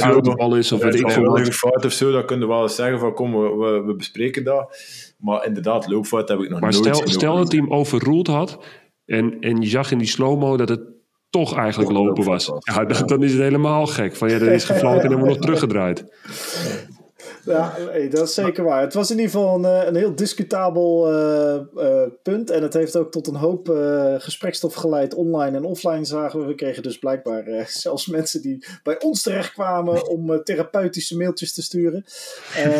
is. 0.57 0.71
Of 0.71 0.81
weet 0.81 0.99
ik 0.99 1.11
veel 1.11 1.37
een 1.37 1.53
fout 1.53 1.85
of 1.85 1.91
zo, 1.91 2.11
dan 2.11 2.25
kunnen 2.25 2.47
we 2.47 2.53
wel 2.53 2.63
eens 2.63 2.75
zeggen 2.75 2.99
van 2.99 3.13
kom, 3.13 3.31
we, 3.31 3.55
we, 3.55 3.83
we 3.85 3.95
bespreken 3.95 4.43
dat. 4.43 4.77
Maar 5.17 5.45
inderdaad, 5.45 5.87
loopfout 5.87 6.29
heb 6.29 6.39
ik 6.39 6.49
nog 6.49 6.59
Maar 6.59 6.71
nooit 6.71 6.85
stel, 6.85 6.95
zien 6.95 7.07
stel 7.07 7.35
dat 7.35 7.51
hij 7.51 7.61
hem 7.61 7.71
overroeld 7.73 8.27
had. 8.27 8.65
En, 9.05 9.37
en 9.39 9.61
je 9.61 9.67
zag 9.67 9.91
in 9.91 9.97
die 9.97 10.07
slow-mo 10.07 10.57
dat 10.57 10.69
het 10.69 10.81
toch 11.29 11.55
eigenlijk 11.55 11.91
Toch 11.91 11.99
lopen 11.99 12.23
was. 12.23 12.51
Ja, 12.59 12.85
dan, 12.85 13.07
dan 13.07 13.23
is 13.23 13.31
het 13.31 13.41
helemaal 13.41 13.85
gek. 13.85 14.15
Van 14.15 14.29
ja, 14.29 14.35
er 14.35 14.51
is 14.51 14.63
gefloten 14.63 15.01
en 15.01 15.09
hebben 15.09 15.21
we 15.21 15.33
nog 15.33 15.39
teruggedraaid. 15.39 16.03
Ja, 17.45 17.75
nee, 17.91 18.07
dat 18.07 18.27
is 18.27 18.33
zeker 18.33 18.63
waar. 18.63 18.81
Het 18.81 18.93
was 18.93 19.11
in 19.11 19.17
ieder 19.17 19.31
geval 19.31 19.55
een, 19.55 19.65
eh, 19.65 19.87
een 19.87 19.95
heel 19.95 20.15
discutabel 20.15 21.11
eh, 21.11 21.55
eh, 21.55 22.09
punt. 22.23 22.49
En 22.49 22.61
het 22.61 22.73
heeft 22.73 22.95
ook 22.95 23.11
tot 23.11 23.27
een 23.27 23.35
hoop 23.35 23.69
eh, 23.69 24.15
gesprekstof 24.17 24.73
geleid 24.73 25.13
online 25.13 25.57
en 25.57 25.63
offline, 25.63 26.05
zagen 26.05 26.39
we. 26.39 26.45
We 26.45 26.55
kregen 26.55 26.83
dus 26.83 26.99
blijkbaar 26.99 27.43
zelfs 27.67 28.07
mensen 28.07 28.41
die 28.41 28.65
bij 28.83 29.01
ons 29.01 29.21
terechtkwamen 29.21 30.09
om 30.09 30.43
therapeutische 30.43 31.17
mailtjes 31.17 31.53
te 31.53 31.61
sturen. 31.61 32.05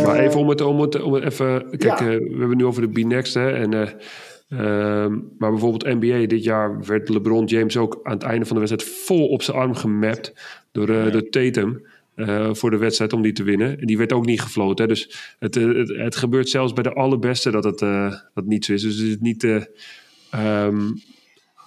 Maar 0.04 0.20
even 0.20 0.40
om 0.40 0.50
het, 0.50 0.62
om 0.62 0.82
het, 0.82 1.02
om 1.02 1.14
het 1.14 1.24
even... 1.24 1.70
Kijk, 1.70 2.00
Ja. 2.00 2.06
we 2.06 2.12
hebben 2.12 2.50
het 2.50 2.58
nu 2.58 2.66
over 2.66 2.82
de 2.82 3.02
B-Next. 3.02 3.34
Hè, 3.34 3.52
en, 3.52 3.90
eh, 4.50 5.04
ehm, 5.04 5.12
maar 5.38 5.52
bijvoorbeeld 5.52 6.02
NBA. 6.02 6.28
Dit 6.28 6.44
jaar 6.44 6.86
werd 6.86 7.10
LeBron 7.10 7.46
James 7.46 7.78
ook 7.78 8.00
aan 8.04 8.14
het 8.14 8.24
einde 8.24 8.46
van 8.46 8.56
de 8.56 8.68
wedstrijd... 8.68 8.96
vol 9.06 9.28
op 9.28 9.42
zijn 9.42 9.58
arm 9.58 9.76
gemapt 9.76 10.34
door, 10.72 10.88
door 10.88 11.30
Tatum... 11.30 11.82
eh, 12.20 12.50
voor 12.54 12.70
de 12.70 12.78
wedstrijd 12.78 13.14
om 13.14 13.22
die 13.22 13.32
te 13.32 13.44
winnen. 13.44 13.80
En 13.80 13.86
die 13.86 13.98
werd 13.98 14.14
ook 14.14 14.26
niet 14.26 14.42
gefloten. 14.42 14.86
Hè. 14.86 14.94
Dus 14.94 15.36
het, 15.40 15.56
eh, 15.58 15.68
het, 15.68 15.90
het 15.90 16.16
gebeurt 16.16 16.50
zelfs 16.50 16.74
bij 16.74 16.84
de 16.84 16.94
allerbeste 16.94 17.52
dat 17.52 17.64
het, 17.64 17.80
dat 18.34 18.46
niet 18.46 18.66
zo 18.66 18.74
is. 18.74 18.82
Dus 18.82 18.98
het 18.98 19.08
is 19.08 19.18
niet 19.20 19.44
eh, 19.44 19.64
ehm, 20.32 20.92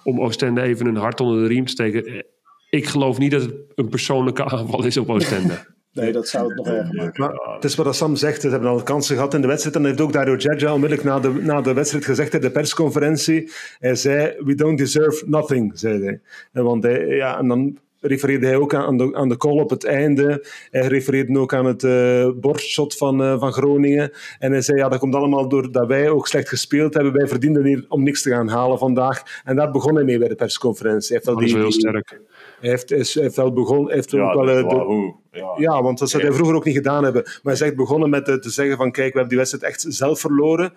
om 0.03 0.21
Oostende 0.21 0.61
even 0.61 0.85
een 0.85 0.95
hart 0.95 1.19
onder 1.19 1.41
de 1.41 1.47
riem 1.47 1.65
te 1.65 1.71
steken. 1.71 2.25
Ik 2.69 2.85
geloof 2.85 3.17
niet 3.17 3.31
dat 3.31 3.41
het 3.41 3.53
een 3.75 3.89
persoonlijke 3.89 4.45
aanval 4.45 4.85
is 4.85 4.97
op 4.97 5.09
Oostende. 5.09 5.72
Nee, 5.93 6.11
dat 6.11 6.27
zou 6.27 6.47
het 6.47 6.55
nog 6.55 6.67
erger 6.67 6.95
maken. 6.95 7.21
Maar 7.23 7.53
het 7.55 7.63
is 7.63 7.75
wat 7.75 7.95
Sam 7.95 8.15
zegt, 8.15 8.41
ze 8.41 8.49
hebben 8.49 8.69
al 8.69 8.83
kansen 8.83 9.15
gehad 9.15 9.33
in 9.33 9.41
de 9.41 9.47
wedstrijd. 9.47 9.75
En 9.75 9.81
dat 9.81 9.91
heeft 9.91 10.03
ook 10.03 10.13
Dario 10.13 10.35
Djadja 10.35 10.73
onmiddellijk 10.73 11.07
na 11.07 11.19
de, 11.19 11.29
na 11.29 11.61
de 11.61 11.73
wedstrijd 11.73 12.05
gezegd 12.05 12.33
in 12.33 12.41
de 12.41 12.51
persconferentie. 12.51 13.51
Hij 13.79 13.95
zei, 13.95 14.35
we 14.39 14.55
don't 14.55 14.77
deserve 14.77 15.23
nothing, 15.27 15.79
zei 15.79 16.03
hij. 16.03 16.21
En 16.51 16.63
Want 16.63 16.83
hij, 16.83 17.07
ja, 17.07 17.37
en 17.37 17.47
dan 17.47 17.77
refereerde 18.05 18.45
hij 18.45 18.55
ook 18.55 18.73
aan 18.73 18.97
de, 18.97 19.15
aan 19.15 19.29
de 19.29 19.37
call 19.37 19.59
op 19.59 19.69
het 19.69 19.83
einde. 19.85 20.45
Hij 20.69 20.87
refereerde 20.87 21.39
ook 21.39 21.53
aan 21.53 21.65
het 21.65 21.83
eh 21.83 22.29
bordshot 22.35 22.97
van, 22.97 23.23
eh, 23.23 23.39
van 23.39 23.51
Groningen. 23.53 24.11
En 24.39 24.51
hij 24.51 24.61
zei, 24.61 24.77
ja, 24.77 24.89
dat 24.89 24.99
komt 24.99 25.15
allemaal 25.15 25.47
doordat 25.49 25.87
wij 25.87 26.09
ook 26.09 26.27
slecht 26.27 26.49
gespeeld 26.49 26.93
hebben. 26.93 27.13
Wij 27.13 27.27
verdienden 27.27 27.65
hier 27.65 27.85
om 27.87 28.03
niks 28.03 28.21
te 28.21 28.29
gaan 28.29 28.47
halen 28.47 28.77
vandaag. 28.77 29.41
En 29.43 29.55
daar 29.55 29.71
begon 29.71 29.95
hij 29.95 30.03
mee 30.03 30.17
bij 30.19 30.27
de 30.27 30.35
persconferentie. 30.35 31.07
Hij 31.07 31.15
heeft 31.15 31.25
wel 31.25 31.35
Dat 31.35 31.43
is 31.45 31.53
heel 31.53 31.71
sterk. 31.71 32.19
hij 32.59 32.69
heeft, 32.69 32.91
is, 32.91 33.13
hij 33.13 33.23
heeft 33.23 33.35
wel 33.35 33.53
begonnen, 33.53 33.85
hij 33.87 33.95
heeft 33.95 34.11
Ja, 34.11 34.31
ook 34.31 34.45
wel... 34.45 34.49
eh, 34.57 34.69
de-. 34.69 35.13
Ja. 35.31 35.53
ja, 35.57 35.81
want 35.83 35.99
dat 35.99 36.09
zou 36.09 36.21
hij 36.21 36.31
Ja. 36.31 36.37
vroeger 36.37 36.57
ook 36.57 36.65
niet 36.65 36.75
gedaan 36.75 37.03
hebben. 37.03 37.21
Maar 37.23 37.39
hij 37.43 37.53
is 37.53 37.61
echt 37.61 37.75
begonnen 37.75 38.09
met 38.09 38.25
te 38.25 38.49
zeggen 38.49 38.77
van 38.77 38.91
kijk, 38.91 39.13
we 39.13 39.19
hebben 39.19 39.27
die 39.29 39.37
wedstrijd 39.37 39.63
echt 39.63 39.85
zelf 39.87 40.19
verloren. 40.19 40.73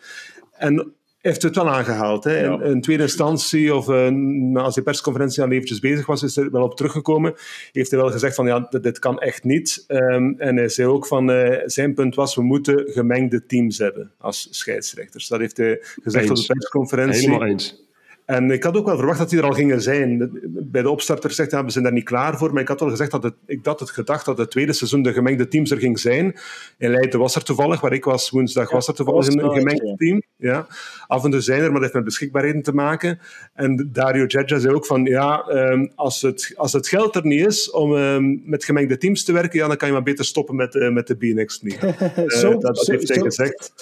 En 0.53 0.93
heeft 1.27 1.43
het 1.43 1.57
wel 1.57 1.69
aangehaald. 1.69 2.25
Hè. 2.25 2.41
Ja. 2.41 2.53
In, 2.53 2.63
in 2.63 2.81
tweede 2.81 3.03
instantie, 3.03 3.75
of 3.75 3.89
eh, 3.89 4.55
als 4.55 4.75
die 4.75 4.83
persconferentie 4.83 5.43
al 5.43 5.51
eventjes 5.51 5.79
bezig 5.79 6.07
was, 6.07 6.23
is 6.23 6.37
er 6.37 6.51
wel 6.51 6.63
op 6.63 6.77
teruggekomen. 6.77 7.35
Heeft 7.73 7.91
hij 7.91 8.01
wel 8.01 8.11
gezegd 8.11 8.35
van 8.35 8.47
ja, 8.47 8.67
dit, 8.71 8.83
dit 8.83 8.99
kan 8.99 9.19
echt 9.19 9.45
niet. 9.45 9.85
Ehm, 9.87 10.33
en 10.39 10.57
hij 10.57 10.69
zei 10.69 10.89
ook 10.89 11.07
van, 11.07 11.31
eh, 11.31 11.63
zijn 11.65 11.95
punt 11.95 12.15
was, 12.15 12.35
we 12.35 12.43
moeten 12.43 12.85
gemengde 12.87 13.47
teams 13.47 13.79
hebben 13.79 14.11
als 14.19 14.49
scheidsrechters. 14.51 15.29
Dat 15.29 15.41
heeft 15.41 15.57
hij 15.57 15.79
gezegd 16.03 16.29
Eens. 16.29 16.41
op 16.41 16.47
de 16.47 16.53
persconferentie. 16.53 17.21
Helemaal 17.21 17.49
eens. 17.49 17.86
En 18.27 18.51
ik 18.51 18.63
had 18.63 18.77
ook 18.77 18.87
wel 18.87 18.97
verwacht 18.97 19.19
dat 19.19 19.31
die 19.31 19.39
er 19.39 19.45
al 19.45 19.53
gingen 19.53 19.83
zijn. 19.83 20.31
Bij 20.45 20.83
de 20.83 20.91
opstarter 20.91 21.31
zegt 21.31 21.51
hij, 21.51 21.61
ja, 21.61 21.67
we 21.67 21.73
zijn 21.73 21.85
daar 21.85 21.93
niet 21.93 22.05
klaar 22.05 22.39
voor. 22.39 22.53
Maar 22.53 22.63
ik 22.63 22.69
had 22.69 22.81
wel 22.81 22.89
gezegd 22.89 23.11
dat 23.11 23.23
het, 23.23 23.35
ik 23.47 23.59
had 23.63 23.81
het 23.81 23.91
gedacht 23.91 24.25
dat 24.25 24.39
het 24.39 24.51
tweede 24.51 24.73
seizoen 24.73 25.03
de 25.03 25.13
gemengde 25.13 25.49
teams 25.49 25.71
er 25.71 25.79
ging 25.79 25.99
zijn. 25.99 26.35
In 26.79 26.91
Leiden 26.91 27.21
was 27.21 27.35
er 27.35 27.45
toevallig, 27.45 27.81
waar 27.81 27.93
ik 27.93 28.05
was 28.05 28.31
woensdag, 28.31 28.71
was 28.71 28.89
er 28.89 28.95
toevallig 28.95 29.27
een, 29.27 29.53
gemengd 29.53 29.99
team. 29.99 30.23
Ja. 30.37 30.67
Af 31.07 31.25
en 31.25 31.31
toe 31.31 31.41
zijn 31.41 31.59
er, 31.59 31.65
maar 31.65 31.73
dat 31.73 31.83
heeft 31.83 31.95
met 31.95 32.05
beschikbaarheden 32.05 32.63
te 32.63 32.75
maken. 32.75 33.19
En 33.55 33.89
Dario 33.93 34.27
Djadja 34.27 34.59
zei 34.59 34.75
ook 34.75 34.87
van, 34.87 35.05
ja, 35.05 35.41
ehm, 35.49 35.87
als, 35.95 36.23
het, 36.23 36.53
als 36.57 36.73
het 36.73 36.89
geld 36.89 37.17
er 37.17 37.27
niet 37.27 37.47
is 37.47 37.71
om 37.71 37.97
ehm, 37.97 38.51
met 38.51 38.65
gemengde 38.65 38.97
teams 38.97 39.25
te 39.25 39.33
werken, 39.33 39.59
ja, 39.59 39.67
dan 39.67 39.77
kan 39.77 39.89
je 39.89 39.95
maar 39.95 40.03
beter 40.03 40.25
stoppen 40.25 40.57
met, 40.57 40.75
eh, 40.75 40.91
met 40.91 41.07
de 41.07 41.15
B-Next 41.15 41.63
League. 41.63 41.95
Eh, 42.17 42.29
Zo- 42.29 42.51
dat 42.59 42.77
dat 42.77 42.87
heeft 42.87 43.09
hij 43.09 43.19
gezegd. 43.23 43.73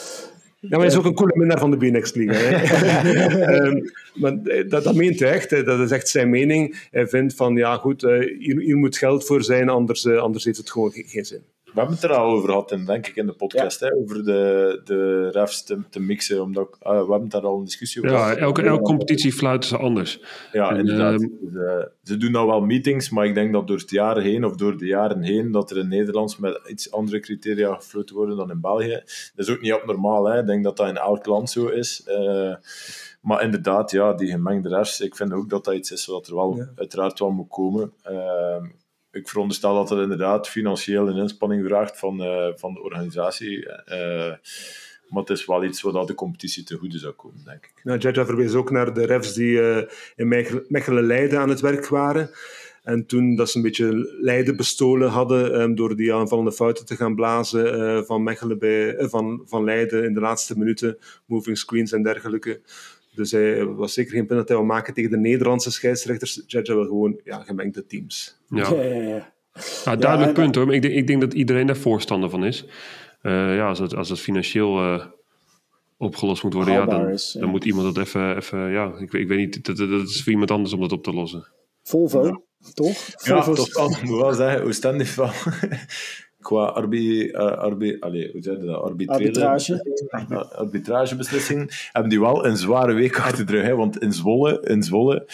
Ja, 0.69 0.71
maar 0.71 0.79
hij 0.79 0.89
is 0.89 0.97
ook 0.97 1.05
een 1.05 1.15
coole 1.15 1.37
minnaar 1.37 1.59
van 1.59 1.71
de 1.71 1.77
B-Next 1.77 2.17
League. 2.17 3.67
um, 3.67 3.91
maar 4.21 4.43
dat, 4.69 4.85
dat 4.85 4.95
meent 4.95 5.21
hij 5.21 5.33
echt. 5.33 5.51
Dat 5.51 5.81
is 5.81 5.91
echt 5.91 6.09
zijn 6.09 6.31
mening. 6.31 6.89
Hij 6.91 7.09
vindt 7.09 7.35
van, 7.35 7.57
ja 7.57 7.77
goed, 7.77 8.01
hier, 8.01 8.59
hier 8.59 8.77
moet 8.77 8.97
geld 8.97 9.27
voor 9.27 9.43
zijn, 9.43 9.69
anders, 9.69 10.07
anders 10.07 10.45
heeft 10.45 10.59
het 10.59 10.71
gewoon 10.71 10.91
geen 10.93 11.25
zin. 11.25 11.43
We 11.75 11.81
hebben 11.81 11.99
het 11.99 12.05
er 12.05 12.17
al 12.17 12.33
over 12.33 12.49
gehad, 12.49 12.73
en 12.73 12.85
denk 12.85 13.07
ik, 13.07 13.17
in 13.17 13.27
de 13.27 13.33
podcast, 13.33 13.81
hè, 13.81 13.95
over 13.95 14.25
de, 14.25 14.81
de 14.85 15.31
refs 15.31 15.65
te, 15.65 15.79
te 15.91 16.01
mixen. 16.01 16.43
Omdat, 16.43 16.79
uh, 16.83 17.05
we 17.05 17.11
hebben 17.11 17.29
daar 17.29 17.47
al 17.47 17.59
een 17.59 17.65
discussie 17.65 18.03
over 18.03 18.17
Ja, 18.17 18.37
elke, 18.37 18.63
elke 18.63 18.83
competitie 18.83 19.33
fluiten 19.33 19.69
ze 19.69 19.77
anders. 19.77 20.21
Ja, 20.53 20.71
en, 20.71 20.79
inderdaad. 20.79 21.21
Uh, 21.21 21.29
dus, 21.41 21.53
uh, 21.53 21.85
ze 22.03 22.17
doen 22.17 22.33
nou 22.33 22.47
wel 22.47 22.61
meetings, 22.61 23.11
maar 23.11 23.27
ik 23.27 23.35
denk 23.35 23.53
dat 23.53 23.67
door 23.67 23.77
het 23.77 23.91
jaar 23.91 24.21
heen, 24.21 24.45
of 24.45 24.57
door 24.57 24.79
de 24.79 24.87
jaren 24.87 25.23
heen, 25.23 25.51
dat 25.51 25.71
er 25.71 25.79
in 25.79 25.89
Nederlands 25.89 26.37
met 26.37 26.61
iets 26.67 26.91
andere 26.91 27.21
criteria 27.21 27.75
gefloten 27.75 28.17
worden 28.17 28.37
dan 28.37 28.51
in 28.51 28.61
België. 28.61 29.03
Dat 29.35 29.47
is 29.47 29.51
ook 29.51 29.61
niet 29.61 29.73
abnormaal, 29.73 30.25
hè. 30.25 30.41
Ik 30.41 30.47
denk 30.47 30.65
dat 30.65 30.77
dat 30.77 30.89
in 30.89 30.97
elk 30.97 31.27
land 31.27 31.51
zo 31.51 31.67
is. 31.67 32.05
Uh, 32.09 32.55
maar 33.21 33.43
inderdaad, 33.43 33.91
ja, 33.91 34.13
die 34.13 34.31
gemengde 34.31 34.69
refs, 34.69 35.01
ik 35.01 35.17
vind 35.17 35.33
ook 35.33 35.51
dat 35.51 35.65
dat 35.65 35.75
iets 35.75 35.91
is 35.91 36.07
wat 36.07 36.27
er 36.27 36.35
wel 36.35 36.57
ja. 36.57 36.69
uiteraard 36.77 37.19
wel 37.19 37.31
moet 37.31 37.49
komen. 37.49 37.93
Ik 39.15 39.29
veronderstel 39.29 39.75
dat 39.75 39.89
het 39.89 39.99
inderdaad 39.99 40.49
financieel 40.49 41.09
een 41.09 41.17
inspanning 41.17 41.67
vraagt 41.67 41.99
van, 41.99 42.23
uh, 42.23 42.47
van 42.55 42.75
de 42.75 42.83
organisatie. 42.83 43.59
Uh, 43.59 44.33
maar 45.09 45.23
het 45.23 45.31
is 45.31 45.47
wel 45.47 45.65
iets 45.65 45.81
wat 45.83 46.07
de 46.07 46.15
competitie 46.15 46.65
te 46.65 46.77
goede 46.77 46.99
zou 46.99 47.13
komen, 47.13 47.45
denk 47.45 47.65
ik. 47.65 47.81
Nou, 47.85 47.99
Jaja 47.99 48.25
verwees 48.25 48.55
ook 48.55 48.71
naar 48.71 48.95
de 48.95 49.07
refs 49.07 49.35
die 49.35 49.53
uh, 49.53 49.83
in 50.17 50.29
Mechelen-Leiden 50.69 51.39
aan 51.39 51.49
het 51.49 51.61
werk 51.61 51.89
waren. 51.89 52.31
En 52.83 53.07
toen 53.07 53.37
dat 53.37 53.51
ze 53.51 53.57
een 53.57 53.63
beetje 53.63 54.17
Leiden 54.21 54.57
bestolen 54.57 55.09
hadden 55.09 55.61
um, 55.61 55.75
door 55.75 55.97
die 55.97 56.15
aanvallende 56.15 56.53
fouten 56.53 56.87
te 56.87 56.97
gaan 56.97 57.15
blazen 57.15 58.07
van, 58.07 58.23
Mechelen 58.23 58.59
bij, 58.59 58.97
van, 58.99 59.43
van 59.47 59.65
Leiden 59.65 60.05
in 60.05 60.15
de 60.15 60.21
laatste 60.21 60.59
minuten, 60.59 60.99
moving 61.27 61.59
screens 61.59 61.93
en 61.93 62.03
dergelijke. 62.03 62.61
Dus 63.15 63.31
hij 63.31 63.65
was 63.65 63.93
zeker 63.93 64.13
geen 64.13 64.27
punt 64.27 64.39
dat 64.39 64.49
hij 64.49 64.57
wil 64.57 64.67
maken 64.67 64.95
tegen 64.95 65.11
de 65.11 65.17
Nederlandse 65.17 65.71
scheidsrechters. 65.71 66.43
Jaja 66.47 66.75
wil 66.75 66.85
gewoon 66.85 67.21
ja, 67.25 67.43
gemengde 67.43 67.87
teams. 67.87 68.41
Ja, 68.49 68.71
ja, 68.71 68.83
ja, 68.83 69.03
ja. 69.03 69.33
ja 69.85 69.97
duidelijk 69.97 70.33
punt 70.33 70.55
hoor. 70.55 70.67
Maar 70.67 70.75
ik 70.75 70.83
denk, 70.83 70.95
ik 70.95 71.07
denk 71.07 71.21
dat 71.21 71.35
iedereen 71.35 71.67
daar 71.67 71.77
voorstander 71.77 72.31
van 72.31 72.45
is. 72.45 72.65
Uh, 73.23 73.57
ja, 73.57 73.69
als 73.69 73.79
het, 73.79 73.95
als 73.95 74.09
het 74.09 74.21
financieel 74.21 74.83
uh, 74.83 75.05
opgelost 75.97 76.43
moet 76.43 76.55
worden, 76.55 76.75
ja, 76.75 76.85
dan, 76.85 77.09
is, 77.09 77.37
dan 77.41 77.49
moet 77.49 77.65
iemand 77.65 77.95
dat 77.95 78.07
even... 78.07 78.37
even 78.37 78.71
ja, 78.71 78.95
ik, 78.99 79.13
ik 79.13 79.29
weet 79.29 79.39
niet, 79.39 79.65
dat, 79.65 79.77
dat 79.77 80.09
is 80.09 80.23
voor 80.23 80.33
iemand 80.33 80.51
anders 80.51 80.73
om 80.73 80.81
dat 80.81 80.93
op 80.93 81.03
te 81.03 81.13
lossen. 81.13 81.47
Volvo, 81.83 82.45
toch? 82.75 82.97
Volvo 82.97 83.51
ja, 83.51 83.65
toch. 83.65 83.99
Ik 83.99 84.03
moet 84.03 84.21
wel 84.21 84.33
zeggen, 84.33 84.65
Oostende 84.65 85.07
van 85.07 85.31
qua 86.45 86.65
arbi, 86.65 87.25
uh, 87.25 87.57
arbi, 87.67 87.97
allez, 88.01 88.33
hoe 88.33 88.43
zeg 88.43 88.57
je 88.57 88.65
dat? 88.65 88.83
Arbitrage. 88.83 89.75
arbitragebeslissing 90.57 91.89
hebben 91.93 92.11
die 92.11 92.21
wel 92.21 92.47
een 92.47 92.57
zware 92.57 92.93
week 92.93 93.19
achter 93.19 93.47
de 93.47 93.53
rug. 93.53 93.65
Hè? 93.65 93.75
Want 93.75 93.99
in 93.99 94.13
Zwolle, 94.13 94.61
in 94.61 94.83
Zwolle 94.83 95.27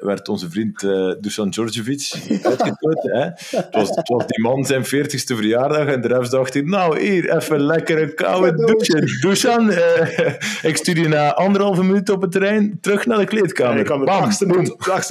werd 0.00 0.28
onze 0.28 0.50
vriend 0.50 0.82
uh, 0.82 1.14
Dusan 1.20 1.50
Djordjevic 1.50 2.12
uitgekozen. 2.42 3.10
Hè? 3.16 3.24
Het, 3.56 3.68
was, 3.70 3.88
het 3.88 4.08
was 4.08 4.26
die 4.26 4.40
man 4.42 4.64
zijn 4.64 4.84
40ste 4.84 5.34
verjaardag 5.36 5.86
en 5.86 6.00
de 6.00 6.08
rest 6.08 6.30
dacht 6.30 6.54
hij, 6.54 6.62
nou 6.62 7.00
hier, 7.00 7.36
even 7.36 7.60
lekker 7.60 8.02
een 8.02 8.14
koude 8.14 8.54
douche. 8.54 9.18
Dusan, 9.20 9.70
uh, 9.70 10.28
ik 10.70 10.76
stuur 10.76 10.98
je 10.98 11.08
na 11.08 11.34
anderhalve 11.34 11.82
minuut 11.82 12.10
op 12.10 12.22
het 12.22 12.32
terrein 12.32 12.78
terug 12.80 13.06
naar 13.06 13.18
de 13.18 13.24
kleedkamer. 13.24 13.78
Ik 13.78 13.84
kwam 13.84 14.04
de 14.04 14.10
achtste, 14.10 14.46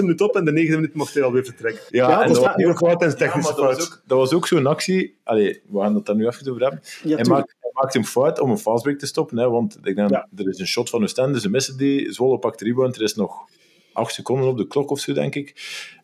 minuut, 0.04 0.22
op 0.22 0.36
en 0.36 0.46
de 0.46 0.52
negende 0.52 0.76
minuut 0.76 0.94
mocht 0.94 1.14
hij 1.14 1.24
alweer 1.24 1.46
vertrekken. 1.46 1.84
Ja, 1.90 2.10
ja 2.10 2.22
en 2.22 2.28
dat, 2.28 2.38
was 2.38 2.56
nog 2.56 2.80
wat 2.80 3.02
en 3.02 3.18
technische 3.18 3.52
ja, 3.52 3.58
dat, 3.58 3.76
was 3.76 3.86
ook, 3.86 4.02
dat 4.06 4.18
was 4.18 4.34
ook 4.34 4.48
zo'n 4.48 4.66
actie. 4.66 5.18
Allee, 5.24 5.62
we 5.70 5.80
gaan 5.80 5.96
het 5.96 6.06
daar 6.06 6.16
nu 6.16 6.28
even 6.28 6.50
over 6.50 6.62
hebben. 6.62 6.82
Ja, 7.04 7.16
hij, 7.16 7.26
maakt, 7.26 7.56
hij 7.60 7.72
maakt 7.74 7.96
een 7.96 8.06
fout 8.06 8.40
om 8.40 8.50
een 8.50 8.58
fastbreak 8.58 8.98
te 8.98 9.06
stoppen, 9.06 9.38
hè, 9.38 9.50
want 9.50 9.78
ik 9.84 9.96
denk, 9.96 10.10
ja. 10.10 10.28
er 10.36 10.50
is 10.50 10.60
een 10.60 10.68
shot 10.68 10.90
van 10.90 11.04
Oostende, 11.04 11.40
ze 11.40 11.50
missen 11.50 11.78
die, 11.78 12.12
Zwolle 12.12 12.38
pakt 12.40 12.60
de 12.60 12.66
rebound, 12.66 12.96
er 12.96 13.02
is 13.02 13.16
nog 13.16 13.48
acht 13.96 14.14
seconden 14.14 14.50
op 14.50 14.58
de 14.58 14.68
klok 14.68 14.90
of 14.90 15.00
zo, 15.00 15.14
denk 15.14 15.36
ik. 15.36 15.54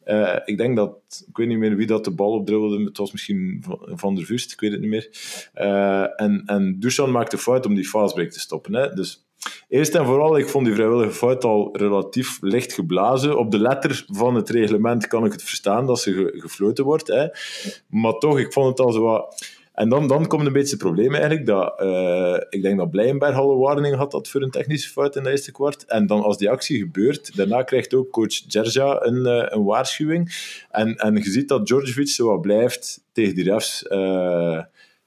Uh, 0.06 0.38
ik 0.46 0.58
denk 0.58 0.76
dat, 0.76 0.96
ik 1.28 1.38
weet 1.38 1.48
niet 1.48 1.58
meer 1.58 1.76
wie 1.76 1.88
dat 1.88 2.04
de 2.04 2.12
bal 2.12 2.32
opdribbelde, 2.32 2.84
het 2.84 2.98
was 2.98 3.12
misschien 3.12 3.64
Van 3.86 4.16
der 4.16 4.26
Vust, 4.26 4.52
ik 4.52 4.60
weet 4.60 4.72
het 4.72 4.82
niet 4.82 4.90
meer. 4.90 5.10
Uh, 5.56 6.22
en, 6.22 6.44
en 6.46 6.80
Dusan 6.80 7.12
maakte 7.12 7.38
fout 7.38 7.66
om 7.66 7.76
die 7.76 7.88
fastbreak 7.88 8.30
te 8.30 8.40
stoppen. 8.40 8.74
Hè. 8.74 8.94
Dus 8.94 9.26
eerst 9.70 9.96
en 9.96 10.06
vooral, 10.06 10.38
ik 10.38 10.50
vond 10.50 10.66
die 10.66 10.74
vrijwillige 10.74 11.12
fout 11.12 11.44
al 11.44 11.78
relatief 11.78 12.38
licht 12.42 12.74
geblazen. 12.74 13.38
Op 13.38 13.52
de 13.52 13.60
letter 13.60 14.06
van 14.08 14.36
het 14.36 14.50
reglement 14.50 15.08
kan 15.08 15.26
ik 15.26 15.32
het 15.32 15.44
verstaan 15.44 15.86
dat 15.86 16.00
ze 16.00 16.14
ge 16.14 16.32
gefloten 16.36 16.86
wordt. 16.86 17.08
Hè. 17.08 17.28
Maar 17.90 18.14
toch, 18.14 18.40
ik 18.40 18.54
vond 18.54 18.68
het 18.68 18.80
al 18.80 18.92
zo 18.92 19.02
wat 19.02 19.46
en 19.82 19.90
dan, 19.90 20.08
dan 20.08 20.28
komt 20.28 20.46
een 20.46 20.54
beetje 20.54 20.70
het 20.70 20.84
probleem 20.84 21.14
eigenlijk, 21.14 21.46
dat 21.46 21.82
uh, 21.82 22.38
ik 22.50 22.62
denk 22.62 22.78
dat 22.78 22.92
Blijenberg 22.92 23.36
al 23.36 23.52
een 23.52 23.58
warning 23.58 23.96
had 23.96 24.12
dat 24.12 24.28
voor 24.28 24.42
een 24.42 24.52
technische 24.52 24.90
fout 24.90 25.16
in 25.16 25.24
de 25.24 25.30
eerste 25.30 25.52
kwart. 25.52 25.86
En 25.86 26.08
dan 26.08 26.22
als 26.22 26.38
die 26.38 26.50
actie 26.50 26.78
gebeurt, 26.78 27.36
daarna 27.36 27.64
krijgt 27.64 27.94
ook 27.94 28.12
coach 28.12 28.42
Gerja 28.48 29.04
een, 29.04 29.16
uh, 29.16 29.46
een 29.48 29.64
waarschuwing. 29.64 30.32
En, 30.72 30.96
en 30.96 31.16
je 31.16 31.30
ziet 31.32 31.48
dat 31.48 31.66
Djordjevic 31.66 32.08
zo 32.08 32.28
wat 32.28 32.42
blijft 32.42 33.04
tegen 33.12 33.36
die 33.36 33.44
refs 33.44 33.86
uh, 33.90 34.62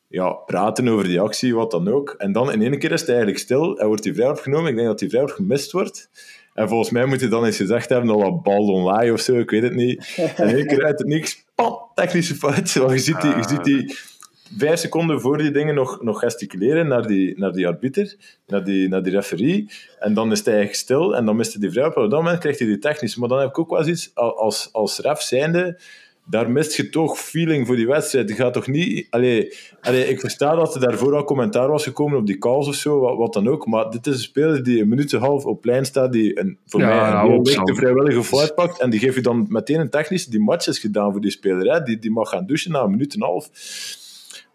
ja, 0.08 0.32
praten 0.32 0.88
over 0.88 1.04
die 1.04 1.20
actie, 1.20 1.54
wat 1.54 1.70
dan 1.70 1.88
ook. 1.88 2.14
En 2.18 2.32
dan 2.32 2.52
in 2.52 2.62
één 2.62 2.78
keer 2.78 2.92
is 2.92 3.00
het 3.00 3.08
eigenlijk 3.08 3.38
stil 3.38 3.78
en 3.78 3.86
wordt 3.86 4.02
die 4.02 4.14
vrij 4.14 4.28
opgenomen. 4.28 4.70
Ik 4.70 4.76
denk 4.76 4.88
dat 4.88 4.98
die 4.98 5.08
vrij 5.08 5.26
gemist 5.26 5.72
wordt. 5.72 6.10
En 6.54 6.68
volgens 6.68 6.90
mij 6.90 7.04
moet 7.04 7.20
je 7.20 7.28
dan 7.28 7.44
eens 7.44 7.56
gezegd 7.56 7.88
hebben, 7.88 8.08
dat 8.08 8.20
wat 8.20 8.42
bal 8.42 8.66
online 8.66 9.12
of 9.12 9.20
zo, 9.20 9.38
ik 9.38 9.50
weet 9.50 9.62
het 9.62 9.74
niet. 9.74 10.14
En 10.36 10.48
in 10.48 10.56
één 10.56 10.66
keer 10.66 10.84
uit 10.84 10.98
het 10.98 11.08
niks, 11.08 11.44
pam, 11.54 11.78
technische 11.94 12.34
fout. 12.34 12.72
Want 12.72 12.92
je 12.92 12.98
ziet 12.98 13.20
die... 13.20 13.36
Je 13.36 13.48
ziet 13.48 13.64
die 13.64 14.12
vijf 14.58 14.78
seconden 14.78 15.20
voor 15.20 15.38
die 15.38 15.50
dingen 15.50 15.74
nog, 15.74 16.02
nog 16.02 16.18
gesticuleren 16.18 16.88
naar 16.88 17.06
die, 17.06 17.38
naar 17.38 17.52
die 17.52 17.66
arbiter, 17.66 18.16
naar 18.46 18.64
die, 18.64 18.88
naar 18.88 19.02
die 19.02 19.12
referee. 19.12 19.70
En 19.98 20.14
dan 20.14 20.32
is 20.32 20.44
hij 20.44 20.54
eigenlijk 20.54 20.82
stil 20.82 21.16
en 21.16 21.24
dan 21.24 21.36
mist 21.36 21.52
hij 21.52 21.60
die 21.60 21.70
vrij 21.70 21.86
op. 21.86 21.94
dat 21.94 22.10
moment 22.10 22.38
krijgt 22.38 22.58
hij 22.58 22.68
die 22.68 22.78
technisch. 22.78 23.16
Maar 23.16 23.28
dan 23.28 23.38
heb 23.38 23.48
ik 23.48 23.58
ook 23.58 23.70
wel 23.70 23.86
iets 23.86 24.10
als, 24.14 24.68
als 24.72 24.98
ref 24.98 25.20
zijnde 25.20 25.78
daar 26.26 26.50
mist 26.50 26.76
je 26.76 26.88
toch 26.88 27.18
feeling 27.18 27.66
voor 27.66 27.76
die 27.76 27.86
wedstrijd. 27.86 28.28
Je 28.28 28.34
gaat 28.34 28.52
toch 28.52 28.66
niet... 28.66 29.06
Allee, 29.10 29.54
allee, 29.80 30.08
ik 30.08 30.20
versta 30.20 30.54
dat 30.54 30.74
er 30.74 30.80
daarvoor 30.80 31.14
al 31.14 31.24
commentaar 31.24 31.68
was 31.68 31.84
gekomen 31.84 32.18
op 32.18 32.26
die 32.26 32.38
calls 32.38 32.68
of 32.68 32.74
zo, 32.74 33.00
wat, 33.00 33.16
wat 33.16 33.32
dan 33.32 33.48
ook. 33.48 33.66
Maar 33.66 33.90
dit 33.90 34.06
is 34.06 34.14
een 34.14 34.20
speler 34.20 34.62
die 34.62 34.80
een 34.80 34.88
minuut 34.88 35.12
en 35.12 35.18
een 35.18 35.24
half 35.24 35.44
op 35.44 35.60
plein 35.60 35.84
staat, 35.84 36.12
die 36.12 36.40
een, 36.40 36.58
voor 36.66 36.80
ja, 36.80 36.86
mij 36.86 37.34
een 37.34 37.42
week 37.42 37.64
de 37.64 37.74
vrijwillige 37.74 38.24
fout 38.24 38.54
pakt. 38.54 38.80
En 38.80 38.90
die 38.90 39.00
geeft 39.00 39.14
je 39.14 39.20
dan 39.20 39.46
meteen 39.48 39.80
een 39.80 39.90
technische... 39.90 40.30
Die 40.30 40.40
match 40.40 40.66
is 40.66 40.78
gedaan 40.78 41.12
voor 41.12 41.20
die 41.20 41.30
speler. 41.30 41.72
Hè. 41.72 41.82
Die, 41.82 41.98
die 41.98 42.10
mag 42.10 42.28
gaan 42.28 42.46
douchen 42.46 42.72
na 42.72 42.82
een 42.82 42.90
minuut 42.90 43.14
en 43.14 43.20
een 43.20 43.26
half. 43.26 43.50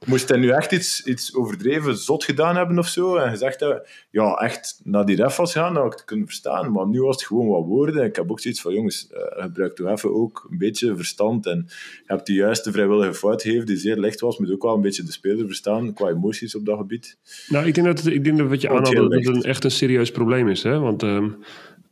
Moest 0.06 0.30
hij 0.30 0.38
nu 0.38 0.50
echt 0.50 0.72
iets, 0.72 1.06
iets 1.06 1.36
overdreven 1.36 1.98
zot 1.98 2.24
gedaan 2.24 2.56
hebben 2.56 2.80
of 2.80 2.88
zo? 2.88 3.16
En 3.16 3.30
gezegd 3.30 3.60
hebben, 3.60 3.82
ja, 4.10 4.34
echt 4.34 4.82
naar 4.84 5.06
die 5.06 5.16
ref 5.16 5.36
was 5.36 5.54
gaan, 5.54 5.74
dan 5.74 5.84
had 5.84 5.92
ik 5.92 5.98
het 5.98 6.08
kunnen 6.08 6.26
verstaan. 6.26 6.72
Maar 6.72 6.88
nu 6.88 7.02
was 7.02 7.16
het 7.16 7.26
gewoon 7.26 7.48
wat 7.48 7.66
woorden. 7.66 8.04
Ik 8.04 8.16
heb 8.16 8.32
ook 8.32 8.40
zoiets 8.40 8.62
van, 8.62 8.74
jongens, 8.74 9.10
uh, 9.12 9.44
gebruik 9.44 9.76
toch 9.76 9.90
even 9.90 10.14
ook 10.14 10.48
een 10.50 10.58
beetje 10.58 10.96
verstand. 10.96 11.46
En 11.46 11.66
je 11.68 12.04
hebt 12.06 12.26
de 12.26 12.34
juiste 12.34 12.72
vrijwillige 12.72 13.14
fout 13.14 13.42
gegeven, 13.42 13.66
die 13.66 13.78
zeer 13.78 13.98
licht 13.98 14.20
was. 14.20 14.38
Moet 14.38 14.52
ook 14.52 14.64
wel 14.64 14.76
een 14.76 14.82
beetje 14.82 15.04
de 15.04 15.12
speler 15.12 15.46
verstaan, 15.46 15.94
qua 15.94 16.10
emoties 16.10 16.56
op 16.56 16.66
dat 16.66 16.78
gebied. 16.78 17.18
Nou, 17.48 17.68
ik 17.68 17.76
denk 17.76 17.88
dat, 17.88 18.06
ik 18.06 18.24
denk 18.24 18.38
dat 18.38 18.48
wat 18.48 18.62
je 18.62 18.70
aanhaalde, 18.70 19.10
dat 19.10 19.26
het 19.26 19.36
een, 19.36 19.44
echt 19.44 19.64
een 19.64 19.72
serieus 19.72 20.12
probleem 20.12 20.48
is. 20.48 20.64
Hè? 20.64 20.80
Want... 20.80 21.04
Um... 21.04 21.38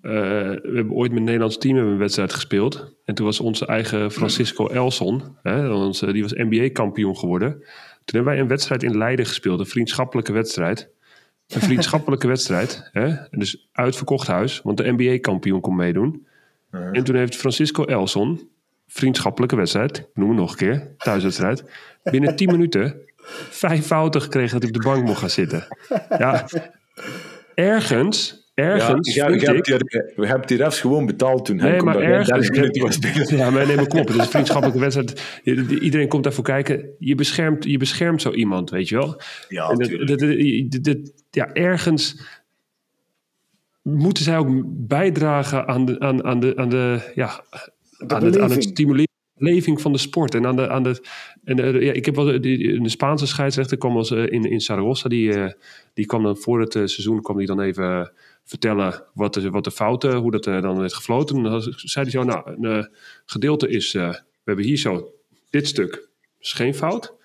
Uh, 0.01 0.13
we 0.13 0.71
hebben 0.73 0.93
ooit 0.93 1.09
met 1.09 1.19
het 1.19 1.23
Nederlands 1.23 1.57
team 1.57 1.77
een 1.77 1.97
wedstrijd 1.97 2.33
gespeeld. 2.33 2.95
En 3.05 3.15
toen 3.15 3.25
was 3.25 3.39
onze 3.39 3.65
eigen 3.65 4.11
Francisco 4.11 4.67
Elson, 4.67 5.21
hè, 5.43 5.69
onze, 5.69 6.11
die 6.11 6.21
was 6.21 6.33
NBA-kampioen 6.33 7.17
geworden. 7.17 7.63
Toen 8.07 8.15
hebben 8.15 8.33
wij 8.33 8.41
een 8.41 8.47
wedstrijd 8.47 8.83
in 8.83 8.97
Leiden 8.97 9.25
gespeeld, 9.25 9.59
een 9.59 9.65
vriendschappelijke 9.65 10.31
wedstrijd. 10.31 10.89
Een 11.47 11.61
vriendschappelijke 11.69 12.27
wedstrijd, 12.27 12.89
hè? 12.91 13.15
dus 13.29 13.69
uitverkocht 13.71 14.27
huis, 14.27 14.61
want 14.61 14.77
de 14.77 14.91
NBA-kampioen 14.91 15.61
kon 15.61 15.75
meedoen. 15.75 16.27
En 16.71 17.03
toen 17.03 17.15
heeft 17.15 17.35
Francisco 17.35 17.85
Elson, 17.85 18.49
vriendschappelijke 18.87 19.55
wedstrijd, 19.55 19.97
ik 19.97 20.07
noem 20.13 20.29
het 20.29 20.37
nog 20.37 20.51
een 20.51 20.57
keer, 20.57 20.95
thuiswedstrijd, 20.97 21.63
binnen 22.03 22.35
10 22.35 22.51
minuten 22.51 22.95
vijf 23.49 23.85
fouten 23.85 24.21
gekregen 24.21 24.51
dat 24.51 24.61
hij 24.61 24.71
op 24.71 24.83
de 24.83 24.89
bank 24.89 25.05
mocht 25.05 25.19
gaan 25.19 25.29
zitten. 25.29 25.67
Ja, 26.09 26.45
ergens 27.55 28.46
ergens. 28.57 29.13
Ja, 29.13 29.27
je, 29.27 29.45
hebt 29.45 29.65
die, 29.65 30.03
we 30.15 30.27
hebben 30.27 30.47
die 30.47 30.57
refs 30.57 30.79
gewoon 30.79 31.05
betaald 31.05 31.45
toen. 31.45 31.55
Nee, 31.55 31.81
maar 31.81 31.99
ergens. 31.99 33.29
Ja, 33.29 33.49
maar 33.49 33.67
neem 33.67 33.87
klopt. 33.87 34.07
Het 34.07 34.17
is 34.17 34.23
een 34.23 34.29
vriendschappelijke 34.29 34.79
wedstrijd. 34.79 35.41
Iedereen 35.81 36.07
komt 36.07 36.23
daarvoor 36.23 36.43
kijken. 36.43 36.89
Je 36.99 37.15
beschermt, 37.15 37.63
je 37.63 37.77
beschermt 37.77 38.21
zo 38.21 38.31
iemand, 38.31 38.69
weet 38.69 38.89
je 38.89 38.95
wel. 38.95 39.21
Ja, 39.49 39.69
en 39.69 41.13
ja, 41.29 41.53
ergens 41.53 42.21
moeten 43.81 44.23
zij 44.23 44.37
ook 44.37 44.63
bijdragen 44.65 45.67
aan 45.67 45.85
de, 45.85 45.99
aan, 45.99 46.23
aan 46.23 46.39
de, 46.39 46.55
aan 46.55 46.69
de, 46.69 47.11
ja, 47.15 47.43
aan, 48.07 48.23
het, 48.23 48.39
aan 48.39 48.51
het 48.51 48.63
stimuleren 48.63 49.15
beleving 49.33 49.81
van 49.81 49.91
de 49.91 49.97
sport. 49.97 50.35
En 50.35 50.45
aan 50.45 50.55
de, 50.55 50.69
aan 50.69 50.83
de, 50.83 51.01
en 51.43 51.81
ja, 51.83 51.93
ik 51.93 52.05
heb 52.05 52.15
wel 52.15 52.25
de, 52.25 52.39
de 52.39 52.89
Spaanse 52.89 53.27
scheidsrechter 53.27 53.77
kwam 53.77 53.97
als, 53.97 54.11
uh, 54.11 54.31
in, 54.31 54.43
in 54.43 54.59
Zaragoza. 54.59 55.09
Die, 55.09 55.33
uh, 55.33 55.51
die 55.93 56.05
kwam 56.05 56.23
dan 56.23 56.37
voor 56.37 56.59
het 56.59 56.71
seizoen 56.71 57.21
kwam 57.21 57.37
die 57.37 57.47
dan 57.47 57.61
even 57.61 58.11
vertellen 58.47 59.03
wat 59.13 59.33
de, 59.33 59.49
wat 59.49 59.63
de 59.63 59.71
fouten, 59.71 60.15
hoe 60.15 60.31
dat 60.31 60.43
dan 60.43 60.79
werd 60.79 60.93
gefloten. 60.93 61.43
dan 61.43 61.61
zei 61.61 62.05
hij 62.05 62.09
zo, 62.11 62.23
nou, 62.23 62.67
een 62.67 62.89
gedeelte 63.25 63.69
is, 63.69 63.91
we 63.91 64.23
hebben 64.43 64.65
hier 64.65 64.77
zo 64.77 65.13
dit 65.49 65.67
stuk, 65.67 66.09
is 66.39 66.53
geen 66.53 66.75
fout. 66.75 67.15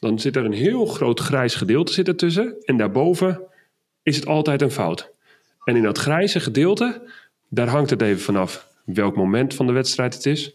Dan 0.00 0.18
zit 0.18 0.36
er 0.36 0.44
een 0.44 0.52
heel 0.52 0.86
groot 0.86 1.20
grijs 1.20 1.54
gedeelte 1.54 1.92
zit 1.92 2.08
ertussen. 2.08 2.56
En 2.64 2.76
daarboven 2.76 3.40
is 4.02 4.16
het 4.16 4.26
altijd 4.26 4.62
een 4.62 4.70
fout. 4.70 5.12
En 5.64 5.76
in 5.76 5.82
dat 5.82 5.98
grijze 5.98 6.40
gedeelte, 6.40 7.10
daar 7.48 7.68
hangt 7.68 7.90
het 7.90 8.02
even 8.02 8.20
vanaf 8.20 8.68
welk 8.84 9.16
moment 9.16 9.54
van 9.54 9.66
de 9.66 9.72
wedstrijd 9.72 10.14
het 10.14 10.26
is, 10.26 10.54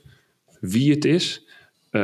wie 0.60 0.92
het 0.92 1.06
is, 1.06 1.48
uh, 1.96 2.02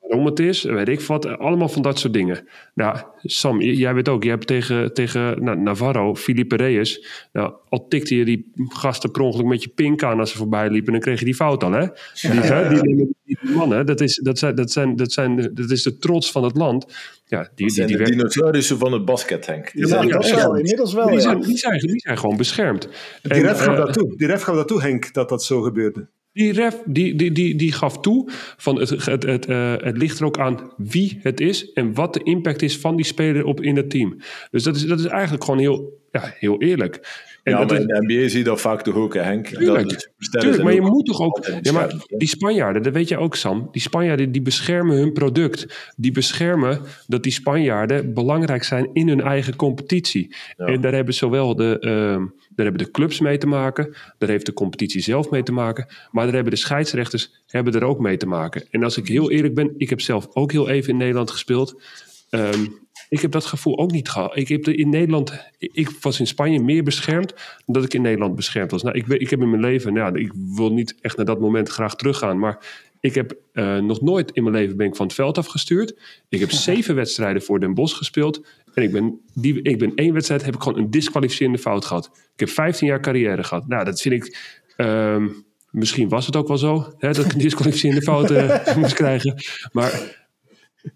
waarom 0.00 0.26
het 0.26 0.38
is, 0.38 0.62
weet 0.62 0.88
ik 0.88 1.00
wat. 1.00 1.38
Allemaal 1.38 1.68
van 1.68 1.82
dat 1.82 1.98
soort 1.98 2.12
dingen. 2.12 2.48
Nou, 2.74 2.98
Sam, 3.22 3.60
jij 3.60 3.94
weet 3.94 4.08
ook, 4.08 4.22
je 4.22 4.28
hebt 4.28 4.46
tegen, 4.46 4.94
tegen 4.94 5.44
nou, 5.44 5.58
Navarro, 5.58 6.14
Felipe 6.14 6.56
Reyes, 6.56 7.06
nou, 7.32 7.54
al 7.68 7.88
tikte 7.88 8.16
je 8.16 8.24
die 8.24 8.52
gasten 8.68 9.10
per 9.10 9.22
ongeluk 9.22 9.46
met 9.46 9.62
je 9.62 9.68
pink 9.68 10.02
aan 10.02 10.20
als 10.20 10.30
ze 10.30 10.36
voorbij 10.36 10.70
liepen, 10.70 10.92
dan 10.92 11.00
kreeg 11.00 11.18
je 11.18 11.24
die 11.24 11.34
fout 11.34 11.64
al, 11.64 11.72
hè? 11.72 11.86
Die, 12.20 12.82
die, 12.82 13.16
die, 13.24 13.38
mannen, 13.54 13.86
dat 13.86 14.00
is, 14.00 14.20
dat, 14.22 14.38
zijn, 14.38 14.54
dat, 14.54 14.70
zijn, 14.70 14.96
dat, 14.96 15.12
zijn, 15.12 15.50
dat 15.54 15.70
is 15.70 15.82
de 15.82 15.98
trots 15.98 16.30
van 16.32 16.44
het 16.44 16.56
land. 16.56 16.86
Ja, 17.26 17.48
die, 17.54 17.72
die, 17.72 17.86
die, 17.86 17.96
die 17.96 18.06
dinosaurussen 18.06 18.78
van 18.78 18.92
het 18.92 19.04
basket, 19.04 19.46
Henk. 19.46 19.72
Die, 19.72 19.86
zijn, 19.86 20.08
wel, 20.08 20.56
inmiddels 20.56 20.94
wel, 20.94 21.10
die, 21.10 21.20
zijn, 21.20 21.40
die, 21.40 21.56
zijn, 21.56 21.78
die 21.78 22.00
zijn 22.00 22.18
gewoon 22.18 22.36
beschermd. 22.36 22.88
Die 23.22 23.42
ref 23.42 23.58
gaf 23.58 23.66
uh, 23.66 23.76
dat 23.76 23.92
toe, 23.92 24.16
die 24.16 24.26
ref 24.26 24.42
gaf 24.42 24.54
dat 24.54 24.68
toe, 24.68 24.80
Henk, 24.80 25.12
dat 25.12 25.28
dat 25.28 25.44
zo 25.44 25.60
gebeurde. 25.60 26.08
Die 26.34 26.52
ref 26.52 26.82
die, 26.84 27.14
die, 27.14 27.32
die, 27.32 27.54
die 27.54 27.72
gaf 27.72 28.00
toe 28.00 28.30
van 28.56 28.78
het, 28.80 28.90
het, 28.90 29.22
het, 29.22 29.48
uh, 29.48 29.74
het 29.76 29.96
ligt 29.96 30.18
er 30.18 30.26
ook 30.26 30.38
aan 30.38 30.72
wie 30.76 31.18
het 31.22 31.40
is 31.40 31.72
en 31.72 31.94
wat 31.94 32.14
de 32.14 32.22
impact 32.22 32.62
is 32.62 32.78
van 32.78 32.96
die 32.96 33.04
speler 33.04 33.44
op 33.44 33.60
in 33.60 33.76
het 33.76 33.90
team. 33.90 34.16
Dus 34.50 34.62
dat 34.62 34.76
is, 34.76 34.86
dat 34.86 34.98
is 34.98 35.06
eigenlijk 35.06 35.44
gewoon 35.44 35.60
heel, 35.60 36.00
ja, 36.12 36.34
heel 36.38 36.60
eerlijk. 36.62 37.22
En 37.44 37.52
ja, 37.52 37.64
maar 37.64 37.80
in 37.80 37.86
de 37.86 38.02
NBA 38.06 38.28
zie 38.28 38.38
je 38.38 38.44
dat 38.44 38.60
vaak 38.60 38.82
toch 38.82 38.94
ook, 38.94 39.14
Henk? 39.14 39.46
Tuurlijk, 39.46 39.88
dat 40.30 40.42
tuurlijk 40.42 40.62
maar 40.62 40.74
je 40.74 40.80
moet 40.80 41.06
toch 41.06 41.20
ook... 41.20 41.46
Ja, 41.60 41.72
maar 41.72 41.94
die 42.06 42.28
Spanjaarden, 42.28 42.82
dat 42.82 42.92
weet 42.92 43.08
je 43.08 43.18
ook, 43.18 43.34
Sam. 43.36 43.68
Die 43.70 43.82
Spanjaarden, 43.82 44.32
die 44.32 44.42
beschermen 44.42 44.96
hun 44.96 45.12
product. 45.12 45.92
Die 45.96 46.12
beschermen 46.12 46.80
dat 47.06 47.22
die 47.22 47.32
Spanjaarden 47.32 48.14
belangrijk 48.14 48.64
zijn 48.64 48.90
in 48.92 49.08
hun 49.08 49.20
eigen 49.20 49.56
competitie. 49.56 50.34
Ja. 50.56 50.64
En 50.64 50.80
daar 50.80 50.92
hebben 50.92 51.14
zowel 51.14 51.56
de... 51.56 51.76
Uh, 51.80 52.26
daar 52.54 52.66
hebben 52.66 52.84
de 52.84 52.90
clubs 52.90 53.20
mee 53.20 53.38
te 53.38 53.46
maken. 53.46 53.94
Daar 54.18 54.28
heeft 54.28 54.46
de 54.46 54.52
competitie 54.52 55.00
zelf 55.00 55.30
mee 55.30 55.42
te 55.42 55.52
maken. 55.52 55.86
Maar 56.10 56.24
daar 56.24 56.34
hebben 56.34 56.52
de 56.52 56.58
scheidsrechters 56.58 57.42
hebben 57.46 57.72
er 57.72 57.84
ook 57.84 57.98
mee 57.98 58.16
te 58.16 58.26
maken. 58.26 58.64
En 58.70 58.82
als 58.82 58.96
ik 58.96 59.08
heel 59.08 59.30
eerlijk 59.30 59.54
ben, 59.54 59.74
ik 59.76 59.90
heb 59.90 60.00
zelf 60.00 60.26
ook 60.32 60.52
heel 60.52 60.68
even 60.68 60.90
in 60.90 60.96
Nederland 60.96 61.30
gespeeld. 61.30 61.82
Um, 62.30 62.83
ik 63.08 63.20
heb 63.20 63.30
dat 63.30 63.44
gevoel 63.44 63.78
ook 63.78 63.90
niet 63.90 64.08
gehad. 64.08 64.36
Ik 64.36 64.48
heb 64.48 64.68
in 64.68 64.88
Nederland, 64.88 65.32
ik 65.58 65.90
was 66.00 66.20
in 66.20 66.26
Spanje 66.26 66.60
meer 66.60 66.82
beschermd 66.82 67.34
dan 67.66 67.74
dat 67.74 67.84
ik 67.84 67.94
in 67.94 68.02
Nederland 68.02 68.34
beschermd 68.34 68.70
was. 68.70 68.82
Nou, 68.82 68.96
ik, 68.96 69.06
ik 69.06 69.30
heb 69.30 69.40
in 69.40 69.50
mijn 69.50 69.62
leven, 69.62 69.92
nou, 69.92 70.18
ik 70.18 70.32
wil 70.34 70.72
niet 70.72 70.94
echt 71.00 71.16
naar 71.16 71.26
dat 71.26 71.40
moment 71.40 71.68
graag 71.68 71.96
teruggaan, 71.96 72.38
maar 72.38 72.58
ik 73.00 73.14
heb 73.14 73.36
uh, 73.52 73.78
nog 73.78 74.00
nooit 74.00 74.30
in 74.30 74.42
mijn 74.42 74.54
leven 74.54 74.76
ben 74.76 74.86
ik 74.86 74.96
van 74.96 75.06
het 75.06 75.14
veld 75.14 75.38
afgestuurd. 75.38 75.94
Ik 76.28 76.40
heb 76.40 76.50
zeven 76.50 76.94
wedstrijden 76.94 77.42
voor 77.42 77.60
Den 77.60 77.74
Bosch 77.74 77.96
gespeeld. 77.96 78.46
En 78.74 78.82
ik 78.82 78.92
ben, 78.92 79.20
die, 79.34 79.62
ik 79.62 79.78
ben 79.78 79.92
één 79.94 80.12
wedstrijd, 80.12 80.44
heb 80.44 80.54
ik 80.54 80.62
gewoon 80.62 80.78
een 80.78 80.90
disqualificerende 80.90 81.58
fout 81.58 81.84
gehad. 81.84 82.10
Ik 82.14 82.40
heb 82.40 82.48
15 82.48 82.86
jaar 82.86 83.00
carrière 83.00 83.44
gehad. 83.44 83.68
Nou, 83.68 83.84
dat 83.84 84.00
vind 84.00 84.14
ik. 84.14 84.38
Um, 84.76 85.44
misschien 85.70 86.08
was 86.08 86.26
het 86.26 86.36
ook 86.36 86.48
wel 86.48 86.58
zo 86.58 86.94
hè, 86.98 87.12
dat 87.12 87.24
ik 87.24 87.32
een 87.32 87.38
disqualificerende 87.48 88.02
fout 88.02 88.30
uh, 88.30 88.66
moest 88.76 88.94
krijgen. 88.94 89.42
Maar 89.72 90.23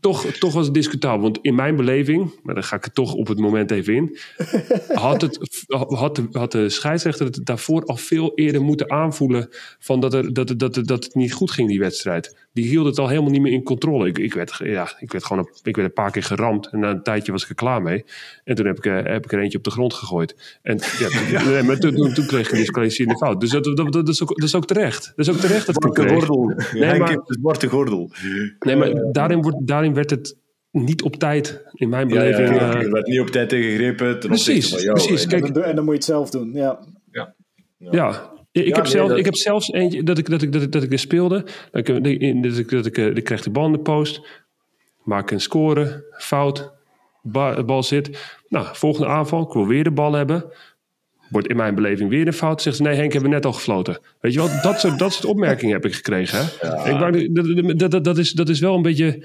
toch, 0.01 0.25
toch 0.25 0.53
was 0.53 0.65
het 0.65 0.75
discutabel. 0.75 1.21
Want 1.21 1.39
in 1.43 1.55
mijn 1.55 1.77
beleving, 1.77 2.41
maar 2.43 2.55
dan 2.55 2.65
ga 2.65 2.77
ik 2.77 2.85
er 2.85 2.93
toch 2.93 3.15
op 3.15 3.27
het 3.27 3.39
moment 3.39 3.71
even 3.71 3.95
in. 3.95 4.19
Had, 4.93 5.21
het, 5.21 5.65
had, 5.89 6.17
de, 6.17 6.29
had 6.33 6.53
de 6.53 6.69
scheidsrechter 6.69 7.27
het 7.27 7.41
daarvoor 7.47 7.85
al 7.85 7.97
veel 7.97 8.33
eerder 8.35 8.63
moeten 8.63 8.91
aanvoelen. 8.91 9.49
van 9.79 10.01
dat, 10.01 10.15
er, 10.15 10.33
dat, 10.33 10.55
dat, 10.57 10.75
dat 10.75 11.05
het 11.05 11.15
niet 11.15 11.33
goed 11.33 11.51
ging, 11.51 11.69
die 11.69 11.79
wedstrijd. 11.79 12.47
Die 12.53 12.67
hield 12.67 12.87
het 12.87 12.99
al 12.99 13.09
helemaal 13.09 13.31
niet 13.31 13.41
meer 13.41 13.53
in 13.53 13.63
controle. 13.63 14.09
Ik, 14.09 14.19
ik, 14.19 14.35
werd, 14.35 14.61
ja, 14.65 14.93
ik, 14.99 15.13
werd, 15.13 15.25
gewoon 15.25 15.47
een, 15.47 15.53
ik 15.63 15.77
werd 15.77 15.89
een 15.89 15.95
paar 15.95 16.11
keer 16.11 16.23
geramd. 16.23 16.69
En 16.71 16.79
na 16.79 16.91
een 16.91 17.03
tijdje 17.03 17.33
was 17.33 17.43
ik 17.43 17.49
er 17.49 17.55
klaar 17.55 17.83
mee. 17.83 18.05
En 18.45 18.55
toen 18.55 18.67
heb 18.67 18.77
ik, 18.77 18.87
eh, 18.87 18.95
heb 18.95 19.25
ik 19.25 19.33
er 19.33 19.39
eentje 19.39 19.59
op 19.59 19.65
de 19.65 19.71
grond 19.71 19.95
gegooid. 19.95 20.59
En 20.63 20.79
ja, 20.99 21.09
toen, 21.41 21.53
ja. 21.53 21.63
maar 21.63 21.79
toen, 21.79 21.95
toen, 21.95 22.15
toen, 22.15 22.27
kreeg 22.27 22.47
ik 22.47 22.53
een 22.53 22.59
disqualificerende 22.59 23.19
fout. 23.19 23.41
Dus 23.41 23.51
dat, 23.51 23.65
dat, 23.65 23.93
dat, 23.93 24.09
is 24.09 24.23
ook, 24.23 24.29
dat 24.29 24.49
is 24.49 24.55
ook 24.55 24.67
terecht. 24.67 25.13
Dat 25.17 25.27
is 25.27 25.35
ook 25.35 25.41
terecht 25.41 25.67
dat 25.67 25.85
ik 25.85 26.09
gordel. 26.09 26.55
Nee, 26.73 26.99
maar, 26.99 27.09
de 27.09 27.37
zwarte 27.41 27.69
gordel. 27.69 28.11
Nee, 28.59 28.77
maar 28.77 28.93
daarin 29.13 29.43
wordt 29.43 29.67
daarin 29.79 29.95
werd 29.95 30.11
het 30.11 30.37
niet 30.71 31.03
op 31.03 31.17
tijd, 31.17 31.63
in 31.73 31.89
mijn 31.89 32.09
beleving. 32.09 32.49
Ja, 32.49 32.55
ja, 32.55 32.81
er 32.81 32.91
werd 32.91 33.07
niet 33.07 33.21
op 33.21 33.31
tijd 33.31 33.53
ingegrepen 33.53 34.21
ten 34.21 34.29
precies, 34.29 34.69
van 34.69 34.81
jou. 34.81 34.93
Precies, 34.93 35.27
Kijk, 35.27 35.49
en, 35.49 35.75
dan, 35.77 35.85
moet 35.85 35.85
je 35.85 35.93
het 35.93 36.05
zelf 36.05 36.31
doen, 36.31 36.53
ja. 36.53 36.79
Ja, 37.11 37.35
ja. 37.79 38.37
Ik, 38.53 38.77
heb 38.77 38.87
zelf, 38.87 39.13
ik 39.13 39.25
heb 39.25 39.37
zelfs 39.37 39.73
eentje 39.73 40.03
dat 40.03 40.19
ik, 40.19 40.31
dat 40.31 40.43
ik, 40.43 40.53
dat 40.53 40.63
ik, 40.63 40.73
dat 40.73 40.83
ik 40.83 40.93
er 40.93 40.99
speelde. 40.99 41.45
Dat 41.71 41.89
ik, 41.89 42.05
dat 42.43 42.59
ik, 42.59 42.71
dat 42.71 42.87
ik, 42.87 42.97
ik 42.97 43.25
krijg 43.25 43.43
de 43.43 43.51
bal 43.51 43.67
in 43.67 43.73
de 43.73 43.79
post. 43.79 44.21
Maak 45.05 45.31
een 45.31 45.41
score, 45.41 46.05
fout. 46.19 46.73
de 47.23 47.63
bal 47.67 47.83
zit. 47.83 48.37
Nou, 48.49 48.67
volgende 48.73 49.09
aanval. 49.09 49.43
Ik 49.43 49.53
wil 49.53 49.67
weer 49.67 49.85
de 49.85 49.91
bal 49.91 50.13
hebben. 50.13 50.53
Wordt 51.31 51.49
in 51.49 51.57
mijn 51.57 51.75
beleving 51.75 52.11
weer 52.11 52.27
een 52.27 52.33
fout. 52.33 52.63
Zegt 52.63 52.77
ze, 52.77 52.83
nee 52.83 52.95
Henk, 52.95 53.13
hebben 53.13 53.31
we 53.31 53.37
net 53.37 53.47
al 53.47 53.53
gefloten. 53.53 53.99
Weet 54.21 54.33
je 54.33 54.39
wel, 54.39 54.49
dat 54.63 54.81
soort, 54.81 54.99
dat 54.99 55.13
soort 55.13 55.25
opmerkingen 55.25 55.75
heb 55.75 55.85
ik 55.85 55.95
gekregen. 55.95 56.39
Hè? 56.39 56.69
Ja. 56.69 57.09
Ik, 57.09 57.35
dat, 57.79 57.91
dat, 57.91 58.05
dat, 58.05 58.19
is, 58.19 58.33
dat 58.33 58.49
is 58.49 58.61
wel 58.61 58.75
een 58.75 58.83
beetje 58.83 59.23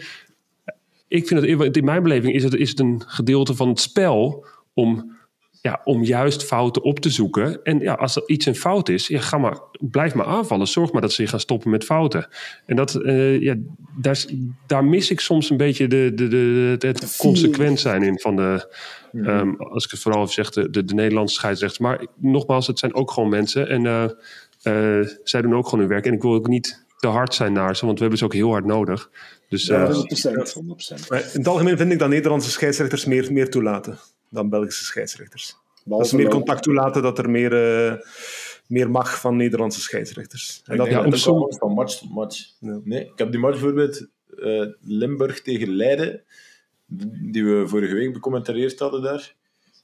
ik 1.14 1.28
vind 1.28 1.64
het 1.64 1.78
in 1.78 1.86
mijn 1.86 2.03
beleving 2.03 2.34
is 2.34 2.43
het, 2.43 2.53
is 2.53 2.70
het 2.70 2.80
een 2.80 3.01
gedeelte 3.07 3.55
van 3.55 3.68
het 3.68 3.80
spel 3.80 4.45
om, 4.74 5.16
ja, 5.61 5.82
om 5.84 6.03
juist 6.03 6.43
fouten 6.43 6.84
op 6.84 6.99
te 6.99 7.09
zoeken. 7.09 7.64
En 7.64 7.80
ja, 7.80 7.93
als 7.93 8.16
er 8.16 8.24
iets 8.26 8.45
een 8.45 8.55
fout 8.55 8.89
is, 8.89 9.07
ja, 9.07 9.20
ga 9.20 9.38
maar, 9.38 9.59
blijf 9.80 10.14
maar 10.14 10.26
aanvallen. 10.26 10.68
Zorg 10.68 10.91
maar 10.91 11.01
dat 11.01 11.11
ze 11.11 11.28
gaan 11.28 11.39
stoppen 11.39 11.70
met 11.70 11.84
fouten. 11.84 12.28
En 12.66 12.76
dat, 12.76 12.95
uh, 12.95 13.41
ja, 13.41 13.55
daar, 13.97 14.26
daar 14.68 14.86
mis 14.86 15.11
ik 15.11 15.20
soms 15.20 15.49
een 15.49 15.57
beetje 15.57 15.88
de, 15.88 16.11
de, 16.16 16.28
de, 16.28 16.88
het 16.88 17.18
consequent 17.18 17.80
zijn 17.80 18.03
in 18.03 18.20
van 18.20 18.36
de. 18.36 18.74
Um, 19.14 19.55
als 19.61 19.86
ik 19.86 19.91
het 19.91 19.99
vooral 19.99 20.28
zeg, 20.28 20.49
de, 20.49 20.70
de, 20.70 20.86
de 20.86 20.93
Nederlandse 20.93 21.36
scheidsrechters. 21.36 21.82
Maar 21.82 22.05
nogmaals, 22.16 22.68
het 22.68 22.80
zijn 22.80 22.93
ook 22.93 23.11
gewoon 23.11 23.30
mensen. 23.30 23.70
En 23.70 23.86
uh, 23.86 24.03
uh, 24.64 25.07
zij 25.24 25.41
doen 25.41 25.55
ook 25.55 25.66
gewoon 25.66 25.80
hun 25.80 25.89
werk. 25.89 26.05
En 26.05 26.14
ik 26.14 26.22
wil 26.22 26.34
ook 26.34 26.47
niet 26.47 26.86
te 27.04 27.10
hard 27.10 27.34
zijn 27.34 27.54
naar 27.54 27.76
ze, 27.76 27.86
want 27.86 27.97
we 27.97 28.01
hebben 28.01 28.20
ze 28.20 28.26
ook 28.26 28.34
heel 28.34 28.49
hard 28.49 28.66
nodig. 28.66 29.10
Dus, 29.49 29.66
ja, 29.66 29.88
100%. 29.88 29.91
Uh, 29.91 30.45
100%. 31.04 31.08
Maar 31.10 31.20
in 31.20 31.39
het 31.39 31.47
algemeen 31.47 31.78
vind 31.78 31.91
ik 31.91 31.99
dat 31.99 32.10
Nederlandse 32.10 32.51
scheidsrechters 32.51 33.06
meer, 33.06 33.34
meer 33.34 33.49
toelaten 33.49 33.97
dan 34.30 34.49
Belgische 34.49 34.84
scheidsrechters. 34.84 35.56
Behalve 35.84 36.04
dat 36.04 36.08
ze 36.08 36.16
meer 36.16 36.28
contact 36.30 36.64
toelaten, 36.64 37.01
dat 37.01 37.18
er 37.18 37.30
meer, 37.30 37.54
uh, 37.88 37.93
meer 38.68 38.91
mag 38.91 39.20
van 39.20 39.36
Nederlandse 39.36 39.82
scheidsrechters. 39.82 40.62
En 40.66 40.78
dat, 40.78 40.88
ja, 40.88 41.12
sommige 41.12 41.58
van 41.58 41.74
match 41.74 41.97
tot 41.97 42.14
match. 42.14 42.38
Ja. 42.60 42.80
Nee, 42.84 43.01
ik 43.01 43.18
heb 43.18 43.32
die 43.32 43.39
match 43.39 43.60
bijvoorbeeld 43.60 44.08
uh, 44.30 44.66
Limburg 44.82 45.41
tegen 45.41 45.76
Leiden, 45.76 46.24
die 47.32 47.45
we 47.45 47.68
vorige 47.68 47.93
week 47.93 48.14
becommentarieerd 48.14 48.80
hadden 48.80 49.01
daar. 49.01 49.36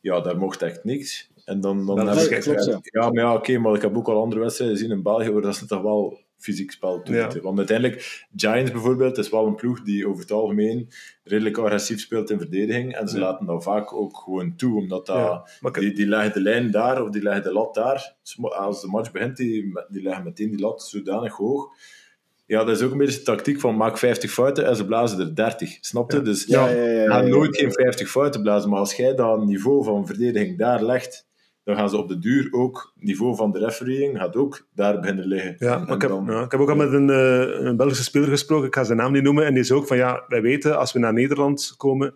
Ja, 0.02 0.22
daar 0.22 0.38
mocht 0.38 0.62
echt 0.62 0.84
niks. 0.84 1.30
En 1.46 1.62
dan, 1.62 1.86
dan 1.86 2.08
heb 2.08 2.18
ik, 2.18 2.40
klopt, 2.40 2.66
ja. 2.66 2.80
ja, 2.82 3.10
maar 3.10 3.24
ja, 3.24 3.30
oké, 3.30 3.40
okay, 3.40 3.56
maar 3.56 3.76
ik 3.76 3.82
heb 3.82 3.98
ook 3.98 4.08
al 4.08 4.22
andere 4.22 4.42
wedstrijden 4.42 4.78
gezien 4.78 4.92
in 4.92 5.04
België 5.04 5.32
waar 5.32 5.42
dat 5.42 5.56
ze 5.56 5.66
toch 5.66 5.82
wel 5.82 6.28
fysiek 6.40 6.72
spel 6.72 7.02
toe. 7.02 7.16
Ja. 7.16 7.42
Want 7.42 7.58
uiteindelijk, 7.58 8.28
Giants 8.36 8.72
bijvoorbeeld, 8.72 9.18
is 9.18 9.30
wel 9.30 9.48
een 9.48 9.56
ploeg 9.56 9.82
die 9.82 10.08
over 10.08 10.22
het 10.22 10.32
algemeen 10.32 10.90
redelijk 11.24 11.58
agressief 11.58 12.00
speelt 12.00 12.30
in 12.30 12.38
verdediging. 12.38 12.96
En 12.96 13.08
ze 13.08 13.16
ja. 13.16 13.22
laten 13.22 13.46
dat 13.46 13.64
vaak 13.64 13.94
ook 13.94 14.18
gewoon 14.18 14.56
toe, 14.56 14.78
omdat 14.78 15.06
dat, 15.06 15.46
ja. 15.62 15.72
die, 15.72 15.94
die 15.94 16.08
leggen 16.08 16.34
de 16.34 16.42
lijn 16.42 16.72
daar 16.72 17.04
of 17.04 17.10
die 17.10 17.22
leggen 17.22 17.44
de 17.44 17.54
lat 17.54 17.74
daar. 17.74 18.16
Als 18.42 18.82
de 18.82 18.88
match 18.88 19.12
begint, 19.12 19.38
die, 19.38 19.80
die 19.90 20.02
leggen 20.02 20.24
meteen 20.24 20.50
die 20.50 20.60
lat 20.60 20.84
zodanig 20.84 21.36
hoog. 21.36 21.74
Ja, 22.46 22.64
dat 22.64 22.76
is 22.76 22.82
ook 22.82 22.92
een 22.92 22.98
beetje 22.98 23.18
de 23.18 23.24
tactiek 23.24 23.60
van 23.60 23.78
maak 23.78 23.98
50 23.98 24.32
fouten 24.32 24.66
en 24.66 24.76
ze 24.76 24.86
blazen 24.86 25.20
er 25.20 25.36
30. 25.36 25.78
Snap 25.82 26.12
je? 26.12 26.22
Dus 26.22 26.46
ja, 26.46 26.70
ja, 26.70 26.84
ja, 26.84 27.02
ja, 27.02 27.22
nooit 27.22 27.58
geen 27.58 27.72
50 27.72 28.10
fouten 28.10 28.42
blazen. 28.42 28.70
Maar 28.70 28.80
als 28.80 28.94
jij 28.94 29.16
dat 29.16 29.46
niveau 29.46 29.84
van 29.84 30.06
verdediging 30.06 30.58
daar 30.58 30.84
legt, 30.84 31.29
dan 31.64 31.76
gaan 31.76 31.90
ze 31.90 31.98
op 31.98 32.08
de 32.08 32.20
duur 32.20 32.48
ook, 32.52 32.94
niveau 32.96 33.36
van 33.36 33.52
de 33.52 33.60
refereeing 33.60 34.18
gaat 34.18 34.36
ook 34.36 34.68
daar 34.76 35.00
beginnen 35.00 35.26
liggen. 35.26 35.56
Ja, 35.60 35.78
maar 35.78 35.96
ik, 35.96 36.02
heb, 36.02 36.10
dan... 36.10 36.26
ja, 36.26 36.44
ik 36.44 36.52
heb 36.52 36.60
ook 36.60 36.70
al 36.70 36.76
met 36.76 36.94
een, 36.94 37.10
uh, 37.10 37.66
een 37.66 37.78
Belgische 37.78 38.04
speler 38.04 38.30
gesproken, 38.30 38.68
ik 38.68 38.76
ga 38.76 38.84
zijn 38.84 38.98
naam 38.98 39.12
niet 39.12 39.24
noemen, 39.24 39.46
en 39.46 39.54
die 39.54 39.62
is 39.62 39.72
ook 39.72 39.88
van, 39.88 39.98
ja, 39.98 40.24
wij 40.28 40.42
weten, 40.42 40.78
als 40.78 40.92
we 40.92 41.00
naar 41.00 41.14
Nederland 41.14 41.74
komen, 41.78 42.14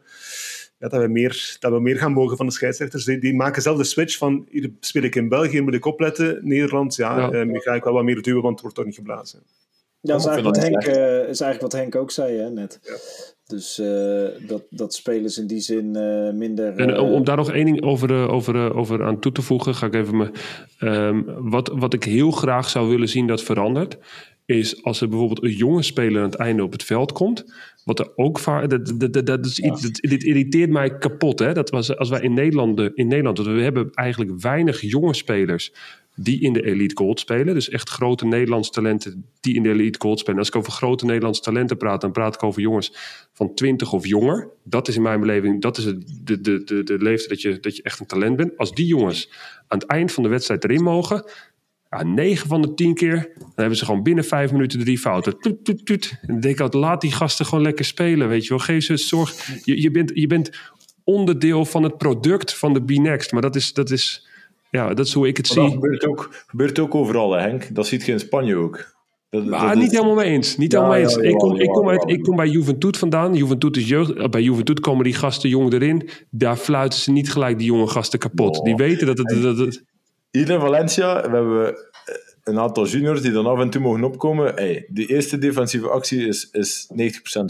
ja, 0.80 0.88
dat, 0.88 1.02
we 1.02 1.08
meer, 1.08 1.58
dat 1.60 1.72
we 1.72 1.80
meer 1.80 1.98
gaan 1.98 2.12
mogen 2.12 2.38
van 2.38 2.46
de 2.46 2.52
scheidsrechters. 2.52 3.06
Die, 3.06 3.20
die 3.20 3.36
maken 3.36 3.62
zelf 3.62 3.78
de 3.78 3.84
switch 3.84 4.18
van, 4.18 4.48
hier 4.50 4.72
speel 4.80 5.04
ik 5.04 5.16
in 5.16 5.30
België, 5.30 5.62
moet 5.62 5.74
ik 5.74 5.86
opletten, 5.86 6.40
Nederland, 6.42 6.96
ja, 6.96 7.18
ja. 7.18 7.44
Uh, 7.44 7.60
ga 7.62 7.74
ik 7.74 7.84
wel 7.84 7.94
wat 7.94 8.04
meer 8.04 8.22
duwen, 8.22 8.42
want 8.42 8.54
het 8.54 8.62
wordt 8.62 8.76
toch 8.76 8.86
niet 8.86 8.96
geblazen. 8.96 9.44
Ja, 10.00 10.12
dat 10.12 10.20
is 10.20 10.26
eigenlijk, 10.26 10.56
wat 10.56 10.66
Henk, 10.66 10.98
uh, 10.98 11.30
is 11.30 11.42
eigenlijk 11.42 11.62
wat 11.62 11.72
Henk 11.72 11.96
ook 11.96 12.12
zei, 12.12 12.38
hè, 12.38 12.50
net. 12.50 12.80
Dus 13.48 13.80
uh, 13.80 14.48
dat, 14.48 14.64
dat 14.70 14.94
spelers 14.94 15.38
in 15.38 15.48
die 15.48 15.60
zin 15.60 15.98
uh, 15.98 16.32
minder. 16.34 16.76
En 16.76 17.00
om, 17.00 17.12
om, 17.12 17.24
daar 17.24 17.38
nog 17.38 17.52
één 17.52 17.66
ding 17.66 17.82
over, 17.82 18.30
over, 18.30 18.76
over 18.76 19.04
aan 19.04 19.20
toe 19.20 19.32
te 19.32 19.42
voegen, 19.42 19.76
ga 19.76 19.86
ik 19.86 19.94
even 19.94 20.18
me. 20.18 20.32
Um, 20.80 21.26
wat, 21.50 21.72
wat 21.76 21.94
ik 21.94 22.04
heel 22.04 22.32
graag 22.32 22.70
zou 22.70 22.90
willen 22.90 23.10
zien 23.10 23.28
dat 23.28 23.44
verandert, 23.44 23.98
is 24.46 24.84
als 24.84 25.02
er 25.02 25.10
bijvoorbeeld 25.10 25.44
een 25.44 25.56
jonge 25.56 25.82
speler 25.82 26.22
aan 26.22 26.30
het 26.30 26.40
einde 26.40 26.64
op 26.64 26.72
het 26.72 26.84
veld 26.84 27.12
komt. 27.12 27.54
Wat 27.84 28.00
er 28.00 28.12
ook 28.16 28.40
vaak. 28.40 28.70
Dat, 28.70 28.94
dat, 28.98 29.14
dat, 29.14 29.26
dat, 29.26 29.46
is 29.46 29.60
iets, 29.60 29.82
dat, 29.82 29.94
dit 29.94 30.24
irriteert 30.24 30.70
mij 30.70 30.98
kapot. 30.98 31.40
Hè? 31.40 31.54
Dat 31.54 31.70
was 31.70 31.98
als 31.98 32.10
wij 32.10 32.22
in 32.22 32.34
Nederland. 32.34 32.80
In 32.80 33.08
Nederland 33.08 33.40
we 33.40 33.62
hebben 33.62 33.90
eigenlijk 33.92 34.42
weinig 34.42 34.82
jonge 34.82 35.14
spelers 35.14 35.74
die 36.16 36.42
in 36.42 36.54
de 36.54 36.66
Elite 36.66 36.96
Gold 36.96 37.20
spelen. 37.20 37.54
Dus 37.54 37.70
echt 37.70 37.90
grote 37.90 38.26
Nederlandse 38.26 38.72
talenten 38.72 39.26
die 39.40 39.56
in 39.56 39.64
de 39.64 39.70
Elite 39.70 40.00
Gold 40.02 40.20
spelen. 40.20 40.40
Als 40.40 40.48
ik 40.48 40.56
over 40.56 40.72
grote 40.72 41.06
Nederlandse 41.06 41.42
talenten 41.42 41.78
praat, 41.78 42.02
dan 42.02 42.12
praat 42.12 42.36
ik 42.36 42.44
over 42.44 42.62
jongens 42.62 42.96
van 43.34 43.54
20 43.54 43.94
of 43.94 44.06
jonger. 44.06 44.50
Dat 44.64 44.88
is 44.88 44.96
in 44.96 45.02
mijn 45.02 45.20
beleving, 45.20 45.62
dat 45.62 45.78
is 45.78 45.84
de, 45.84 46.42
de, 46.42 46.64
de, 46.64 46.84
de 46.84 46.98
leeftijd 46.98 47.30
dat 47.30 47.42
je, 47.42 47.60
dat 47.60 47.76
je 47.76 47.84
echt 47.84 48.00
een 48.00 48.06
talent 48.06 48.36
bent. 48.36 48.58
Als 48.58 48.74
die 48.74 48.86
jongens 48.86 49.32
aan 49.68 49.80
het 49.80 49.88
eind 49.88 50.12
van 50.12 50.24
de 50.24 50.30
wedstrijd 50.30 50.64
erin 50.64 50.84
mogen, 50.84 51.26
ja, 51.90 52.04
9 52.04 52.48
van 52.48 52.62
de 52.62 52.74
10 52.74 52.94
keer, 52.94 53.32
dan 53.40 53.52
hebben 53.56 53.78
ze 53.78 53.86
gewoon 53.86 54.04
binnen 54.04 54.24
5 54.24 54.52
minuten 54.52 54.80
drie 54.80 54.98
fouten. 54.98 55.40
Toet, 55.40 55.86
toet. 55.86 56.18
En 56.22 56.40
denk 56.40 56.56
ik 56.56 56.60
altijd, 56.60 56.84
laat 56.84 57.02
die 57.02 57.12
gasten 57.12 57.46
gewoon 57.46 57.64
lekker 57.64 57.86
spelen, 57.86 58.28
weet 58.28 58.44
je 58.44 58.50
wel. 58.50 58.60
Geef 58.60 58.84
ze 58.84 58.98
zorg. 58.98 59.48
Je, 59.66 59.82
je, 59.82 59.92
bent, 59.92 60.12
je 60.14 60.28
bent 60.28 60.50
onderdeel 61.04 61.66
van 61.66 61.84
het 61.84 61.98
product 61.98 62.54
van 62.54 62.74
de 62.74 62.84
B-Next. 62.84 63.32
Maar 63.32 63.42
dat 63.42 63.56
is, 63.56 63.74
dat 63.74 63.90
is, 63.90 64.28
ja, 64.74 64.94
dat 64.94 65.06
is 65.06 65.14
hoe 65.14 65.28
ik 65.28 65.38
het 65.38 65.56
Maar 65.56 65.66
zie. 65.66 65.74
dat 65.74 65.84
gebeurt 65.84 66.06
ook, 66.06 66.30
gebeurt 66.48 66.80
ook 66.80 66.96
overal, 66.96 67.32
hè, 67.32 67.40
Henk. 67.42 67.76
Dat 67.76 67.88
ziet 67.88 68.06
je 68.06 68.12
in 68.12 68.20
Spanje 68.20 68.56
ook. 68.56 68.92
Dat, 69.30 69.46
Maar 69.46 69.68
dat 69.68 69.76
niet 69.84 69.92
helemaal 69.92 70.16
mee 70.16 70.30
eens. 70.30 70.58
Niet 70.58 70.72
Ja, 70.72 70.78
helemaal 70.78 70.98
ja, 71.00 71.04
eens. 71.04 71.16
ik, 71.18 71.38
kom, 71.38 71.56
ik, 71.56 71.70
kom 71.70 71.90
uit, 71.90 72.04
ik 72.10 72.24
kom 72.24 72.36
bij 72.36 72.48
Juventud 72.48 72.98
vandaan. 72.98 73.36
Juventud 73.36 73.78
is 73.78 73.88
jeugd. 73.88 74.14
eh, 74.14 74.30
Bij 74.30 74.42
Juventud 74.42 74.80
komen 74.80 75.04
die 75.04 75.14
gasten 75.14 75.50
jong 75.50 75.74
erin. 75.74 76.10
Daar 76.30 76.56
fluiten 76.58 77.00
ze 77.00 77.12
niet 77.12 77.32
gelijk 77.32 77.58
die 77.58 77.68
jonge 77.68 77.88
gasten 77.88 78.20
kapot. 78.20 78.58
Oh. 78.58 78.64
Die 78.64 78.76
weten 78.76 79.08
dat 79.08 79.18
het... 79.18 79.42
Dat 79.42 79.58
het 79.58 79.84
Hier 80.32 80.50
in 80.50 80.60
Valencia 80.60 81.16
we 81.16 81.22
hebben 81.36 81.60
we 81.64 81.92
een 82.44 82.60
aantal 82.60 82.86
juniors 82.86 83.22
die 83.22 83.32
dan 83.32 83.46
af 83.46 83.60
en 83.60 83.70
toe 83.70 83.82
mogen 83.82 84.04
opkomen. 84.04 84.54
Hey, 84.56 84.86
de 84.90 85.06
eerste 85.06 85.38
defensieve 85.38 85.88
actie 85.90 86.28
is, 86.28 86.50
is 86.52 86.90
90% 86.92 86.96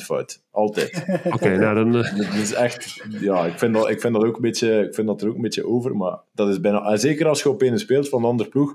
fout. 0.03 0.41
Altijd. 0.51 1.05
Oké, 1.35 1.57
nou 1.57 1.75
dan... 1.75 1.95
eh, 2.03 2.17
Dat 2.17 2.33
is 2.41 2.53
echt... 2.53 3.05
Ja, 3.19 3.45
ik 3.45 3.59
vind 3.59 3.73
dat, 3.73 3.89
ik 3.89 4.01
vind 4.01 4.13
dat 4.13 4.23
ook 4.25 4.35
een 4.35 4.41
beetje... 4.41 4.81
Ik 4.87 4.93
vind 4.93 5.07
dat 5.07 5.21
er 5.21 5.27
ook 5.27 5.35
een 5.35 5.41
beetje 5.41 5.67
over, 5.67 5.95
maar 5.97 6.17
dat 6.33 6.49
is 6.49 6.59
bijna... 6.59 6.81
En 6.91 6.99
zeker 6.99 7.27
als 7.27 7.43
je 7.43 7.49
op 7.49 7.61
een 7.61 7.79
speelt 7.79 8.09
van 8.09 8.19
een 8.23 8.29
andere 8.29 8.49
ploeg, 8.49 8.73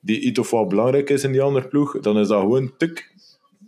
die 0.00 0.20
iets 0.20 0.38
of 0.38 0.50
wat 0.50 0.68
belangrijk 0.68 1.10
is 1.10 1.24
in 1.24 1.32
die 1.32 1.42
andere 1.42 1.68
ploeg, 1.68 2.00
dan 2.00 2.18
is 2.18 2.28
dat 2.28 2.40
gewoon 2.40 2.72
tuk 2.78 3.10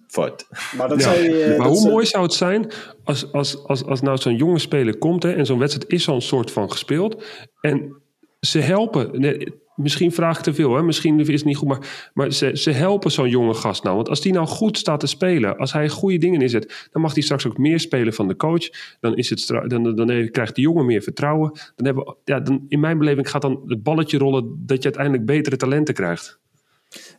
fout. 0.09 0.47
Maar 0.77 0.89
dat 0.89 0.99
Ja, 1.01 1.05
zou 1.13 1.23
je... 1.25 1.43
eh, 1.43 1.49
maar 1.49 1.57
dat 1.57 1.67
hoe 1.67 1.77
zou- 1.77 1.91
mooi 1.93 2.07
zou 2.07 2.23
het 2.23 2.33
zijn 2.33 2.71
als, 3.05 3.33
als, 3.33 3.65
als, 3.67 3.85
als 3.85 4.01
nou 4.01 4.17
zo'n 4.19 4.37
jonge 4.37 4.59
speler 4.59 4.99
komt 4.99 5.23
hè, 5.23 5.33
en 5.33 5.47
zo'n 5.47 5.59
wedstrijd 5.59 5.91
is 5.93 6.09
al 6.09 6.15
een 6.15 6.23
soort 6.23 6.51
van 6.51 6.71
gespeeld 6.71 7.25
en 7.61 7.97
ze 8.41 8.59
helpen. 8.59 9.21
Nee, 9.21 9.53
misschien 9.77 10.13
vraag 10.13 10.37
ik 10.39 10.43
te 10.43 10.55
veel, 10.55 10.75
hè? 10.75 10.83
misschien 10.83 11.21
is 11.21 11.29
het 11.29 11.45
niet 11.45 11.57
goed, 11.57 11.69
maar, 11.69 12.11
maar 12.15 12.33
ze, 12.33 12.51
ze 12.57 12.71
helpen 12.71 13.11
zo'n 13.11 13.29
jonge 13.29 13.55
gast 13.55 13.83
nou. 13.83 13.97
Want 13.97 14.09
als 14.09 14.21
die 14.21 14.33
nou 14.33 14.47
goed 14.47 14.79
staat 14.79 15.01
te 15.01 15.07
spelen, 15.07 15.57
als 15.57 15.73
hij 15.73 15.89
goede 15.89 16.19
dingen 16.19 16.41
inzet, 16.41 16.89
dan 16.93 17.03
mag 17.03 17.15
hij 17.15 17.23
straks 17.23 17.47
ook 17.47 17.59
meer 17.59 17.81
spelen 17.81 18.13
van 18.13 18.29
de 18.29 18.37
coach. 18.37 18.69
Dan, 19.01 19.17
is 19.17 19.31
het 19.31 19.47
dan, 19.47 19.69
dan, 19.83 19.95
dan 20.07 20.29
krijgt 20.31 20.55
de 20.55 20.61
jongen 20.61 20.87
meer 20.87 21.03
vertrouwen. 21.03 21.51
Dan 21.77 21.87
hebben, 21.87 22.05
we- 22.05 22.17
ja, 22.25 22.41
dan, 22.41 22.65
in 22.69 22.81
mijn 22.81 22.99
beleving 22.99 23.31
gaat 23.31 23.43
dan 23.43 23.63
het 23.67 23.83
balletje 23.83 24.19
rollen 24.19 24.63
dat 24.67 24.77
je 24.77 24.85
uiteindelijk 24.85 25.25
betere 25.27 25.57
talenten 25.57 25.95
krijgt. 25.95 26.39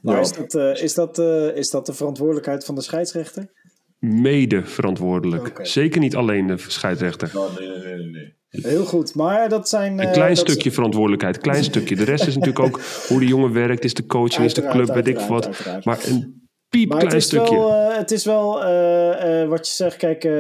Maar 0.02 0.16
Ja. 0.16 0.22
is 0.22 0.32
dat, 0.34 0.54
eh, 0.56 0.84
is, 0.84 0.94
dat, 0.94 1.20
eh, 1.20 1.56
is 1.58 1.70
dat 1.70 1.86
de 1.86 1.94
verantwoordelijkheid 1.94 2.66
van 2.66 2.76
de 2.76 2.82
scheidsrechter? 2.82 3.48
Mede 4.00 4.66
verantwoordelijk. 4.66 5.60
Zeker 5.62 6.00
niet 6.00 6.16
alleen 6.16 6.48
de 6.48 6.58
scheidsrechter. 6.58 7.32
nee, 7.60 7.68
nee, 7.68 7.96
nee, 7.96 8.06
nee. 8.12 8.34
Heel 8.62 8.86
goed, 8.86 9.16
maar 9.16 9.50
dat 9.50 9.70
zijn... 9.70 10.00
Een 10.00 10.06
eh, 10.08 10.12
klein 10.14 10.38
stukje 10.38 10.72
verantwoordelijkheid, 10.72 11.38
klein 11.38 11.64
stukje. 11.72 11.96
De 11.96 12.04
rest 12.04 12.28
is 12.28 12.36
natuurlijk 12.38 12.66
ook 12.66 12.82
hoe 13.08 13.20
de 13.20 13.28
jongen 13.28 13.54
werkt, 13.54 13.84
is 13.84 13.94
de 13.94 14.06
coaching, 14.06 14.46
is 14.46 14.54
de 14.54 14.68
club, 14.68 14.88
weet 14.94 15.08
ik 15.08 15.20
wat. 15.20 15.46
uiteraard. 15.46 15.86
Maar 15.86 16.00
een 16.08 16.44
Maar 16.78 16.84
piepklein 16.84 17.06
het 17.06 17.14
is 17.16 17.24
stukje. 17.26 17.56
wel, 17.56 17.72
eh, 17.90 17.98
het 17.98 18.12
is 18.12 18.26
wel 18.26 18.64
eh, 18.64 19.42
eh, 19.42 19.50
wat 19.50 19.68
je 19.68 19.74
zegt, 19.74 19.98
kijk, 19.98 20.24
eh, 20.24 20.34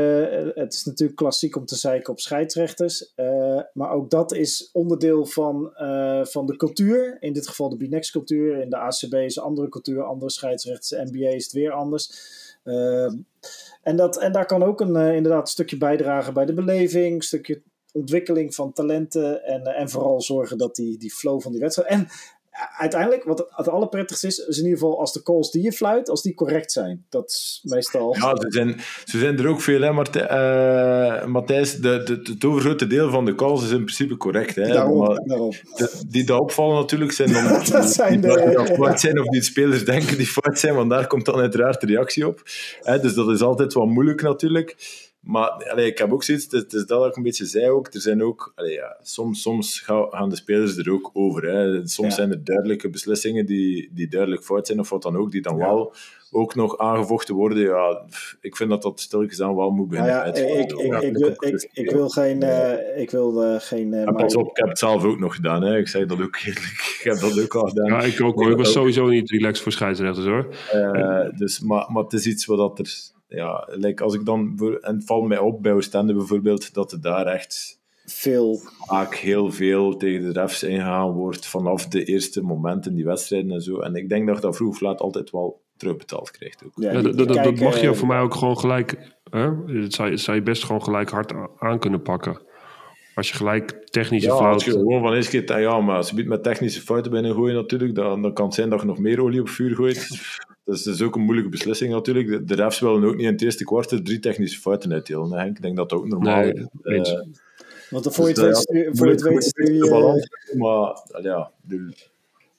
het 0.63 0.74
is 0.74 0.84
natuurlijk 0.84 1.18
klassiek 1.18 1.55
om 1.55 1.66
te 1.66 1.76
zeiken 1.76 2.11
op 2.11 2.20
scheidsrechters. 2.20 3.13
eh, 3.16 3.59
maar 3.74 3.91
ook 3.91 4.09
dat 4.09 4.34
is 4.34 4.70
onderdeel 4.74 5.26
van, 5.26 5.72
eh, 5.76 6.26
van 6.26 6.45
de 6.45 6.55
cultuur. 6.55 7.18
In 7.20 7.34
dit 7.34 7.47
geval 7.47 7.70
de 7.70 7.78
Binex 7.78 8.11
cultuur. 8.11 8.61
In 8.61 8.70
de 8.70 8.78
ACB 8.78 9.13
is 9.13 9.36
een 9.36 9.43
andere 9.43 9.70
cultuur, 9.70 10.03
andere 10.03 10.32
scheidsrechters. 10.32 11.11
NBA 11.11 11.28
is 11.30 11.43
het 11.43 11.53
weer 11.53 11.72
anders. 11.72 12.11
Eh, 12.63 13.11
en, 13.82 13.95
dat, 13.95 14.18
en 14.20 14.32
daar 14.32 14.45
kan 14.45 14.63
ook 14.63 14.82
een, 14.82 14.95
eh, 14.95 15.16
inderdaad 15.16 15.41
een 15.41 15.47
stukje 15.47 15.78
bijdragen 15.78 16.34
bij 16.34 16.45
de 16.45 16.53
beleving. 16.53 17.16
Een 17.16 17.22
stukje 17.22 17.61
ontwikkeling 17.96 18.56
van 18.56 18.74
talenten. 18.74 19.43
En, 19.43 19.64
eh, 19.66 19.82
en 19.82 19.89
vooral 19.89 20.22
zorgen 20.22 20.58
dat 20.58 20.76
die, 20.76 20.98
die 20.98 21.12
flow 21.14 21.41
van 21.41 21.52
die 21.52 21.62
wedstrijd. 21.62 21.89
En 21.89 22.08
uiteindelijk, 22.78 23.24
wat 23.24 23.48
het, 23.50 23.68
allerprettigste 23.70 24.28
is, 24.28 24.38
is 24.38 24.58
in 24.58 24.64
ieder 24.64 24.80
geval 24.80 25.00
als 25.00 25.14
de 25.14 25.22
calls 25.24 25.52
die 25.52 25.64
je 25.64 25.72
fluit, 25.72 26.10
als 26.10 26.22
die 26.22 26.34
correct 26.34 26.72
zijn. 26.72 27.06
Dat 27.10 27.30
is 27.30 27.62
meestal. 27.64 28.16
Ja, 28.16 28.36
ze 28.36 28.46
zijn, 28.50 28.76
ze 29.06 29.20
zijn 29.20 29.38
er 29.39 29.48
ook 29.48 29.62
veel, 29.62 29.82
hè, 29.82 29.91
Mart- 29.91 30.16
eh, 30.16 31.26
Matthijs. 31.26 31.76
De, 31.76 32.04
de, 32.04 32.32
het 32.32 32.46
overgrote 32.46 32.88
deel 32.88 33.10
van 33.10 33.26
de 33.26 33.36
calls 33.36 33.64
is 33.64 33.70
in 33.72 33.84
principe 33.84 34.18
correct. 34.18 34.56
Hè, 34.56 34.68
daarom, 34.68 34.98
maar 34.98 35.22
daarom. 35.26 35.50
de- 35.76 36.02
die 36.08 36.24
daar 36.24 36.39
opvallen 36.39 36.76
natuurlijk 36.76 37.12
zijn 37.12 37.34
dan 37.34 37.43
Dat 37.72 37.89
zijn 37.89 38.22
die, 38.22 38.32
de- 38.32 38.64
die 38.66 38.76
fout 38.76 39.00
zijn 39.00 39.20
of 39.20 39.26
die 39.28 39.43
spelers 39.43 39.86
denken 39.86 40.18
die 40.18 40.28
fout 40.28 40.60
zijn, 40.60 40.76
want 40.76 40.89
daar 40.89 41.08
komt 41.08 41.26
dan 41.26 41.36
uiteraard 41.39 41.82
de 41.82 41.88
reactie 41.88 42.28
op. 42.28 42.41
Hè, 42.82 43.00
dus 43.00 43.14
dat 43.14 43.30
is 43.30 43.41
altijd 43.41 43.74
wat 43.74 43.86
moeilijk 43.88 44.22
natuurlijk. 44.22 44.76
Maar 45.26 45.49
allee, 45.49 45.86
ik 45.86 45.97
heb 45.97 46.11
ook 46.13 46.23
zoiets, 46.23 46.43
het 46.43 46.53
is, 46.53 46.59
het 46.61 46.73
is 46.73 46.86
dat 46.86 47.05
ik 47.05 47.15
een 47.15 47.23
beetje 47.23 47.45
zei 47.45 47.69
ook, 47.69 47.93
er 47.93 48.01
zijn 48.01 48.23
ook, 48.23 48.51
allee, 48.55 48.73
ja, 48.73 48.97
soms, 49.01 49.41
soms 49.41 49.80
gaan 49.80 50.07
gaan 50.09 50.30
de 50.30 50.36
spelers 50.36 50.78
er 50.78 50.91
ook 50.91 51.09
over. 51.13 51.43
Hè. 51.43 51.88
Soms 51.88 52.09
Ja. 52.09 52.15
zijn 52.15 52.32
er 52.32 52.43
duidelijke 52.43 52.89
beslissingen 52.89 53.45
die, 53.45 53.89
die 53.93 54.07
duidelijk 54.07 54.43
fout 54.43 54.67
zijn 54.67 54.80
of 54.80 54.89
wat 54.89 55.01
dan 55.01 55.17
ook, 55.17 55.32
die 55.32 55.41
dan 55.41 55.57
Ja. 55.57 55.65
wel 55.65 55.93
ook 56.32 56.55
nog 56.55 56.78
aangevochten 56.78 57.36
worden. 57.36 57.57
Ja, 57.63 58.05
ik 58.41 58.55
vind 58.55 58.69
dat 58.69 58.82
dat 58.82 58.99
stilletjes 58.99 59.41
aan 59.41 59.55
wel 59.55 59.69
moet 59.69 59.89
Nou 59.91 60.03
beginnen 60.05 60.15
ja, 60.15 60.23
ik, 60.23 60.38
ik, 60.59 60.71
ik, 60.71 60.86
Ja, 60.91 60.99
ik, 60.99 61.17
wil, 61.17 61.30
ik, 61.39 61.69
ik 61.73 61.91
wil 61.91 62.09
geen. 62.09 62.41
eh, 62.43 63.01
ik 63.01 63.11
wil 63.11 63.43
eh, 63.43 63.55
geen 63.59 63.93
eh, 63.93 64.03
pas 64.03 64.34
maar- 64.34 64.43
op, 64.43 64.49
ik 64.49 64.57
heb 64.57 64.67
het 64.67 64.80
zelf 64.80 65.03
ook 65.03 65.19
nog 65.19 65.36
gedaan. 65.36 65.63
Hè. 65.63 65.78
Ik 65.78 65.88
zeg 65.88 66.05
dat 66.05 66.21
ook 66.21 66.36
eerlijk. 66.45 66.93
Ik 66.99 67.11
heb 67.11 67.19
dat 67.19 67.39
ook 67.43 67.55
al 67.55 67.67
gedaan. 67.67 67.86
Ja, 67.86 68.01
ik 68.01 68.21
ook 68.21 68.36
hoor. 68.36 68.51
Ik 68.51 68.57
was 68.57 68.71
sowieso 68.71 69.07
niet 69.07 69.30
relaxed 69.32 69.63
voor 69.63 69.71
scheidsrechters 69.71 70.26
hoor. 70.26 70.47
Eh, 70.71 71.30
dus, 71.38 71.59
maar, 71.59 71.91
maar 71.91 72.03
het 72.03 72.13
is 72.13 72.26
iets 72.26 72.45
wat 72.45 72.57
dat 72.57 72.80
er... 72.80 73.13
Ja, 73.36 73.67
like 73.71 74.03
als 74.03 74.13
ik 74.13 74.25
dan... 74.25 74.59
En 74.81 74.95
het 74.95 75.05
valt 75.05 75.27
mij 75.27 75.38
op 75.38 75.61
bij 75.61 75.71
Oostende 75.73 76.13
bijvoorbeeld, 76.13 76.73
dat 76.73 76.91
er 76.91 77.01
daar 77.01 77.25
echt 77.25 77.79
veel. 78.05 78.59
vaak 78.86 79.15
heel 79.15 79.51
veel 79.51 79.97
tegen 79.97 80.33
de 80.33 80.39
refs 80.39 80.63
ingegaan 80.63 81.11
wordt 81.11 81.47
vanaf 81.47 81.88
de 81.88 82.03
eerste 82.03 82.41
momenten 82.41 82.91
in 82.91 82.97
die 82.97 83.05
wedstrijden 83.05 83.51
en 83.51 83.61
zo. 83.61 83.79
En 83.79 83.95
ik 83.95 84.09
denk 84.09 84.27
dat 84.27 84.36
je 84.36 84.41
dat 84.41 84.55
vroeg 84.55 84.69
of 84.69 84.81
laat 84.81 84.99
altijd 84.99 85.31
wel 85.31 85.61
terugbetaald 85.77 86.31
krijgt 86.31 86.63
ook. 86.65 86.71
Ja, 86.75 87.01
dat, 87.01 87.17
dat, 87.17 87.59
mag 87.59 87.81
je 87.81 87.88
eh, 87.88 87.93
voor 87.93 88.07
mij 88.07 88.19
ook 88.19 88.33
gewoon 88.36 88.59
gelijk. 88.59 89.15
Hè? 89.29 89.65
Dat, 89.81 89.93
zou, 89.93 90.09
je- 90.09 90.17
zou 90.17 90.38
je 90.38 90.43
best 90.43 90.63
gewoon 90.63 90.83
gelijk 90.83 91.09
hard 91.09 91.33
aan 91.59 91.79
kunnen 91.79 92.01
pakken. 92.01 92.41
Als 93.15 93.29
je 93.29 93.36
gelijk 93.36 93.71
technische 93.89 94.29
Ja, 94.29 94.36
fout. 94.38 94.53
als 94.53 94.65
je 94.65 94.71
gewoon 94.71 95.01
van 95.01 95.13
eens 95.13 95.29
keer... 95.29 95.59
Ja, 95.59 95.79
maar 95.81 95.95
als 95.97 96.09
je 96.09 96.15
biedt 96.15 96.27
met 96.29 96.43
technische 96.43 96.81
fouten 96.81 97.11
binnen 97.11 97.33
gooien 97.33 97.55
natuurlijk, 97.55 97.95
dan, 97.95 98.21
dan 98.21 98.33
kan 98.33 98.45
het 98.45 98.53
zijn 98.55 98.69
dat 98.69 98.79
je 98.79 98.86
nog 98.86 98.97
meer 98.99 99.21
olie 99.21 99.39
op 99.41 99.49
vuur 99.49 99.75
gooit. 99.75 100.07
Dat 100.66 100.86
is 100.86 101.01
ook 101.01 101.16
een 101.16 101.22
moeilijke 101.22 101.49
beslissing 101.49 101.91
natuurlijk. 101.91 102.28
De, 102.28 102.43
de 102.43 102.55
refs 102.55 102.80
willen 102.80 103.03
ook 103.03 103.16
niet 103.16 103.26
in 103.26 103.32
het 103.32 103.41
eerste 103.41 103.63
kwart 103.63 104.05
drie 104.05 104.20
technische 104.20 104.59
fouten 104.59 104.91
uitdelen. 104.93 105.32
hè, 105.32 105.38
Henk. 105.38 105.55
Ik 105.55 105.61
denk 105.61 105.76
dat 105.78 105.89
dat 105.89 105.99
ook 105.99 106.07
normaal 106.07 106.39
Nee, 106.41 106.53
is. 106.99 107.16
Want 107.89 108.13
voor 108.16 108.24
je 108.28 108.32
het 108.34 108.39
weet 108.41 108.57
stuur 108.57 108.89
voor 108.93 109.05
je 109.07 109.11
het 109.11 109.22
weet 109.22 109.43
stuur 109.43 109.66
de 109.66 109.74
je. 109.74 109.89
balans, 109.89 110.28
Maar 110.57 111.01
ja, 111.22 111.51
de- 111.61 111.93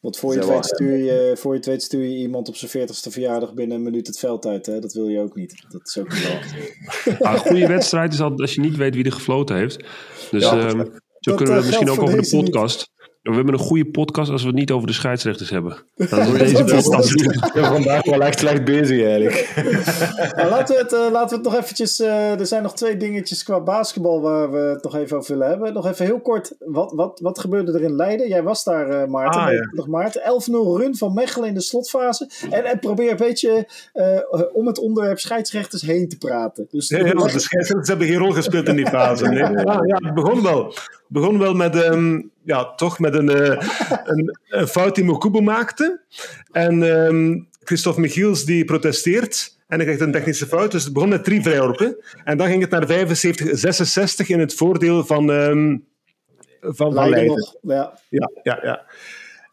Want 0.00 0.18
voor 0.18 0.32
je 0.32 0.38
het 0.38 0.48
weet 0.48 0.64
stuur 0.64 0.96
je, 0.96 1.32
voor 1.36 1.50
je 1.52 1.56
het 1.58 1.66
weet 1.66 1.82
stuur 1.82 2.02
je 2.02 2.16
iemand 2.16 2.48
op 2.48 2.56
zijn 2.56 2.88
40ste 2.88 3.10
verjaardag 3.10 3.54
binnen 3.54 3.76
een 3.76 3.82
minuut 3.82 4.06
het 4.06 4.18
veld 4.18 4.46
uit. 4.46 4.66
Hè? 4.66 4.78
Dat 4.80 4.92
wil 4.92 5.08
je 5.08 5.20
ook 5.20 5.34
niet. 5.34 5.64
Dat 5.68 5.80
is 5.86 5.98
ook 5.98 6.12
niet 6.12 6.28
een 7.18 7.38
goede 7.38 7.66
wedstrijd 7.66 8.12
is 8.12 8.20
altijd 8.20 8.40
als 8.40 8.54
je 8.54 8.60
niet 8.60 8.76
weet 8.76 8.94
wie 8.94 9.04
er 9.04 9.12
gefloten 9.12 9.56
heeft. 9.56 9.84
Dus 10.30 10.42
Ja, 10.42 10.58
ehm, 10.58 10.70
zo 10.78 10.84
dat, 11.20 11.36
kunnen 11.36 11.44
we 11.44 11.44
eh, 11.44 11.56
het 11.56 11.66
misschien 11.66 11.90
ook 11.90 12.02
over 12.02 12.22
de 12.22 12.36
podcast. 12.36 12.90
We 13.26 13.34
hebben 13.34 13.54
een 13.54 13.60
goede 13.60 13.84
podcast 13.84 14.30
als 14.30 14.42
we 14.42 14.48
het 14.48 14.56
niet 14.56 14.70
over 14.70 14.86
de 14.86 14.92
scheidsrechters 14.92 15.50
hebben. 15.50 15.76
Dan 15.96 16.20
is 16.36 16.52
deze 16.52 16.64
podcast. 16.64 17.22
Vandaag 17.54 18.04
wel 18.04 18.22
echt 18.22 18.38
slecht 18.38 18.64
bezig 18.64 19.04
eigenlijk. 19.04 19.34
Nou, 20.36 20.48
laten, 20.48 20.74
we 20.74 20.82
het, 20.82 20.92
eh, 20.92 21.10
laten 21.12 21.28
we 21.28 21.34
het 21.34 21.44
nog 21.52 21.62
eventjes... 21.62 22.00
eh, 22.00 22.40
er 22.40 22.46
zijn 22.46 22.62
nog 22.62 22.74
twee 22.74 22.96
dingetjes 22.96 23.42
qua 23.42 23.60
basketbal 23.60 24.20
waar 24.20 24.50
we 24.50 24.58
het 24.58 24.82
nog 24.82 24.96
even 24.96 25.16
over 25.16 25.32
willen 25.32 25.48
hebben. 25.48 25.72
Nog 25.72 25.86
even 25.86 26.04
heel 26.04 26.20
kort. 26.20 26.54
Wat, 26.58 26.92
wat, 26.92 27.20
wat 27.20 27.38
gebeurde 27.38 27.72
er 27.72 27.82
in 27.82 27.96
Leiden? 27.96 28.28
Jij 28.28 28.42
was 28.42 28.64
daar, 28.64 28.88
eh, 28.88 29.08
Maarten. 29.08 29.40
Ah, 29.40 29.52
ja. 29.52 29.68
nog 29.72 29.86
Maarten. 29.86 30.22
11-0 30.22 30.80
run 30.80 30.96
van 30.96 31.14
Mechelen 31.14 31.48
in 31.48 31.54
de 31.54 31.60
slotfase. 31.60 32.30
En, 32.50 32.64
en 32.64 32.78
probeer 32.78 33.10
een 33.10 33.16
beetje 33.16 33.68
eh, 33.92 34.18
om 34.52 34.66
het 34.66 34.78
onderwerp 34.78 35.18
scheidsrechters 35.18 35.82
heen 35.82 36.08
te 36.08 36.18
praten. 36.18 36.66
Dus 36.70 36.88
Nee. 36.88 37.02
De 37.02 37.28
scheidsrechters 37.28 37.88
hebben 37.88 38.06
geen 38.06 38.18
rol 38.18 38.30
gespeeld 38.32 38.68
in 38.68 38.76
die 38.76 38.86
fase. 38.88 39.28
Nee. 39.28 39.44
Ah, 39.66 39.86
ja, 39.86 39.96
het 40.02 40.14
begon 40.14 40.42
wel. 40.42 40.74
Het 41.08 41.18
begon 41.18 41.38
wel 41.38 41.54
met, 41.54 41.82
ehm, 41.82 42.20
ja, 42.42 42.74
toch 42.74 42.98
met 42.98 43.14
een, 43.14 43.28
eh, 43.28 43.68
een, 44.04 44.38
een 44.48 44.68
fout 44.68 44.94
die 44.94 45.04
Mokubo 45.04 45.40
maakte. 45.40 46.00
En 46.52 46.82
ehm, 46.82 47.40
Christophe 47.64 48.00
Michiels 48.00 48.44
die 48.44 48.64
protesteert. 48.64 49.58
En 49.66 49.76
hij 49.76 49.84
krijgt 49.84 50.02
een 50.02 50.12
technische 50.12 50.46
fout. 50.46 50.70
Dus 50.70 50.84
het 50.84 50.92
begon 50.92 51.08
met 51.08 51.24
drie 51.24 51.42
vrijworpen. 51.42 51.96
En 52.24 52.36
dan 52.36 52.46
ging 52.48 52.60
het 52.60 52.70
naar 52.70 52.86
75, 52.86 53.58
66 53.58 54.28
in 54.28 54.40
het 54.40 54.54
voordeel 54.54 55.04
van, 55.04 55.30
ehm 55.30 55.76
van, 56.74 56.94
van 56.94 57.08
Leiden. 57.08 57.56
Ja. 57.62 57.98
Ja, 58.08 58.30
ja, 58.42 58.58
ja. 58.62 58.84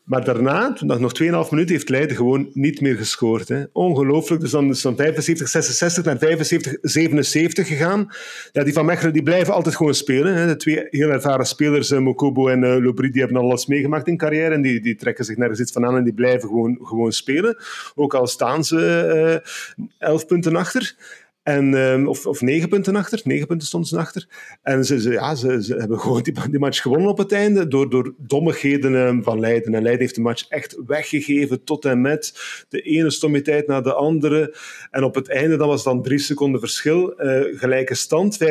Maar 0.04 0.24
daarna, 0.24 0.78
nog, 0.80 0.99
nog 0.99 1.12
2,5 1.22 1.28
minuten, 1.49 1.76
heeft 1.76 1.89
Leiden 1.89 2.16
gewoon 2.16 2.49
niet 2.54 2.82
meer 2.82 2.95
gescoord. 2.95 3.47
Hè. 3.47 3.64
Ongelooflijk. 3.72 4.41
Dus 4.41 4.51
dan 4.51 4.70
is 4.70 4.82
van 4.82 4.95
75, 4.95 5.47
66 5.47 6.04
naar 6.04 6.18
75, 6.18 6.78
77 6.82 7.68
gegaan. 7.68 8.08
Ja, 8.51 8.64
die 8.64 8.74
van 8.74 8.86
Mechelen 8.86 9.14
die 9.14 9.24
blijven 9.24 9.54
altijd 9.54 9.76
gewoon 9.76 9.93
spelen. 9.93 10.36
Hè. 10.36 10.47
De 10.47 10.56
twee 10.56 10.88
heel 10.89 11.10
ervaren 11.10 11.45
spelers, 11.45 11.91
uh, 11.91 11.99
Mokobo 11.99 12.47
en 12.47 12.64
uh, 12.64 12.84
Lobry, 12.84 13.12
die 13.12 13.22
hebben 13.22 13.41
alles 13.41 13.66
meegemaakt 13.66 14.08
in 14.08 14.18
carrière. 14.18 14.54
En 14.54 14.62
die, 14.62 14.82
die 14.82 14.95
trekken 14.95 15.26
zich 15.26 15.38
nergens 15.38 15.60
iets 15.60 15.72
van 15.72 15.86
aan 15.86 15.97
en 15.97 16.04
die 16.04 16.14
blijven 16.14 16.49
gewoon, 16.49 16.80
gewoon 16.82 17.12
spelen. 17.12 17.58
Ook 17.95 18.14
al 18.14 18.28
staan 18.28 18.64
ze 18.64 19.41
uh, 19.78 20.08
11 20.10 20.26
punten 20.26 20.56
achter. 20.56 20.95
En, 21.44 21.74
um, 21.74 22.08
of, 22.08 22.26
of 22.26 22.41
negen 22.41 22.70
punten 22.70 22.96
achter. 22.96 23.22
Negen 23.24 23.48
punten 23.48 23.68
stonden 23.68 23.89
ze 23.89 23.98
achter. 23.98 24.28
En 24.62 24.86
ze, 24.86 25.02
ze, 25.02 25.12
ja, 25.12 25.36
ze, 25.36 25.64
ze 25.64 25.76
hebben 25.76 26.00
gewoon 26.00 26.22
die, 26.22 26.34
die, 26.50 26.60
match 26.60 26.82
gewonnen 26.82 27.10
op 27.10 27.18
het 27.18 27.32
einde 27.32 27.68
door, 27.68 27.89
door 27.89 28.14
dommigheden 28.18 28.94
um, 28.94 29.24
van 29.24 29.39
Leiden. 29.39 29.74
En 29.74 29.82
Leiden 29.82 30.02
heeft 30.02 30.16
de 30.16 30.22
match 30.22 30.48
echt 30.48 30.78
weggegeven 30.88 31.64
tot 31.64 31.86
en 31.86 32.02
met 32.02 32.34
de 32.70 32.82
ene 32.82 33.12
stommiteit 33.12 33.68
naar 33.68 33.84
de 33.84 33.94
andere. 33.94 34.56
En 34.91 35.04
op 35.04 35.16
het 35.16 35.30
einde 35.30 35.58
dan 35.58 35.68
was 35.68 35.84
dan 35.84 36.02
drie 36.02 36.20
seconden 36.20 36.60
verschil. 36.60 37.14
Uh, 37.18 37.60
gelijke 37.60 37.96
stand, 37.96 38.38
75-75. 38.44 38.46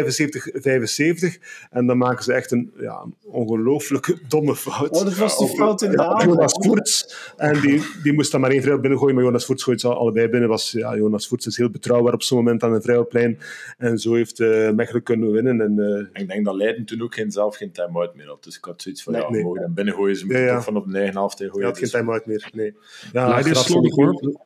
En 1.70 1.86
dan 1.86 1.98
maken 1.98 2.24
ze 2.24 2.32
echt 2.32 2.50
een 2.50 2.72
ja, 2.80 3.04
ongelooflijke 3.24 4.18
domme 4.28 4.56
fout. 4.56 4.90
Oh, 4.90 5.04
dat 5.04 5.16
was 5.16 5.38
die 5.38 5.48
fout 5.48 5.82
in 5.82 5.90
de 5.90 5.96
ja, 5.96 6.24
Jonas 6.24 6.52
Voerts. 6.60 7.16
En 7.36 7.60
die, 7.60 7.82
die 8.02 8.12
moest 8.12 8.32
dan 8.32 8.40
maar 8.40 8.50
één 8.50 8.62
vrij 8.62 8.80
binnengooien. 8.80 9.14
Maar 9.14 9.24
Jonas 9.24 9.44
Voerts 9.44 9.62
gooit 9.62 9.80
ze 9.80 9.94
allebei 9.94 10.28
binnen. 10.28 10.48
Was, 10.48 10.70
ja, 10.70 10.96
Jonas 10.96 11.28
Voerts 11.28 11.46
is 11.46 11.56
heel 11.56 11.70
betrouwbaar 11.70 12.12
op 12.12 12.22
zo'n 12.22 12.38
moment 12.38 12.62
aan 12.62 12.80
Vrijheidsplein. 12.82 13.38
En 13.78 13.98
zo 13.98 14.14
heeft 14.14 14.40
uh, 14.40 14.70
Mechelen 14.70 15.02
kunnen 15.02 15.32
winnen. 15.32 15.60
En, 15.60 15.78
uh, 15.78 16.22
ik 16.22 16.28
denk 16.28 16.44
dat 16.44 16.54
Leiden 16.54 16.84
toen 16.84 17.02
ook 17.02 17.14
geen, 17.14 17.30
zelf 17.30 17.56
geen 17.56 17.72
time-out 17.72 18.14
meer 18.14 18.26
had. 18.26 18.44
Dus 18.44 18.56
ik 18.56 18.64
had 18.64 18.82
zoiets 18.82 19.02
van, 19.02 19.12
nee, 19.12 19.22
ja, 19.22 19.30
nee. 19.30 19.42
mogen 19.42 19.74
binnen 19.74 19.94
gooien. 19.94 20.16
Ze 20.16 20.24
moeten 20.24 20.42
ja, 20.42 20.48
ja. 20.48 20.54
toch 20.54 20.64
van 20.64 20.76
op 20.76 20.90
de 20.90 20.98
eigen 20.98 21.16
helft 21.16 21.38
gooien. 21.38 21.58
Je 21.58 21.64
had 21.64 21.72
geen 21.72 21.82
dus- 21.82 21.90
time-out 21.90 22.26
meer, 22.26 22.50
nee. 22.52 22.74
Ja, 23.12 23.28
Leiden 23.28 23.52
is 23.52 23.64
slordig 23.64 23.94
hoor. 23.94 24.40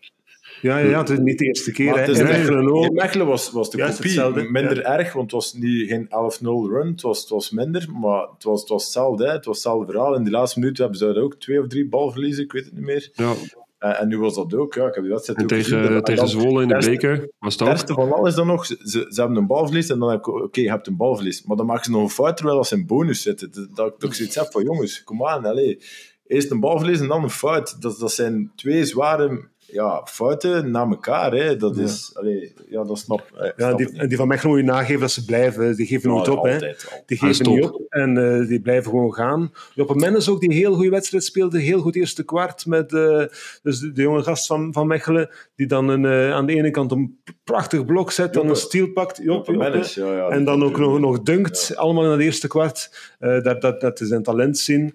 Ja, 0.63 0.79
ja, 0.79 0.91
ja, 0.91 0.99
het 0.99 1.11
is 1.11 1.19
niet 1.19 1.39
de 1.39 1.45
eerste 1.45 1.73
keer. 1.73 1.87
Maar 1.87 1.95
hè. 1.95 2.01
het 2.01 2.11
is 2.11 2.19
En 2.19 2.25
Mechelen, 2.25 2.55
Mechelen 2.55 2.75
ook. 2.75 2.85
in 2.85 2.95
Mechelen 2.95 3.27
was, 3.27 3.51
was 3.51 3.71
de 3.71 3.77
Juist 3.77 3.97
kopie 3.97 4.11
hetzelfde, 4.11 4.51
minder 4.51 4.77
ja. 4.77 4.99
erg, 4.99 5.13
want 5.13 5.25
het 5.25 5.33
was 5.33 5.53
niet, 5.55 5.89
geen 5.89 6.07
11-0 6.07 6.71
run, 6.73 6.87
het 6.87 7.03
was, 7.03 7.21
het 7.21 7.29
was 7.29 7.51
minder, 7.51 7.89
maar 8.01 8.29
het 8.35 8.45
was, 8.45 8.61
het 8.61 8.69
was 8.69 8.83
hetzelfde. 8.83 9.27
Hè. 9.27 9.33
Het 9.33 9.45
was 9.45 9.55
hetzelfde 9.55 9.93
verhaal. 9.93 10.15
In 10.15 10.23
die 10.23 10.33
laatste 10.33 10.59
minuut 10.59 10.79
hebben 10.79 10.99
ze 10.99 11.05
daar 11.05 11.23
ook 11.23 11.35
twee 11.35 11.61
of 11.61 11.67
drie 11.67 11.89
balverliezen, 11.89 12.45
ik 12.45 12.53
weet 12.53 12.65
het 12.65 12.75
niet 12.75 12.85
meer. 12.85 13.11
Ja. 13.15 13.35
En, 13.79 13.97
en 13.99 14.09
nu 14.09 14.19
was 14.19 14.35
dat 14.35 14.55
ook, 14.55 14.75
ja, 14.75 14.87
ik 14.87 14.95
heb 14.95 15.03
die 15.03 15.13
wedstrijd 15.13 15.39
En 15.39 15.45
ook 15.45 15.53
gezien. 15.53 15.79
tegen, 15.79 15.95
En 15.97 16.03
tegen 16.05 16.21
dan- 16.21 16.41
Zwolle 16.41 16.63
in 16.63 16.69
de 16.69 16.75
beste- 16.75 16.91
beker 16.91 17.29
was 17.39 17.59
het 17.59 17.69
ergste 17.69 17.93
van 17.95 18.13
alles 18.13 18.35
dan 18.35 18.47
nog, 18.47 18.67
ze, 18.67 18.77
ze, 18.85 19.21
hebben 19.21 19.37
een 19.37 19.47
balverlies 19.47 19.89
en 19.89 19.99
dan 19.99 20.11
heb 20.11 20.19
ik, 20.19 20.27
oké, 20.29 20.61
je 20.61 20.71
hebt 20.71 20.87
een 20.87 20.97
balverlies, 20.97 21.43
maar 21.45 21.57
dan 21.57 21.67
maken 21.67 21.85
ze 21.85 21.91
nog 21.91 22.03
een 22.03 22.11
fout 22.11 22.37
terwijl 22.37 22.65
ze 22.65 22.75
in 22.75 22.87
bonus 22.87 23.23
zitten. 23.23 23.51
Dat, 23.53 23.69
dat, 23.77 24.01
dat 24.01 24.11
ik 24.11 24.15
zoiets 24.17 24.35
heb 24.35 24.47
van, 24.53 24.63
jongens, 24.65 25.05
kom 25.05 25.27
aan, 25.27 25.45
allez. 25.45 25.85
Eerst 26.27 26.51
een 26.51 26.61
balverlies 26.61 27.01
en 27.01 27.09
dan 27.09 27.23
een 27.23 27.31
fout. 27.31 27.83
Dat, 27.83 27.99
dat 27.99 28.13
zijn 28.13 28.53
twee 28.57 28.85
zware 28.85 29.49
ja, 29.67 30.03
fouten 30.05 30.71
na 30.71 30.87
elkaar. 30.87 31.33
Hè. 31.33 31.57
Dat 31.57 31.77
is, 31.77 32.11
allee, 32.15 32.55
ja, 32.69 32.85
dat 32.85 32.99
snap, 32.99 33.31
eh, 33.35 33.47
ik. 33.47 33.53
Ja, 33.57 33.67
snap 33.67 33.79
die, 33.79 34.07
die 34.07 34.17
van 34.17 34.29
Mechelen 34.29 34.57
moet 34.57 34.65
je 34.65 34.71
nageven 34.71 35.01
dat 35.01 35.11
ze 35.11 35.25
blijven. 35.25 35.77
Die 35.77 35.87
geven 35.87 36.11
Ja, 36.11 36.17
niet 36.17 36.29
op. 36.29 36.43
Hè. 36.45 36.53
altijd. 36.53 37.03
Die 37.07 37.19
geven 37.19 37.51
niet 37.51 37.65
op 37.65 37.83
en 37.89 38.41
eh, 38.41 38.49
die 38.49 38.61
blijven 38.61 38.91
gewoon 38.91 39.15
gaan. 39.15 39.53
Joppe 39.75 39.95
Mennes 39.95 40.29
ook, 40.29 40.41
die 40.41 40.49
een 40.49 40.57
heel 40.57 40.75
goede 40.75 40.91
wedstrijd 40.91 41.25
speelde. 41.25 41.59
Heel 41.59 41.81
goed 41.81 41.97
eerste 41.97 42.25
kwart 42.25 42.67
met 42.67 42.93
eh, 42.93 43.25
dus 43.63 43.81
de, 43.81 43.93
de 43.93 44.03
jonge 44.03 44.23
gast 44.23 44.47
van, 44.47 44.73
van 44.73 44.87
Mechelen. 44.87 45.31
Die 45.57 45.67
dan 45.67 45.89
een, 45.89 46.05
eh, 46.05 46.33
aan 46.33 46.47
de 46.47 46.55
ene 46.55 46.71
kant 46.71 46.91
een 46.91 47.19
prachtig 47.45 47.85
blok 47.85 48.11
zet, 48.11 48.35
dan 48.35 48.49
een 48.49 48.57
stiel 48.57 48.93
pakt. 48.93 49.17
Joppe, 49.17 49.33
Joppe 49.33 49.53
Joppe. 49.53 49.71
Mennis, 49.71 49.95
ja, 49.95 50.13
ja, 50.13 50.29
en 50.29 50.45
dan 50.45 50.65
ook 50.65 50.79
nog, 50.79 50.99
nog 50.99 51.23
dunkt. 51.23 51.77
Allemaal 51.77 52.05
in 52.05 52.11
het 52.11 52.21
eerste 52.21 52.49
kwart. 52.49 53.15
Eh, 53.19 53.43
dat, 53.43 53.61
dat, 53.61 53.81
dat 53.81 54.01
is 54.01 54.09
zijn 54.09 54.23
talent 54.23 54.59
zien. 54.59 54.95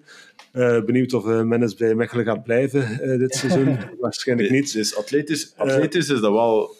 Eh, 0.52 0.84
benieuwd 0.84 1.12
of 1.12 1.26
eh 1.26 1.42
Mennes 1.42 1.74
bij 1.74 1.94
Mechelen 1.94 2.24
gaat 2.24 2.42
blijven 2.42 3.00
eh, 3.00 3.18
dit 3.18 3.34
seizoen. 3.34 3.78
Waarschijnlijk 4.00 4.50
niet. 4.50 4.72
Dus 4.72 4.96
atletisch, 4.96 5.52
atletisch 5.56 6.08
is 6.08 6.20
dat 6.20 6.32
wel 6.32 6.74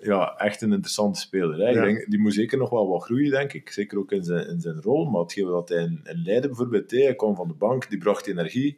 ja, 0.00 0.36
echt 0.36 0.62
een 0.62 0.72
interessante 0.72 1.20
speler. 1.20 1.58
Hè. 1.58 1.68
Ja. 1.68 1.84
Ik 1.84 1.94
denk, 1.94 2.10
die 2.10 2.18
moet 2.18 2.34
zeker 2.34 2.58
nog 2.58 2.70
wel 2.70 2.88
wat 2.88 3.02
groeien, 3.02 3.30
denk 3.30 3.52
ik. 3.52 3.70
Zeker 3.70 3.98
ook 3.98 4.12
in 4.12 4.24
zijn, 4.24 4.48
in 4.48 4.60
zijn 4.60 4.80
rol. 4.80 5.10
Maar 5.10 5.20
hetgeen 5.20 5.46
wat 5.46 5.68
hij 5.68 5.82
in, 5.82 6.00
in 6.04 6.22
Leiden 6.24 6.50
bijvoorbeeld 6.50 6.88
deed, 6.88 7.04
hij 7.04 7.14
kwam 7.14 7.36
van 7.36 7.48
de 7.48 7.54
bank, 7.54 7.90
die 7.90 7.98
bracht 7.98 8.26
energie. 8.26 8.76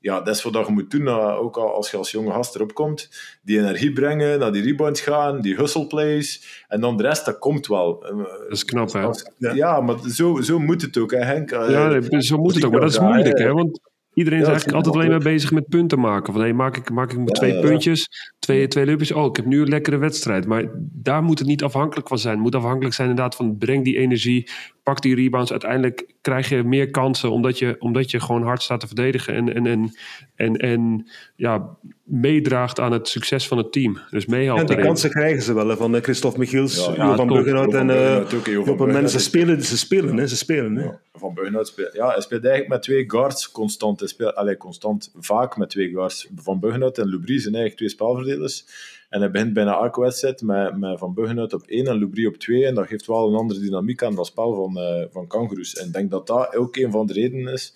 Ja, 0.00 0.20
dat 0.20 0.34
is 0.34 0.42
wat 0.42 0.66
je 0.66 0.72
moet 0.72 0.90
doen, 0.90 1.02
uh, 1.02 1.38
ook 1.40 1.56
al 1.56 1.74
als 1.74 1.90
je 1.90 1.96
als 1.96 2.10
jonge 2.10 2.30
gast 2.30 2.54
erop 2.54 2.74
komt. 2.74 3.08
Die 3.42 3.58
energie 3.58 3.92
brengen, 3.92 4.38
naar 4.38 4.52
die 4.52 4.62
rebounds 4.62 5.00
gaan, 5.00 5.40
die 5.40 5.54
hustle 5.54 5.86
plays. 5.86 6.64
En 6.68 6.80
dan 6.80 6.96
de 6.96 7.02
rest, 7.02 7.24
dat 7.24 7.38
komt 7.38 7.66
wel. 7.66 8.04
Eh, 8.06 8.16
Dat 8.16 8.50
is 8.50 8.64
knap, 8.64 8.92
hè? 8.92 9.08
Ja. 9.38 9.80
maar 9.80 9.96
zo, 10.08 10.40
zo 10.40 10.58
moet 10.58 10.82
het 10.82 10.98
ook, 10.98 11.10
hè, 11.10 11.18
Henk. 11.24 11.50
Eh, 11.50 11.70
Ja, 11.70 11.88
nee, 11.88 12.22
zo 12.22 12.36
moet 12.36 12.54
het 12.54 12.64
ook. 12.64 12.72
Maar 12.72 12.80
dat 12.80 12.90
is 12.90 12.98
moeilijk, 12.98 13.38
hè? 13.38 13.52
Want 13.52 13.80
iedereen 14.20 14.38
is 14.40 14.46
Ja, 14.46 14.50
eigenlijk 14.50 14.78
altijd 14.84 14.96
alleen 14.96 15.10
maar 15.10 15.32
bezig 15.32 15.50
met 15.50 15.68
punten 15.68 16.00
maken. 16.00 16.32
Van, 16.32 16.42
hey, 16.42 16.52
maak 16.52 16.76
ik, 16.76 16.90
maak 16.90 17.10
ik 17.10 17.16
mijn 17.16 17.26
twee 17.26 17.52
ja. 17.52 17.60
puntjes, 17.60 18.08
twee, 18.38 18.68
twee 18.68 18.86
lupjes. 18.86 19.12
Oh, 19.12 19.24
ik 19.24 19.36
heb 19.36 19.44
nu 19.44 19.60
een 19.60 19.68
lekkere 19.68 19.96
wedstrijd. 19.96 20.46
Maar 20.46 20.64
daar 20.76 21.22
moet 21.22 21.38
het 21.38 21.48
niet 21.48 21.62
afhankelijk 21.62 22.08
van 22.08 22.18
zijn. 22.18 22.34
Het 22.34 22.42
moet 22.42 22.54
afhankelijk 22.54 22.94
zijn 22.94 23.08
inderdaad 23.08 23.34
van 23.34 23.56
breng 23.58 23.84
die 23.84 23.96
energie, 23.96 24.48
pak 24.82 25.02
die 25.02 25.14
rebounds. 25.14 25.50
Uiteindelijk 25.50 26.14
krijg 26.20 26.48
je 26.48 26.62
meer 26.62 26.90
kansen 26.90 27.30
omdat 27.30 27.58
je, 27.58 27.76
omdat 27.78 28.10
je 28.10 28.20
gewoon 28.20 28.42
hard 28.42 28.62
staat 28.62 28.80
te 28.80 28.86
verdedigen. 28.86 29.34
En, 29.34 29.54
en, 29.54 29.66
en, 29.66 29.94
en, 30.34 30.56
en 30.56 31.08
ja, 31.36 31.76
meedraagt 32.10 32.80
aan 32.80 32.92
het 32.92 33.08
succes 33.08 33.48
van 33.48 33.58
het 33.58 33.72
team. 33.72 33.98
Dus 34.10 34.26
meehelpt 34.26 34.60
En 34.60 34.66
die 34.66 34.74
erin. 34.74 34.86
kansen 34.86 35.10
krijgen 35.10 35.42
ze 35.42 35.52
wel, 35.52 35.76
van 35.76 35.96
eh, 35.96 36.02
Christophe 36.02 36.38
Michiels, 36.38 36.86
Ja, 36.86 36.94
ja, 36.94 37.16
van. 37.16 37.26
Buggenhout 37.26 37.74
en 37.74 37.86
van 37.86 37.90
eh. 37.90 38.66
Buggenhout 38.76 39.10
Ze 39.10 39.18
spelen, 39.18 39.62
ze 39.62 39.78
spelen, 39.78 40.16
hè, 40.16 40.26
ze 40.26 40.36
spelen. 40.36 40.76
Hè. 40.76 40.84
Ja, 40.84 41.00
Van 41.12 41.34
Buggenhout 41.34 41.66
speelt. 41.66 41.92
Ja, 41.92 42.08
hij 42.12 42.20
speelt 42.20 42.44
eigenlijk 42.44 42.72
met 42.72 42.82
twee 42.82 43.10
guards 43.10 43.50
constant. 43.50 43.98
Hij 44.00 44.08
speelt 44.08 44.34
allee, 44.34 44.56
constant 44.56 45.12
vaak 45.18 45.56
met 45.56 45.70
twee 45.70 45.90
guards. 45.90 46.28
Van 46.36 46.60
Buggenhout 46.60 46.98
en 46.98 47.06
Lubry 47.06 47.38
zijn 47.38 47.54
eigenlijk 47.54 47.76
twee 47.76 47.88
spelverdelers. 47.88 48.64
En 49.08 49.20
hij 49.20 49.30
begint 49.30 49.52
bijna 49.52 49.80
elke 49.80 50.00
wedstrijd 50.00 50.42
met, 50.42 50.76
met 50.76 50.98
Van 50.98 51.14
Buggenhout 51.14 51.52
op 51.52 51.62
één 51.66 51.86
en 51.86 51.96
Lubry 51.96 52.26
op 52.26 52.36
twee. 52.36 52.66
En 52.66 52.74
dat 52.74 52.86
geeft 52.86 53.06
wel 53.06 53.28
een 53.28 53.34
andere 53.34 53.60
dynamiek 53.60 54.02
aan 54.02 54.14
dat 54.14 54.26
spel 54.26 54.54
van, 54.54 54.78
eh 54.78 55.04
van 55.10 55.26
Kangaroos. 55.26 55.74
En 55.74 55.86
ik 55.86 55.92
denk 55.92 56.10
dat 56.10 56.26
dat 56.26 56.56
ook 56.56 56.76
een 56.76 56.90
van 56.90 57.06
de 57.06 57.12
redenen 57.12 57.52
is 57.52 57.74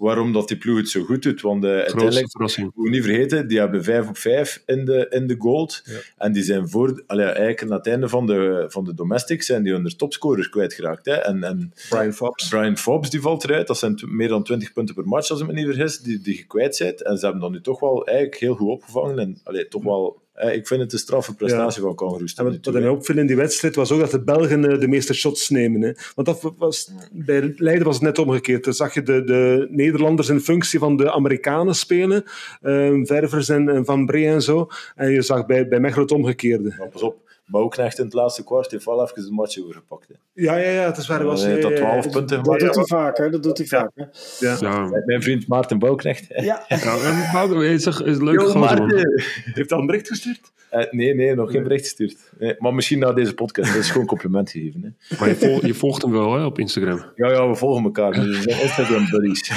waarom 0.00 0.32
dat 0.32 0.48
die 0.48 0.56
ploeg 0.56 0.76
het 0.76 0.88
zo 0.88 1.04
goed 1.04 1.22
doet. 1.22 1.40
Want 1.40 1.64
eh, 1.64 1.70
Grootste 1.70 1.92
uiteindelijk 1.92 2.30
verrassing. 2.30 2.70
moet 2.74 2.86
je 2.86 2.90
niet 2.90 3.04
vergeten, 3.04 3.48
die 3.48 3.58
hebben 3.58 3.84
5 3.84 4.08
op 4.08 4.18
5 4.18 4.62
in 4.66 4.84
de, 4.84 5.06
in 5.10 5.26
de 5.26 5.36
gold. 5.38 5.84
En 6.16 6.32
die 6.32 6.42
zijn 6.42 6.68
voor, 6.68 7.02
allee, 7.06 7.24
eigenlijk 7.24 7.62
aan 7.62 7.72
het 7.72 7.86
einde 7.86 8.08
van 8.08 8.26
de, 8.26 8.64
van 8.68 8.84
de 8.84 8.94
domestics 8.94 9.46
zijn 9.46 9.62
die 9.62 9.72
hun 9.72 9.96
topscorers 9.96 10.48
kwijtgeraakt. 10.48 11.06
Hè. 11.06 11.12
En, 11.12 11.44
en 11.44 11.72
Brian 11.88 12.12
Fobbs. 12.12 12.48
Brian 12.48 12.76
Fobbs 12.76 13.10
die 13.10 13.20
valt 13.20 13.44
eruit. 13.44 13.66
Dat 13.66 13.78
zijn 13.78 14.00
meer 14.06 14.28
dan 14.28 14.42
20 14.42 14.72
punten 14.72 14.94
per 14.94 15.06
match, 15.06 15.30
als 15.30 15.40
ik 15.40 15.46
me 15.46 15.52
niet 15.52 15.66
vergis, 15.66 15.98
die, 15.98 16.20
die 16.20 16.36
je 16.36 16.46
kwijt 16.46 16.78
bent. 16.78 17.02
En 17.02 17.16
ze 17.16 17.24
hebben 17.24 17.42
dat 17.42 17.50
nu 17.50 17.60
toch 17.60 17.80
wel 17.80 18.06
eigenlijk 18.06 18.36
heel 18.36 18.54
goed 18.54 18.68
opgevangen. 18.68 19.18
En 19.18 19.40
allee, 19.44 19.68
toch 19.68 19.82
wel, 19.82 20.22
ik 20.48 20.66
vind 20.66 20.80
het 20.80 20.92
een 20.92 20.98
straffe 20.98 21.34
prestatie 21.34 21.82
van 21.82 21.94
nu 22.18 22.26
wat, 22.36 22.58
wat 22.62 22.74
mij 22.74 22.88
opviel 22.88 23.18
in 23.18 23.26
die 23.26 23.36
wedstrijd 23.36 23.74
was 23.74 23.92
ook 23.92 24.00
dat 24.00 24.10
de 24.10 24.20
Belgen 24.20 24.70
eh, 24.70 24.80
de 24.80 24.88
meeste 24.88 25.14
shots 25.14 25.48
nemen. 25.48 25.80
Hè. 25.80 25.92
Want 26.14 26.26
dat 26.26 26.54
was, 26.58 26.90
bij 27.12 27.54
Leiden 27.56 27.86
was 27.86 27.94
het 27.94 28.04
net 28.04 28.18
omgekeerd. 28.18 28.64
Dan 28.64 28.74
zag 28.74 28.94
je 28.94 29.02
de, 29.02 29.24
de 29.24 29.66
Nederlanders 29.70 30.28
in 30.28 30.40
functie 30.40 30.78
van 30.78 30.96
de 30.96 31.12
Amerikanen 31.12 31.74
spelen. 31.74 32.24
ehm, 32.62 33.04
Ververs 33.04 33.48
en, 33.48 33.68
en 33.68 33.84
Van 33.84 34.06
Bree 34.06 34.26
en 34.26 34.42
zo. 34.42 34.68
En 34.94 35.10
je 35.10 35.22
zag 35.22 35.46
bij, 35.46 35.68
bij 35.68 35.80
Mechelen 35.80 36.02
het 36.02 36.12
omgekeerde. 36.12 36.74
Maar 36.78 36.88
pas 36.88 37.02
op, 37.02 37.29
Bouwknecht 37.50 37.98
in 37.98 38.04
het 38.04 38.14
laatste 38.14 38.44
kwart 38.44 38.70
heeft 38.70 38.84
wel 38.84 39.02
even 39.02 39.22
de 39.24 39.30
match 39.32 39.60
overgepakt. 39.62 40.08
Hè. 40.08 40.14
Ja, 40.32 40.56
ja, 40.56 40.70
ja, 40.70 40.84
het 40.86 40.96
is 40.96 41.06
waar. 41.06 41.18
hij 41.18 41.26
was, 41.26 41.40
Hij 41.42 41.50
heeft 41.50 41.62
dat 41.62 41.70
eh, 41.72 41.76
12 41.78 42.04
eh, 42.06 42.10
punten 42.12 42.36
Dat 42.36 42.44
gemaakt. 42.44 42.60
doet 42.64 42.74
hij 42.74 42.84
vaker, 42.98 43.30
dat 43.30 43.42
doet 43.42 43.58
hij 43.58 43.66
vaker. 43.66 44.08
Ja. 44.40 44.56
Ja, 44.60 44.88
Mijn 45.04 45.22
vriend 45.22 45.46
Maarten 45.48 45.78
Bouwknecht. 45.78 46.26
Ja, 46.28 46.42
ja 46.42 46.64
is 46.68 47.84
een 47.84 48.06
is 48.06 48.18
een 48.18 48.24
Yo, 48.32 48.46
man. 48.46 48.58
Maarten! 48.58 49.22
Heeft 49.54 49.72
al 49.72 49.78
een 49.80 49.86
bericht 49.86 50.08
gestuurd? 50.08 50.52
Eh, 50.70 50.84
nee, 50.90 51.14
nee, 51.14 51.34
nog 51.34 51.50
geen 51.50 51.62
bericht 51.62 51.82
gestuurd. 51.84 52.16
Nee, 52.38 52.54
maar 52.58 52.74
misschien 52.74 52.98
na 52.98 53.12
deze 53.12 53.34
podcast. 53.34 53.72
Dat 53.72 53.82
is 53.82 53.90
gewoon 53.90 54.06
compliment 54.06 54.50
gegeven. 54.50 54.96
Hè. 55.08 55.16
Maar 55.18 55.28
je, 55.28 55.34
vol- 55.36 55.66
je 55.66 55.74
volgt 55.74 56.02
hem 56.02 56.12
wel 56.12 56.32
hè, 56.34 56.44
op 56.44 56.58
Instagram. 56.58 57.04
Ja, 57.14 57.30
ja, 57.30 57.48
we 57.48 57.54
volgen 57.54 57.84
elkaar. 57.84 58.12
Dus 58.12 58.36
we 58.44 58.50
zijn 58.50 58.62
Instagram 58.62 59.08
buddies. 59.10 59.48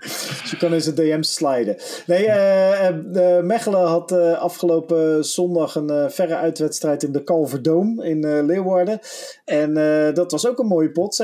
dus 0.00 0.50
je 0.50 0.56
kan 0.58 0.74
in 0.74 0.80
zijn 0.82 0.94
DM's 0.94 1.34
sliden. 1.34 1.76
Nee, 2.06 2.26
eh, 2.26 2.86
eh, 2.88 3.44
Mechelen 3.44 3.86
had 3.86 4.12
eh, 4.12 4.32
afgelopen 4.38 5.24
zondag 5.24 5.74
een 5.74 5.90
eh, 5.90 6.08
verre 6.26 6.40
uitwedstrijd 6.40 7.02
in 7.02 7.12
de 7.12 7.24
Calverdoom 7.24 8.02
in 8.02 8.24
eh, 8.24 8.44
Leeuwarden. 8.44 8.98
En 9.44 9.76
eh, 9.76 10.14
dat 10.14 10.30
was 10.30 10.48
ook 10.48 10.58
een 10.58 10.66
mooie 10.66 10.90
pot, 10.90 11.22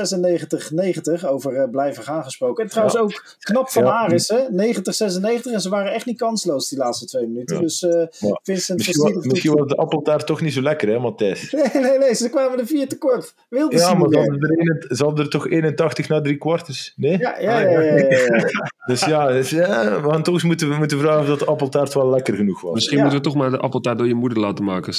96-90, 1.23 1.25
over 1.29 1.55
eh, 1.55 1.69
blijven 1.69 2.03
gaan 2.03 2.23
gesproken. 2.23 2.63
En 2.63 2.69
trouwens 2.69 2.97
Ja. 2.97 3.01
ook 3.01 3.23
knap 3.39 3.69
van 3.69 3.83
Ja. 3.83 3.89
Aris, 3.91 4.27
hè? 4.27 4.39
90-96. 4.49 5.51
En 5.53 5.61
ze 5.61 5.69
waren 5.69 5.93
echt 5.93 6.05
niet 6.05 6.17
kansloos 6.17 6.69
die 6.69 6.77
laatste 6.77 7.05
twee 7.05 7.27
minuten. 7.27 7.55
Ja. 7.55 7.61
Dus 7.61 7.83
eh 7.83 7.89
Ja. 8.19 8.39
Vincent 8.43 8.77
Misschien, 8.77 9.13
was 9.13 9.25
misschien 9.25 9.67
de 9.67 9.75
appeltaart 9.75 10.25
toch 10.25 10.41
niet 10.41 10.53
zo 10.53 10.61
lekker, 10.61 10.87
hè, 10.89 10.99
Matthijs? 10.99 11.51
Nee, 11.73 11.83
nee, 11.83 11.97
nee, 11.97 12.13
ze 12.13 12.29
kwamen 12.29 12.59
er 12.59 12.65
vier 12.67 12.87
tekort. 12.87 13.33
Wilde 13.49 13.75
Ja, 13.75 13.81
ze 13.89 13.95
maar 13.95 14.01
hadden, 14.01 14.39
er 14.41 14.59
een, 14.89 14.95
ze 14.95 15.03
hadden 15.03 15.25
er 15.25 15.31
toch 15.31 15.49
81 15.49 16.09
na 16.09 16.21
drie 16.21 16.37
kwarters? 16.37 16.93
Nee? 16.95 17.17
Ja, 17.17 17.39
ja, 17.39 17.59
ja. 17.59 17.69
ja, 17.69 17.81
ja, 17.81 17.95
ja. 17.95 18.43
Dus 18.85 19.05
ja, 19.05 19.27
dus, 19.27 19.49
ja 19.49 20.01
we 20.01 20.09
gaan 20.09 20.23
toch 20.23 20.43
moeten, 20.43 20.69
moeten 20.77 20.99
vragen 20.99 21.19
of 21.21 21.27
dat 21.27 21.39
de 21.39 21.45
appeltaart 21.45 21.93
wel 21.93 22.09
lekker 22.09 22.35
genoeg 22.35 22.61
was. 22.61 22.73
Misschien 22.73 22.97
Ja. 22.97 23.03
moeten 23.03 23.21
we 23.21 23.27
toch 23.27 23.35
maar 23.35 23.49
de 23.49 23.57
appeltaart 23.57 23.97
door 23.97 24.07
je 24.07 24.13
moeder 24.13 24.39
laten 24.39 24.65
maken. 24.65 24.92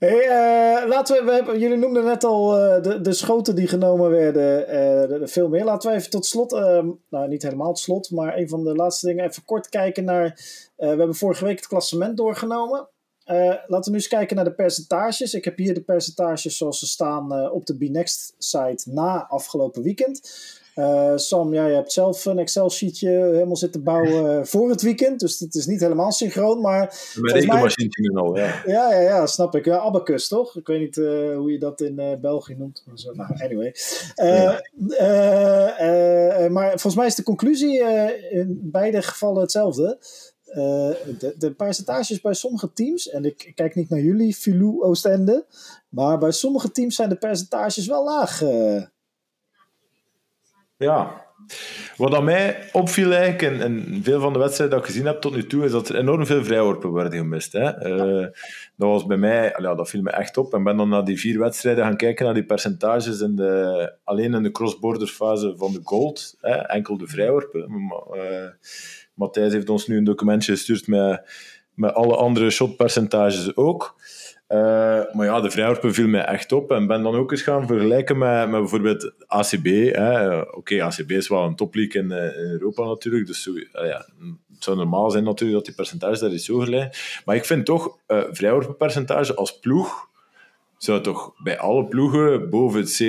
Uh, 0.00 0.88
laten 0.94 1.24
we, 1.24 1.42
we 1.46 1.58
jullie 1.58 1.76
noemden 1.76 2.04
net 2.04 2.24
al 2.24 2.58
uh, 2.58 2.82
de, 2.82 3.00
de 3.00 3.12
schoten 3.12 3.54
die 3.54 3.66
genomen 3.66 4.10
werden, 4.10 4.74
uh, 5.20 5.26
veel 5.26 5.48
meer. 5.48 5.64
Laten 5.64 5.90
we 5.90 5.96
even 5.96 6.10
tot 6.10 6.26
slot, 6.26 6.52
ehm, 6.52 6.90
nou 7.10 7.28
niet 7.28 7.42
helemaal 7.42 7.72
tot 7.72 7.78
slot, 7.78 8.10
maar 8.10 8.36
een 8.36 8.48
van 8.48 8.64
de 8.64 8.74
laatste 8.74 9.06
dingen 9.06 9.24
even 9.24 9.44
kort 9.44 9.68
kijken 9.68 10.04
naar. 10.04 10.40
we 10.76 10.86
hebben 10.86 11.14
vorige 11.14 11.44
week 11.44 11.56
het 11.56 11.66
klassement 11.66 12.16
doorgenomen. 12.16 12.88
laten 13.66 13.84
we 13.84 13.90
nu 13.90 13.94
eens 13.94 14.08
kijken 14.08 14.36
naar 14.36 14.44
de 14.44 14.54
percentages. 14.54 15.34
Ik 15.34 15.44
heb 15.44 15.56
hier 15.56 15.74
de 15.74 15.82
percentages 15.82 16.56
zoals 16.56 16.78
ze 16.78 16.86
staan 16.86 17.50
op 17.50 17.66
de 17.66 17.76
Bnext 17.76 18.34
site 18.38 18.90
na 18.90 19.26
afgelopen 19.28 19.82
weekend. 19.82 20.20
Uh, 20.74 21.16
Sam, 21.16 21.54
jij 21.54 21.74
hebt 21.74 21.92
zelf 21.92 22.24
een 22.24 22.38
Excel-sheetje 22.38 23.08
helemaal 23.08 23.56
zitten 23.56 23.82
bouwen 23.82 24.46
voor 24.46 24.70
het 24.70 24.82
weekend. 24.82 25.20
Dus 25.20 25.38
het 25.38 25.54
is 25.54 25.66
niet 25.66 25.80
helemaal 25.80 26.12
synchroon. 26.12 26.60
Maar 26.60 27.12
Met 27.20 27.32
rekenmachientje 27.32 28.02
nu 28.02 28.16
al, 28.16 28.36
ja. 28.36 28.62
Ja, 28.66 28.92
ja, 28.92 29.00
ja, 29.00 29.26
snap 29.26 29.54
ik. 29.54 29.64
Ja, 29.64 29.78
Abacus, 29.78 30.28
toch? 30.28 30.56
Ik 30.56 30.66
weet 30.66 30.80
niet 30.80 30.96
uh, 30.96 31.36
hoe 31.36 31.52
je 31.52 31.58
dat 31.58 31.80
in 31.80 32.00
uh, 32.00 32.14
België 32.20 32.54
noemt. 32.54 32.84
Maar, 32.86 33.28
nou, 33.28 33.42
anyway. 33.42 33.74
Maar 36.48 36.68
volgens 36.68 36.94
mij 36.94 37.06
is 37.06 37.14
de 37.14 37.22
conclusie 37.22 37.82
in 38.30 38.60
beide 38.62 39.02
gevallen 39.02 39.40
hetzelfde. 39.42 39.98
de, 40.44 41.34
de 41.38 41.54
percentages 41.54 42.20
bij 42.20 42.34
sommige 42.34 42.72
teams, 42.72 43.08
en 43.08 43.24
ik 43.24 43.52
kijk 43.54 43.74
niet 43.74 43.88
naar 43.88 44.00
jullie, 44.00 44.34
Filou 44.34 44.82
Oostende, 44.82 45.46
maar 45.88 46.18
bij 46.18 46.30
sommige 46.30 46.70
teams 46.70 46.94
zijn 46.94 47.08
de 47.08 47.16
percentages 47.16 47.86
wel 47.86 48.04
laag. 48.04 48.42
Ja. 50.82 51.20
Wat 51.96 52.14
aan 52.14 52.24
mij 52.24 52.68
opviel 52.72 53.12
eigenlijk, 53.12 53.60
en, 53.60 54.00
veel 54.02 54.20
van 54.20 54.32
de 54.32 54.38
wedstrijden 54.38 54.76
dat 54.76 54.86
ik 54.86 54.92
gezien 54.92 55.06
heb 55.06 55.20
tot 55.20 55.34
nu 55.34 55.46
toe, 55.46 55.64
is 55.64 55.70
dat 55.70 55.88
er 55.88 55.96
enorm 55.96 56.26
veel 56.26 56.44
vrijworpen 56.44 56.90
worden 56.90 57.12
gemist. 57.12 57.52
Hè. 57.52 57.86
Uh, 57.88 58.26
dat 58.76 58.88
was 58.88 59.06
bij 59.06 59.16
mij, 59.16 59.54
dat 59.60 59.90
viel 59.90 60.02
me 60.02 60.10
echt 60.10 60.36
op. 60.36 60.54
En 60.54 60.62
ben 60.62 60.76
dan 60.76 60.88
naar 60.88 61.04
die 61.04 61.20
vier 61.20 61.38
wedstrijden 61.38 61.84
gaan 61.84 61.96
kijken, 61.96 62.24
naar 62.24 62.34
die 62.34 62.44
percentages 62.44 63.20
in 63.20 63.36
de, 63.36 63.92
alleen 64.04 64.34
in 64.34 64.42
de 64.42 64.50
cross-border 64.50 65.08
fase 65.08 65.54
van 65.56 65.72
de 65.72 65.80
gold. 65.82 66.36
Hè, 66.40 66.54
enkel 66.54 66.98
de 66.98 67.06
vrijworpen. 67.06 67.92
Uh, 68.14 68.22
Matthijs 69.14 69.52
heeft 69.52 69.68
ons 69.68 69.86
nu 69.86 69.96
een 69.96 70.04
documentje 70.04 70.52
gestuurd 70.52 70.86
met, 70.86 71.22
met 71.74 71.94
alle 71.94 72.16
andere 72.16 72.50
shotpercentages 72.50 73.56
ook. 73.56 73.94
Uh, 74.52 74.58
maar 75.12 75.26
ja, 75.26 75.40
de 75.40 75.50
vrijworpen 75.50 75.94
viel 75.94 76.08
mij 76.08 76.24
echt 76.24 76.52
op. 76.52 76.70
En 76.70 76.86
ben 76.86 77.02
dan 77.02 77.14
ook 77.14 77.30
eens 77.30 77.42
gaan 77.42 77.66
vergelijken 77.66 78.18
met, 78.18 78.50
met 78.50 78.60
bijvoorbeeld 78.60 79.12
ACB. 79.26 79.66
Oké, 79.66 80.46
okay, 80.50 80.80
ACB 80.80 81.10
is 81.10 81.28
wel 81.28 81.44
een 81.44 81.56
topleague 81.56 82.02
in, 82.02 82.10
uh, 82.10 82.16
in 82.16 82.50
Europa 82.50 82.84
natuurlijk. 82.84 83.26
Dus 83.26 83.46
uh, 83.46 83.64
ja, 83.72 84.06
het 84.54 84.64
zou 84.64 84.76
normaal 84.76 85.10
zijn 85.10 85.24
natuurlijk 85.24 85.58
dat 85.58 85.66
die 85.66 85.74
percentage 85.74 86.20
daar 86.20 86.32
is 86.32 86.44
zo 86.44 86.58
gelijk. 86.58 87.20
Maar 87.24 87.36
ik 87.36 87.44
vind 87.44 87.64
toch 87.64 87.98
uh, 88.08 88.22
vrijworpenpercentage 88.30 89.34
als 89.34 89.58
ploeg 89.58 90.10
zou 90.84 91.00
toch 91.00 91.32
bij 91.42 91.58
alle 91.58 91.84
ploegen 91.84 92.50
boven 92.50 92.80
het 92.80 93.02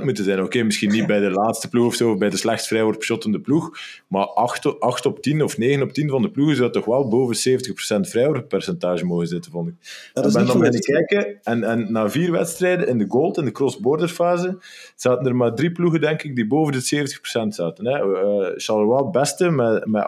70% 0.00 0.04
moeten 0.04 0.24
zijn. 0.24 0.42
Oké, 0.42 0.62
misschien 0.62 0.90
niet 0.90 1.06
bij 1.06 1.20
de 1.20 1.30
laatste 1.30 1.68
ploeg 1.68 1.86
of 1.86 1.94
zo, 1.94 2.16
bij 2.16 2.30
de 2.30 2.36
slechtst 2.36 2.66
vrijworpshottende 2.66 3.40
ploeg, 3.40 3.78
maar 4.06 4.26
8, 4.26 4.80
8 4.80 5.06
op 5.06 5.22
10 5.22 5.42
of 5.42 5.58
9 5.58 5.82
op 5.82 5.92
10 5.92 6.08
van 6.08 6.22
de 6.22 6.30
ploegen 6.30 6.56
zou 6.56 6.70
toch 6.72 6.84
wel 6.84 7.08
boven 7.08 7.36
70% 7.36 8.00
vrijworppercentage 8.00 9.04
mogen 9.04 9.26
zitten, 9.26 9.50
vond 9.50 9.68
ik. 9.68 9.74
Dat 10.12 10.26
is 10.26 10.32
ben 10.32 10.46
dan 10.46 10.58
ben 10.58 10.80
kijken 10.80 11.38
en, 11.42 11.64
en 11.64 11.92
na 11.92 12.10
vier 12.10 12.32
wedstrijden 12.32 12.88
in 12.88 12.98
de 12.98 13.06
gold, 13.08 13.38
in 13.38 13.44
de 13.44 13.52
cross-border 13.52 14.08
fase, 14.08 14.58
zaten 14.96 15.26
er 15.26 15.36
maar 15.36 15.54
drie 15.54 15.72
ploegen, 15.72 16.00
denk 16.00 16.22
ik, 16.22 16.36
die 16.36 16.46
boven 16.46 16.72
de 16.72 17.06
70% 17.44 17.48
zaten. 17.48 17.86
Hè. 17.86 18.04
Uh, 18.04 18.52
Charleroi 18.56 19.10
beste 19.10 19.50
met, 19.50 19.86
met 19.86 20.04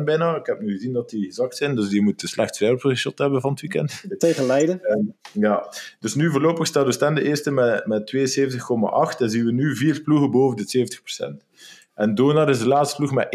78% 0.00 0.04
bijna. 0.04 0.36
Ik 0.36 0.46
heb 0.46 0.60
nu 0.60 0.72
gezien 0.72 0.92
dat 0.92 1.10
die 1.10 1.24
gezakt 1.24 1.56
zijn, 1.56 1.76
dus 1.76 1.88
die 1.88 2.02
moeten 2.02 2.28
slecht 2.28 2.56
vrijworpgeschot 2.56 3.18
hebben 3.18 3.40
van 3.40 3.50
het 3.50 3.60
weekend. 3.60 4.04
Tegen 4.18 4.46
Leiden. 4.46 4.80
En, 4.82 5.16
ja, 5.32 5.68
dus 6.00 6.14
nu 6.14 6.23
nu 6.24 6.30
voorlopig 6.30 6.66
staat 6.66 6.86
Oostende 6.86 7.22
eerste 7.22 7.50
met, 7.50 7.86
met 7.86 8.14
72,8. 8.16 9.18
Dan 9.18 9.30
zien 9.30 9.44
we 9.44 9.52
nu 9.52 9.76
vier 9.76 10.02
ploegen 10.02 10.30
boven 10.30 10.56
de 10.56 10.88
70%. 11.42 11.46
En 11.94 12.14
Donar 12.14 12.48
is 12.48 12.58
de 12.58 12.68
laatste 12.68 12.96
ploeg 12.96 13.12
met 13.12 13.26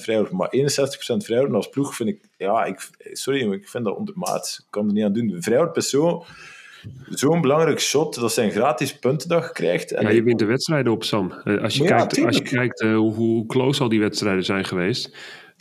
61% 0.00 0.02
vrijworp. 0.02 0.30
Maar 0.30 0.52
61% 0.56 1.16
vrijworp 1.16 1.54
als 1.54 1.68
ploeg 1.68 1.96
vind 1.96 2.08
ik... 2.08 2.20
Ja, 2.36 2.64
ik, 2.64 2.90
sorry, 3.12 3.52
ik 3.52 3.68
vind 3.68 3.84
dat 3.84 3.96
ondermaat. 3.96 4.56
Ik 4.60 4.66
kan 4.70 4.86
er 4.86 4.92
niet 4.92 5.04
aan 5.04 5.12
doen. 5.12 5.36
Vrijworp 5.40 5.76
is 5.76 5.90
zo... 5.90 6.24
Zo'n 7.08 7.40
belangrijk 7.40 7.80
shot, 7.80 8.14
dat 8.14 8.32
zijn 8.32 8.50
gratis 8.50 8.98
punten 8.98 9.28
dat 9.28 9.44
je 9.44 9.52
krijgt. 9.52 9.92
En 9.92 10.02
ja, 10.02 10.10
je 10.10 10.22
wint 10.22 10.38
de 10.38 10.44
wedstrijden 10.44 10.92
op, 10.92 11.04
Sam. 11.04 11.32
Eh, 11.44 11.62
als 11.62 11.76
je 11.76 11.84
kijkt, 11.84 12.24
als 12.24 12.36
je 12.36 12.42
kijkt 12.42 12.82
uh, 12.82 12.96
hoe, 12.96 13.14
hoe 13.14 13.46
close 13.46 13.82
al 13.82 13.88
die 13.88 14.00
wedstrijden 14.00 14.44
zijn 14.44 14.64
geweest, 14.64 15.16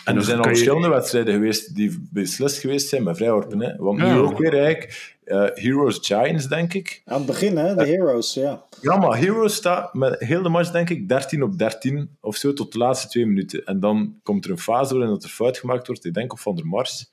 en 0.06 0.16
er 0.16 0.24
zijn 0.24 0.38
al 0.38 0.44
verschillende 0.44 0.90
wedstrijden 0.90 1.34
geweest 1.34 1.76
die 1.76 2.08
beslist 2.12 2.58
geweest 2.58 2.90
zijn 2.90 3.04
met 3.04 3.18
vrijworpen. 3.18 3.62
Hè? 3.62 3.76
Want 3.76 3.98
nu 3.98 4.18
ook 4.18 4.38
weer 4.38 4.54
eigenlijk 4.54 5.18
uh, 5.26 5.46
Heroes 5.54 6.00
Giants, 6.02 6.48
denk 6.48 6.74
ik. 6.74 7.02
Aan 7.06 7.18
het 7.18 7.26
begin, 7.26 7.58
hè? 7.58 7.76
De 7.76 7.82
uh, 7.82 7.88
Heroes, 7.88 8.34
ja. 8.34 8.64
Ja, 8.82 8.98
maar 8.98 9.18
Heroes 9.18 9.56
staat 9.56 9.94
met 9.94 10.20
heel 10.20 10.42
de 10.42 10.50
match, 10.50 10.72
denk 10.72 10.90
ik, 10.90 11.08
13 11.08 11.44
op 11.44 11.58
13 11.58 12.10
of 12.22 12.36
zo 12.36 12.54
tot 12.54 12.72
de 12.72 12.78
laatste 12.78 13.08
twee 13.08 13.26
minuten. 13.26 13.66
En 13.66 13.80
dan 13.80 14.20
komt 14.24 14.46
er 14.46 14.52
een 14.52 14.60
fase 14.60 14.94
waarin 14.94 15.14
dat 15.14 15.24
er 15.24 15.30
fout 15.30 15.58
gemaakt 15.58 15.88
wordt, 15.88 16.06
ik 16.06 16.14
denk 16.14 16.32
op 16.32 16.40
Van 16.40 16.56
der 16.56 16.68
Mars. 16.68 17.10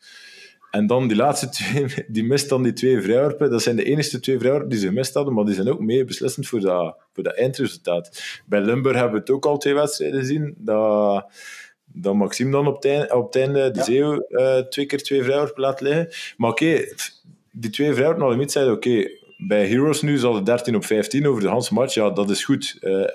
En 0.71 0.87
dan 0.87 1.09
die 1.09 1.17
laatste 1.17 1.49
twee, 1.49 1.87
die 2.09 2.25
mist 2.25 2.49
dan 2.49 2.63
die 2.63 2.73
twee 2.73 3.03
vrijworpen. 3.03 3.51
Dat 3.51 3.63
zijn 3.63 3.77
de 3.77 3.85
enige 3.85 4.21
twee 4.21 4.39
vrijworpen 4.39 4.69
die 4.69 4.79
ze 4.79 4.87
gemist 4.87 5.15
hadden, 5.15 5.35
maar 5.35 5.45
die 5.45 5.55
zijn 5.55 5.69
ook 5.69 5.81
mee 5.81 6.05
beslissend 6.05 6.47
voor 6.47 6.61
dat, 6.61 6.97
voor 7.13 7.23
dat 7.23 7.37
eindresultaat. 7.37 8.23
Bij 8.47 8.61
Limburg 8.61 8.97
hebben 8.97 9.15
we 9.15 9.21
het 9.21 9.31
ook 9.31 9.47
al 9.47 9.59
twee 9.59 9.75
wedstrijden 9.75 10.21
gezien. 10.21 10.55
Dat 10.59 11.27
dat 11.95 12.15
Maxime 12.15 12.51
dan 12.51 12.67
op 12.67 12.75
het 12.75 12.85
einde, 12.85 13.15
op 13.15 13.25
het 13.25 13.37
einde 13.37 13.71
de 13.71 13.79
ja. 13.79 13.85
Zeeuw 13.85 14.27
uh, 14.29 14.59
twee 14.59 14.87
keer 14.87 15.03
twee 15.03 15.23
vrijworpen 15.23 15.63
laat 15.63 15.81
liggen. 15.81 16.09
Maar 16.37 16.51
oké, 16.51 16.65
okay, 16.65 16.93
die 17.51 17.71
twee 17.71 17.95
vrijworpen 17.95 18.25
al 18.25 18.37
niet 18.37 18.53
zeiden, 18.53 18.75
oké, 18.75 18.89
okay, 18.89 19.19
bij 19.47 19.67
Heroes 19.67 20.03
nu 20.03 20.19
zal 20.19 20.35
het 20.35 20.47
13 20.47 20.77
op 20.77 20.85
15 20.85 21.27
over 21.27 21.43
de 21.43 21.49
Hans 21.49 21.71
match. 21.71 21.95
Ja, 21.95 22.11
dat 22.11 22.31
is 22.31 22.45
goed. 22.45 22.79
Uh, 22.81 22.91
uh, 22.93 23.07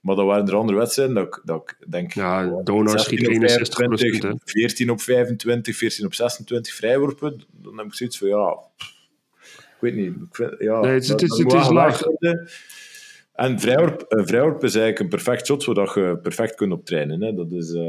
maar 0.00 0.16
dan 0.16 0.26
waren 0.26 0.46
er 0.46 0.54
andere 0.54 0.78
wedstrijden 0.78 1.14
dat, 1.14 1.40
dat 1.44 1.74
ik 1.78 1.90
denk... 1.90 2.12
Ja, 2.12 2.60
Donar 2.64 3.00
schiet 3.00 3.28
61 3.28 3.76
25, 3.76 4.40
14 4.44 4.90
op 4.90 5.00
25, 5.00 5.76
14 5.76 6.06
op 6.06 6.14
26 6.14 6.74
vrijworpen. 6.74 7.42
Dan 7.50 7.78
heb 7.78 7.86
ik 7.86 7.94
zoiets 7.94 8.18
van, 8.18 8.28
ja... 8.28 8.58
Ik 9.50 9.92
weet 9.92 9.94
niet. 9.94 10.14
Ik 10.14 10.36
vind, 10.36 10.54
ja, 10.58 10.80
nee, 10.80 10.92
het, 10.92 11.08
het, 11.08 11.22
is, 11.22 11.38
het 11.38 11.52
is 11.52 11.68
laag. 11.68 12.04
Worden. 12.04 12.48
En 13.32 13.60
vrijworp, 13.60 14.04
uh, 14.08 14.26
vrijworp 14.26 14.64
is 14.64 14.74
eigenlijk 14.74 14.98
een 14.98 15.08
perfect 15.08 15.46
shot, 15.46 15.62
zodat 15.62 15.94
je 15.94 16.18
perfect 16.22 16.54
kunt 16.54 16.72
optrainen. 16.72 17.22
Hè. 17.22 17.34
Dat 17.34 17.52
is... 17.52 17.70
Uh, 17.70 17.82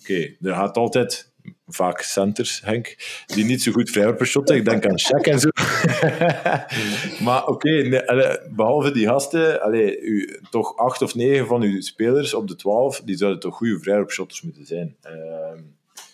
Oké, 0.00 0.36
er 0.40 0.54
gaat 0.54 0.76
altijd 0.76 1.32
vaak 1.66 2.00
centers, 2.00 2.60
Henk, 2.64 2.96
die 3.26 3.44
niet 3.44 3.62
zo 3.62 3.72
goed 3.72 3.90
vrijworpen 3.90 4.26
shotten. 4.26 4.56
Ik 4.56 4.64
denk 4.64 4.86
aan 4.86 5.00
Shaq 5.00 5.28
en 5.28 5.40
zo. 5.40 5.48
maar 7.24 7.46
oké, 7.46 8.02
behalve 8.50 8.90
die 8.90 9.06
gasten, 9.06 9.62
allee, 9.62 10.00
u, 10.00 10.40
toch 10.50 10.76
acht 10.76 11.02
of 11.02 11.14
negen 11.14 11.46
van 11.46 11.62
uw 11.62 11.80
spelers 11.80 12.34
op 12.34 12.48
de 12.48 12.56
twaalf, 12.56 13.00
die 13.04 13.16
zouden 13.16 13.40
toch 13.40 13.56
goede 13.56 13.78
vrijworpshotters 13.78 14.42
moeten 14.42 14.66
zijn. 14.66 14.96
Uh, 15.06 15.60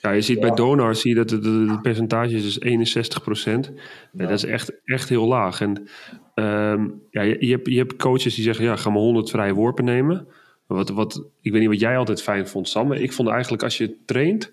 ja, 0.02 0.10
je 0.10 0.20
ziet 0.20 0.36
ja. 0.36 0.46
bij 0.46 0.56
Donar 0.56 0.94
zie 0.94 1.10
je 1.10 1.24
dat 1.24 1.30
het 1.30 1.82
percentage 1.82 2.36
is 2.36 2.60
61 2.60 3.22
procent. 3.22 3.72
Ja. 4.12 4.26
Dat 4.26 4.30
is 4.30 4.44
echt, 4.44 4.72
echt 4.84 5.08
heel 5.08 5.26
laag. 5.26 5.60
En 5.60 5.88
um, 6.34 7.02
ja, 7.10 7.22
je, 7.22 7.36
je, 7.40 7.50
hebt, 7.50 7.68
je 7.68 7.76
hebt 7.76 7.96
coaches 7.96 8.34
die 8.34 8.44
zeggen, 8.44 8.64
ja, 8.64 8.76
ga 8.76 8.90
maar 8.90 8.98
100 8.98 9.30
vrije 9.30 9.54
worpen 9.54 9.84
nemen. 9.84 10.26
Wat, 10.66 10.88
wat, 10.88 11.24
ik 11.40 11.52
weet 11.52 11.60
niet 11.60 11.70
wat 11.70 11.80
jij 11.80 11.96
altijd 11.96 12.22
fijn 12.22 12.48
vond, 12.48 12.68
Sam. 12.68 12.88
Maar 12.88 13.00
ik 13.00 13.12
vond 13.12 13.28
eigenlijk 13.28 13.62
als 13.62 13.78
je 13.78 13.96
traint, 14.04 14.52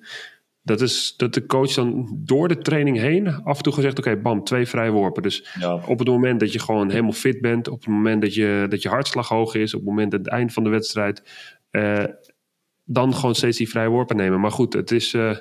dat 0.61 0.81
is 0.81 1.13
dat 1.17 1.33
de 1.33 1.45
coach 1.45 1.73
dan 1.73 2.17
door 2.19 2.47
de 2.47 2.57
training 2.57 2.97
heen 2.97 3.43
af 3.43 3.57
en 3.57 3.63
toe 3.63 3.73
gezegd: 3.73 3.99
oké, 3.99 4.09
okay, 4.09 4.21
bam, 4.21 4.43
twee 4.43 4.65
vrije 4.65 4.91
worpen. 4.91 5.23
Dus 5.23 5.55
ja. 5.59 5.73
op 5.73 5.99
het 5.99 6.07
moment 6.07 6.39
dat 6.39 6.53
je 6.53 6.59
gewoon 6.59 6.89
helemaal 6.89 7.11
fit 7.11 7.41
bent, 7.41 7.67
op 7.67 7.79
het 7.79 7.87
moment 7.87 8.21
dat 8.21 8.33
je, 8.33 8.65
dat 8.69 8.81
je 8.81 8.89
hartslag 8.89 9.27
hoog 9.27 9.55
is, 9.55 9.73
op 9.73 9.79
het 9.79 9.89
moment 9.89 10.11
dat 10.11 10.19
het 10.19 10.29
eind 10.29 10.53
van 10.53 10.63
de 10.63 10.69
wedstrijd, 10.69 11.23
uh, 11.71 12.03
dan 12.83 13.15
gewoon 13.15 13.35
steeds 13.35 13.57
die 13.57 13.69
vrije 13.69 13.89
worpen 13.89 14.15
nemen. 14.15 14.39
Maar 14.39 14.51
goed, 14.51 14.73
het, 14.73 14.91
is, 14.91 15.13
uh, 15.13 15.35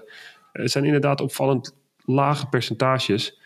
het 0.52 0.70
zijn 0.70 0.84
inderdaad 0.84 1.20
opvallend 1.20 1.74
lage 2.04 2.46
percentages. 2.46 3.40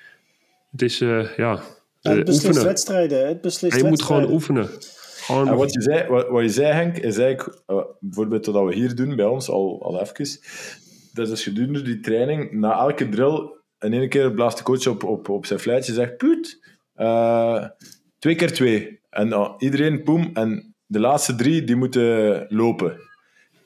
Het 0.70 0.82
is, 0.82 1.01
uh, 1.01 1.36
ja. 1.36 1.61
ja 2.01 2.11
het 2.11 2.24
beslist 2.24 2.44
oefenen. 2.44 2.66
wedstrijden. 2.66 3.26
Het 3.28 3.40
beslist 3.40 3.76
en 3.76 3.82
je 3.82 3.88
moet 3.88 4.03
gewoon 4.03 4.30
oefenen. 4.30 4.68
Gewoon... 5.16 5.49
En 5.49 5.57
wat, 5.57 5.72
je 5.72 5.82
zei, 5.82 6.09
wat, 6.09 6.28
wat 6.28 6.42
je 6.42 6.49
zei, 6.49 6.72
Henk, 6.72 6.97
is 6.97 7.18
eigenlijk, 7.18 7.62
uh, 7.66 7.82
bijvoorbeeld 8.01 8.47
wat 8.47 8.64
we 8.64 8.74
hier 8.74 8.94
doen 8.94 9.16
bij 9.16 9.26
ons 9.26 9.49
al, 9.49 9.82
al 9.82 10.01
even, 10.01 10.40
dat 11.12 11.30
is 11.30 11.42
gedurende 11.42 11.82
die 11.82 12.01
training, 12.01 12.53
na 12.53 12.78
elke 12.78 13.09
drill, 13.09 13.51
in 13.78 13.92
één 13.92 14.09
keer 14.09 14.32
blaast 14.32 14.57
de 14.57 14.62
coach 14.62 14.86
op, 14.86 15.05
op, 15.05 15.28
op 15.28 15.47
zijn 15.47 15.59
fluitje 15.59 15.92
en 15.92 15.99
zegt, 15.99 16.16
puut, 16.16 16.61
twee 18.18 18.34
keer 18.34 18.53
twee. 18.53 19.01
En 19.11 19.55
iedereen, 19.59 20.03
poem, 20.03 20.30
en 20.34 20.74
de 20.86 21.01
laatste 21.01 21.34
drie, 21.34 21.64
die 21.64 21.76
moeten 21.76 22.47
lopen. 22.49 23.01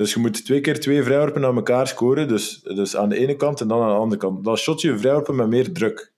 Dus 0.00 0.12
je 0.12 0.20
moet 0.20 0.44
twee 0.44 0.60
keer 0.60 0.80
twee 0.80 1.02
vrijworpen 1.02 1.44
aan 1.44 1.56
elkaar 1.56 1.86
scoren. 1.86 2.28
Dus, 2.28 2.60
dus 2.62 2.96
aan 2.96 3.08
de 3.08 3.16
ene 3.16 3.36
kant 3.36 3.60
en 3.60 3.68
dan 3.68 3.82
aan 3.82 3.88
de 3.88 3.94
andere 3.94 4.20
kant. 4.20 4.44
Dan 4.44 4.56
shot 4.56 4.80
je 4.80 4.98
vrijworpen 4.98 5.36
met 5.36 5.48
meer 5.48 5.72
druk. 5.72 6.12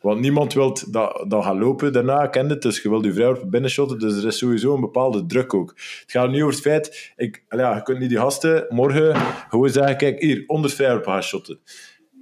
Want 0.00 0.20
niemand 0.20 0.52
wil 0.52 0.78
dat, 0.90 1.24
dat 1.28 1.44
gaan 1.44 1.58
lopen 1.58 1.92
daarna, 1.92 2.26
kent 2.26 2.50
het. 2.50 2.62
Dus 2.62 2.82
je 2.82 2.88
wilt 2.88 3.04
je 3.04 3.12
vrijworpen 3.12 3.50
binnenshotten. 3.50 3.98
Dus 3.98 4.16
er 4.16 4.26
is 4.26 4.38
sowieso 4.38 4.74
een 4.74 4.80
bepaalde 4.80 5.26
druk 5.26 5.54
ook. 5.54 5.72
Het 5.76 6.10
gaat 6.10 6.30
nu 6.30 6.42
over 6.42 6.54
het 6.54 6.62
feit... 6.62 7.12
Ik, 7.16 7.44
ja, 7.48 7.74
je 7.74 7.82
kunt 7.82 7.98
niet 7.98 8.08
die 8.08 8.18
gasten 8.18 8.66
morgen 8.68 9.16
gewoon 9.48 9.70
zeggen... 9.70 9.96
Kijk, 9.96 10.20
hier, 10.20 10.44
onder 10.46 10.70
vrijworpen 10.70 11.12
gaan 11.12 11.22
shotten. 11.22 11.58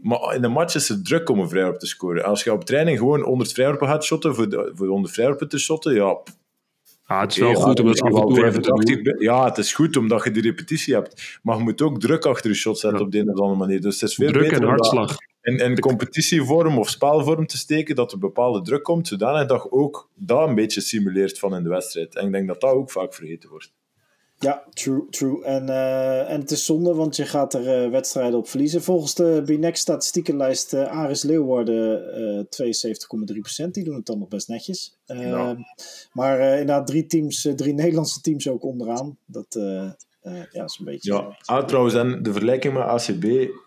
Maar 0.02 0.34
in 0.34 0.42
de 0.42 0.48
match 0.48 0.74
is 0.74 0.88
er 0.88 1.02
druk 1.02 1.28
om 1.28 1.38
een 1.38 1.48
vrijworp 1.48 1.78
te 1.78 1.86
scoren. 1.86 2.24
Als 2.24 2.44
je 2.44 2.52
op 2.52 2.64
training 2.64 2.98
gewoon 2.98 3.20
100 3.20 3.52
vrijworpen 3.52 3.88
gaat 3.88 4.04
shotten, 4.04 4.34
voor, 4.34 4.48
de, 4.48 4.72
voor 4.74 4.86
100 4.86 5.14
vrijworpen 5.14 5.48
te 5.48 5.58
shotten, 5.58 5.94
ja... 5.94 6.18
Ah, 7.06 7.20
het 7.20 7.30
is 7.30 7.38
wel 7.38 7.54
goed 7.54 7.80
om 7.80 7.86
dat 7.86 8.00
af 8.00 8.20
en 8.20 8.26
toe 8.26 8.44
even 8.44 8.62
te 8.62 9.02
doen. 9.02 9.16
Ja, 9.18 9.44
het 9.44 9.58
is 9.58 9.72
goed 9.72 9.96
omdat 9.96 10.24
je 10.24 10.30
die 10.30 10.42
repetitie 10.42 10.94
hebt. 10.94 11.38
Maar 11.42 11.56
je 11.56 11.62
moet 11.62 11.82
ook 11.82 12.00
druk 12.00 12.24
achter 12.24 12.50
je 12.50 12.56
shot 12.56 12.78
zetten 12.78 13.00
op 13.00 13.12
de 13.12 13.18
een 13.18 13.32
of 13.32 13.40
andere 13.40 13.58
manier. 13.58 13.80
Dus 13.80 14.00
het 14.00 14.10
is 14.10 14.16
veel 14.16 14.28
Druk 14.28 14.42
beter 14.42 14.62
en 14.62 14.68
hartslag. 14.68 15.16
in, 15.42 15.56
in 15.56 15.78
competitievorm 15.78 16.78
of 16.78 16.88
spelvorm 16.88 17.46
te 17.46 17.56
steken, 17.56 17.94
dat 17.94 18.12
er 18.12 18.18
bepaalde 18.18 18.62
druk 18.62 18.82
komt, 18.82 19.08
zodanig 19.08 19.46
dat 19.46 19.62
je 19.62 19.72
ook 19.72 20.10
dat 20.14 20.48
een 20.48 20.54
beetje 20.54 20.80
simuleert 20.80 21.38
van 21.38 21.54
in 21.54 21.62
de 21.62 21.68
wedstrijd. 21.68 22.14
En 22.16 22.26
ik 22.26 22.32
denk 22.32 22.46
dat 22.46 22.60
dat 22.60 22.72
ook 22.72 22.90
vaak 22.90 23.14
vergeten 23.14 23.50
wordt. 23.50 23.72
Ja, 24.44 24.64
true, 24.72 25.06
true. 25.10 25.44
En, 25.44 25.68
eh, 25.68 26.30
en 26.30 26.40
het 26.40 26.50
is 26.50 26.64
zonde, 26.64 26.94
want 26.94 27.16
je 27.16 27.26
gaat 27.26 27.54
er 27.54 27.84
eh, 27.84 27.90
wedstrijden 27.90 28.38
op 28.38 28.48
verliezen. 28.48 28.82
Volgens 28.82 29.14
de 29.14 29.42
BNEX 29.44 29.80
statistiekenlijst 29.80 30.74
uh, 30.74 30.82
Aris 30.86 31.22
Leeuwarden 31.22 32.12
eh 32.14 32.64
72,3%. 33.64 33.70
Die 33.70 33.84
doen 33.84 33.94
het 33.94 34.06
dan 34.06 34.18
nog 34.18 34.28
best 34.28 34.48
netjes. 34.48 34.98
Eh, 35.06 35.20
Ja. 35.28 35.56
Maar 36.12 36.38
eh, 36.38 36.50
inderdaad 36.50 36.86
drie 36.86 37.06
teams, 37.06 37.44
eh, 37.44 37.52
drie 37.54 37.72
Nederlandse 37.82 38.20
teams 38.20 38.48
ook 38.48 38.64
onderaan. 38.64 39.18
Dat 39.26 39.54
eh, 39.54 39.84
eh, 40.20 40.42
ja, 40.52 40.64
is 40.64 40.76
een 40.78 40.84
beetje... 40.84 41.12
Ja, 41.12 41.36
ah, 41.44 41.64
trouwens, 41.66 41.94
en 41.94 42.22
de 42.22 42.32
vergelijking 42.32 42.74
met 42.74 42.82
ACB. 42.82 43.24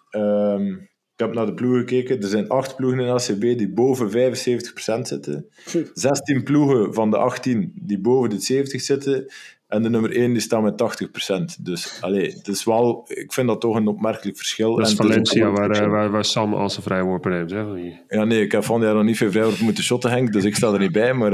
ehm, 0.09 0.67
ik 1.13 1.23
heb 1.25 1.33
naar 1.33 1.45
de 1.45 1.53
ploegen 1.53 1.79
gekeken. 1.79 2.21
Er 2.21 2.27
zijn 2.29 2.49
acht 2.49 2.75
ploegen 2.75 2.99
in 2.99 3.09
ACB 3.09 3.41
die 3.41 3.69
boven 3.73 4.09
75% 4.11 5.07
zitten. 5.07 5.45
Phew. 5.49 5.85
16 5.93 6.43
ploegen 6.43 6.93
van 6.93 7.09
de 7.11 7.17
18 7.17 7.71
die 7.75 7.99
boven 7.99 8.29
de 8.29 8.39
70 8.39 8.81
zitten. 8.81 9.25
En 9.67 9.83
de 9.83 9.89
nummer 9.89 10.15
1 10.15 10.31
die 10.31 10.41
staat 10.41 10.61
met 10.61 10.77
80%. 11.59 11.61
Dus 11.61 11.97
allee, 12.01 12.31
het 12.31 12.47
is 12.47 12.63
wel, 12.63 13.05
ik 13.07 13.33
vind 13.33 13.47
dat 13.47 13.61
toch 13.61 13.75
een 13.75 13.87
opmerkelijk 13.87 14.37
verschil. 14.37 14.75
Dat 14.75 14.85
is 14.85 14.91
En 14.91 14.97
Valencia, 14.97 15.49
waar, 15.49 15.69
eh, 15.69 15.87
waar, 15.87 16.11
waar 16.11 16.25
Sam 16.25 16.53
als 16.53 16.77
een 16.77 16.83
vrijworpen 16.83 17.31
neemt. 17.31 17.51
Hè? 17.51 17.61
Ja, 18.17 18.23
nee, 18.23 18.41
ik 18.41 18.51
heb 18.51 18.63
van 18.63 18.81
jaar 18.81 18.93
nog 18.93 19.03
niet 19.03 19.17
veel 19.17 19.31
vrijworpen 19.31 19.63
moeten 19.63 19.83
shotten, 19.83 20.09
Henk, 20.09 20.33
dus 20.33 20.43
ik 20.43 20.55
sta 20.55 20.73
er 20.73 20.79
niet 20.79 20.91
bij. 20.91 21.13
Maar 21.13 21.31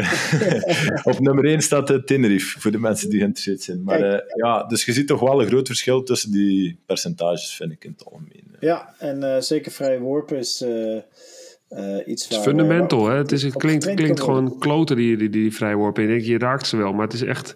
op 1.04 1.20
nummer 1.20 1.46
1 1.46 1.62
staat 1.62 1.92
uh, 1.92 1.98
Tenerife, 1.98 2.60
voor 2.60 2.72
de 2.72 2.80
mensen 2.80 3.10
die 3.10 3.20
geïnteresseerd 3.20 3.62
zijn. 3.62 3.84
Maar 3.84 4.02
eh, 4.02 4.20
ja, 4.36 4.64
dus 4.64 4.86
je 4.86 4.94
ziet 4.94 5.08
toch 5.08 5.20
wel 5.20 5.42
een 5.42 5.48
groot 5.48 5.68
verschil 5.68 6.04
tussen 6.04 6.32
die 6.32 6.80
percentages, 6.86 7.56
vind 7.56 7.72
ik 7.72 7.84
in 7.84 7.92
het 7.98 8.06
algemeen. 8.06 8.44
Ja, 8.64 8.94
en 9.00 9.24
eh, 9.24 9.42
zeker 9.42 9.72
vrije 9.72 10.00
worpen 10.00 10.38
is 10.38 10.62
eh, 10.62 10.96
eh, 10.96 12.08
iets 12.08 12.24
Het 12.24 12.32
is 12.32 12.44
fundamental, 12.44 13.08
hè? 13.08 13.18
Het, 13.18 13.32
is, 13.32 13.44
het 13.44 13.56
klinkt, 13.56 13.94
klinkt 13.94 14.20
gewoon 14.20 14.60
kloten, 14.60 14.96
die, 14.96 15.18
die, 15.18 15.30
die 15.30 15.54
vrijworpen. 15.54 16.04
Ik 16.04 16.10
denk, 16.10 16.22
je 16.22 16.38
raakt 16.38 16.68
ze 16.68 16.78
wel, 16.78 16.94
maar 16.94 17.06
het 17.06 17.14
is 17.14 17.22
echt... 17.22 17.56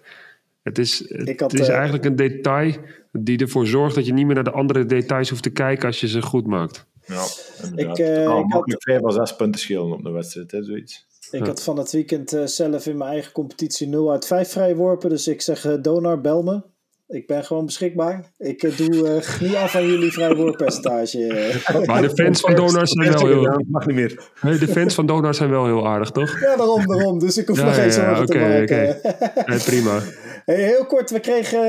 Het 0.68 0.78
is, 0.78 1.04
het, 1.08 1.40
had, 1.40 1.54
is 1.54 1.68
eh, 1.68 1.74
eigenlijk 1.74 2.04
een 2.04 2.16
detail 2.16 2.72
die 3.12 3.38
ervoor 3.38 3.66
zorgt 3.66 3.94
dat 3.94 4.06
je 4.06 4.12
niet 4.12 4.26
meer 4.26 4.34
naar 4.34 4.44
de 4.44 4.50
andere 4.50 4.84
details 4.86 5.30
hoeft 5.30 5.42
te 5.42 5.50
kijken 5.50 5.86
als 5.86 6.00
je 6.00 6.08
ze 6.08 6.22
goed 6.22 6.46
maakt. 6.46 6.86
Ja, 7.06 7.24
inderdaad. 7.68 7.98
Ik, 7.98 8.04
eh, 8.04 8.14
Het 8.16 8.24
kan 8.26 8.38
ik 8.46 8.52
had- 8.52 8.76
5 8.78 9.04
à 9.04 9.10
6 9.10 9.36
punten 9.36 9.60
schelen 9.60 9.92
op 9.92 10.04
een 10.04 10.12
wedstrijd, 10.12 10.50
hè, 10.50 10.64
zoiets. 10.64 11.06
Ik 11.30 11.46
had 11.46 11.62
van 11.62 11.76
het 11.78 11.92
weekend 11.92 12.32
eh, 12.32 12.44
zelf 12.44 12.86
in 12.86 12.96
mijn 12.96 13.10
eigen 13.10 13.32
competitie 13.32 13.86
0 13.88 14.10
uit 14.10 14.26
5 14.26 14.48
vrije 14.48 14.74
worpen. 14.74 15.08
Dus 15.08 15.28
ik 15.28 15.40
zeg, 15.40 15.64
eh, 15.64 15.72
Donar, 15.82 16.20
bel 16.20 16.42
me. 16.42 16.62
Ik 17.08 17.26
ben 17.26 17.44
gewoon 17.44 17.64
beschikbaar. 17.64 18.32
Ik 18.38 18.62
eh, 18.62 18.76
doe 18.76 19.08
eh 19.08 19.40
niet 19.48 19.54
af 19.54 19.74
aan 19.74 19.86
jullie 19.86 20.12
eh. 20.12 21.86
Maar 21.86 22.02
de 22.02 22.10
fans 22.10 22.40
van 22.40 22.54
Donars 22.54 22.90
zijn 22.90 23.12
wel 23.12 23.26
heel, 23.26 23.64
mag 23.68 23.86
niet 23.86 23.96
meer. 23.96 24.30
hey, 24.40 24.58
de 24.58 24.68
fans 24.68 24.94
van 24.94 25.06
Donars 25.06 25.36
zijn 25.36 25.50
wel 25.50 25.64
heel 25.66 25.86
aardig, 25.86 26.10
toch? 26.10 26.40
ja, 26.40 26.56
daarom, 26.56 26.86
daarom. 26.86 27.18
Dus 27.18 27.38
ik 27.38 27.46
hoef 27.48 27.58
Ja, 27.58 27.64
nog 27.64 27.76
ja, 27.76 27.82
geen 27.82 27.92
zorgen 27.92 28.26
te 28.26 28.38
maken. 28.38 28.62
oké. 28.62 29.00
Hey, 29.50 29.58
prima. 29.58 30.00
Heel 30.48 30.86
kort, 30.86 31.10
we 31.10 31.20
kregen, 31.20 31.60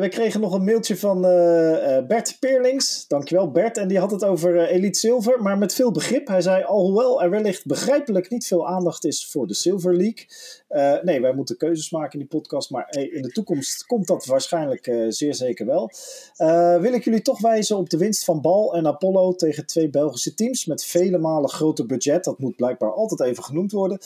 we 0.00 0.08
kregen 0.08 0.40
nog 0.40 0.52
een 0.52 0.64
mailtje 0.64 0.96
van 0.96 1.24
eh, 1.24 1.96
eh, 1.96 2.06
Bert 2.06 2.36
Peerlings. 2.40 3.06
Dankjewel 3.06 3.50
Bert. 3.50 3.76
En 3.76 3.88
die 3.88 3.98
had 3.98 4.10
het 4.10 4.24
over 4.24 4.56
eh, 4.58 4.74
Elite 4.76 4.98
Silver, 4.98 5.42
maar 5.42 5.58
met 5.58 5.74
veel 5.74 5.90
begrip. 5.90 6.26
Hij 6.26 6.40
zei, 6.40 6.64
alhoewel 6.64 7.22
er 7.22 7.30
wellicht 7.30 7.66
begrijpelijk 7.66 8.30
niet 8.30 8.46
veel 8.46 8.68
aandacht 8.68 9.04
is 9.04 9.26
voor 9.26 9.46
de 9.46 9.54
Silver 9.54 9.96
League. 9.96 10.26
eh, 10.68 11.02
nee, 11.02 11.20
wij 11.20 11.34
moeten 11.34 11.56
keuzes 11.56 11.90
maken 11.90 12.12
in 12.12 12.18
die 12.18 12.38
podcast, 12.38 12.70
maar 12.70 12.86
hey, 12.88 13.04
in 13.04 13.22
de 13.22 13.32
toekomst 13.32 13.86
komt 13.86 14.06
dat 14.06 14.26
waarschijnlijk 14.26 14.86
eh, 14.86 15.04
zeer 15.08 15.34
zeker 15.34 15.66
wel. 15.66 15.90
Eh, 16.36 16.80
wil 16.80 16.92
ik 16.92 17.04
jullie 17.04 17.22
toch 17.22 17.40
wijzen 17.40 17.76
op 17.76 17.90
de 17.90 17.96
winst 17.98 18.24
van 18.24 18.40
Bal 18.40 18.74
en 18.74 18.86
Apollo 18.86 19.34
tegen 19.34 19.66
twee 19.66 19.90
Belgische 19.90 20.34
teams 20.34 20.66
met 20.66 20.84
vele 20.84 21.18
malen 21.18 21.50
groter 21.50 21.86
budget. 21.86 22.24
Dat 22.24 22.38
moet 22.38 22.56
blijkbaar 22.56 22.92
altijd 22.92 23.20
even 23.20 23.44
genoemd 23.44 23.72
worden. 23.72 23.98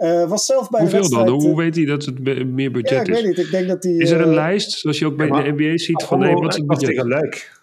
Eh, 0.00 0.28
was 0.28 0.46
zelf 0.46 0.70
bij 0.70 0.84
de 0.84 0.90
Hoeveel 0.90 1.24
dan? 1.24 1.28
Hoe 1.28 1.56
weet 1.56 1.76
hij 1.76 1.84
dat 1.84 2.04
het 2.04 2.18
meer 2.24 2.58
ja, 2.60 2.70
budget 2.70 3.00
ik 3.08 3.14
weet 3.14 3.22
is? 3.22 3.24
niet. 3.24 3.38
Ik 3.38 3.50
denk 3.50 3.68
dat 3.68 3.82
die... 3.82 4.00
Is 4.02 4.10
er 4.10 4.20
een 4.20 4.28
eh, 4.28 4.34
lijst, 4.34 4.70
zoals 4.78 4.98
je 4.98 5.06
ook 5.06 5.16
bij 5.16 5.28
maar- 5.28 5.44
de 5.44 5.50
NBA 5.52 5.78
ziet, 5.78 6.02
van 6.02 6.20
hey, 6.22 6.34
wat 6.34 6.48
is 6.52 6.56
het 6.56 6.66
budget? 6.66 6.88
tegen 6.88 7.08
Luik. 7.08 7.58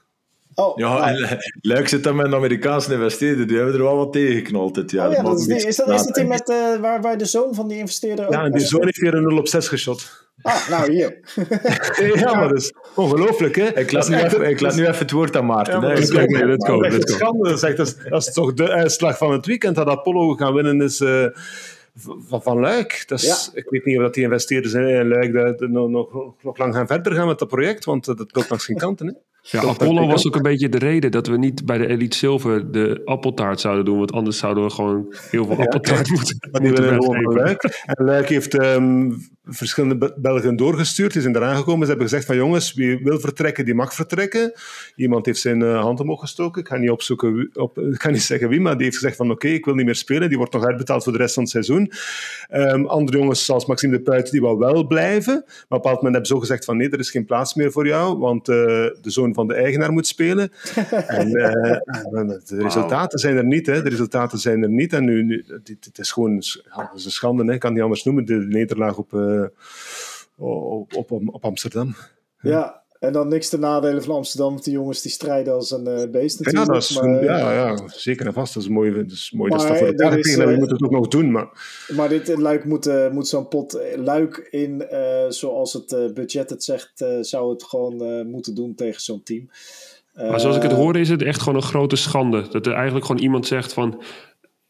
Oh, 0.56 0.78
Ja, 0.78 0.98
nou. 0.98 1.04
en 1.28 1.38
Luik 1.62 1.88
zit 1.88 2.04
dan 2.04 2.16
met 2.16 2.26
een 2.26 2.34
Amerikaanse 2.36 2.94
investeerder, 2.94 3.48
die 3.48 3.56
hebben 3.56 3.76
er 3.76 3.82
wel 3.84 3.96
wat 3.98 4.14
tegen 4.14 4.36
geknald 4.36 4.76
dit 4.76 4.92
jaar. 4.92 5.08
Oh 5.10 5.14
ja, 5.14 5.22
dat 5.24 5.40
is, 5.40 5.46
die, 5.46 5.54
niks 5.54 5.64
is, 5.66 5.76
dat, 5.76 5.90
is 5.90 6.04
dat 6.04 6.16
die 6.16 6.26
met, 6.26 6.50
eh, 6.50 6.76
waar, 6.82 7.02
waar 7.02 7.18
de 7.18 7.26
zoon 7.26 7.56
van 7.56 7.68
die 7.68 7.78
investeerder 7.78 8.26
ook 8.26 8.34
Ja, 8.34 8.44
en 8.44 8.52
die 8.52 8.66
zoon 8.66 8.84
heeft 8.84 8.98
weer 8.98 9.14
een 9.14 9.24
0 9.28 9.38
op 9.38 9.48
6 9.48 9.68
geschot. 9.68 10.26
Ah, 10.42 10.70
nou 10.70 10.92
hier. 10.92 11.20
Ja, 12.20 12.34
maar 12.36 12.48
dat 12.48 12.58
is 12.58 12.74
ongelooflijk, 12.96 13.56
hè? 13.56 13.80
Ik 13.80 13.92
laat, 13.92 14.10
nu 14.10 14.16
even, 14.16 14.50
ik 14.50 14.60
laat 14.60 14.76
nu 14.76 14.82
even 14.88 14.98
het 15.00 15.12
woord 15.12 15.36
aan 15.36 15.46
Maarten. 15.46 15.74
Ja, 15.74 15.80
dat 15.80 15.92
Ik 15.92 15.98
is. 15.98 16.10
Dat 16.10 17.10
schande. 17.10 17.50
Dat 17.50 17.58
is, 17.58 17.64
echt- 17.64 17.78
dat, 17.78 17.88
is, 17.88 17.96
dat 18.10 18.28
is 18.28 18.34
toch 18.34 18.54
de 18.54 18.70
uitslag 18.70 19.18
van 19.18 19.32
het 19.32 19.46
weekend 19.46 19.76
dat 19.76 19.88
Apollo 19.88 20.34
gaan 20.34 20.54
winnen 20.54 20.82
is 20.82 21.00
eh, 21.02 21.26
van, 21.98 22.42
van 22.42 22.60
Luik. 22.60 23.04
Dat 23.08 23.22
is, 23.22 23.52
Ik 23.54 23.70
weet 23.70 23.86
niet 23.86 23.98
of 23.98 24.04
dat 24.04 24.14
die 24.14 24.24
investeerders 24.24 24.74
in 24.74 25.08
Luik 25.08 25.34
dat, 25.34 25.60
dat 25.60 25.70
nog, 25.70 25.90
nog, 25.90 26.34
nog 26.42 26.58
lang 26.58 26.76
gaan 26.76 26.88
verder 26.88 27.14
gaan 27.14 27.28
met 27.28 27.40
dat 27.40 27.48
project, 27.48 27.86
want 27.86 28.08
eh, 28.08 28.16
dat 28.16 28.36
loopt 28.36 28.50
langs 28.50 28.66
geen 28.66 28.78
kanten. 28.78 29.08
Hè? 29.08 29.14
Ja, 29.52 29.62
Apollo 29.62 30.08
was 30.08 30.28
ook 30.28 30.36
een 30.36 30.42
beetje 30.42 30.70
de 30.70 30.78
reden 30.78 31.12
dat 31.12 31.28
we 31.28 31.38
niet 31.38 31.66
bij 31.66 31.78
de 31.78 31.88
Elite 31.88 32.18
Silver 32.18 32.72
de 32.72 33.02
appeltaart 33.06 33.60
zouden 33.60 33.86
doen. 33.86 33.98
Want 33.98 34.12
anders 34.12 34.38
zouden 34.38 34.64
we 34.64 34.70
gewoon 34.70 35.16
heel 35.32 35.46
veel 35.46 35.58
appeltaart 35.58 36.10
moeten, 36.16 36.50
moeten 36.52 36.84
weggeven. 36.84 37.72
En 37.86 38.06
Luik 38.06 38.30
heeft 38.30 38.58
ehm, 38.58 39.12
verschillende 39.50 39.98
Be- 39.98 40.14
Belgen 40.18 40.56
doorgestuurd. 40.56 41.14
Die 41.14 41.22
zijn 41.22 41.36
eraan 41.36 41.56
gekomen. 41.56 41.82
Ze 41.82 41.88
hebben 41.88 42.10
gezegd 42.10 42.26
van 42.26 42.36
jongens, 42.36 42.74
wie 42.74 43.00
wil 43.04 43.20
vertrekken, 43.20 43.66
die 43.66 43.74
mag 43.74 43.94
vertrekken. 43.94 44.54
Iemand 44.96 45.26
heeft 45.26 45.40
zijn 45.40 45.62
eh, 45.62 45.82
hand 45.82 46.00
omhoog 46.00 46.20
gestoken. 46.20 46.62
Ik 46.62 46.68
ga 46.68 46.78
niet 46.78 46.90
opzoeken, 46.90 47.50
op, 47.54 47.78
ik 47.94 48.02
ga 48.02 48.10
niet 48.10 48.22
zeggen 48.22 48.50
wie, 48.50 48.62
maar 48.62 48.76
die 48.76 48.84
heeft 48.84 48.98
gezegd 48.98 49.16
van 49.16 49.32
oké, 49.32 49.48
ik 49.48 49.66
wil 49.66 49.74
niet 49.76 49.86
meer 49.86 49.96
spelen. 49.96 50.30
Die 50.30 50.38
wordt 50.38 50.54
nog 50.54 50.66
uitbetaald 50.66 51.04
voor 51.04 51.12
de 51.12 51.18
rest 51.18 51.34
van 51.34 51.44
het 51.44 51.52
seizoen. 51.52 51.92
Ehm, 52.48 52.86
andere 52.86 53.18
jongens, 53.18 53.46
zoals 53.46 53.66
Maxime 53.66 53.98
de 53.98 54.02
Puit, 54.02 54.32
die 54.32 54.42
wou 54.42 54.58
wel 54.58 54.88
blijven. 54.88 55.34
Maar 55.34 55.44
op 55.44 55.46
een 55.46 55.68
bepaald 55.68 55.96
moment 55.96 56.14
hebben 56.14 56.26
ze 56.26 56.34
zo 56.34 56.40
gezegd 56.40 56.66
van 56.66 56.78
nee, 56.78 56.90
er 56.90 57.00
is 57.00 57.12
geen 57.12 57.26
plaats 57.26 57.54
meer 57.54 57.72
voor 57.72 57.88
jou, 57.88 58.18
want 58.18 58.48
eh, 58.50 58.56
de 58.56 58.92
zoon 59.02 59.34
van 59.34 59.48
de 59.48 59.54
eigenaar 59.54 59.92
moet 59.92 60.08
spelen. 60.08 60.52
en 61.08 61.36
eh, 61.36 61.80
de 62.46 62.62
resultaten 62.62 63.20
zijn 63.20 63.38
er 63.38 63.46
niet, 63.46 63.66
hè. 63.66 63.82
De 63.82 63.90
resultaten 63.90 64.38
zijn 64.40 64.64
er 64.64 64.70
niet. 64.70 64.94
En 64.94 65.06
nu, 65.06 65.24
nu 65.24 65.46
is 65.94 66.12
gewoon 66.12 66.36
het 66.36 66.90
is 66.96 67.06
een 67.06 67.12
schande, 67.12 67.46
hè. 67.46 67.54
ik 67.54 67.60
kan 67.60 67.70
het 67.70 67.74
niet 67.74 67.88
anders 67.88 68.04
noemen, 68.04 68.26
de 68.26 68.46
nederlaag 68.50 68.98
op, 68.98 69.12
op, 70.38 70.96
op, 70.96 71.12
op 71.12 71.46
Amsterdam. 71.46 71.96
Ja, 72.42 72.84
en 73.00 73.14
dan 73.14 73.28
niks 73.28 73.50
te 73.50 73.60
nadelen 73.60 74.04
van 74.04 74.16
Amsterdam. 74.16 74.52
Want 74.52 74.64
die 74.64 74.74
jongens 74.74 75.02
die 75.02 75.12
strijden 75.12 75.54
als 75.54 75.72
een 75.72 75.88
eh, 75.88 76.10
beest 76.10 76.40
Ja, 76.40 76.44
natuurlijk. 76.46 76.74
dat 76.74 76.90
is, 76.90 77.02
maar, 77.02 77.24
ja, 77.24 77.54
ja, 77.54 77.88
zeker 77.88 78.26
en 78.26 78.34
vast. 78.34 78.54
Dat 78.54 78.64
is 78.64 78.70
mooi. 78.70 78.94
Dat 78.94 79.12
is 79.12 79.32
mooi. 79.32 79.50
Dat 79.50 79.58
Maar 79.60 79.68
staat 79.68 79.80
voor 79.80 79.88
er 79.88 80.02
elkaar 80.04 80.20
is, 80.20 80.38
eh, 80.38 80.46
moeten 80.48 80.76
het 80.76 80.84
ook 80.84 80.92
nog 80.92 81.08
doen. 81.08 81.32
Maar 81.32 81.48
maar 81.96 82.10
dit 82.10 82.30
in 82.30 82.42
Luik 82.42 82.66
moet, 82.66 82.86
eh, 82.86 83.10
moet 83.10 83.28
zo'n 83.28 83.48
pot 83.48 83.74
eh, 83.74 83.98
Luik 83.98 84.48
in, 84.50 84.88
eh, 84.88 85.26
zoals 85.30 85.74
het 85.74 85.92
eh, 85.92 86.14
budget 86.14 86.50
het 86.50 86.64
zegt, 86.64 87.02
eh, 87.02 87.18
zou 87.22 87.52
het 87.52 87.64
gewoon 87.64 88.02
eh, 88.02 88.26
moeten 88.26 88.56
doen 88.56 88.76
tegen 88.76 89.02
zo'n 89.02 89.24
team. 89.24 89.50
Maar 90.14 90.40
zoals 90.40 90.56
ik 90.56 90.62
het 90.62 90.72
Eh, 90.72 90.78
hoor 90.78 90.98
is 90.98 91.10
het 91.10 91.22
echt 91.22 91.40
gewoon 91.42 91.56
een 91.56 91.68
grote 91.68 91.96
schande. 91.96 92.48
Dat 92.52 92.66
er 92.66 92.74
eigenlijk 92.74 93.06
gewoon 93.06 93.22
iemand 93.22 93.48
zegt 93.48 93.74
van... 93.74 94.02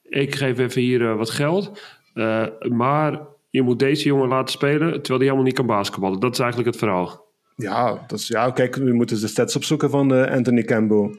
Ik 0.04 0.36
geef 0.36 0.58
even 0.60 0.82
hier 0.82 1.10
eh, 1.10 1.18
wat 1.18 1.30
geld. 1.30 1.72
eh, 2.14 2.46
maar 2.70 3.22
je 3.58 3.64
moet 3.64 3.80
deze 3.80 4.04
jongen 4.04 4.28
laten 4.28 4.52
spelen... 4.52 4.80
terwijl 4.92 5.18
hij 5.18 5.18
helemaal 5.18 5.44
niet 5.44 5.54
kan 5.54 5.66
basketballen. 5.66 6.20
Dat 6.20 6.32
is 6.34 6.40
eigenlijk 6.40 6.70
het 6.70 6.80
verhaal. 6.80 7.26
ja, 7.56 8.04
dat 8.08 8.20
is, 8.20 8.28
ja, 8.28 8.52
kijk, 8.52 8.76
we 8.76 8.94
moeten 8.94 9.20
de 9.22 9.28
stats 9.28 9.56
opzoeken 9.56 9.90
van 9.90 10.14
eh, 10.14 10.32
Anthony 10.36 10.64
Campbell. 10.64 11.10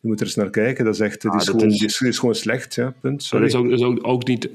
Je 0.00 0.08
moet 0.08 0.20
er 0.20 0.26
eens 0.26 0.34
naar 0.34 0.50
kijken. 0.50 0.84
Dat 0.84 0.94
is 0.94 1.00
echt, 1.00 1.20
die, 1.20 1.30
Ah, 1.30 1.36
is 1.36 1.44
dat 1.44 1.54
gewoon, 1.54 1.70
is- 1.70 1.98
die, 1.98 2.12
gewoon 2.12 2.34
slecht. 2.34 2.74
Ja, 2.74 2.94
punt. 3.00 3.30
Dat 3.30 3.40
is 3.42 3.54
ook, 3.54 3.66
is 3.66 3.82
ook, 3.82 3.98
ook 4.06 4.26
niet... 4.26 4.48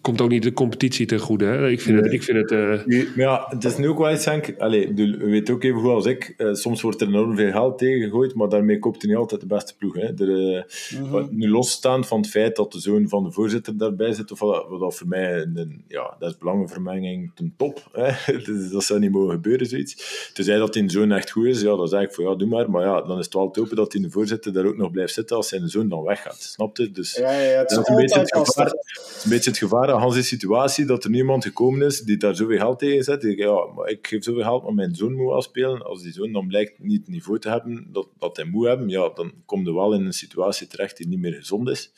Komt 0.00 0.20
ook 0.20 0.28
niet 0.30 0.42
de 0.42 0.52
competitie 0.52 1.06
ten 1.06 1.18
goede. 1.18 1.44
Hè? 1.44 1.68
Ik 1.68 1.80
vind 1.80 2.00
het... 2.00 2.12
Ik 2.12 2.22
vind 2.22 2.38
het 2.38 2.50
eh, 2.50 2.58
Maar 2.86 3.06
ja, 3.16 3.46
het 3.48 3.64
is 3.64 3.76
nu 3.76 3.88
ook 3.88 3.98
wel 3.98 4.12
iets, 4.12 4.24
Henk. 4.24 4.54
Allee, 4.58 4.92
u 4.96 5.30
weet 5.30 5.50
ook 5.50 5.62
even 5.64 5.80
goed 5.80 5.90
als 5.90 6.06
ik. 6.06 6.34
eh, 6.36 6.52
soms 6.52 6.82
wordt 6.82 7.00
er 7.00 7.06
enorm 7.08 7.36
veel 7.36 7.50
geld 7.50 7.78
tegengegooid, 7.78 8.34
maar 8.34 8.48
daarmee 8.48 8.78
koopt 8.78 9.02
hij 9.02 9.10
niet 9.10 9.18
altijd 9.20 9.40
de 9.40 9.46
beste 9.46 9.76
ploeg. 9.76 9.94
Hè. 9.94 10.02
Er, 10.24 10.56
eh, 10.56 10.62
wat- 11.10 11.32
Nu 11.32 11.48
losstaand 11.50 12.06
van 12.06 12.20
het 12.20 12.30
feit 12.30 12.56
dat 12.56 12.72
de 12.72 12.80
zoon 12.80 13.08
van 13.08 13.24
de 13.24 13.30
voorzitter 13.32 13.76
daarbij 13.78 14.12
zit, 14.12 14.32
of 14.32 14.38
wat, 14.38 14.66
wat 14.68 14.80
dat 14.80 14.96
voor 14.96 15.08
mij, 15.08 15.40
een, 15.54 15.84
ja, 15.88 16.16
dat 16.18 16.30
is 16.30 16.38
belangenvermenging 16.38 17.30
ten 17.34 17.54
top. 17.56 17.88
Hè. 17.92 18.12
Dus 18.44 18.70
dat 18.70 18.84
zou 18.84 19.00
niet 19.00 19.10
mogen 19.10 19.30
gebeuren, 19.34 19.66
zoiets. 19.66 20.30
Tenzij 20.34 20.56
dat 20.58 20.72
die 20.72 20.90
zoon 20.90 21.12
echt 21.12 21.30
goed 21.30 21.46
is, 21.46 21.60
ja, 21.60 21.76
dan 21.76 21.88
zeg 21.88 22.02
ik 22.02 22.12
van 22.12 22.24
ja, 22.24 22.34
doe 22.34 22.48
maar. 22.48 22.70
Maar 22.70 22.82
ja, 22.84 23.02
dan 23.02 23.18
is 23.18 23.24
het 23.24 23.34
wel 23.34 23.50
te 23.50 23.60
hopen 23.60 23.76
dat 23.76 23.90
die 23.92 24.00
de 24.02 24.10
voorzitter 24.10 24.52
daar 24.52 24.64
ook 24.66 24.76
nog 24.76 24.90
blijft 24.90 25.12
zitten 25.12 25.36
als 25.36 25.48
zijn 25.48 25.68
zoon 25.68 25.88
dan 25.88 26.02
weggaat. 26.02 26.36
Snap 26.42 26.76
je? 26.76 26.90
Dus 26.90 27.16
Ja, 27.16 27.30
ja, 27.32 27.40
ja, 27.40 27.58
het 27.58 27.70
is 27.70 27.76
dat 27.76 27.88
is 27.88 27.94
een 27.94 28.00
beetje 28.00 28.18
altijd 28.18 28.34
het 28.38 28.48
gevaar. 28.48 28.64
lastig. 28.74 29.16
is 29.16 29.24
een 29.24 29.30
beetje 29.30 29.50
het 29.50 29.58
gevaar 29.58 29.76
aan 29.86 30.00
Hans' 30.00 30.28
situatie 30.28 30.84
dat 30.84 31.04
er 31.04 31.10
niemand 31.10 31.44
gekomen 31.44 31.86
is 31.86 32.00
die 32.00 32.16
daar 32.16 32.36
zoveel 32.36 32.58
geld 32.58 32.78
tegen 32.78 33.04
zet. 33.04 33.20
Die 33.20 33.30
zegt, 33.36 33.42
ja, 33.48 33.66
maar 33.74 33.88
ik 33.88 34.06
geef 34.06 34.24
zoveel 34.24 34.42
geld, 34.42 34.62
maar 34.62 34.74
mijn 34.74 34.94
zoon 34.94 35.12
moet 35.14 35.28
wel 35.30 35.42
spelen. 35.42 35.82
Als 35.84 36.02
die 36.02 36.12
zoon 36.12 36.32
dan 36.32 36.46
blijkt 36.46 36.78
niet 36.78 37.00
het 37.00 37.08
niveau 37.08 37.38
te 37.38 37.50
hebben 37.50 37.88
dat, 37.92 38.08
dat 38.18 38.36
hij 38.36 38.44
moet 38.46 38.66
hebben, 38.66 38.88
ja, 38.88 39.10
dan 39.14 39.32
komt 39.46 39.66
er 39.66 39.74
wel 39.74 39.94
in 39.94 40.04
een 40.06 40.12
situatie 40.12 40.66
terecht 40.66 40.96
die 40.96 41.08
niet 41.08 41.18
meer 41.20 41.32
gezond 41.32 41.68
is. 41.68 41.92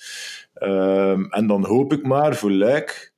Ehm, 0.54 1.24
en 1.24 1.46
dan 1.46 1.64
hoop 1.64 1.92
ik 1.92 2.02
maar 2.06 2.36
voor 2.36 2.50
Luik 2.52 3.08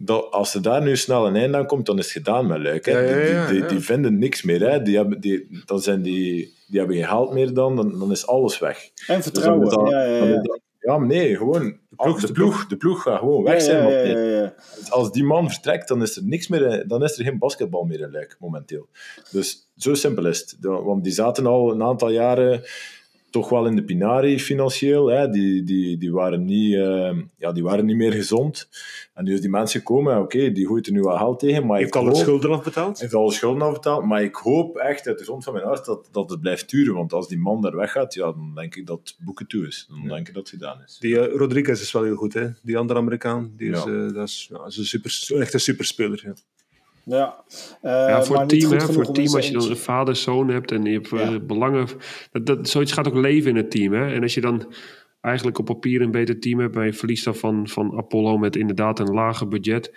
dat 0.00 0.30
als 0.30 0.54
er 0.54 0.62
daar 0.62 0.82
nu 0.82 0.96
snel 0.96 1.26
een 1.26 1.36
einde 1.36 1.56
aan 1.56 1.66
komt, 1.66 1.86
dan 1.86 1.98
is 1.98 2.04
het 2.04 2.12
gedaan 2.12 2.46
met 2.46 2.58
Luik. 2.62 2.84
Hè. 2.84 2.92
Ja, 3.00 3.16
ja, 3.16 3.24
ja, 3.26 3.46
die, 3.46 3.58
die, 3.60 3.68
die 3.68 3.80
vinden 3.80 4.18
niks 4.18 4.42
meer. 4.42 4.70
Hè. 4.70 4.82
Die, 4.82 4.96
hebben, 4.96 5.20
die, 5.20 5.62
dan 5.64 5.80
zijn 5.80 6.02
die, 6.02 6.54
die 6.68 6.78
hebben 6.78 6.96
geen 6.96 7.06
geld 7.06 7.32
meer 7.32 7.54
dan, 7.54 7.76
dan, 7.76 7.98
dan 7.98 8.10
is 8.10 8.26
alles 8.26 8.58
weg. 8.58 8.78
En 8.84 8.90
Dus 8.94 9.06
dan 9.06 9.22
vertrouwen. 9.22 9.66
is 9.66 9.72
dat- 9.74 9.88
ja, 9.90 10.04
ja, 10.04 10.26
dan 10.42 10.60
ja. 10.80 10.98
nee, 10.98 11.36
gewoon 11.36 11.78
ploeg, 12.02 12.20
de 12.20 12.32
ploeg, 12.32 12.66
de 12.66 12.76
ploeg 12.76 13.02
gaat 13.02 13.18
gewoon 13.18 13.42
weg 13.44 13.62
zijn. 13.62 13.88
ja, 13.88 14.18
ja, 14.18 14.18
ja. 14.40 14.54
Als 14.88 15.12
die 15.12 15.24
man 15.24 15.50
vertrekt, 15.50 15.88
dan 15.88 16.02
is 16.02 16.16
er 16.16 16.24
niks 16.24 16.48
meer, 16.48 16.62
in- 16.62 16.88
dan 16.88 17.02
is 17.04 17.18
er 17.18 17.24
geen 17.24 17.38
basketbal 17.38 17.84
meer 17.84 18.00
in 18.00 18.10
Luik 18.10 18.36
momenteel. 18.40 18.88
Dus 19.30 19.68
zo 19.76 19.94
simpel 19.94 20.26
is 20.26 20.40
het. 20.40 20.56
Want 20.60 21.04
die 21.04 21.12
zaten 21.12 21.46
al 21.46 21.70
een 21.72 21.82
aantal 21.82 22.10
jaren 22.10 22.62
toch 23.30 23.48
wel 23.48 23.66
in 23.66 23.76
de 23.76 23.84
pinari 23.84 24.40
financieel. 24.40 25.06
Hè. 25.06 25.30
Die, 25.30 25.62
die, 25.64 25.98
die, 25.98 26.12
waren 26.12 26.44
niet, 26.44 26.74
eh, 26.74 27.16
ja, 27.36 27.52
die 27.52 27.62
waren 27.62 27.84
niet 27.84 27.96
meer 27.96 28.12
gezond. 28.12 28.68
En 29.14 29.24
nu 29.24 29.32
is 29.34 29.40
die 29.40 29.50
mensen 29.50 29.78
gekomen, 29.80 30.18
oké, 30.20 30.52
die 30.52 30.66
gooit 30.66 30.86
er 30.86 30.92
nu 30.92 31.00
wel 31.00 31.16
geld 31.16 31.38
tegen. 31.38 31.66
Maar 31.66 31.78
Heeft 31.78 31.96
al 31.96 32.06
het 32.06 32.16
schulden 32.16 32.50
afbetaald? 32.50 33.00
heeft 33.00 33.14
alle 33.14 33.32
schulden 33.32 33.62
afbetaald, 33.62 34.04
maar 34.04 34.22
ik 34.22 34.34
hoop 34.34 34.76
echt 34.76 35.06
uit 35.06 35.18
de 35.18 35.24
grond 35.24 35.44
van 35.44 35.52
mijn 35.52 35.64
hart 35.66 35.84
dat, 35.84 36.08
dat 36.12 36.30
het 36.30 36.40
blijft 36.40 36.70
duren. 36.70 36.94
Want 36.94 37.12
als 37.12 37.28
die 37.28 37.38
man 37.38 37.62
daar 37.62 37.76
weggaat, 37.76 38.14
ja, 38.14 38.24
dan 38.24 38.52
denk 38.54 38.74
ik 38.76 38.86
dat 38.86 38.98
het 39.04 39.16
boeken 39.24 39.46
toe 39.46 39.66
is. 39.66 39.86
Dan 39.88 40.08
denk 40.08 40.28
ik 40.28 40.34
dat 40.34 40.42
het 40.50 40.60
gedaan 40.60 40.82
is. 40.86 40.96
Die 41.00 41.18
eh, 41.20 41.36
Rodriguez 41.36 41.80
is 41.80 41.92
wel 41.92 42.02
heel 42.02 42.16
goed, 42.16 42.34
hè? 42.34 42.48
Die 42.62 42.76
andere 42.78 42.98
Amerikaan. 42.98 43.52
Die 43.56 43.70
is, 43.70 43.84
Ja. 43.84 43.90
eh, 44.06 44.14
dat 44.14 44.28
is, 44.28 44.48
dat 44.50 44.66
is 44.66 44.76
een 44.76 44.84
super, 44.84 45.40
echt 45.40 45.54
een 45.54 45.60
superspeler. 45.60 46.20
Ja. 46.24 46.34
Ja, 47.08 47.44
Eh, 47.80 47.90
Ja, 47.92 48.22
voor 48.22 48.36
maar 48.36 48.46
het 48.46 48.60
team, 48.60 48.70
hè, 48.72 48.80
voor 48.80 49.02
het 49.02 49.14
team 49.14 49.34
als 49.34 49.46
je 49.46 49.52
dan 49.52 49.70
een 49.70 49.76
vader, 49.76 50.16
zoon 50.16 50.48
hebt 50.48 50.72
en 50.72 50.84
je 50.84 50.92
hebt 50.92 51.12
eh, 51.12 51.30
Ja. 51.30 51.38
belangen. 51.38 51.86
Dat, 52.32 52.46
dat, 52.46 52.68
zoiets 52.68 52.92
gaat 52.92 53.08
ook 53.08 53.14
leven 53.14 53.50
in 53.50 53.56
het 53.56 53.70
team. 53.70 53.92
Hè? 53.92 54.12
En 54.14 54.22
als 54.22 54.34
je 54.34 54.40
dan 54.40 54.72
eigenlijk 55.20 55.58
op 55.58 55.64
papier 55.64 56.00
een 56.00 56.10
beter 56.10 56.38
team 56.40 56.58
hebt, 56.60 56.74
maar 56.74 56.84
je 56.86 56.92
verliest 56.92 57.24
dan 57.24 57.34
van, 57.34 57.68
van 57.68 57.96
Apollo 57.96 58.38
met 58.38 58.56
inderdaad 58.56 58.98
een 58.98 59.14
lager 59.14 59.48
budget. 59.48 59.94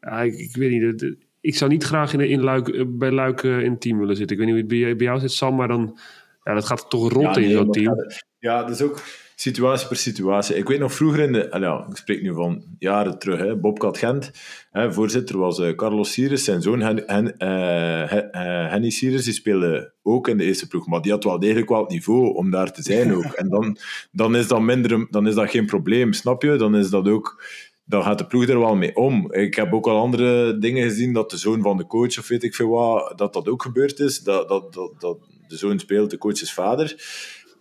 Ja, 0.00 0.22
ik, 0.22 0.34
ik 0.34 0.56
weet 0.56 0.70
niet, 0.70 1.16
ik 1.40 1.56
zou 1.56 1.70
niet 1.70 1.84
graag 1.84 2.12
in, 2.12 2.20
in 2.20 2.42
Luik, 2.42 2.68
eh, 2.68 2.84
bij 2.88 3.10
Luik 3.10 3.42
eh, 3.42 3.58
in 3.60 3.70
het 3.70 3.80
team 3.80 3.98
willen 3.98 4.16
zitten. 4.16 4.36
Ik 4.36 4.42
weet 4.44 4.54
niet 4.54 4.62
hoe 4.62 4.74
het 4.74 4.82
bij, 4.84 4.96
bij 4.96 5.06
jou 5.06 5.20
zit, 5.20 5.32
Sam, 5.32 5.54
maar 5.54 5.68
dan 5.68 5.98
ja, 6.44 6.54
dat 6.54 6.64
gaat 6.64 6.90
toch 6.90 7.12
rot 7.12 7.36
in 7.36 7.50
zo'n 7.50 7.70
team. 7.70 7.94
Ja, 8.38 8.60
dat 8.60 8.70
is 8.70 8.82
ook 8.82 9.00
situatie 9.34 9.88
per 9.88 9.96
situatie. 9.96 10.56
Ik 10.56 10.68
weet 10.68 10.78
nog 10.78 10.92
vroeger 10.92 11.20
in 11.20 11.32
de... 11.32 11.50
ah 11.50 11.60
Ja, 11.60 11.86
ik 11.90 11.96
spreek 11.96 12.22
nu 12.22 12.34
van 12.34 12.64
jaren 12.78 13.18
terug. 13.18 13.38
Hè, 13.38 13.56
Bobcat 13.56 13.98
Gent. 13.98 14.30
Hè, 14.70 14.92
voorzitter 14.92 15.38
was 15.38 15.58
eh, 15.58 15.74
Carlos 15.74 16.12
Sires. 16.12 16.44
Zijn 16.44 16.62
zoon 16.62 16.80
Hen, 16.80 17.36
eh, 17.38 18.12
eh, 18.12 18.70
Henny 18.70 18.90
Sires, 18.90 19.24
die 19.24 19.32
speelde 19.32 19.92
ook 20.02 20.28
in 20.28 20.36
de 20.36 20.44
eerste 20.44 20.68
ploeg. 20.68 20.86
Maar 20.86 21.00
die 21.00 21.12
had 21.12 21.24
wel 21.24 21.38
degelijk 21.38 21.68
wel 21.68 21.80
het 21.80 21.90
niveau 21.90 22.34
om 22.34 22.50
daar 22.50 22.72
te 22.72 22.82
zijn 22.82 23.14
ook. 23.14 23.24
En 23.24 23.48
dan, 23.48 23.76
dan, 24.12 24.36
is 24.36 24.48
dat 24.48 24.60
minder, 24.60 25.06
dan 25.10 25.26
is 25.26 25.34
dat 25.34 25.50
geen 25.50 25.66
probleem, 25.66 26.12
snap 26.12 26.42
je? 26.42 26.56
Dan 26.56 26.76
is 26.76 26.90
dat 26.90 27.08
ook... 27.08 27.44
Dan 27.86 28.02
gaat 28.02 28.18
de 28.18 28.26
ploeg 28.26 28.48
er 28.48 28.58
wel 28.58 28.76
mee 28.76 28.96
om. 28.96 29.32
Ik 29.32 29.54
heb 29.54 29.72
ook 29.72 29.86
al 29.86 30.00
andere 30.00 30.58
dingen 30.58 30.82
gezien 30.82 31.12
dat 31.12 31.30
de 31.30 31.36
zoon 31.36 31.62
van 31.62 31.76
de 31.76 31.86
coach, 31.86 32.18
of 32.18 32.28
weet 32.28 32.42
ik 32.42 32.54
veel 32.54 32.68
wat, 32.68 33.18
dat 33.18 33.32
dat 33.32 33.48
ook 33.48 33.62
gebeurd 33.62 33.98
is. 33.98 34.18
Dat, 34.18 34.48
dat, 34.48 34.72
dat, 34.72 34.92
dat 34.98 35.18
de 35.48 35.56
zoon 35.56 35.78
speelt, 35.78 36.10
de 36.10 36.18
coach 36.18 36.40
is 36.40 36.52
vader 36.52 36.96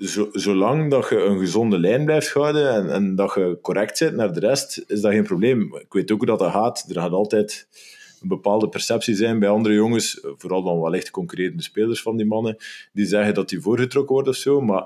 zo, 0.08 0.30
zolang 0.32 0.92
dat 0.92 1.10
je 1.10 1.16
een 1.16 1.40
gezonde 1.40 1.80
lijn 1.80 2.06
blijft 2.06 2.34
houden 2.34 2.74
en, 2.74 2.90
en 2.90 3.16
dat 3.16 3.34
je 3.34 3.58
correct 3.62 3.98
zit 3.98 4.16
naar 4.16 4.34
de 4.34 4.40
rest, 4.40 4.84
is 4.88 5.02
dat 5.02 5.12
geen 5.12 5.24
probleem. 5.24 5.76
Ik 5.76 5.94
weet 5.94 6.12
ook 6.12 6.18
hoe 6.18 6.28
dat, 6.28 6.40
dat 6.40 6.52
gaat. 6.52 6.86
Er 6.88 7.02
gaat 7.02 7.12
altijd 7.12 7.68
een 8.22 8.28
bepaalde 8.28 8.70
perceptie 8.70 9.16
zijn 9.16 9.40
bij 9.40 9.50
andere 9.50 9.76
jongens, 9.76 10.20
vooral 10.38 10.64
dan 10.64 10.82
wellicht 10.82 11.12
concurrerende 11.12 11.64
spelers 11.64 12.02
van 12.02 12.18
die 12.18 12.26
mannen, 12.26 12.58
die 12.94 13.06
zeggen 13.06 13.34
dat 13.34 13.50
die 13.50 13.62
voorgetrokken 13.62 14.14
wordt 14.14 14.30
of 14.30 14.36
zo. 14.36 14.62
Maar 14.62 14.86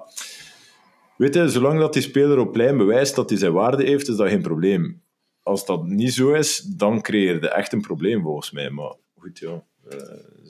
weet 1.17 1.33
je, 1.33 1.49
zolang 1.49 1.79
dat 1.79 1.93
die 1.93 2.01
speler 2.01 2.39
op 2.39 2.55
lijn 2.55 2.77
bewijst 2.77 3.15
dat 3.15 3.29
hij 3.29 3.39
zijn 3.39 3.53
waarde 3.53 3.83
heeft, 3.83 4.07
is 4.07 4.15
dat 4.15 4.29
geen 4.29 4.41
probleem. 4.41 5.01
Als 5.43 5.65
dat 5.65 5.85
niet 5.85 6.13
zo 6.13 6.33
is, 6.33 6.59
dan 6.59 7.01
creëer 7.01 7.41
je 7.41 7.49
echt 7.49 7.73
een 7.73 7.81
probleem 7.81 8.21
volgens 8.21 8.51
mij. 8.51 8.69
Maar 8.69 8.93
goed, 9.17 9.39
ja. 9.39 9.63
eh, 9.89 9.97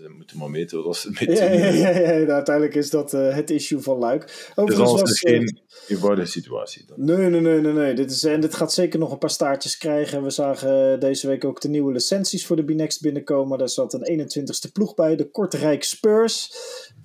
ze 0.07 0.13
moeten 0.17 0.37
maar 0.37 0.49
meten 0.49 0.83
wat 0.83 0.97
ze 0.97 1.11
Ja, 1.19 1.43
ja, 1.43 1.67
ja, 1.67 1.89
ja, 1.89 2.11
ja. 2.11 2.33
Uiteindelijk 2.33 2.75
is 2.75 2.89
dat 2.89 3.13
eh, 3.13 3.35
het 3.35 3.49
issue 3.49 3.79
van 3.79 3.97
Luik. 3.97 4.25
Dus 4.25 4.51
Overigens 4.55 4.89
alles 4.89 5.01
was, 5.01 5.11
is 5.11 5.23
eh, 5.23 5.31
geen 5.31 5.59
eenvoudige 5.87 6.27
situatie. 6.27 6.85
Dan. 6.85 7.05
Nee, 7.05 7.29
nee, 7.29 7.41
nee, 7.41 7.61
nee. 7.61 7.73
nee. 7.73 7.93
Dit, 7.93 8.11
is, 8.11 8.23
en 8.23 8.41
dit 8.41 8.55
gaat 8.55 8.73
zeker 8.73 8.99
nog 8.99 9.11
een 9.11 9.17
paar 9.17 9.29
staartjes 9.29 9.77
krijgen. 9.77 10.23
We 10.23 10.29
zagen 10.29 10.93
eh, 10.93 10.99
deze 10.99 11.27
week 11.27 11.45
ook 11.45 11.61
de 11.61 11.69
nieuwe 11.69 11.91
licenties 11.91 12.45
voor 12.45 12.55
de 12.55 12.63
B-Next 12.63 13.01
binnenkomen. 13.01 13.57
Daar 13.57 13.69
zat 13.69 13.93
een 13.93 14.29
21ste 14.29 14.71
ploeg 14.73 14.93
bij, 14.95 15.15
de 15.15 15.31
Kortrijk 15.31 15.83
Spurs. 15.83 16.51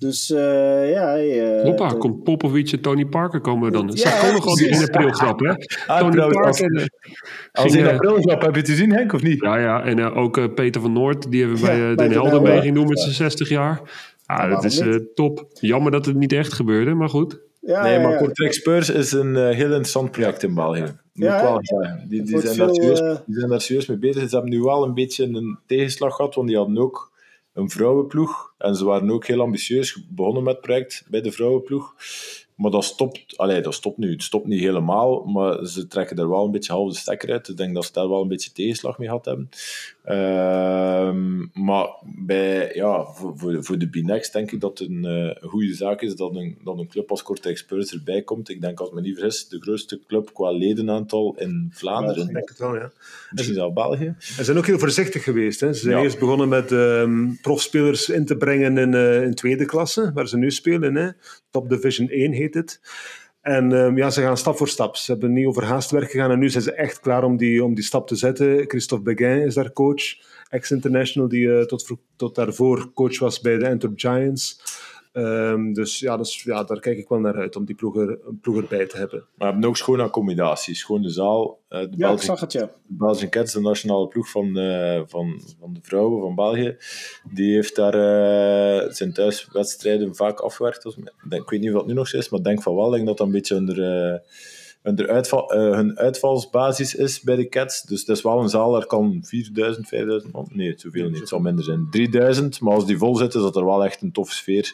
Dus 0.03 0.31
eh, 0.31 0.91
ja... 0.91 1.17
eh, 1.17 1.63
Hoppa, 1.63 1.87
de- 1.87 1.97
komt 1.97 2.23
Popovic 2.23 2.71
en 2.71 2.81
Tony 2.81 3.05
Parker 3.05 3.41
komen 3.41 3.71
dan. 3.71 3.91
Ja, 3.93 4.31
die 4.31 4.41
precies. 4.41 4.79
in 4.79 4.83
april 4.83 5.09
grap, 5.09 5.39
hè? 5.39 5.53
Ah, 5.87 5.99
Tony 5.99 6.19
als, 6.19 6.33
Parker. 6.33 6.75
eh, 6.75 6.85
als 7.51 7.71
ging, 7.71 7.83
in 7.83 7.89
eh, 7.89 7.93
april 7.93 8.21
grap, 8.21 8.41
heb 8.41 8.53
je 8.53 8.59
het 8.59 8.69
gezien, 8.69 8.91
Henk, 8.91 9.13
of 9.13 9.21
niet? 9.23 9.41
Ja, 9.41 9.57
ja. 9.57 9.83
En 9.83 9.99
eh, 9.99 10.17
ook 10.17 10.37
eh, 10.37 10.43
Peter 10.55 10.81
van 10.81 10.93
Noord, 10.93 11.31
die 11.31 11.39
hebben 11.41 11.59
we 11.59 11.65
bij 11.65 11.77
Ja, 11.79 11.89
eh, 11.89 11.95
bij 11.95 12.07
Den 12.07 12.17
Helder 12.17 12.41
mee 12.41 12.61
ging 12.61 12.75
doen 12.75 12.87
met 12.87 12.99
zijn 12.99 13.13
60 13.13 13.49
jaar. 13.49 13.81
Ja, 14.27 14.47
dat 14.47 14.63
is 14.63 14.79
eh, 14.79 14.95
top. 15.15 15.45
Jammer 15.59 15.91
dat 15.91 16.05
het 16.05 16.15
niet 16.15 16.33
echt 16.33 16.53
gebeurde, 16.53 16.93
maar 16.93 17.09
goed. 17.09 17.39
ja, 17.59 17.83
nee, 17.83 17.93
ja, 17.93 18.01
maar 18.01 18.11
ja. 18.11 18.17
Kortrijk 18.17 18.53
Spurs 18.53 18.89
is 18.89 19.11
een 19.11 19.35
eh, 19.35 19.43
heel 19.43 19.65
interessant 19.65 20.11
project 20.11 20.43
in 20.43 20.53
België. 20.53 20.81
Moet 21.13 21.27
Ja, 21.27 21.41
wel 21.41 21.59
zeggen. 21.61 22.05
Die, 22.09 22.23
die, 22.23 22.39
zijn 22.39 22.57
daar 22.57 22.65
veel, 22.67 22.75
serieus, 22.75 22.99
eh, 22.99 23.15
die 23.25 23.35
zijn 23.37 23.49
daar 23.49 23.61
serieus 23.61 23.85
mee 23.85 23.97
bezig. 23.97 24.29
Ze 24.29 24.35
hebben 24.35 24.53
nu 24.53 24.61
wel 24.61 24.83
een 24.83 24.93
beetje 24.93 25.23
een 25.25 25.57
tegenslag 25.67 26.15
gehad, 26.15 26.35
want 26.35 26.47
die 26.47 26.57
hadden 26.57 26.77
ook 26.77 27.11
een 27.53 27.69
vrouwenploeg. 27.69 28.53
En 28.57 28.75
ze 28.75 28.85
waren 28.85 29.11
ook 29.11 29.27
heel 29.27 29.41
ambitieus 29.41 30.05
begonnen 30.09 30.43
met 30.43 30.53
het 30.53 30.61
project 30.61 31.05
bij 31.09 31.21
de 31.21 31.31
vrouwenploeg. 31.31 31.95
Maar 32.55 32.71
dat 32.71 32.83
stopt, 32.83 33.37
allee, 33.37 33.61
dat 33.61 33.73
stopt 33.73 33.97
nu. 33.97 34.11
Het 34.11 34.23
stopt 34.23 34.47
niet 34.47 34.59
helemaal, 34.59 35.23
maar 35.23 35.65
ze 35.65 35.87
trekken 35.87 36.17
er 36.17 36.29
wel 36.29 36.45
een 36.45 36.51
beetje 36.51 36.73
half 36.73 36.91
de 36.91 36.99
stekker 36.99 37.31
uit. 37.31 37.47
Ik 37.47 37.57
denk 37.57 37.73
dat 37.73 37.85
ze 37.85 37.91
daar 37.91 38.09
wel 38.09 38.21
een 38.21 38.27
beetje 38.27 38.51
tegenslag 38.51 38.97
mee 38.97 39.07
gehad 39.07 39.25
hebben. 39.25 39.49
Ehm, 40.03 41.37
maar 41.65 41.87
bij, 42.03 42.71
ja, 42.73 43.03
voor, 43.05 43.37
voor, 43.37 43.63
voor 43.63 43.77
de 43.77 43.87
B-Next 43.87 44.33
denk 44.33 44.51
ik 44.51 44.59
dat 44.61 44.79
het 44.79 44.89
een, 44.89 45.05
eh, 45.05 45.35
een 45.41 45.49
goede 45.49 45.73
zaak 45.73 46.01
is 46.01 46.15
dat 46.15 46.35
een, 46.35 46.57
dat 46.63 46.77
een 46.77 46.87
club 46.87 47.09
als 47.11 47.23
Kortrijk 47.23 47.57
Spurs 47.57 47.93
erbij 47.93 48.21
komt. 48.21 48.49
Ik 48.49 48.61
denk, 48.61 48.79
als 48.79 48.89
ik 48.89 48.95
me 48.95 49.01
niet 49.01 49.17
vergis, 49.17 49.47
de 49.47 49.59
grootste 49.59 49.99
club 50.07 50.29
qua 50.33 50.51
ledenaantal 50.51 51.35
in 51.37 51.69
Vlaanderen. 51.73 52.27
Ik 52.27 52.33
denk 52.33 52.49
het 52.49 52.57
wel, 52.57 52.75
ja. 52.75 52.91
Misschien 53.31 53.55
zelfs 53.55 53.73
België. 53.73 54.15
Ze 54.19 54.43
zijn 54.43 54.57
ook 54.57 54.65
heel 54.65 54.79
voorzichtig 54.79 55.23
geweest. 55.23 55.59
Hè. 55.59 55.73
Ze 55.73 55.79
zijn 55.79 55.95
Ja. 55.97 56.03
eerst 56.03 56.19
begonnen 56.19 56.49
met 56.49 56.71
ehm, 56.71 57.33
profspelers 57.41 58.09
in 58.09 58.25
te 58.25 58.37
brengen 58.37 58.77
in, 58.77 58.93
eh, 58.93 59.23
in 59.23 59.33
tweede 59.33 59.65
klasse, 59.65 60.11
waar 60.13 60.27
ze 60.27 60.37
nu 60.37 60.51
spelen. 60.51 60.95
Hè. 60.95 61.09
Top 61.51 61.69
Division 61.69 62.07
1 62.09 62.31
heet 62.31 62.53
het. 62.53 62.79
En 63.43 63.73
ehm, 63.73 63.97
ja, 63.97 64.09
ze 64.09 64.21
gaan 64.21 64.37
stap 64.37 64.57
voor 64.57 64.67
stap. 64.67 64.95
Ze 64.95 65.11
hebben 65.11 65.33
niet 65.33 65.45
over 65.45 65.63
haast 65.63 65.91
werk 65.91 66.11
gegaan 66.11 66.31
en 66.31 66.39
nu 66.39 66.49
zijn 66.49 66.63
ze 66.63 66.73
echt 66.73 66.99
klaar 66.99 67.23
om 67.23 67.37
die, 67.37 67.63
om 67.63 67.73
die 67.73 67.83
stap 67.83 68.07
te 68.07 68.15
zetten. 68.15 68.63
Christophe 68.67 69.13
Beguin 69.13 69.45
is 69.45 69.53
daar 69.53 69.73
coach, 69.73 70.03
ex-international, 70.49 71.27
die 71.27 71.53
eh, 71.53 71.65
tot, 71.65 71.91
tot 72.15 72.35
daarvoor 72.35 72.91
coach 72.93 73.19
was 73.19 73.41
bij 73.41 73.57
de 73.57 73.69
Antwerp 73.69 73.99
Giants. 73.99 74.61
Ehm, 75.13 75.73
dus 75.73 75.99
ja, 75.99 76.17
dus 76.17 76.43
ja, 76.43 76.63
daar 76.63 76.79
kijk 76.79 76.97
ik 76.97 77.07
wel 77.07 77.19
naar 77.19 77.35
uit 77.35 77.55
om 77.55 77.65
die 77.65 77.75
ploeg, 77.75 77.95
er, 77.97 78.19
ploeg 78.41 78.57
erbij 78.61 78.85
te 78.85 78.97
hebben. 78.97 79.19
Maar 79.19 79.47
we 79.47 79.51
hebben 79.53 79.69
ook 79.69 79.77
schone 79.77 80.03
accommodaties. 80.03 80.79
Schone 80.79 81.09
zaal. 81.09 81.59
Eh, 81.69 81.79
de 81.79 81.85
Ja, 81.85 81.91
ik 81.91 81.97
Belgische 81.97 82.25
zag 82.25 82.39
het, 82.39 82.51
ja. 82.51 82.65
de 82.65 82.71
Belgian 82.97 83.29
Cats, 83.29 83.53
de 83.53 83.59
nationale 83.61 84.07
ploeg 84.07 84.29
van, 84.29 84.57
eh, 84.57 85.01
van, 85.05 85.41
van 85.59 85.73
de 85.73 85.79
vrouwen 85.81 86.21
van 86.21 86.35
België, 86.35 86.77
die 87.31 87.53
heeft 87.53 87.75
daar 87.75 87.93
eh, 87.93 88.91
zijn 88.91 89.13
thuiswedstrijden 89.13 90.15
vaak 90.15 90.39
afgewerkt. 90.39 90.85
Als- 90.85 90.97
Ik 91.29 91.49
weet 91.49 91.59
niet 91.59 91.69
of 91.69 91.75
dat 91.75 91.87
nu 91.87 91.93
nog 91.93 92.07
zo 92.07 92.17
is, 92.17 92.29
maar 92.29 92.39
ik 92.39 92.45
denk 92.45 92.61
van 92.61 92.75
wel. 92.75 92.85
Ik 92.87 92.93
denk 92.93 93.05
dat 93.07 93.17
dat 93.17 93.27
een 93.27 93.33
beetje 93.33 93.55
onder, 93.55 93.77
uitval, 94.83 95.51
eh, 95.53 95.59
hun 95.59 95.97
uitvalsbasis 95.97 96.95
is 96.95 97.21
bij 97.21 97.35
de 97.35 97.49
Cats. 97.49 97.81
Dus 97.81 97.99
het 97.99 98.09
is 98.09 98.21
wel 98.21 98.39
een 98.41 98.49
zaal, 98.49 98.71
daar 98.71 98.85
kan 98.85 99.19
4000, 99.23 99.87
5000 99.87 100.33
man. 100.33 100.47
Nee, 100.51 100.73
zoveel 100.77 101.09
niet. 101.09 101.19
Het 101.19 101.27
zal 101.27 101.39
minder 101.39 101.63
zijn. 101.63 101.87
3000, 101.91 102.61
maar 102.61 102.73
als 102.73 102.85
die 102.85 102.97
vol 102.97 103.15
zit, 103.15 103.33
is 103.33 103.41
dat 103.41 103.55
er 103.55 103.65
wel 103.65 103.85
echt 103.85 104.01
een 104.01 104.11
toffe 104.11 104.33
sfeer. 104.33 104.73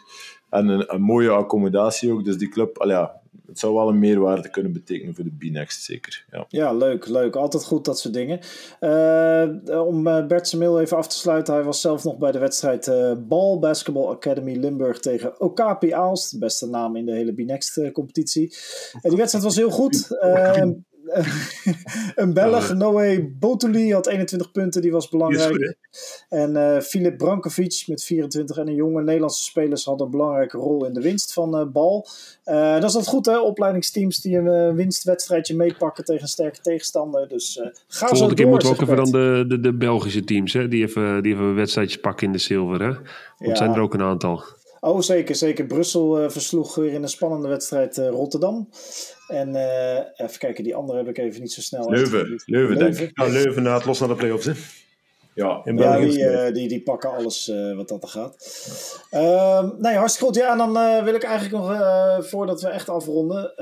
En 0.50 0.68
een, 0.68 0.94
een 0.94 1.02
mooie 1.02 1.30
accommodatie 1.30 2.12
ook. 2.12 2.24
Dus 2.24 2.38
die 2.38 2.50
club, 2.50 2.78
al 2.78 2.90
ja, 2.90 3.19
het 3.50 3.60
zou 3.60 3.74
wel 3.74 3.90
een 3.90 4.00
meerwaarde 4.00 4.50
kunnen 4.50 4.74
betekenen 4.74 5.16
voor 5.16 5.24
de 5.24 5.36
B-Next, 5.38 5.84
zeker. 5.84 6.26
Ja. 6.32 6.46
Ja, 6.50 6.74
leuk, 6.74 7.08
leuk. 7.08 7.36
Altijd 7.36 7.66
goed, 7.66 7.86
dat 7.86 8.00
soort 8.00 8.14
dingen. 8.14 8.40
Eh, 8.80 9.86
om 9.88 10.08
uh, 10.08 10.26
Bert 10.28 10.54
mail 10.54 10.80
even 10.80 10.98
af 10.98 11.08
te 11.08 11.18
sluiten. 11.18 11.54
Hij 11.54 11.64
was 11.64 11.82
zelf 11.82 12.04
nog 12.04 12.18
bij 12.18 12.32
de 12.32 12.40
wedstrijd 12.40 12.88
eh 12.88 13.14
Bal 13.28 13.60
Basketball 13.60 14.08
Academy 14.08 14.56
Limburg 14.56 15.00
tegen 15.00 15.42
Okapi 15.42 15.92
Aalst. 15.92 16.32
De 16.32 16.38
beste 16.38 16.68
naam 16.68 16.96
in 16.96 17.06
de 17.06 17.12
hele 17.12 17.34
B-Next 17.34 17.78
eh, 17.78 17.92
competitie. 17.92 18.56
En 19.02 19.10
die 19.10 19.18
wedstrijd 19.18 19.46
was 19.46 19.56
heel 19.56 19.72
goed. 19.72 20.08
Eh, 21.10 21.28
een 22.16 22.34
Belg, 22.34 22.74
Noé 22.74 23.30
Botoli, 23.40 23.94
had 23.94 24.08
21 24.08 24.52
punten, 24.52 24.82
die 24.82 24.92
was 24.92 25.10
belangrijk. 25.10 25.78
en 26.30 26.52
uh, 26.52 26.80
Filip 26.80 27.18
Brankovic 27.18 27.84
met 27.88 28.04
24 28.04 28.58
en 28.58 28.68
een 28.68 28.76
jonge 28.76 29.04
Nederlandse 29.04 29.44
spelers 29.44 29.86
hadden 29.86 30.06
een 30.06 30.12
belangrijke 30.12 30.58
rol 30.58 30.86
in 30.86 30.94
de 30.94 31.02
winst 31.02 31.34
van 31.34 31.60
uh, 31.60 31.66
Bal. 31.72 32.08
Uh, 32.46 32.74
dat 32.74 32.84
is 32.84 32.96
altijd 32.96 33.08
goed, 33.08 33.26
hè? 33.26 33.40
Opleidingsteams 33.40 34.22
die 34.22 34.38
een 34.38 34.76
winstwedstrijdje 34.76 35.56
meepakken 35.56 36.04
tegen 36.04 36.22
een 36.22 36.28
sterke 36.28 36.62
tegenstander. 36.62 37.28
Dus 37.28 37.60
ga 37.88 38.08
Volgende 38.08 38.18
zo 38.18 38.26
door. 38.26 38.36
keer 38.36 38.48
moeten 38.48 38.68
we 38.68 38.74
ook 38.74 38.82
even 38.82 38.96
dan 38.96 39.12
de, 39.12 39.46
de, 39.48 39.60
de 39.60 39.74
Belgische 39.74 40.24
teams, 40.24 40.54
hè? 40.54 40.68
Die 40.68 40.84
even, 40.84 41.24
die 41.24 41.34
even 41.34 41.56
wedstrijdjes 41.56 42.00
pakken 42.00 42.28
in 42.28 42.34
de 42.34 42.40
zilver, 42.40 42.82
hè? 42.82 42.92
Want 43.38 43.52
ja. 43.52 43.56
zijn 43.56 43.74
er 43.74 43.82
ook 43.82 43.94
een 43.94 44.02
aantal. 44.02 44.44
Oh, 44.80 45.02
zeker, 45.02 45.36
zeker. 45.36 45.66
Brussel 45.66 46.24
uh, 46.24 46.30
versloeg 46.30 46.76
weer 46.76 46.94
in 46.94 47.04
een 47.04 47.10
spannende 47.10 47.48
wedstrijd 47.48 47.98
uh, 47.98 48.10
Rotterdam. 48.10 48.70
En 49.28 49.50
uh, 49.50 49.96
even 49.96 50.40
kijken, 50.40 50.64
die 50.64 50.76
andere 50.76 50.98
heb 50.98 51.08
ik 51.08 51.18
even 51.18 51.42
niet 51.42 51.54
zo 51.54 51.62
snel. 51.62 51.90
Leuven, 51.90 52.42
Leuven, 52.46 52.78
denk 52.78 52.98
ik. 52.98 53.12
Ja, 53.14 53.28
Leuven 53.28 53.64
na 53.64 53.74
het 53.74 53.86
los 53.86 54.00
naar 54.00 54.10
de 54.10 54.16
play-offs, 54.16 54.46
hè? 54.46 54.54
Ja, 55.34 55.62
in 55.64 55.78
ja 55.78 55.98
die, 55.98 56.20
uh, 56.20 56.54
die, 56.54 56.68
die 56.68 56.84
pakken 56.84 57.12
alles 57.12 57.48
uh, 57.48 57.76
wat 57.76 57.88
dat 57.88 58.04
er 58.04 58.10
gaat. 58.10 58.36
Uh, 59.12 59.70
nee, 59.78 59.96
hartstikke 59.96 60.26
goed. 60.26 60.36
Ja, 60.36 60.52
en 60.52 60.58
dan 60.58 60.78
uh, 60.78 61.04
wil 61.04 61.14
ik 61.14 61.24
eigenlijk 61.24 61.64
nog, 61.64 62.28
voordat 62.30 62.62
we 62.62 62.68
echt 62.68 62.90
afronden, 62.90 63.54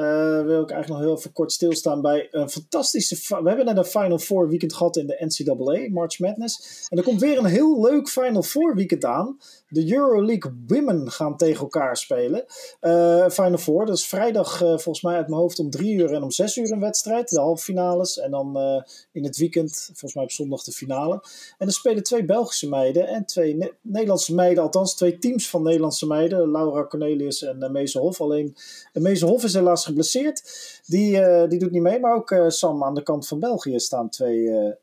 wil 0.46 0.62
ik 0.62 0.70
eigenlijk 0.72 0.88
nog 0.88 1.00
heel 1.00 1.18
even 1.18 1.32
kort 1.32 1.52
stilstaan 1.52 2.02
bij 2.02 2.28
een 2.32 2.50
fantastische... 2.50 3.16
We 3.44 3.48
hebben 3.48 3.66
net 3.66 3.78
een 3.78 3.86
Final 3.86 4.20
Four 4.20 4.50
weekend 4.50 4.74
gehad 4.74 4.98
in 4.98 5.08
de 5.08 5.26
NCAA, 5.26 5.90
March 5.90 6.20
Madness. 6.20 6.86
En 6.90 6.98
er 6.98 7.04
komt 7.04 7.22
weer 7.22 7.38
een 7.38 7.46
heel 7.46 7.82
leuk 7.82 8.10
Final 8.10 8.44
Four 8.44 8.76
weekend 8.76 9.06
aan 9.06 9.38
de 9.70 9.94
Euroleague 9.94 10.64
Women 10.68 11.12
gaan 11.12 11.38
tegen 11.38 11.62
elkaar 11.62 11.98
spelen. 11.98 12.46
Uh, 12.82 13.30
Final 13.30 13.58
Four, 13.58 13.86
dat 13.86 13.98
is 13.98 14.08
vrijdag 14.08 14.62
uh, 14.62 14.68
volgens 14.68 15.02
mij 15.02 15.16
uit 15.16 15.28
mijn 15.28 15.42
hoofd 15.42 15.60
om 15.60 15.70
drie 15.70 15.96
uur 15.96 16.14
en 16.14 16.24
om 16.24 16.32
zes 16.32 16.58
uur 16.58 16.72
een 16.72 16.80
wedstrijd. 16.80 17.30
De 17.30 17.40
halve 17.40 17.64
finales. 17.64 18.20
En 18.20 18.32
dan 18.32 18.58
uh, 18.58 18.82
in 19.12 19.24
het 19.24 19.38
weekend, 19.38 19.84
volgens 19.86 20.14
mij 20.14 20.24
op 20.24 20.32
zondag 20.32 20.64
de 20.64 20.72
finale. 20.72 21.24
En 21.58 21.68
er 21.68 21.74
spelen 21.74 22.04
twee 22.04 22.26
Belgische 22.26 22.70
meiden 22.70 23.08
en 23.08 23.26
twee 23.26 23.56
ne 23.56 23.74
Nederlandse 23.82 24.36
meiden. 24.36 24.64
Althans, 24.64 24.96
twee 24.96 25.18
teams 25.18 25.50
van 25.50 25.64
Nederlandse 25.64 26.08
meiden. 26.08 26.52
Laura 26.52 26.86
Cornelius 26.86 27.44
en 27.44 27.76
uh, 27.76 27.86
Hof. 27.94 28.22
Alleen 28.22 28.56
Meese 28.94 29.26
Hof 29.26 29.44
is 29.44 29.54
helaas 29.54 29.86
geblesseerd. 29.86 30.44
Die, 30.86 31.48
die 31.48 31.60
doet 31.60 31.72
niet 31.72 31.82
mee. 31.82 32.00
Maar 32.00 32.16
ook 32.16 32.36
Sam 32.48 32.84
aan 32.84 32.96
de 32.96 33.04
kant 33.04 33.28
van 33.28 33.40
België 33.40 33.80
staan 33.80 34.10
twee 34.10 34.76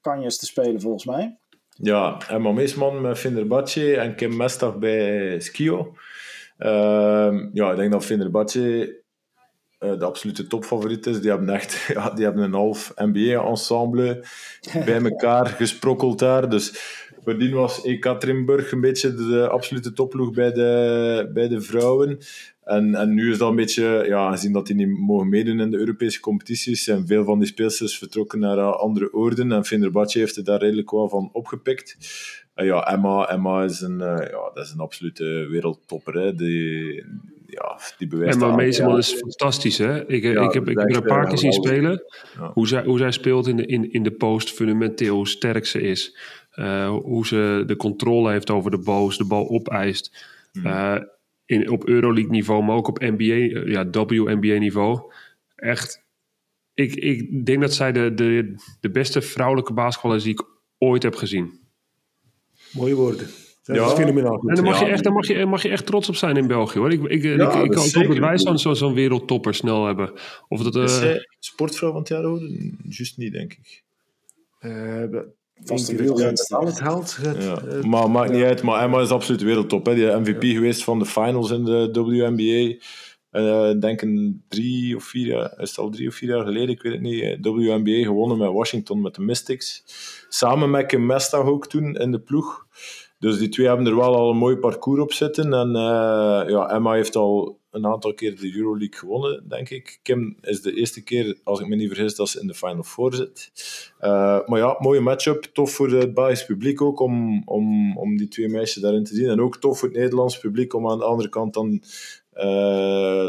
kanjes 0.00 0.38
te 0.38 0.46
spelen 0.46 0.80
volgens 0.80 1.04
mij. 1.04 1.38
Ja, 1.76 2.18
Emma 2.28 2.52
Meesman 2.52 3.00
met 3.00 3.18
Finderbatje 3.18 3.96
en 3.96 4.14
Kim 4.14 4.36
Mestag 4.36 4.78
bij 4.78 5.40
Skio. 5.40 5.96
Uh, 6.58 7.48
ja, 7.52 7.70
ik 7.70 7.76
denk 7.76 7.92
dat 7.92 8.04
Finderbatje 8.04 8.94
uh, 9.80 9.98
de 9.98 10.04
absolute 10.04 10.46
topfavoriet 10.46 11.06
is. 11.06 11.20
Die 11.20 11.30
hebben 11.30 11.48
echt 11.48 11.84
ja, 11.94 12.10
die 12.10 12.24
hebben 12.24 12.44
een 12.44 12.52
half 12.52 12.92
NBA-ensemble 12.96 14.24
bij 14.84 15.02
elkaar 15.10 15.46
gesprokkeld 15.46 16.18
daar. 16.18 16.48
Dus 16.48 17.03
voordien 17.24 17.52
was 17.52 17.84
Ekaterinburg 17.84 18.72
een 18.72 18.80
beetje 18.80 19.14
de 19.14 19.48
absolute 19.48 19.92
topploeg 19.92 20.32
bij 20.32 20.52
de, 20.52 21.30
bij 21.34 21.48
de 21.48 21.60
vrouwen. 21.60 22.18
En, 22.64 22.94
en 22.94 23.14
nu 23.14 23.30
is 23.30 23.38
dat 23.38 23.48
een 23.48 23.56
beetje, 23.56 24.04
ja, 24.06 24.30
gezien 24.30 24.52
dat 24.52 24.66
die 24.66 24.76
niet 24.76 24.98
mogen 24.98 25.28
meedoen 25.28 25.60
in 25.60 25.70
de 25.70 25.78
Europese 25.78 26.20
competities, 26.20 26.84
zijn 26.84 27.06
veel 27.06 27.24
van 27.24 27.38
die 27.38 27.48
speelsters 27.48 27.98
vertrokken 27.98 28.38
naar 28.38 28.56
uh, 28.56 28.72
andere 28.72 29.12
oorden. 29.12 29.52
En 29.52 29.64
Fenerbahce 29.64 30.18
heeft 30.18 30.36
er 30.36 30.44
daar 30.44 30.60
redelijk 30.60 30.90
wel 30.90 31.08
van 31.08 31.30
opgepikt. 31.32 31.96
En 32.54 32.66
ja, 32.66 32.86
Emma, 32.86 33.28
Emma 33.28 33.64
is 33.64 33.80
een, 33.80 33.98
uh, 33.98 34.16
ja, 34.30 34.50
dat 34.54 34.64
is 34.64 34.72
een 34.72 34.80
absolute 34.80 35.24
wereldtopper. 35.24 36.14
Hè. 36.14 36.34
Die, 36.34 37.04
ja, 37.46 37.78
die 37.98 38.08
bewijst 38.08 38.34
Emma 38.34 38.54
Meeseman 38.54 38.98
is 38.98 39.12
fantastisch. 39.12 39.78
Hè? 39.78 40.06
Ik, 40.08 40.22
ja, 40.22 40.42
ik, 40.42 40.52
heb, 40.52 40.68
ik 40.68 40.78
er 40.78 40.96
een 40.96 41.02
paar 41.02 41.26
keer 41.26 41.38
zien 41.38 41.52
spelen. 41.52 42.02
Ja. 42.38 42.50
Hoe, 42.52 42.68
zij, 42.68 42.84
hoe 42.84 42.98
zij 42.98 43.10
speelt 43.10 43.46
in 43.46 43.56
de, 43.56 43.66
in, 43.66 43.92
in 43.92 44.02
de 44.02 44.12
post, 44.12 44.52
fundamenteel, 44.52 45.16
hoe 45.16 45.28
sterk 45.28 45.66
ze 45.66 45.80
is. 45.80 46.16
Uh, 46.56 46.88
hoe 46.88 47.26
ze 47.26 47.62
de 47.66 47.76
controle 47.76 48.30
heeft 48.30 48.50
over 48.50 48.70
de 48.70 48.78
bal, 48.78 49.08
de 49.08 49.26
bal 49.26 49.48
opeist. 49.48 50.32
Hmm 50.52 51.12
in, 51.46 51.70
op 51.70 51.88
Euroleague 51.88 52.30
niveau, 52.30 52.64
maar 52.64 52.76
ook 52.76 52.88
op 52.88 53.00
NBA, 53.00 53.24
eh, 53.24 53.66
ja, 53.66 53.90
WNBA 53.90 54.58
niveau. 54.58 55.12
Echt, 55.56 56.04
ik, 56.74 56.94
ik 56.94 57.46
denk 57.46 57.60
dat 57.60 57.74
zij 57.74 57.92
de, 57.92 58.14
de, 58.14 58.54
de 58.80 58.90
beste 58.90 59.22
vrouwelijke 59.22 59.72
basketballer 59.72 60.22
die 60.22 60.32
ik 60.32 60.44
ooit 60.78 61.02
heb 61.02 61.14
gezien. 61.14 61.60
Mooie 62.72 62.94
woorden. 62.94 63.26
Ja, 63.62 63.74
dat 63.74 63.86
is 63.86 63.98
fenomenaal. 63.98 64.42
En 64.48 64.54
dan 64.54 64.64
mag, 64.64 64.80
je 64.80 64.86
echt, 64.86 65.04
dan 65.04 65.12
mag, 65.12 65.26
je, 65.26 65.46
mag 65.46 65.62
je 65.62 65.68
echt 65.68 65.86
trots 65.86 66.08
op 66.08 66.16
zijn 66.16 66.36
in 66.36 66.46
België 66.46 66.78
hoor. 66.78 66.92
Ik, 66.92 67.02
ik, 67.02 67.22
ja, 67.22 67.32
ik, 67.32 67.64
ik, 67.64 67.74
hoop 67.74 68.06
dat 68.06 68.18
wij 68.18 68.38
zo'n 68.38 68.58
zo, 68.58 68.74
zo 68.74 68.92
wereldtopper 68.92 69.54
snel 69.54 69.86
hebben. 69.86 70.12
Of 70.48 70.62
dat, 70.62 71.02
uh, 71.04 71.16
sportvrouw 71.38 71.90
van 71.90 71.98
het 71.98 72.08
jaar 72.08 72.22
hoor? 72.22 72.40
Juist 72.88 73.16
niet, 73.16 73.32
denk 73.32 73.52
ik. 73.52 73.82
Uh, 74.60 75.20
Vast 75.64 75.88
een 75.88 75.96
het. 75.96 77.18
Ja. 77.40 77.62
Maar 77.86 78.10
maakt 78.10 78.32
niet 78.32 78.44
uit. 78.44 78.62
Maar 78.62 78.82
Emma 78.82 79.00
is 79.00 79.10
absoluut 79.10 79.42
wereldtop. 79.42 79.86
Hè. 79.86 79.94
Die 79.94 80.06
MVP 80.06 80.42
geweest 80.42 80.84
van 80.84 80.98
de 80.98 81.06
finals 81.06 81.50
in 81.50 81.64
de 81.64 82.02
WNBA. 82.02 82.84
Uh, 83.34 83.70
ik 83.70 83.80
denk 83.80 84.02
een 84.02 84.44
drie 84.48 84.96
of 84.96 85.04
vier 85.04 85.26
jaar, 85.26 85.60
is 85.60 85.68
het 85.68 85.78
al 85.78 85.90
drie 85.90 86.08
of 86.08 86.14
vier 86.14 86.28
jaar 86.28 86.44
geleden, 86.44 86.68
ik 86.68 86.82
weet 86.82 86.92
het 86.92 87.00
niet. 87.00 87.38
WNBA 87.40 88.02
gewonnen 88.02 88.38
met 88.38 88.52
Washington, 88.52 89.00
met 89.00 89.14
de 89.14 89.22
Mystics. 89.22 89.84
Samen 90.28 90.70
met 90.70 90.86
Kim 90.86 91.06
Mestag 91.06 91.44
ook 91.44 91.66
toen 91.66 91.94
in 91.94 92.10
de 92.10 92.20
ploeg. 92.20 92.66
Dus 93.18 93.38
die 93.38 93.48
twee 93.48 93.66
hebben 93.66 93.86
er 93.86 93.96
wel 93.96 94.16
al 94.16 94.30
een 94.30 94.36
mooi 94.36 94.56
parcours 94.56 95.00
op 95.00 95.12
zitten. 95.12 95.52
En 95.52 95.68
uh, 95.68 96.50
ja, 96.50 96.70
Emma 96.70 96.92
heeft 96.92 97.16
al 97.16 97.58
een 97.74 97.86
aantal 97.86 98.14
keer 98.14 98.40
de 98.40 98.56
Euroleague 98.56 98.98
gewonnen, 98.98 99.48
denk 99.48 99.70
ik. 99.70 99.98
Kim 100.02 100.36
is 100.40 100.60
de 100.60 100.74
eerste 100.74 101.02
keer, 101.02 101.38
als 101.44 101.60
ik 101.60 101.66
me 101.66 101.76
niet 101.76 101.88
vergis, 101.88 102.14
dat 102.14 102.28
ze 102.28 102.40
in 102.40 102.46
de 102.46 102.54
Final 102.54 102.82
Four 102.82 103.14
zit. 103.14 103.52
Uh, 104.00 104.38
maar 104.46 104.58
ja, 104.58 104.76
mooie 104.78 105.00
matchup. 105.00 105.42
Tof 105.52 105.70
voor 105.70 105.90
het 105.90 106.14
Belgisch 106.14 106.46
publiek 106.46 106.80
ook 106.80 107.00
om, 107.00 107.42
om, 107.44 107.96
om 107.98 108.16
die 108.16 108.28
twee 108.28 108.48
meisjes 108.48 108.82
daarin 108.82 109.04
te 109.04 109.14
zien. 109.14 109.28
En 109.28 109.40
ook 109.40 109.56
tof 109.56 109.78
voor 109.78 109.88
het 109.88 109.96
Nederlands 109.96 110.38
publiek 110.38 110.74
om 110.74 110.90
aan 110.90 110.98
de 110.98 111.04
andere 111.04 111.28
kant 111.28 111.54
dan 111.54 111.82
uh, 112.36 112.42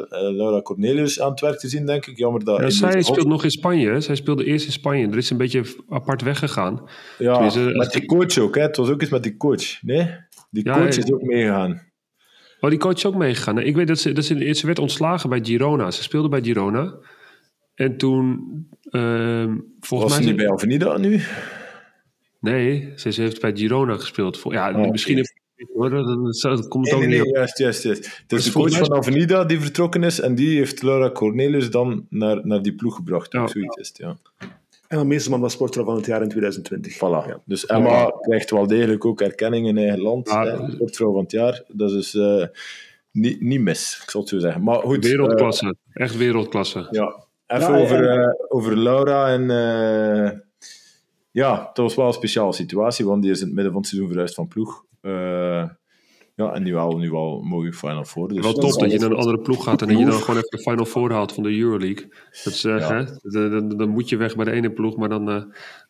Laura 0.10 0.62
Cornelius 0.62 1.22
aan 1.22 1.32
het 1.32 1.40
werk 1.40 1.60
te 1.60 1.70
zien, 1.70 1.86
denk 1.86 2.06
ik. 2.06 2.18
Jammer 2.18 2.44
dat... 2.44 2.60
Ja, 2.60 2.70
zij 2.70 3.02
speelt 3.02 3.28
nog 3.28 3.44
in 3.44 3.52
Spanje. 3.52 4.02
Zij 4.02 4.16
speelde 4.16 4.46
eerst 4.46 4.66
in 4.66 4.72
Spanje. 4.72 5.08
Er 5.08 5.18
is 5.18 5.30
een 5.30 5.38
beetje 5.38 5.64
apart 5.90 6.22
weggegaan. 6.22 6.90
Ja, 7.18 7.52
met 7.74 7.92
die 7.92 8.06
coach 8.06 8.38
ook. 8.38 8.56
Hè? 8.56 8.62
Het 8.62 8.78
was 8.78 8.90
ook 8.90 9.02
eens 9.02 9.10
met 9.10 9.24
die 9.24 9.38
coach. 9.38 9.82
Nee? 9.82 10.10
Die 10.50 10.64
coach 10.64 10.98
is 10.98 11.14
ook 11.14 11.22
meegegaan. 11.22 11.94
Oh, 12.66 12.72
die 12.72 12.80
coach 12.80 12.96
is 12.96 13.06
ook 13.06 13.16
meegegaan. 13.16 13.58
Ik 13.58 13.76
weet 13.76 13.88
dat 13.88 14.00
ze, 14.00 14.12
dat 14.12 14.26
ze, 14.26 14.54
ze 14.54 14.66
werd 14.66 14.80
ontslagen 14.80 15.30
bij 15.30 15.40
Girona. 15.44 15.92
Ze 15.92 16.04
speelde 16.04 16.30
bij 16.30 16.42
Girona. 16.44 16.96
En 17.76 17.98
toen, 17.98 18.40
uh, 18.90 19.54
volgens 19.80 20.10
Was 20.10 20.20
mij... 20.20 20.22
ze 20.22 20.28
niet 20.28 20.36
bij 20.36 20.52
Avenida 20.52 20.98
nu? 20.98 21.22
Nee, 22.40 22.92
ze, 22.96 23.12
ze 23.12 23.22
heeft 23.22 23.42
bij 23.42 23.56
Girona 23.56 23.96
gespeeld. 23.96 24.42
Ja, 24.50 24.72
oh, 24.72 24.92
misschien. 24.92 25.26
Hoor, 25.74 25.90
dat, 25.90 26.42
dat 26.42 26.68
komt 26.68 26.86
nee, 26.86 26.94
ook 26.96 27.06
nee, 27.06 27.20
niet 27.20 27.30
juist, 27.30 27.58
juist, 27.58 27.84
juist. 27.84 28.20
Het 28.22 28.32
is 28.32 28.44
de 28.44 28.52
coach 28.52 28.78
van 28.78 28.94
Avenida 28.94 29.44
die 29.44 29.60
vertrokken 29.60 30.04
is 30.04 30.20
en 30.20 30.36
die 30.36 30.58
heeft 30.58 30.82
Laura 30.82 31.12
Cornelius 31.12 31.72
dan 31.72 32.06
naar, 32.10 32.48
naar 32.48 32.62
die 32.62 32.76
ploeg 32.76 32.96
gebracht. 32.96 33.32
Ja. 33.32 33.48
Zoiets 33.48 33.76
is 33.76 33.94
het, 34.88 34.92
ja. 34.92 34.98
Emma 34.98 35.04
Meesterman 35.04 35.40
was 35.40 35.54
sportvrouw 35.54 35.86
van 35.86 35.96
het 35.96 36.06
jaar 36.06 36.22
in 36.22 36.30
2020. 36.30 36.96
Voilà. 36.96 37.30
Ja. 37.30 37.42
Dus 37.46 37.66
Emma 37.66 37.90
ja. 37.90 38.14
krijgt 38.22 38.52
wel 38.52 38.68
degelijk 38.68 39.06
ook 39.06 39.22
erkenning 39.22 39.68
in 39.68 39.78
eigen 39.78 40.02
land. 40.02 40.30
Ja. 40.30 40.70
Sportvrouw 40.70 41.12
van 41.12 41.22
het 41.22 41.32
jaar. 41.32 41.64
Dat 41.68 41.92
is 41.92 42.14
uh, 42.14 42.46
niet, 43.12 43.42
niet 43.42 43.62
mis, 43.62 44.00
ik 44.04 44.10
zal 44.10 44.22
het 44.22 44.30
zo 44.30 44.40
zeggen. 44.40 44.64
Maar 44.64 44.80
goed, 44.80 45.06
wereldklasse. 45.06 45.66
Uh, 45.66 45.72
Echt 46.04 46.18
wereldklasse. 46.18 46.88
Ja. 46.92 47.24
Even 47.48 47.76
over, 47.76 48.20
uh, 48.20 48.34
over 48.48 48.78
Laura 48.78 49.28
en... 49.28 49.48
ja, 51.32 51.56
dat 51.56 51.78
was 51.78 51.96
wel 51.96 52.08
een 52.08 52.14
speciale 52.14 52.54
situatie, 52.54 53.06
want 53.06 53.22
die 53.22 53.32
is 53.32 53.40
in 53.40 53.46
het 53.46 53.56
midden 53.56 53.72
van 53.72 53.82
het 53.82 53.90
seizoen 53.90 54.12
verhuisd 54.12 54.36
van 54.36 54.48
ploeg. 54.48 54.84
Ja, 56.36 56.54
en 56.54 56.64
nu 56.64 56.74
wel, 56.74 56.98
nu 56.98 57.12
wel 57.12 57.42
mooie 57.42 57.74
Final 57.74 58.04
Four. 58.06 58.28
Dus 58.28 58.40
wel 58.40 58.54
top 58.54 58.70
dat, 58.70 58.80
dat 58.80 58.92
je 58.92 59.00
naar 59.00 59.10
een 59.10 59.18
andere 59.18 59.40
ploeg 59.40 59.64
gaat 59.64 59.82
en 59.82 59.88
dat 59.88 59.98
je 59.98 60.06
dan 60.06 60.14
gewoon 60.14 60.36
even 60.36 60.58
de 60.58 60.64
Final 60.64 60.86
Four 60.86 61.12
haalt 61.12 61.34
van 61.34 61.44
de 61.44 61.58
Euroleague. 61.60 62.08
Dat 62.44 62.54
is, 62.54 62.66
uh, 62.66 62.80
ja. 62.80 62.96
hè? 62.96 63.50
Dan, 63.50 63.70
dan 63.78 63.90
moet 63.90 64.10
je 64.10 64.18
weg 64.18 64.36
bij 64.36 64.46
de 64.46 64.52
ene 64.52 64.72
ploeg, 64.72 64.98
maar 64.98 65.10
dan 65.10 65.30
uh, 65.30 65.44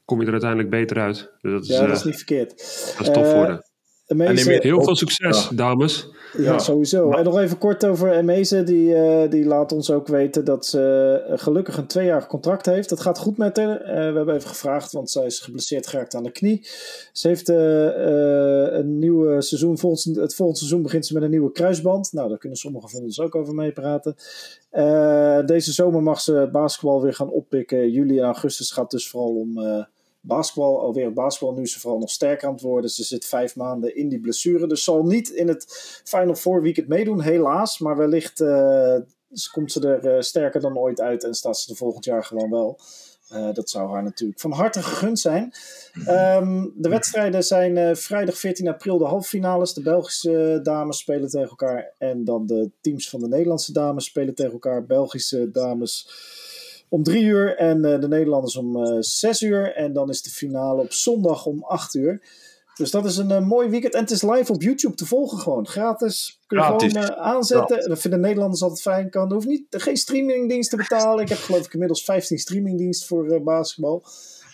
kom 0.06 0.20
je 0.20 0.26
er 0.26 0.32
uiteindelijk 0.32 0.70
beter 0.70 1.00
uit. 1.00 1.34
Dus 1.42 1.52
dat 1.52 1.64
is, 1.64 1.68
ja, 1.68 1.88
dat 1.88 1.96
is 1.98 2.04
niet 2.04 2.16
verkeerd. 2.16 2.50
Dat 2.98 3.08
is 3.08 3.14
tof 3.14 3.32
voor 3.32 3.46
de. 3.46 3.74
Meeste... 4.08 4.58
Heel 4.62 4.84
veel 4.84 4.96
succes, 4.96 5.48
ja. 5.50 5.56
dames. 5.56 6.10
Ja, 6.38 6.60
sowieso. 6.60 7.12
En 7.12 7.24
nog 7.24 7.40
even 7.40 7.58
kort 7.58 7.86
over 7.86 8.12
Emeze. 8.12 8.64
Die, 8.64 8.90
uh, 8.90 9.30
die 9.30 9.46
laat 9.46 9.72
ons 9.72 9.92
ook 9.92 10.08
weten 10.08 10.46
dat 10.46 10.66
ze 10.66 11.24
gelukkig 11.30 11.78
een 11.78 11.88
tweejarig 11.88 12.28
contract 12.28 12.66
heeft. 12.66 12.90
Dat 12.90 13.00
gaat 13.00 13.18
goed 13.18 13.38
met 13.38 13.58
haar. 13.58 13.82
Uh, 13.82 13.88
we 13.88 14.16
hebben 14.16 14.36
even 14.36 14.50
gevraagd, 14.50 14.92
want 14.92 15.12
zij 15.12 15.26
is 15.26 15.40
geblesseerd 15.40 15.88
geraakt 15.88 16.16
aan 16.16 16.24
de 16.24 16.32
knie. 16.32 16.68
Ze 17.12 17.28
heeft 17.28 17.50
uh, 17.50 18.78
een 18.78 19.00
nieuwe 19.00 19.42
seizoen. 19.42 19.78
Volgend, 19.78 20.16
het 20.16 20.36
volgende 20.36 20.60
seizoen 20.60 20.82
begint 20.82 21.06
ze 21.06 21.14
met 21.14 21.24
een 21.24 21.30
nieuwe 21.30 21.52
kruisband. 21.52 22.14
Nou, 22.14 22.30
daar 22.30 22.38
kunnen 22.38 22.58
sommigen 22.58 22.90
van 22.90 23.02
ons 23.02 23.20
ook 23.20 23.36
over 23.36 23.54
meepraten. 23.54 24.16
deze 25.46 25.72
zomer 25.72 26.04
mag 26.04 26.22
ze 26.22 26.34
het 26.34 26.52
basketbal 26.52 27.02
weer 27.02 27.14
gaan 27.14 27.30
oppikken. 27.30 27.92
Juli 27.92 28.20
en 28.20 28.26
augustus 28.26 28.72
gaat 28.72 28.92
dus 28.92 29.10
vooral 29.10 29.36
om 29.36 29.86
basketbal, 30.28 30.80
alweer 30.80 31.14
basketbal, 31.14 31.56
nu 31.56 31.68
ze 31.68 31.80
vooral 31.80 32.00
nog 32.00 32.10
sterker 32.10 32.48
aan 32.48 32.54
het 32.54 32.62
worden. 32.62 32.90
Ze 32.90 33.04
zit 33.04 33.26
vijf 33.26 33.56
maanden 33.56 33.96
in 33.96 34.10
die 34.10 34.20
blessure. 34.20 34.68
Dus 34.68 34.84
zal 34.84 35.04
niet 35.04 35.30
in 35.30 35.48
het 35.48 35.66
Final 36.04 36.36
Four 36.36 36.62
weekend 36.62 36.88
meedoen, 36.88 37.22
helaas. 37.22 37.80
Maar 37.80 37.98
wellicht 37.98 38.42
dus 39.36 39.50
komt 39.50 39.72
ze 39.72 39.88
er 39.90 40.24
sterker 40.24 40.62
dan 40.62 40.78
ooit 40.78 41.02
uit 41.02 41.24
en 41.24 41.34
staat 41.34 41.60
ze 41.60 41.72
er 41.72 41.78
volgend 41.78 42.06
jaar 42.06 42.24
gewoon 42.24 42.50
wel. 42.50 42.80
dat 43.54 43.70
zou 43.70 43.90
haar 43.90 44.04
natuurlijk 44.04 44.40
van 44.40 44.52
harte 44.52 44.84
gegund 44.84 45.20
zijn. 45.20 45.54
Ehm, 46.06 46.66
de 46.76 46.90
wedstrijden 46.90 47.44
zijn 47.44 47.98
vrijdag 47.98 48.38
14 48.38 48.68
april 48.68 48.98
de 48.98 49.06
halffinales. 49.06 49.74
De 49.74 49.82
Belgische 49.82 50.60
dames 50.64 50.98
spelen 50.98 51.30
tegen 51.30 51.50
elkaar. 51.50 51.94
En 51.98 52.24
dan 52.24 52.46
de 52.46 52.72
teams 52.82 53.10
van 53.10 53.20
de 53.20 53.28
Nederlandse 53.28 53.74
dames 53.74 54.06
spelen 54.06 54.36
tegen 54.36 54.54
elkaar. 54.54 54.86
Belgische 54.86 55.52
dames 55.52 56.08
om 56.90 57.04
drie 57.04 57.24
uur 57.24 57.58
en 57.58 57.82
de 57.82 58.08
Nederlanders 58.08 58.56
om 58.56 59.02
zes 59.04 59.42
uur. 59.42 59.76
En 59.76 59.94
dan 59.94 60.10
is 60.10 60.22
de 60.22 60.30
finale 60.30 60.82
op 60.82 60.94
zondag 60.94 61.46
om 61.46 61.64
acht 61.64 61.94
uur. 61.94 62.22
Dus 62.76 62.92
dat 62.92 63.06
is 63.06 63.18
een 63.18 63.30
uh, 63.30 63.48
mooi 63.48 63.70
weekend. 63.70 63.94
En 63.94 64.00
het 64.00 64.12
is 64.12 64.22
live 64.22 64.52
op 64.52 64.62
YouTube 64.62 64.96
te 64.96 65.06
volgen 65.06 65.38
gewoon. 65.38 65.68
Gratis. 65.68 66.40
Kun 66.48 66.58
je 66.58 66.64
Gratis. 66.64 66.92
gewoon 66.92 67.12
uh, 67.12 67.18
aanzetten. 67.18 67.82
Ja. 67.82 67.88
Dat 67.88 68.00
vinden 68.00 68.20
Nederlanders 68.20 68.62
altijd 68.62 68.82
fijn. 68.82 69.10
Kan. 69.10 69.28
Er 69.28 69.34
hoeft 69.34 69.48
niet, 69.48 69.66
geen 69.70 69.98
streamingdienst 69.98 70.70
te 70.70 70.76
betalen. 70.76 71.24
Ik 71.24 71.30
heb 71.30 71.38
geloof 71.38 71.66
ik 71.66 71.74
inmiddels 71.74 72.04
15 72.04 72.38
streamingdiensten 72.38 73.08
voor 73.08 73.34
uh, 73.34 73.44
basketbal. 73.44 74.04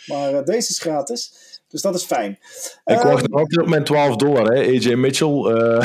Maar 0.06 0.46
deze 0.46 0.70
is 0.70 0.80
gratis. 0.80 1.34
Dus 1.72 1.82
dat 1.82 1.96
is 1.96 2.04
fijn. 2.04 2.40
Ik 2.86 3.04
um, 3.04 3.10
wacht 3.10 3.32
altijd 3.32 3.62
op 3.62 3.68
mijn 3.68 3.84
12 3.84 4.16
dollar, 4.16 4.46
hè. 4.46 4.60
AJ 4.60 4.96
Mitchell. 4.96 5.28
Uh... 5.28 5.82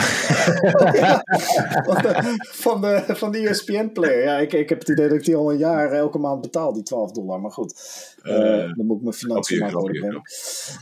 ja, 0.93 1.23
van, 2.65 2.81
de, 2.81 3.03
van 3.07 3.33
de 3.33 3.49
ESPN-player. 3.49 4.23
Ja, 4.23 4.39
ik, 4.39 4.53
ik 4.53 4.69
heb 4.69 4.79
het 4.79 4.89
idee 4.89 5.09
dat 5.09 5.19
ik 5.19 5.25
die 5.25 5.37
al 5.37 5.53
een 5.53 5.59
jaar 5.59 5.93
elke 5.93 6.19
maand 6.19 6.41
betaal, 6.41 6.73
die 6.73 6.83
12 6.83 7.13
dollar. 7.13 7.41
Maar 7.41 7.53
goed, 7.53 7.75
uh, 8.23 8.35
dan 8.77 8.87
moet 8.87 8.97
ik 8.97 9.03
mijn 9.03 9.15
financiën 9.15 9.59
maar 9.59 9.73
worden. 9.73 10.23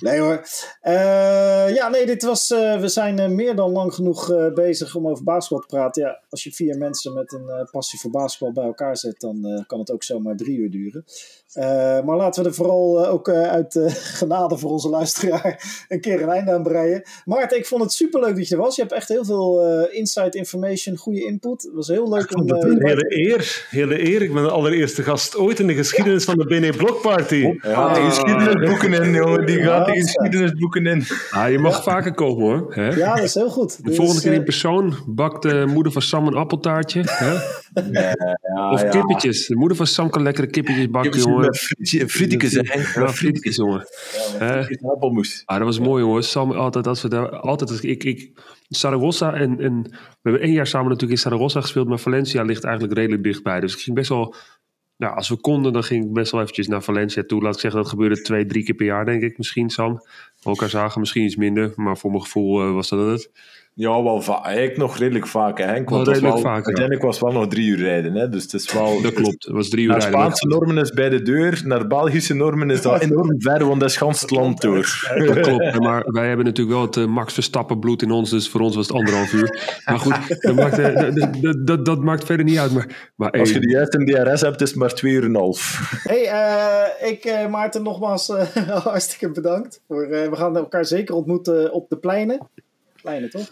Nee 0.00 0.20
hoor. 0.20 0.46
Ja, 1.74 1.88
nee, 1.88 2.06
dit 2.06 2.22
was. 2.22 2.48
we 2.48 2.88
zijn 2.88 3.34
meer 3.34 3.56
dan 3.56 3.70
lang 3.70 3.94
genoeg 3.94 4.52
bezig 4.54 4.94
om 4.94 5.08
over 5.08 5.24
basketbal 5.24 5.60
te 5.60 5.76
praten. 5.76 6.02
Ja, 6.02 6.20
als 6.28 6.44
je 6.44 6.52
vier 6.52 6.78
mensen 6.78 7.14
met 7.14 7.32
een 7.32 7.68
passie 7.70 7.98
voor 8.00 8.10
basketbal 8.10 8.52
bij 8.52 8.64
elkaar 8.64 8.96
zet, 8.96 9.20
dan 9.20 9.64
kan 9.66 9.78
het 9.78 9.90
ook 9.90 10.02
zomaar 10.02 10.36
drie 10.36 10.58
uur 10.58 10.70
duren. 10.70 11.04
Maar 12.04 12.16
laten 12.16 12.42
we 12.42 12.48
er 12.48 12.54
vooral 12.54 13.06
ook 13.06 13.28
uit 13.28 13.78
genade 14.20 14.58
voor 14.58 14.70
onze 14.70 14.88
luisteraar 14.88 15.84
een 15.88 16.00
keer 16.00 16.22
een 16.22 16.28
einde 16.28 16.52
aan 16.52 16.62
breien. 16.62 17.02
Maarten, 17.24 17.58
ik 17.58 17.66
vond 17.66 17.82
het 17.82 17.92
superleuk 17.92 18.36
dat 18.36 18.48
je 18.48 18.54
er 18.54 18.60
was. 18.60 18.76
Je 18.76 18.82
hebt 18.82 18.94
echt 18.94 19.08
heel 19.08 19.24
veel 19.24 19.82
uh, 19.82 19.98
inside 19.98 20.38
information, 20.38 20.96
goede 20.96 21.24
input. 21.24 21.62
Het 21.62 21.74
was 21.74 21.88
heel 21.88 22.08
leuk 22.08 22.36
om... 22.36 22.50
Uh, 22.50 22.58
een 22.58 22.86
hele 22.86 23.04
eer, 23.08 23.66
hele 23.70 24.08
eer. 24.08 24.22
Ik 24.22 24.32
ben 24.32 24.42
de 24.42 24.50
allereerste 24.50 25.02
gast 25.02 25.36
ooit 25.36 25.60
in 25.60 25.66
de 25.66 25.74
geschiedenis 25.74 26.24
van 26.24 26.38
de 26.38 26.46
BNE 26.46 26.72
Block 26.76 27.02
Party. 27.02 27.58
Ja, 27.62 27.94
de 27.94 28.00
geschiedenisboeken 28.00 28.92
in, 28.92 29.12
jongen. 29.12 29.46
Die 29.46 29.62
gaat 29.62 29.86
de 29.86 29.92
geschiedenisboeken 29.92 30.86
in. 30.86 31.04
Ah, 31.30 31.50
je 31.50 31.58
mag 31.58 31.82
vaker 31.82 32.14
komen, 32.14 32.44
hoor. 32.44 32.74
Hè? 32.74 32.88
Ja, 32.88 33.14
dat 33.14 33.24
is 33.24 33.34
heel 33.34 33.50
goed. 33.50 33.76
De 33.76 33.82
dus, 33.82 33.96
volgende 33.96 34.20
keer 34.20 34.32
in 34.32 34.38
eh, 34.38 34.44
persoon 34.44 34.94
bakt 35.06 35.42
de 35.42 35.64
moeder 35.66 35.92
van 35.92 36.02
Sam 36.02 36.26
een 36.26 36.34
appeltaartje. 36.34 37.02
Hè? 37.04 37.32
Ja, 37.92 38.14
ja, 38.54 38.70
of 38.70 38.88
kippetjes. 38.88 39.46
De 39.46 39.56
moeder 39.56 39.76
van 39.76 39.86
Sam 39.86 40.10
kan 40.10 40.22
lekkere 40.22 40.46
kippetjes 40.46 40.90
bakken, 40.90 41.20
jongen. 41.20 41.43
Frietjes, 42.06 42.52
hè. 42.52 43.00
Ja, 43.00 43.08
frietjes, 43.08 43.56
jongen. 43.56 43.86
Ja, 44.38 44.68
appelmoes. 44.82 45.42
Ah, 45.44 45.56
dat 45.56 45.66
was 45.66 45.78
mooi 45.78 46.04
hoor. 46.04 46.22
Sam, 46.22 46.52
altijd 46.52 46.86
als 46.86 47.02
we 47.02 47.08
daar, 47.08 47.28
altijd, 47.28 47.82
ik, 47.82 48.04
ik, 48.04 48.32
Saragossa 48.68 49.34
en, 49.34 49.60
en 49.60 49.82
we 49.82 49.98
hebben 50.22 50.42
één 50.42 50.52
jaar 50.52 50.66
samen 50.66 50.88
natuurlijk 50.88 51.12
in 51.12 51.18
Saragossa 51.18 51.60
gespeeld, 51.60 51.88
maar 51.88 51.98
Valencia 51.98 52.42
ligt 52.42 52.64
eigenlijk 52.64 52.94
redelijk 52.94 53.22
dichtbij. 53.22 53.60
Dus 53.60 53.74
ik 53.74 53.80
ging 53.80 53.96
best 53.96 54.08
wel, 54.08 54.34
nou, 54.96 55.16
als 55.16 55.28
we 55.28 55.36
konden, 55.36 55.72
dan 55.72 55.84
ging 55.84 56.04
ik 56.04 56.12
best 56.12 56.32
wel 56.32 56.40
eventjes 56.40 56.68
naar 56.68 56.82
Valencia 56.82 57.22
toe. 57.26 57.42
Laat 57.42 57.54
ik 57.54 57.60
zeggen, 57.60 57.80
dat 57.80 57.90
gebeurde 57.90 58.22
twee, 58.22 58.46
drie 58.46 58.64
keer 58.64 58.74
per 58.74 58.86
jaar, 58.86 59.04
denk 59.04 59.22
ik, 59.22 59.38
misschien, 59.38 59.70
Sam. 59.70 59.94
We 60.40 60.50
elkaar 60.50 60.68
zagen, 60.68 61.00
misschien 61.00 61.24
iets 61.24 61.36
minder, 61.36 61.72
maar 61.76 61.98
voor 61.98 62.10
mijn 62.10 62.22
gevoel 62.22 62.66
uh, 62.66 62.72
was 62.72 62.88
dat 62.88 63.10
het. 63.10 63.30
Ja, 63.76 64.02
wel 64.02 64.22
eigenlijk 64.42 64.76
nog 64.76 64.98
redelijk 64.98 65.26
vaak. 65.26 65.58
Hè. 65.58 65.74
Ik 65.74 65.88
was 65.88 66.08
redelijk 66.08 66.38
vaak, 66.38 66.66
Uiteindelijk 66.66 67.02
was 67.02 67.20
het 67.20 67.24
wel 67.24 67.40
nog 67.40 67.48
drie 67.48 67.68
uur 67.68 67.78
rijden. 67.78 68.14
Hè. 68.14 68.28
Dus 68.28 68.42
het 68.42 68.52
is 68.52 68.72
wel, 68.72 69.02
dat 69.02 69.12
klopt, 69.12 69.44
het 69.44 69.54
was 69.54 69.68
drie 69.68 69.84
uur 69.84 69.90
naar 69.90 70.00
rijden. 70.00 70.18
Spaanse 70.18 70.46
normen 70.46 70.78
is 70.78 70.90
bij 70.90 71.08
de 71.08 71.22
deur, 71.22 71.62
naar 71.64 71.86
Belgische 71.86 72.34
normen 72.34 72.70
is 72.70 72.82
dat 72.82 73.02
enorm 73.02 73.40
ver, 73.40 73.66
want 73.66 73.80
dat 73.80 73.90
is 73.90 73.96
gans 73.96 74.20
het 74.20 74.30
land 74.30 74.60
door. 74.60 75.06
Dat 75.16 75.40
klopt, 75.40 75.78
maar 75.78 76.04
wij 76.06 76.28
hebben 76.28 76.44
natuurlijk 76.44 76.76
wel 76.76 76.86
het 76.86 76.96
uh, 76.96 77.06
Max 77.06 77.34
Verstappen 77.34 77.78
bloed 77.78 78.02
in 78.02 78.10
ons, 78.10 78.30
dus 78.30 78.48
voor 78.48 78.60
ons 78.60 78.76
was 78.76 78.86
het 78.86 78.96
anderhalf 78.96 79.32
uur. 79.32 79.80
Maar 79.84 79.98
goed, 79.98 80.42
dat 80.42 80.54
maakt, 80.54 80.78
uh, 80.78 81.14
dat, 81.40 81.66
dat, 81.66 81.84
dat, 81.84 82.02
maakt 82.02 82.24
verder 82.24 82.46
niet 82.46 82.58
uit. 82.58 82.72
Maar, 82.72 83.12
maar 83.16 83.30
Als 83.30 83.50
je 83.50 83.60
die 83.60 83.70
juist 83.70 83.94
een 83.94 84.06
DRS 84.06 84.40
hebt, 84.40 84.60
is 84.60 84.68
het 84.68 84.78
maar 84.78 84.94
twee 84.94 85.12
uur 85.12 85.22
en 85.22 85.28
een 85.28 85.36
half. 85.36 85.90
hey, 86.02 86.24
uh, 86.24 87.10
ik 87.10 87.48
Maarten 87.50 87.82
nogmaals 87.82 88.32
hartstikke 88.84 89.30
bedankt. 89.30 89.80
Voor, 89.88 90.08
we 90.08 90.36
gaan 90.36 90.56
elkaar 90.56 90.84
zeker 90.84 91.14
ontmoeten 91.14 91.72
op 91.72 91.88
de 91.88 91.96
pleinen. 91.96 92.38
Kleine, 93.04 93.28
toch? 93.28 93.50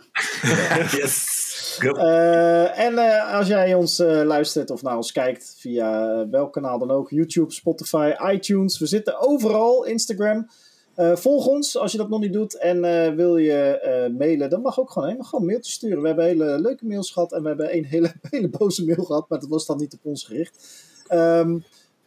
yes. 1.01 1.79
Uh, 1.83 2.79
en 2.79 2.93
uh, 2.93 3.35
als 3.35 3.49
jij 3.49 3.75
ons 3.75 4.01
uh, 4.01 4.23
luistert 4.23 4.71
of 4.71 4.83
naar 4.83 4.97
ons 4.97 5.13
kijkt 5.13 5.57
via 5.59 6.29
welk 6.29 6.53
kanaal 6.53 6.79
dan 6.79 6.91
ook, 6.91 7.11
YouTube, 7.11 7.53
Spotify, 7.53 8.13
iTunes, 8.33 8.79
we 8.79 8.87
zitten 8.87 9.21
overal, 9.21 9.85
Instagram. 9.85 10.49
volg 10.97 11.47
ons 11.47 11.77
als 11.77 11.93
je 11.93 11.99
dat 11.99 12.09
nog 12.09 12.21
niet 12.21 12.33
doet 12.33 12.59
en 12.59 12.81
wil 13.17 13.37
je 13.37 14.11
mailen, 14.19 14.51
dan 14.51 14.63
mag 14.63 14.81
ook 14.81 14.91
gewoon, 14.91 15.09
hè, 15.09 15.15
gewoon 15.15 15.41
een 15.41 15.47
mailtje 15.47 15.73
sturen. 15.73 16.01
We 16.01 16.07
hebben 16.07 16.25
hele 16.25 16.61
leuke 16.61 16.87
mails 16.87 17.11
gehad 17.11 17.33
en 17.33 17.43
we 17.43 17.49
hebben 17.49 17.77
een 17.77 17.85
hele, 17.85 18.13
hele 18.31 18.49
boze 18.49 18.85
mail 18.85 19.05
gehad, 19.05 19.29
maar 19.29 19.41
dat 19.41 19.49
was 19.49 19.67
dan 19.67 19.79
niet 19.79 19.95
op 19.95 20.01
ons 20.03 20.25
gericht. 20.25 20.83
Um, 21.11 21.65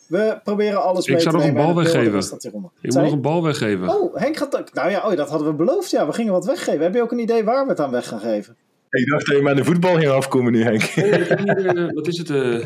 we 0.08 0.40
proberen 0.44 0.84
alles 0.84 1.06
ik 1.06 1.14
mee 1.14 1.24
te 1.24 1.30
nemen. 1.32 1.48
Ik 1.48 1.54
zou 1.54 1.54
nog 1.54 1.68
een 1.68 1.74
bal 1.74 1.84
weggeven. 1.84 2.38
Ik 2.82 2.94
moet 2.94 3.04
nog 3.04 3.12
een 3.12 3.22
bal 3.22 3.44
weggeven. 3.44 3.90
Oh, 3.90 4.16
Henk 4.16 4.38
gaat 4.38 4.58
ook. 4.58 4.74
Nou 4.74 4.90
ja, 4.90 5.10
oh, 5.10 5.16
dat 5.16 5.30
hadden 5.30 5.48
we 5.48 5.54
beloofd. 5.54 5.92
Ja, 5.92 6.06
we 6.06 6.14
gingen 6.14 6.32
wat 6.32 6.46
weggeven. 6.46 6.82
Heb 6.82 6.94
je 6.94 7.02
ook 7.02 7.12
een 7.12 7.20
idee 7.20 7.44
waar 7.44 7.64
we 7.64 7.70
het 7.70 7.80
aan 7.80 7.92
weg 7.92 8.08
gaan 8.08 8.20
geven? 8.20 8.56
Ik 8.90 9.10
dacht 9.10 9.26
dat 9.26 9.36
je 9.36 9.42
met 9.42 9.58
de 9.58 9.64
voetbal 9.64 9.96
ging 9.96 10.08
afkomen 10.08 10.52
nu, 10.52 10.64
Henk. 10.64 10.96
Uh, 10.96 11.92
wat 11.94 12.08
is 12.08 12.18
het? 12.18 12.30
Uh, 12.30 12.66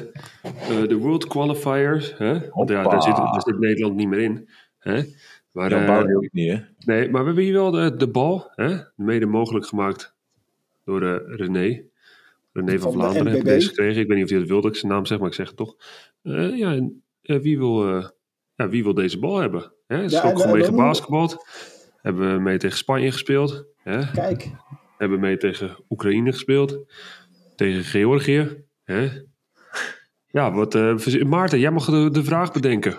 de 0.87 0.97
World 0.99 1.27
Qualifiers. 1.27 2.17
Hè? 2.17 2.31
ja, 2.31 2.83
daar 2.83 3.01
zit, 3.01 3.15
daar 3.15 3.41
zit 3.45 3.59
Nederland 3.59 3.95
niet 3.95 4.07
meer 4.07 4.19
in. 4.19 4.49
Hè? 4.79 5.03
Maar, 5.51 5.69
ja, 5.69 6.01
ook 6.01 6.27
niet, 6.31 6.51
hè? 6.51 6.59
Nee, 6.79 7.09
maar 7.09 7.19
we 7.21 7.25
hebben 7.25 7.43
hier 7.43 7.53
wel 7.53 7.71
de, 7.71 7.95
de 7.95 8.07
bal. 8.07 8.51
Hè? 8.55 8.77
Mede 8.95 9.25
mogelijk 9.25 9.65
gemaakt 9.65 10.15
door 10.85 11.23
René. 11.35 11.81
René 12.53 12.71
van, 12.71 12.79
van 12.79 12.91
Vlaanderen 12.91 13.27
heb 13.27 13.37
ik 13.37 13.45
deze 13.45 13.67
gekregen. 13.67 14.01
Ik 14.01 14.07
weet 14.07 14.15
niet 14.15 14.25
of 14.25 14.31
hij 14.31 14.39
het 14.39 14.49
wilde 14.49 14.63
dat 14.63 14.71
ik 14.73 14.79
zijn 14.79 14.91
naam 14.91 15.05
zeg, 15.05 15.19
maar 15.19 15.27
ik 15.27 15.33
zeg 15.33 15.47
het 15.47 15.57
toch. 15.57 15.75
ja, 16.21 16.89
wie, 17.37 17.57
wil, 17.57 17.95
uh, 17.95 18.07
ja, 18.55 18.69
wie 18.69 18.83
wil 18.83 18.93
deze 18.93 19.19
bal 19.19 19.37
hebben? 19.37 19.73
Hè? 19.87 19.95
Het 19.95 20.11
is 20.11 20.11
ja, 20.11 20.23
ook 20.23 20.39
gewoon 20.39 20.57
mee 20.57 20.65
gebasketbald. 20.65 21.45
Hebben 22.01 22.33
we 22.33 22.41
mee 22.41 22.57
tegen 22.57 22.77
Spanje 22.77 23.11
gespeeld. 23.11 23.65
Hè? 23.77 24.11
Kijk. 24.11 24.49
Hebben 24.97 25.19
we 25.19 25.25
mee 25.25 25.37
tegen 25.37 25.77
Oekraïne 25.89 26.31
gespeeld. 26.31 26.93
Tegen 27.55 27.83
Georgië. 27.83 28.63
Hè? 28.83 29.09
Ja, 30.27 30.51
wat, 30.51 30.75
uh, 30.75 31.23
Maarten, 31.23 31.59
jij 31.59 31.71
mag 31.71 31.85
de, 31.85 32.09
de 32.11 32.23
vraag 32.23 32.51
bedenken. 32.51 32.97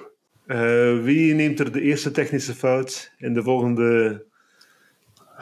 wie 1.03 1.35
neemt 1.35 1.61
er 1.61 1.73
de 1.73 1.81
eerste 1.81 2.11
technische 2.11 2.55
fout 2.55 3.13
in 3.17 3.35
de 3.35 3.43
volgende 3.43 4.30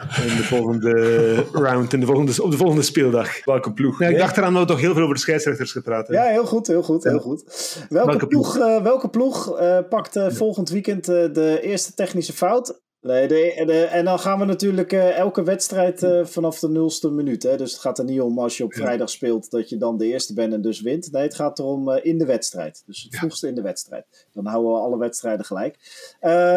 in 0.01 0.37
de 0.37 0.45
volgende 0.45 1.35
round, 1.53 1.93
in 1.93 2.01
de 2.01 2.07
volgende, 2.07 2.43
op 2.43 2.51
de 2.51 2.57
volgende 2.57 2.83
speeldag. 2.83 3.45
Welke 3.45 3.73
ploeg? 3.73 3.99
Ja, 3.99 4.09
ik 4.09 4.19
dacht 4.19 4.37
eraan 4.37 4.53
dat 4.53 4.63
we 4.63 4.69
toch 4.69 4.81
heel 4.81 4.93
veel 4.93 5.03
over 5.03 5.15
de 5.15 5.21
scheidsrechters 5.21 5.73
gepraat 5.73 6.07
hebben. 6.07 6.25
Ja, 6.25 6.31
heel 6.31 6.47
goed, 6.47 6.67
heel 6.67 6.83
goed, 6.83 7.05
heel 7.05 7.19
goed. 7.19 7.45
Welke, 7.89 8.27
ploeg, 8.27 8.59
uh, 8.59 8.83
welke 8.83 9.09
ploeg 9.09 9.61
uh, 9.61 9.79
pakt 9.89 10.17
uh, 10.17 10.31
volgend 10.31 10.69
weekend 10.69 11.05
de 11.05 11.59
eerste 11.63 11.95
technische 11.95 12.33
fout? 12.33 12.81
Nee, 13.01 13.29
de, 13.29 13.63
de, 13.67 13.85
en 13.85 14.05
dan 14.05 14.19
gaan 14.19 14.39
we 14.39 14.45
natuurlijk 14.45 14.93
uh, 14.93 15.17
elke 15.17 15.43
wedstrijd 15.43 16.03
uh, 16.03 16.25
vanaf 16.25 16.59
de 16.59 16.69
nulste 16.69 17.11
minuut. 17.11 17.43
Hè? 17.43 17.57
Dus 17.57 17.73
het 17.73 17.81
gaat 17.81 17.99
er 17.99 18.05
niet 18.05 18.21
om 18.21 18.39
als 18.39 18.57
je 18.57 18.65
op 18.65 18.75
vrijdag 18.75 19.11
speelt 19.11 19.51
dat 19.51 19.69
je 19.69 19.77
dan 19.77 19.99
de 19.99 20.07
eerste 20.07 20.35
bent 20.35 20.53
en 20.53 20.63
dus 20.63 20.81
wint. 20.81 21.13
Nee, 21.13 21.23
het 21.23 21.35
gaat 21.35 21.59
erom 21.59 21.89
uh, 21.89 21.97
in 22.03 22.19
de 22.19 22.25
wedstrijd. 22.25 22.83
Dus 22.87 23.03
het 23.03 23.17
vroegste 23.17 23.49
in 23.49 23.55
de 23.55 23.63
wedstrijd. 23.63 24.27
Dan 24.33 24.47
houden 24.47 24.73
we 24.73 24.79
alle 24.79 24.99
wedstrijden 24.99 25.45
gelijk. 25.45 25.79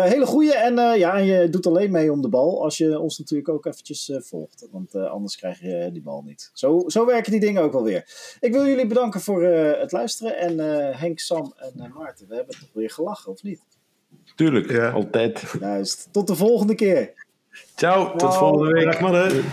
hele 0.03 0.25
goede 0.25 0.55
en 0.55 0.75
ja, 0.75 1.17
en 1.17 1.25
je 1.25 1.49
doet 1.49 1.67
alleen 1.67 1.91
mee 1.91 2.11
om 2.11 2.21
de 2.21 2.29
bal 2.29 2.63
als 2.63 2.77
je 2.77 2.99
ons 2.99 3.17
natuurlijk 3.17 3.49
ook 3.49 3.65
eventjes 3.65 4.11
volgt. 4.13 4.67
Want 4.71 4.95
anders 4.95 5.35
krijg 5.35 5.59
je 5.59 5.89
die 5.91 6.01
bal 6.01 6.21
niet. 6.21 6.49
Zo, 6.53 6.83
zo 6.87 7.05
werken 7.05 7.31
die 7.31 7.39
dingen 7.39 7.61
ook 7.61 7.71
wel 7.71 7.83
weer. 7.83 8.35
Ik 8.39 8.51
wil 8.51 8.67
jullie 8.67 8.87
bedanken 8.87 9.21
voor 9.21 9.43
het 9.43 9.91
luisteren. 9.91 10.37
En 10.37 10.59
Henk, 10.97 11.19
Sam 11.19 11.53
en 11.55 11.91
Maarten, 11.93 12.27
we 12.27 12.35
hebben 12.35 12.59
toch 12.59 12.73
weer 12.73 12.89
gelachen, 12.89 13.31
of 13.31 13.43
niet? 13.43 13.61
Tuurlijk, 14.35 14.71
ja. 14.71 14.89
altijd. 14.89 15.43
Juist. 15.59 16.07
Tot 16.11 16.27
de 16.27 16.35
volgende 16.35 16.75
keer. 16.75 17.11
Ciao, 17.75 18.15
tot 18.15 18.35
volgende 18.35 18.73
week. 18.73 18.85
Dag 18.85 18.99
mannen. 18.99 19.43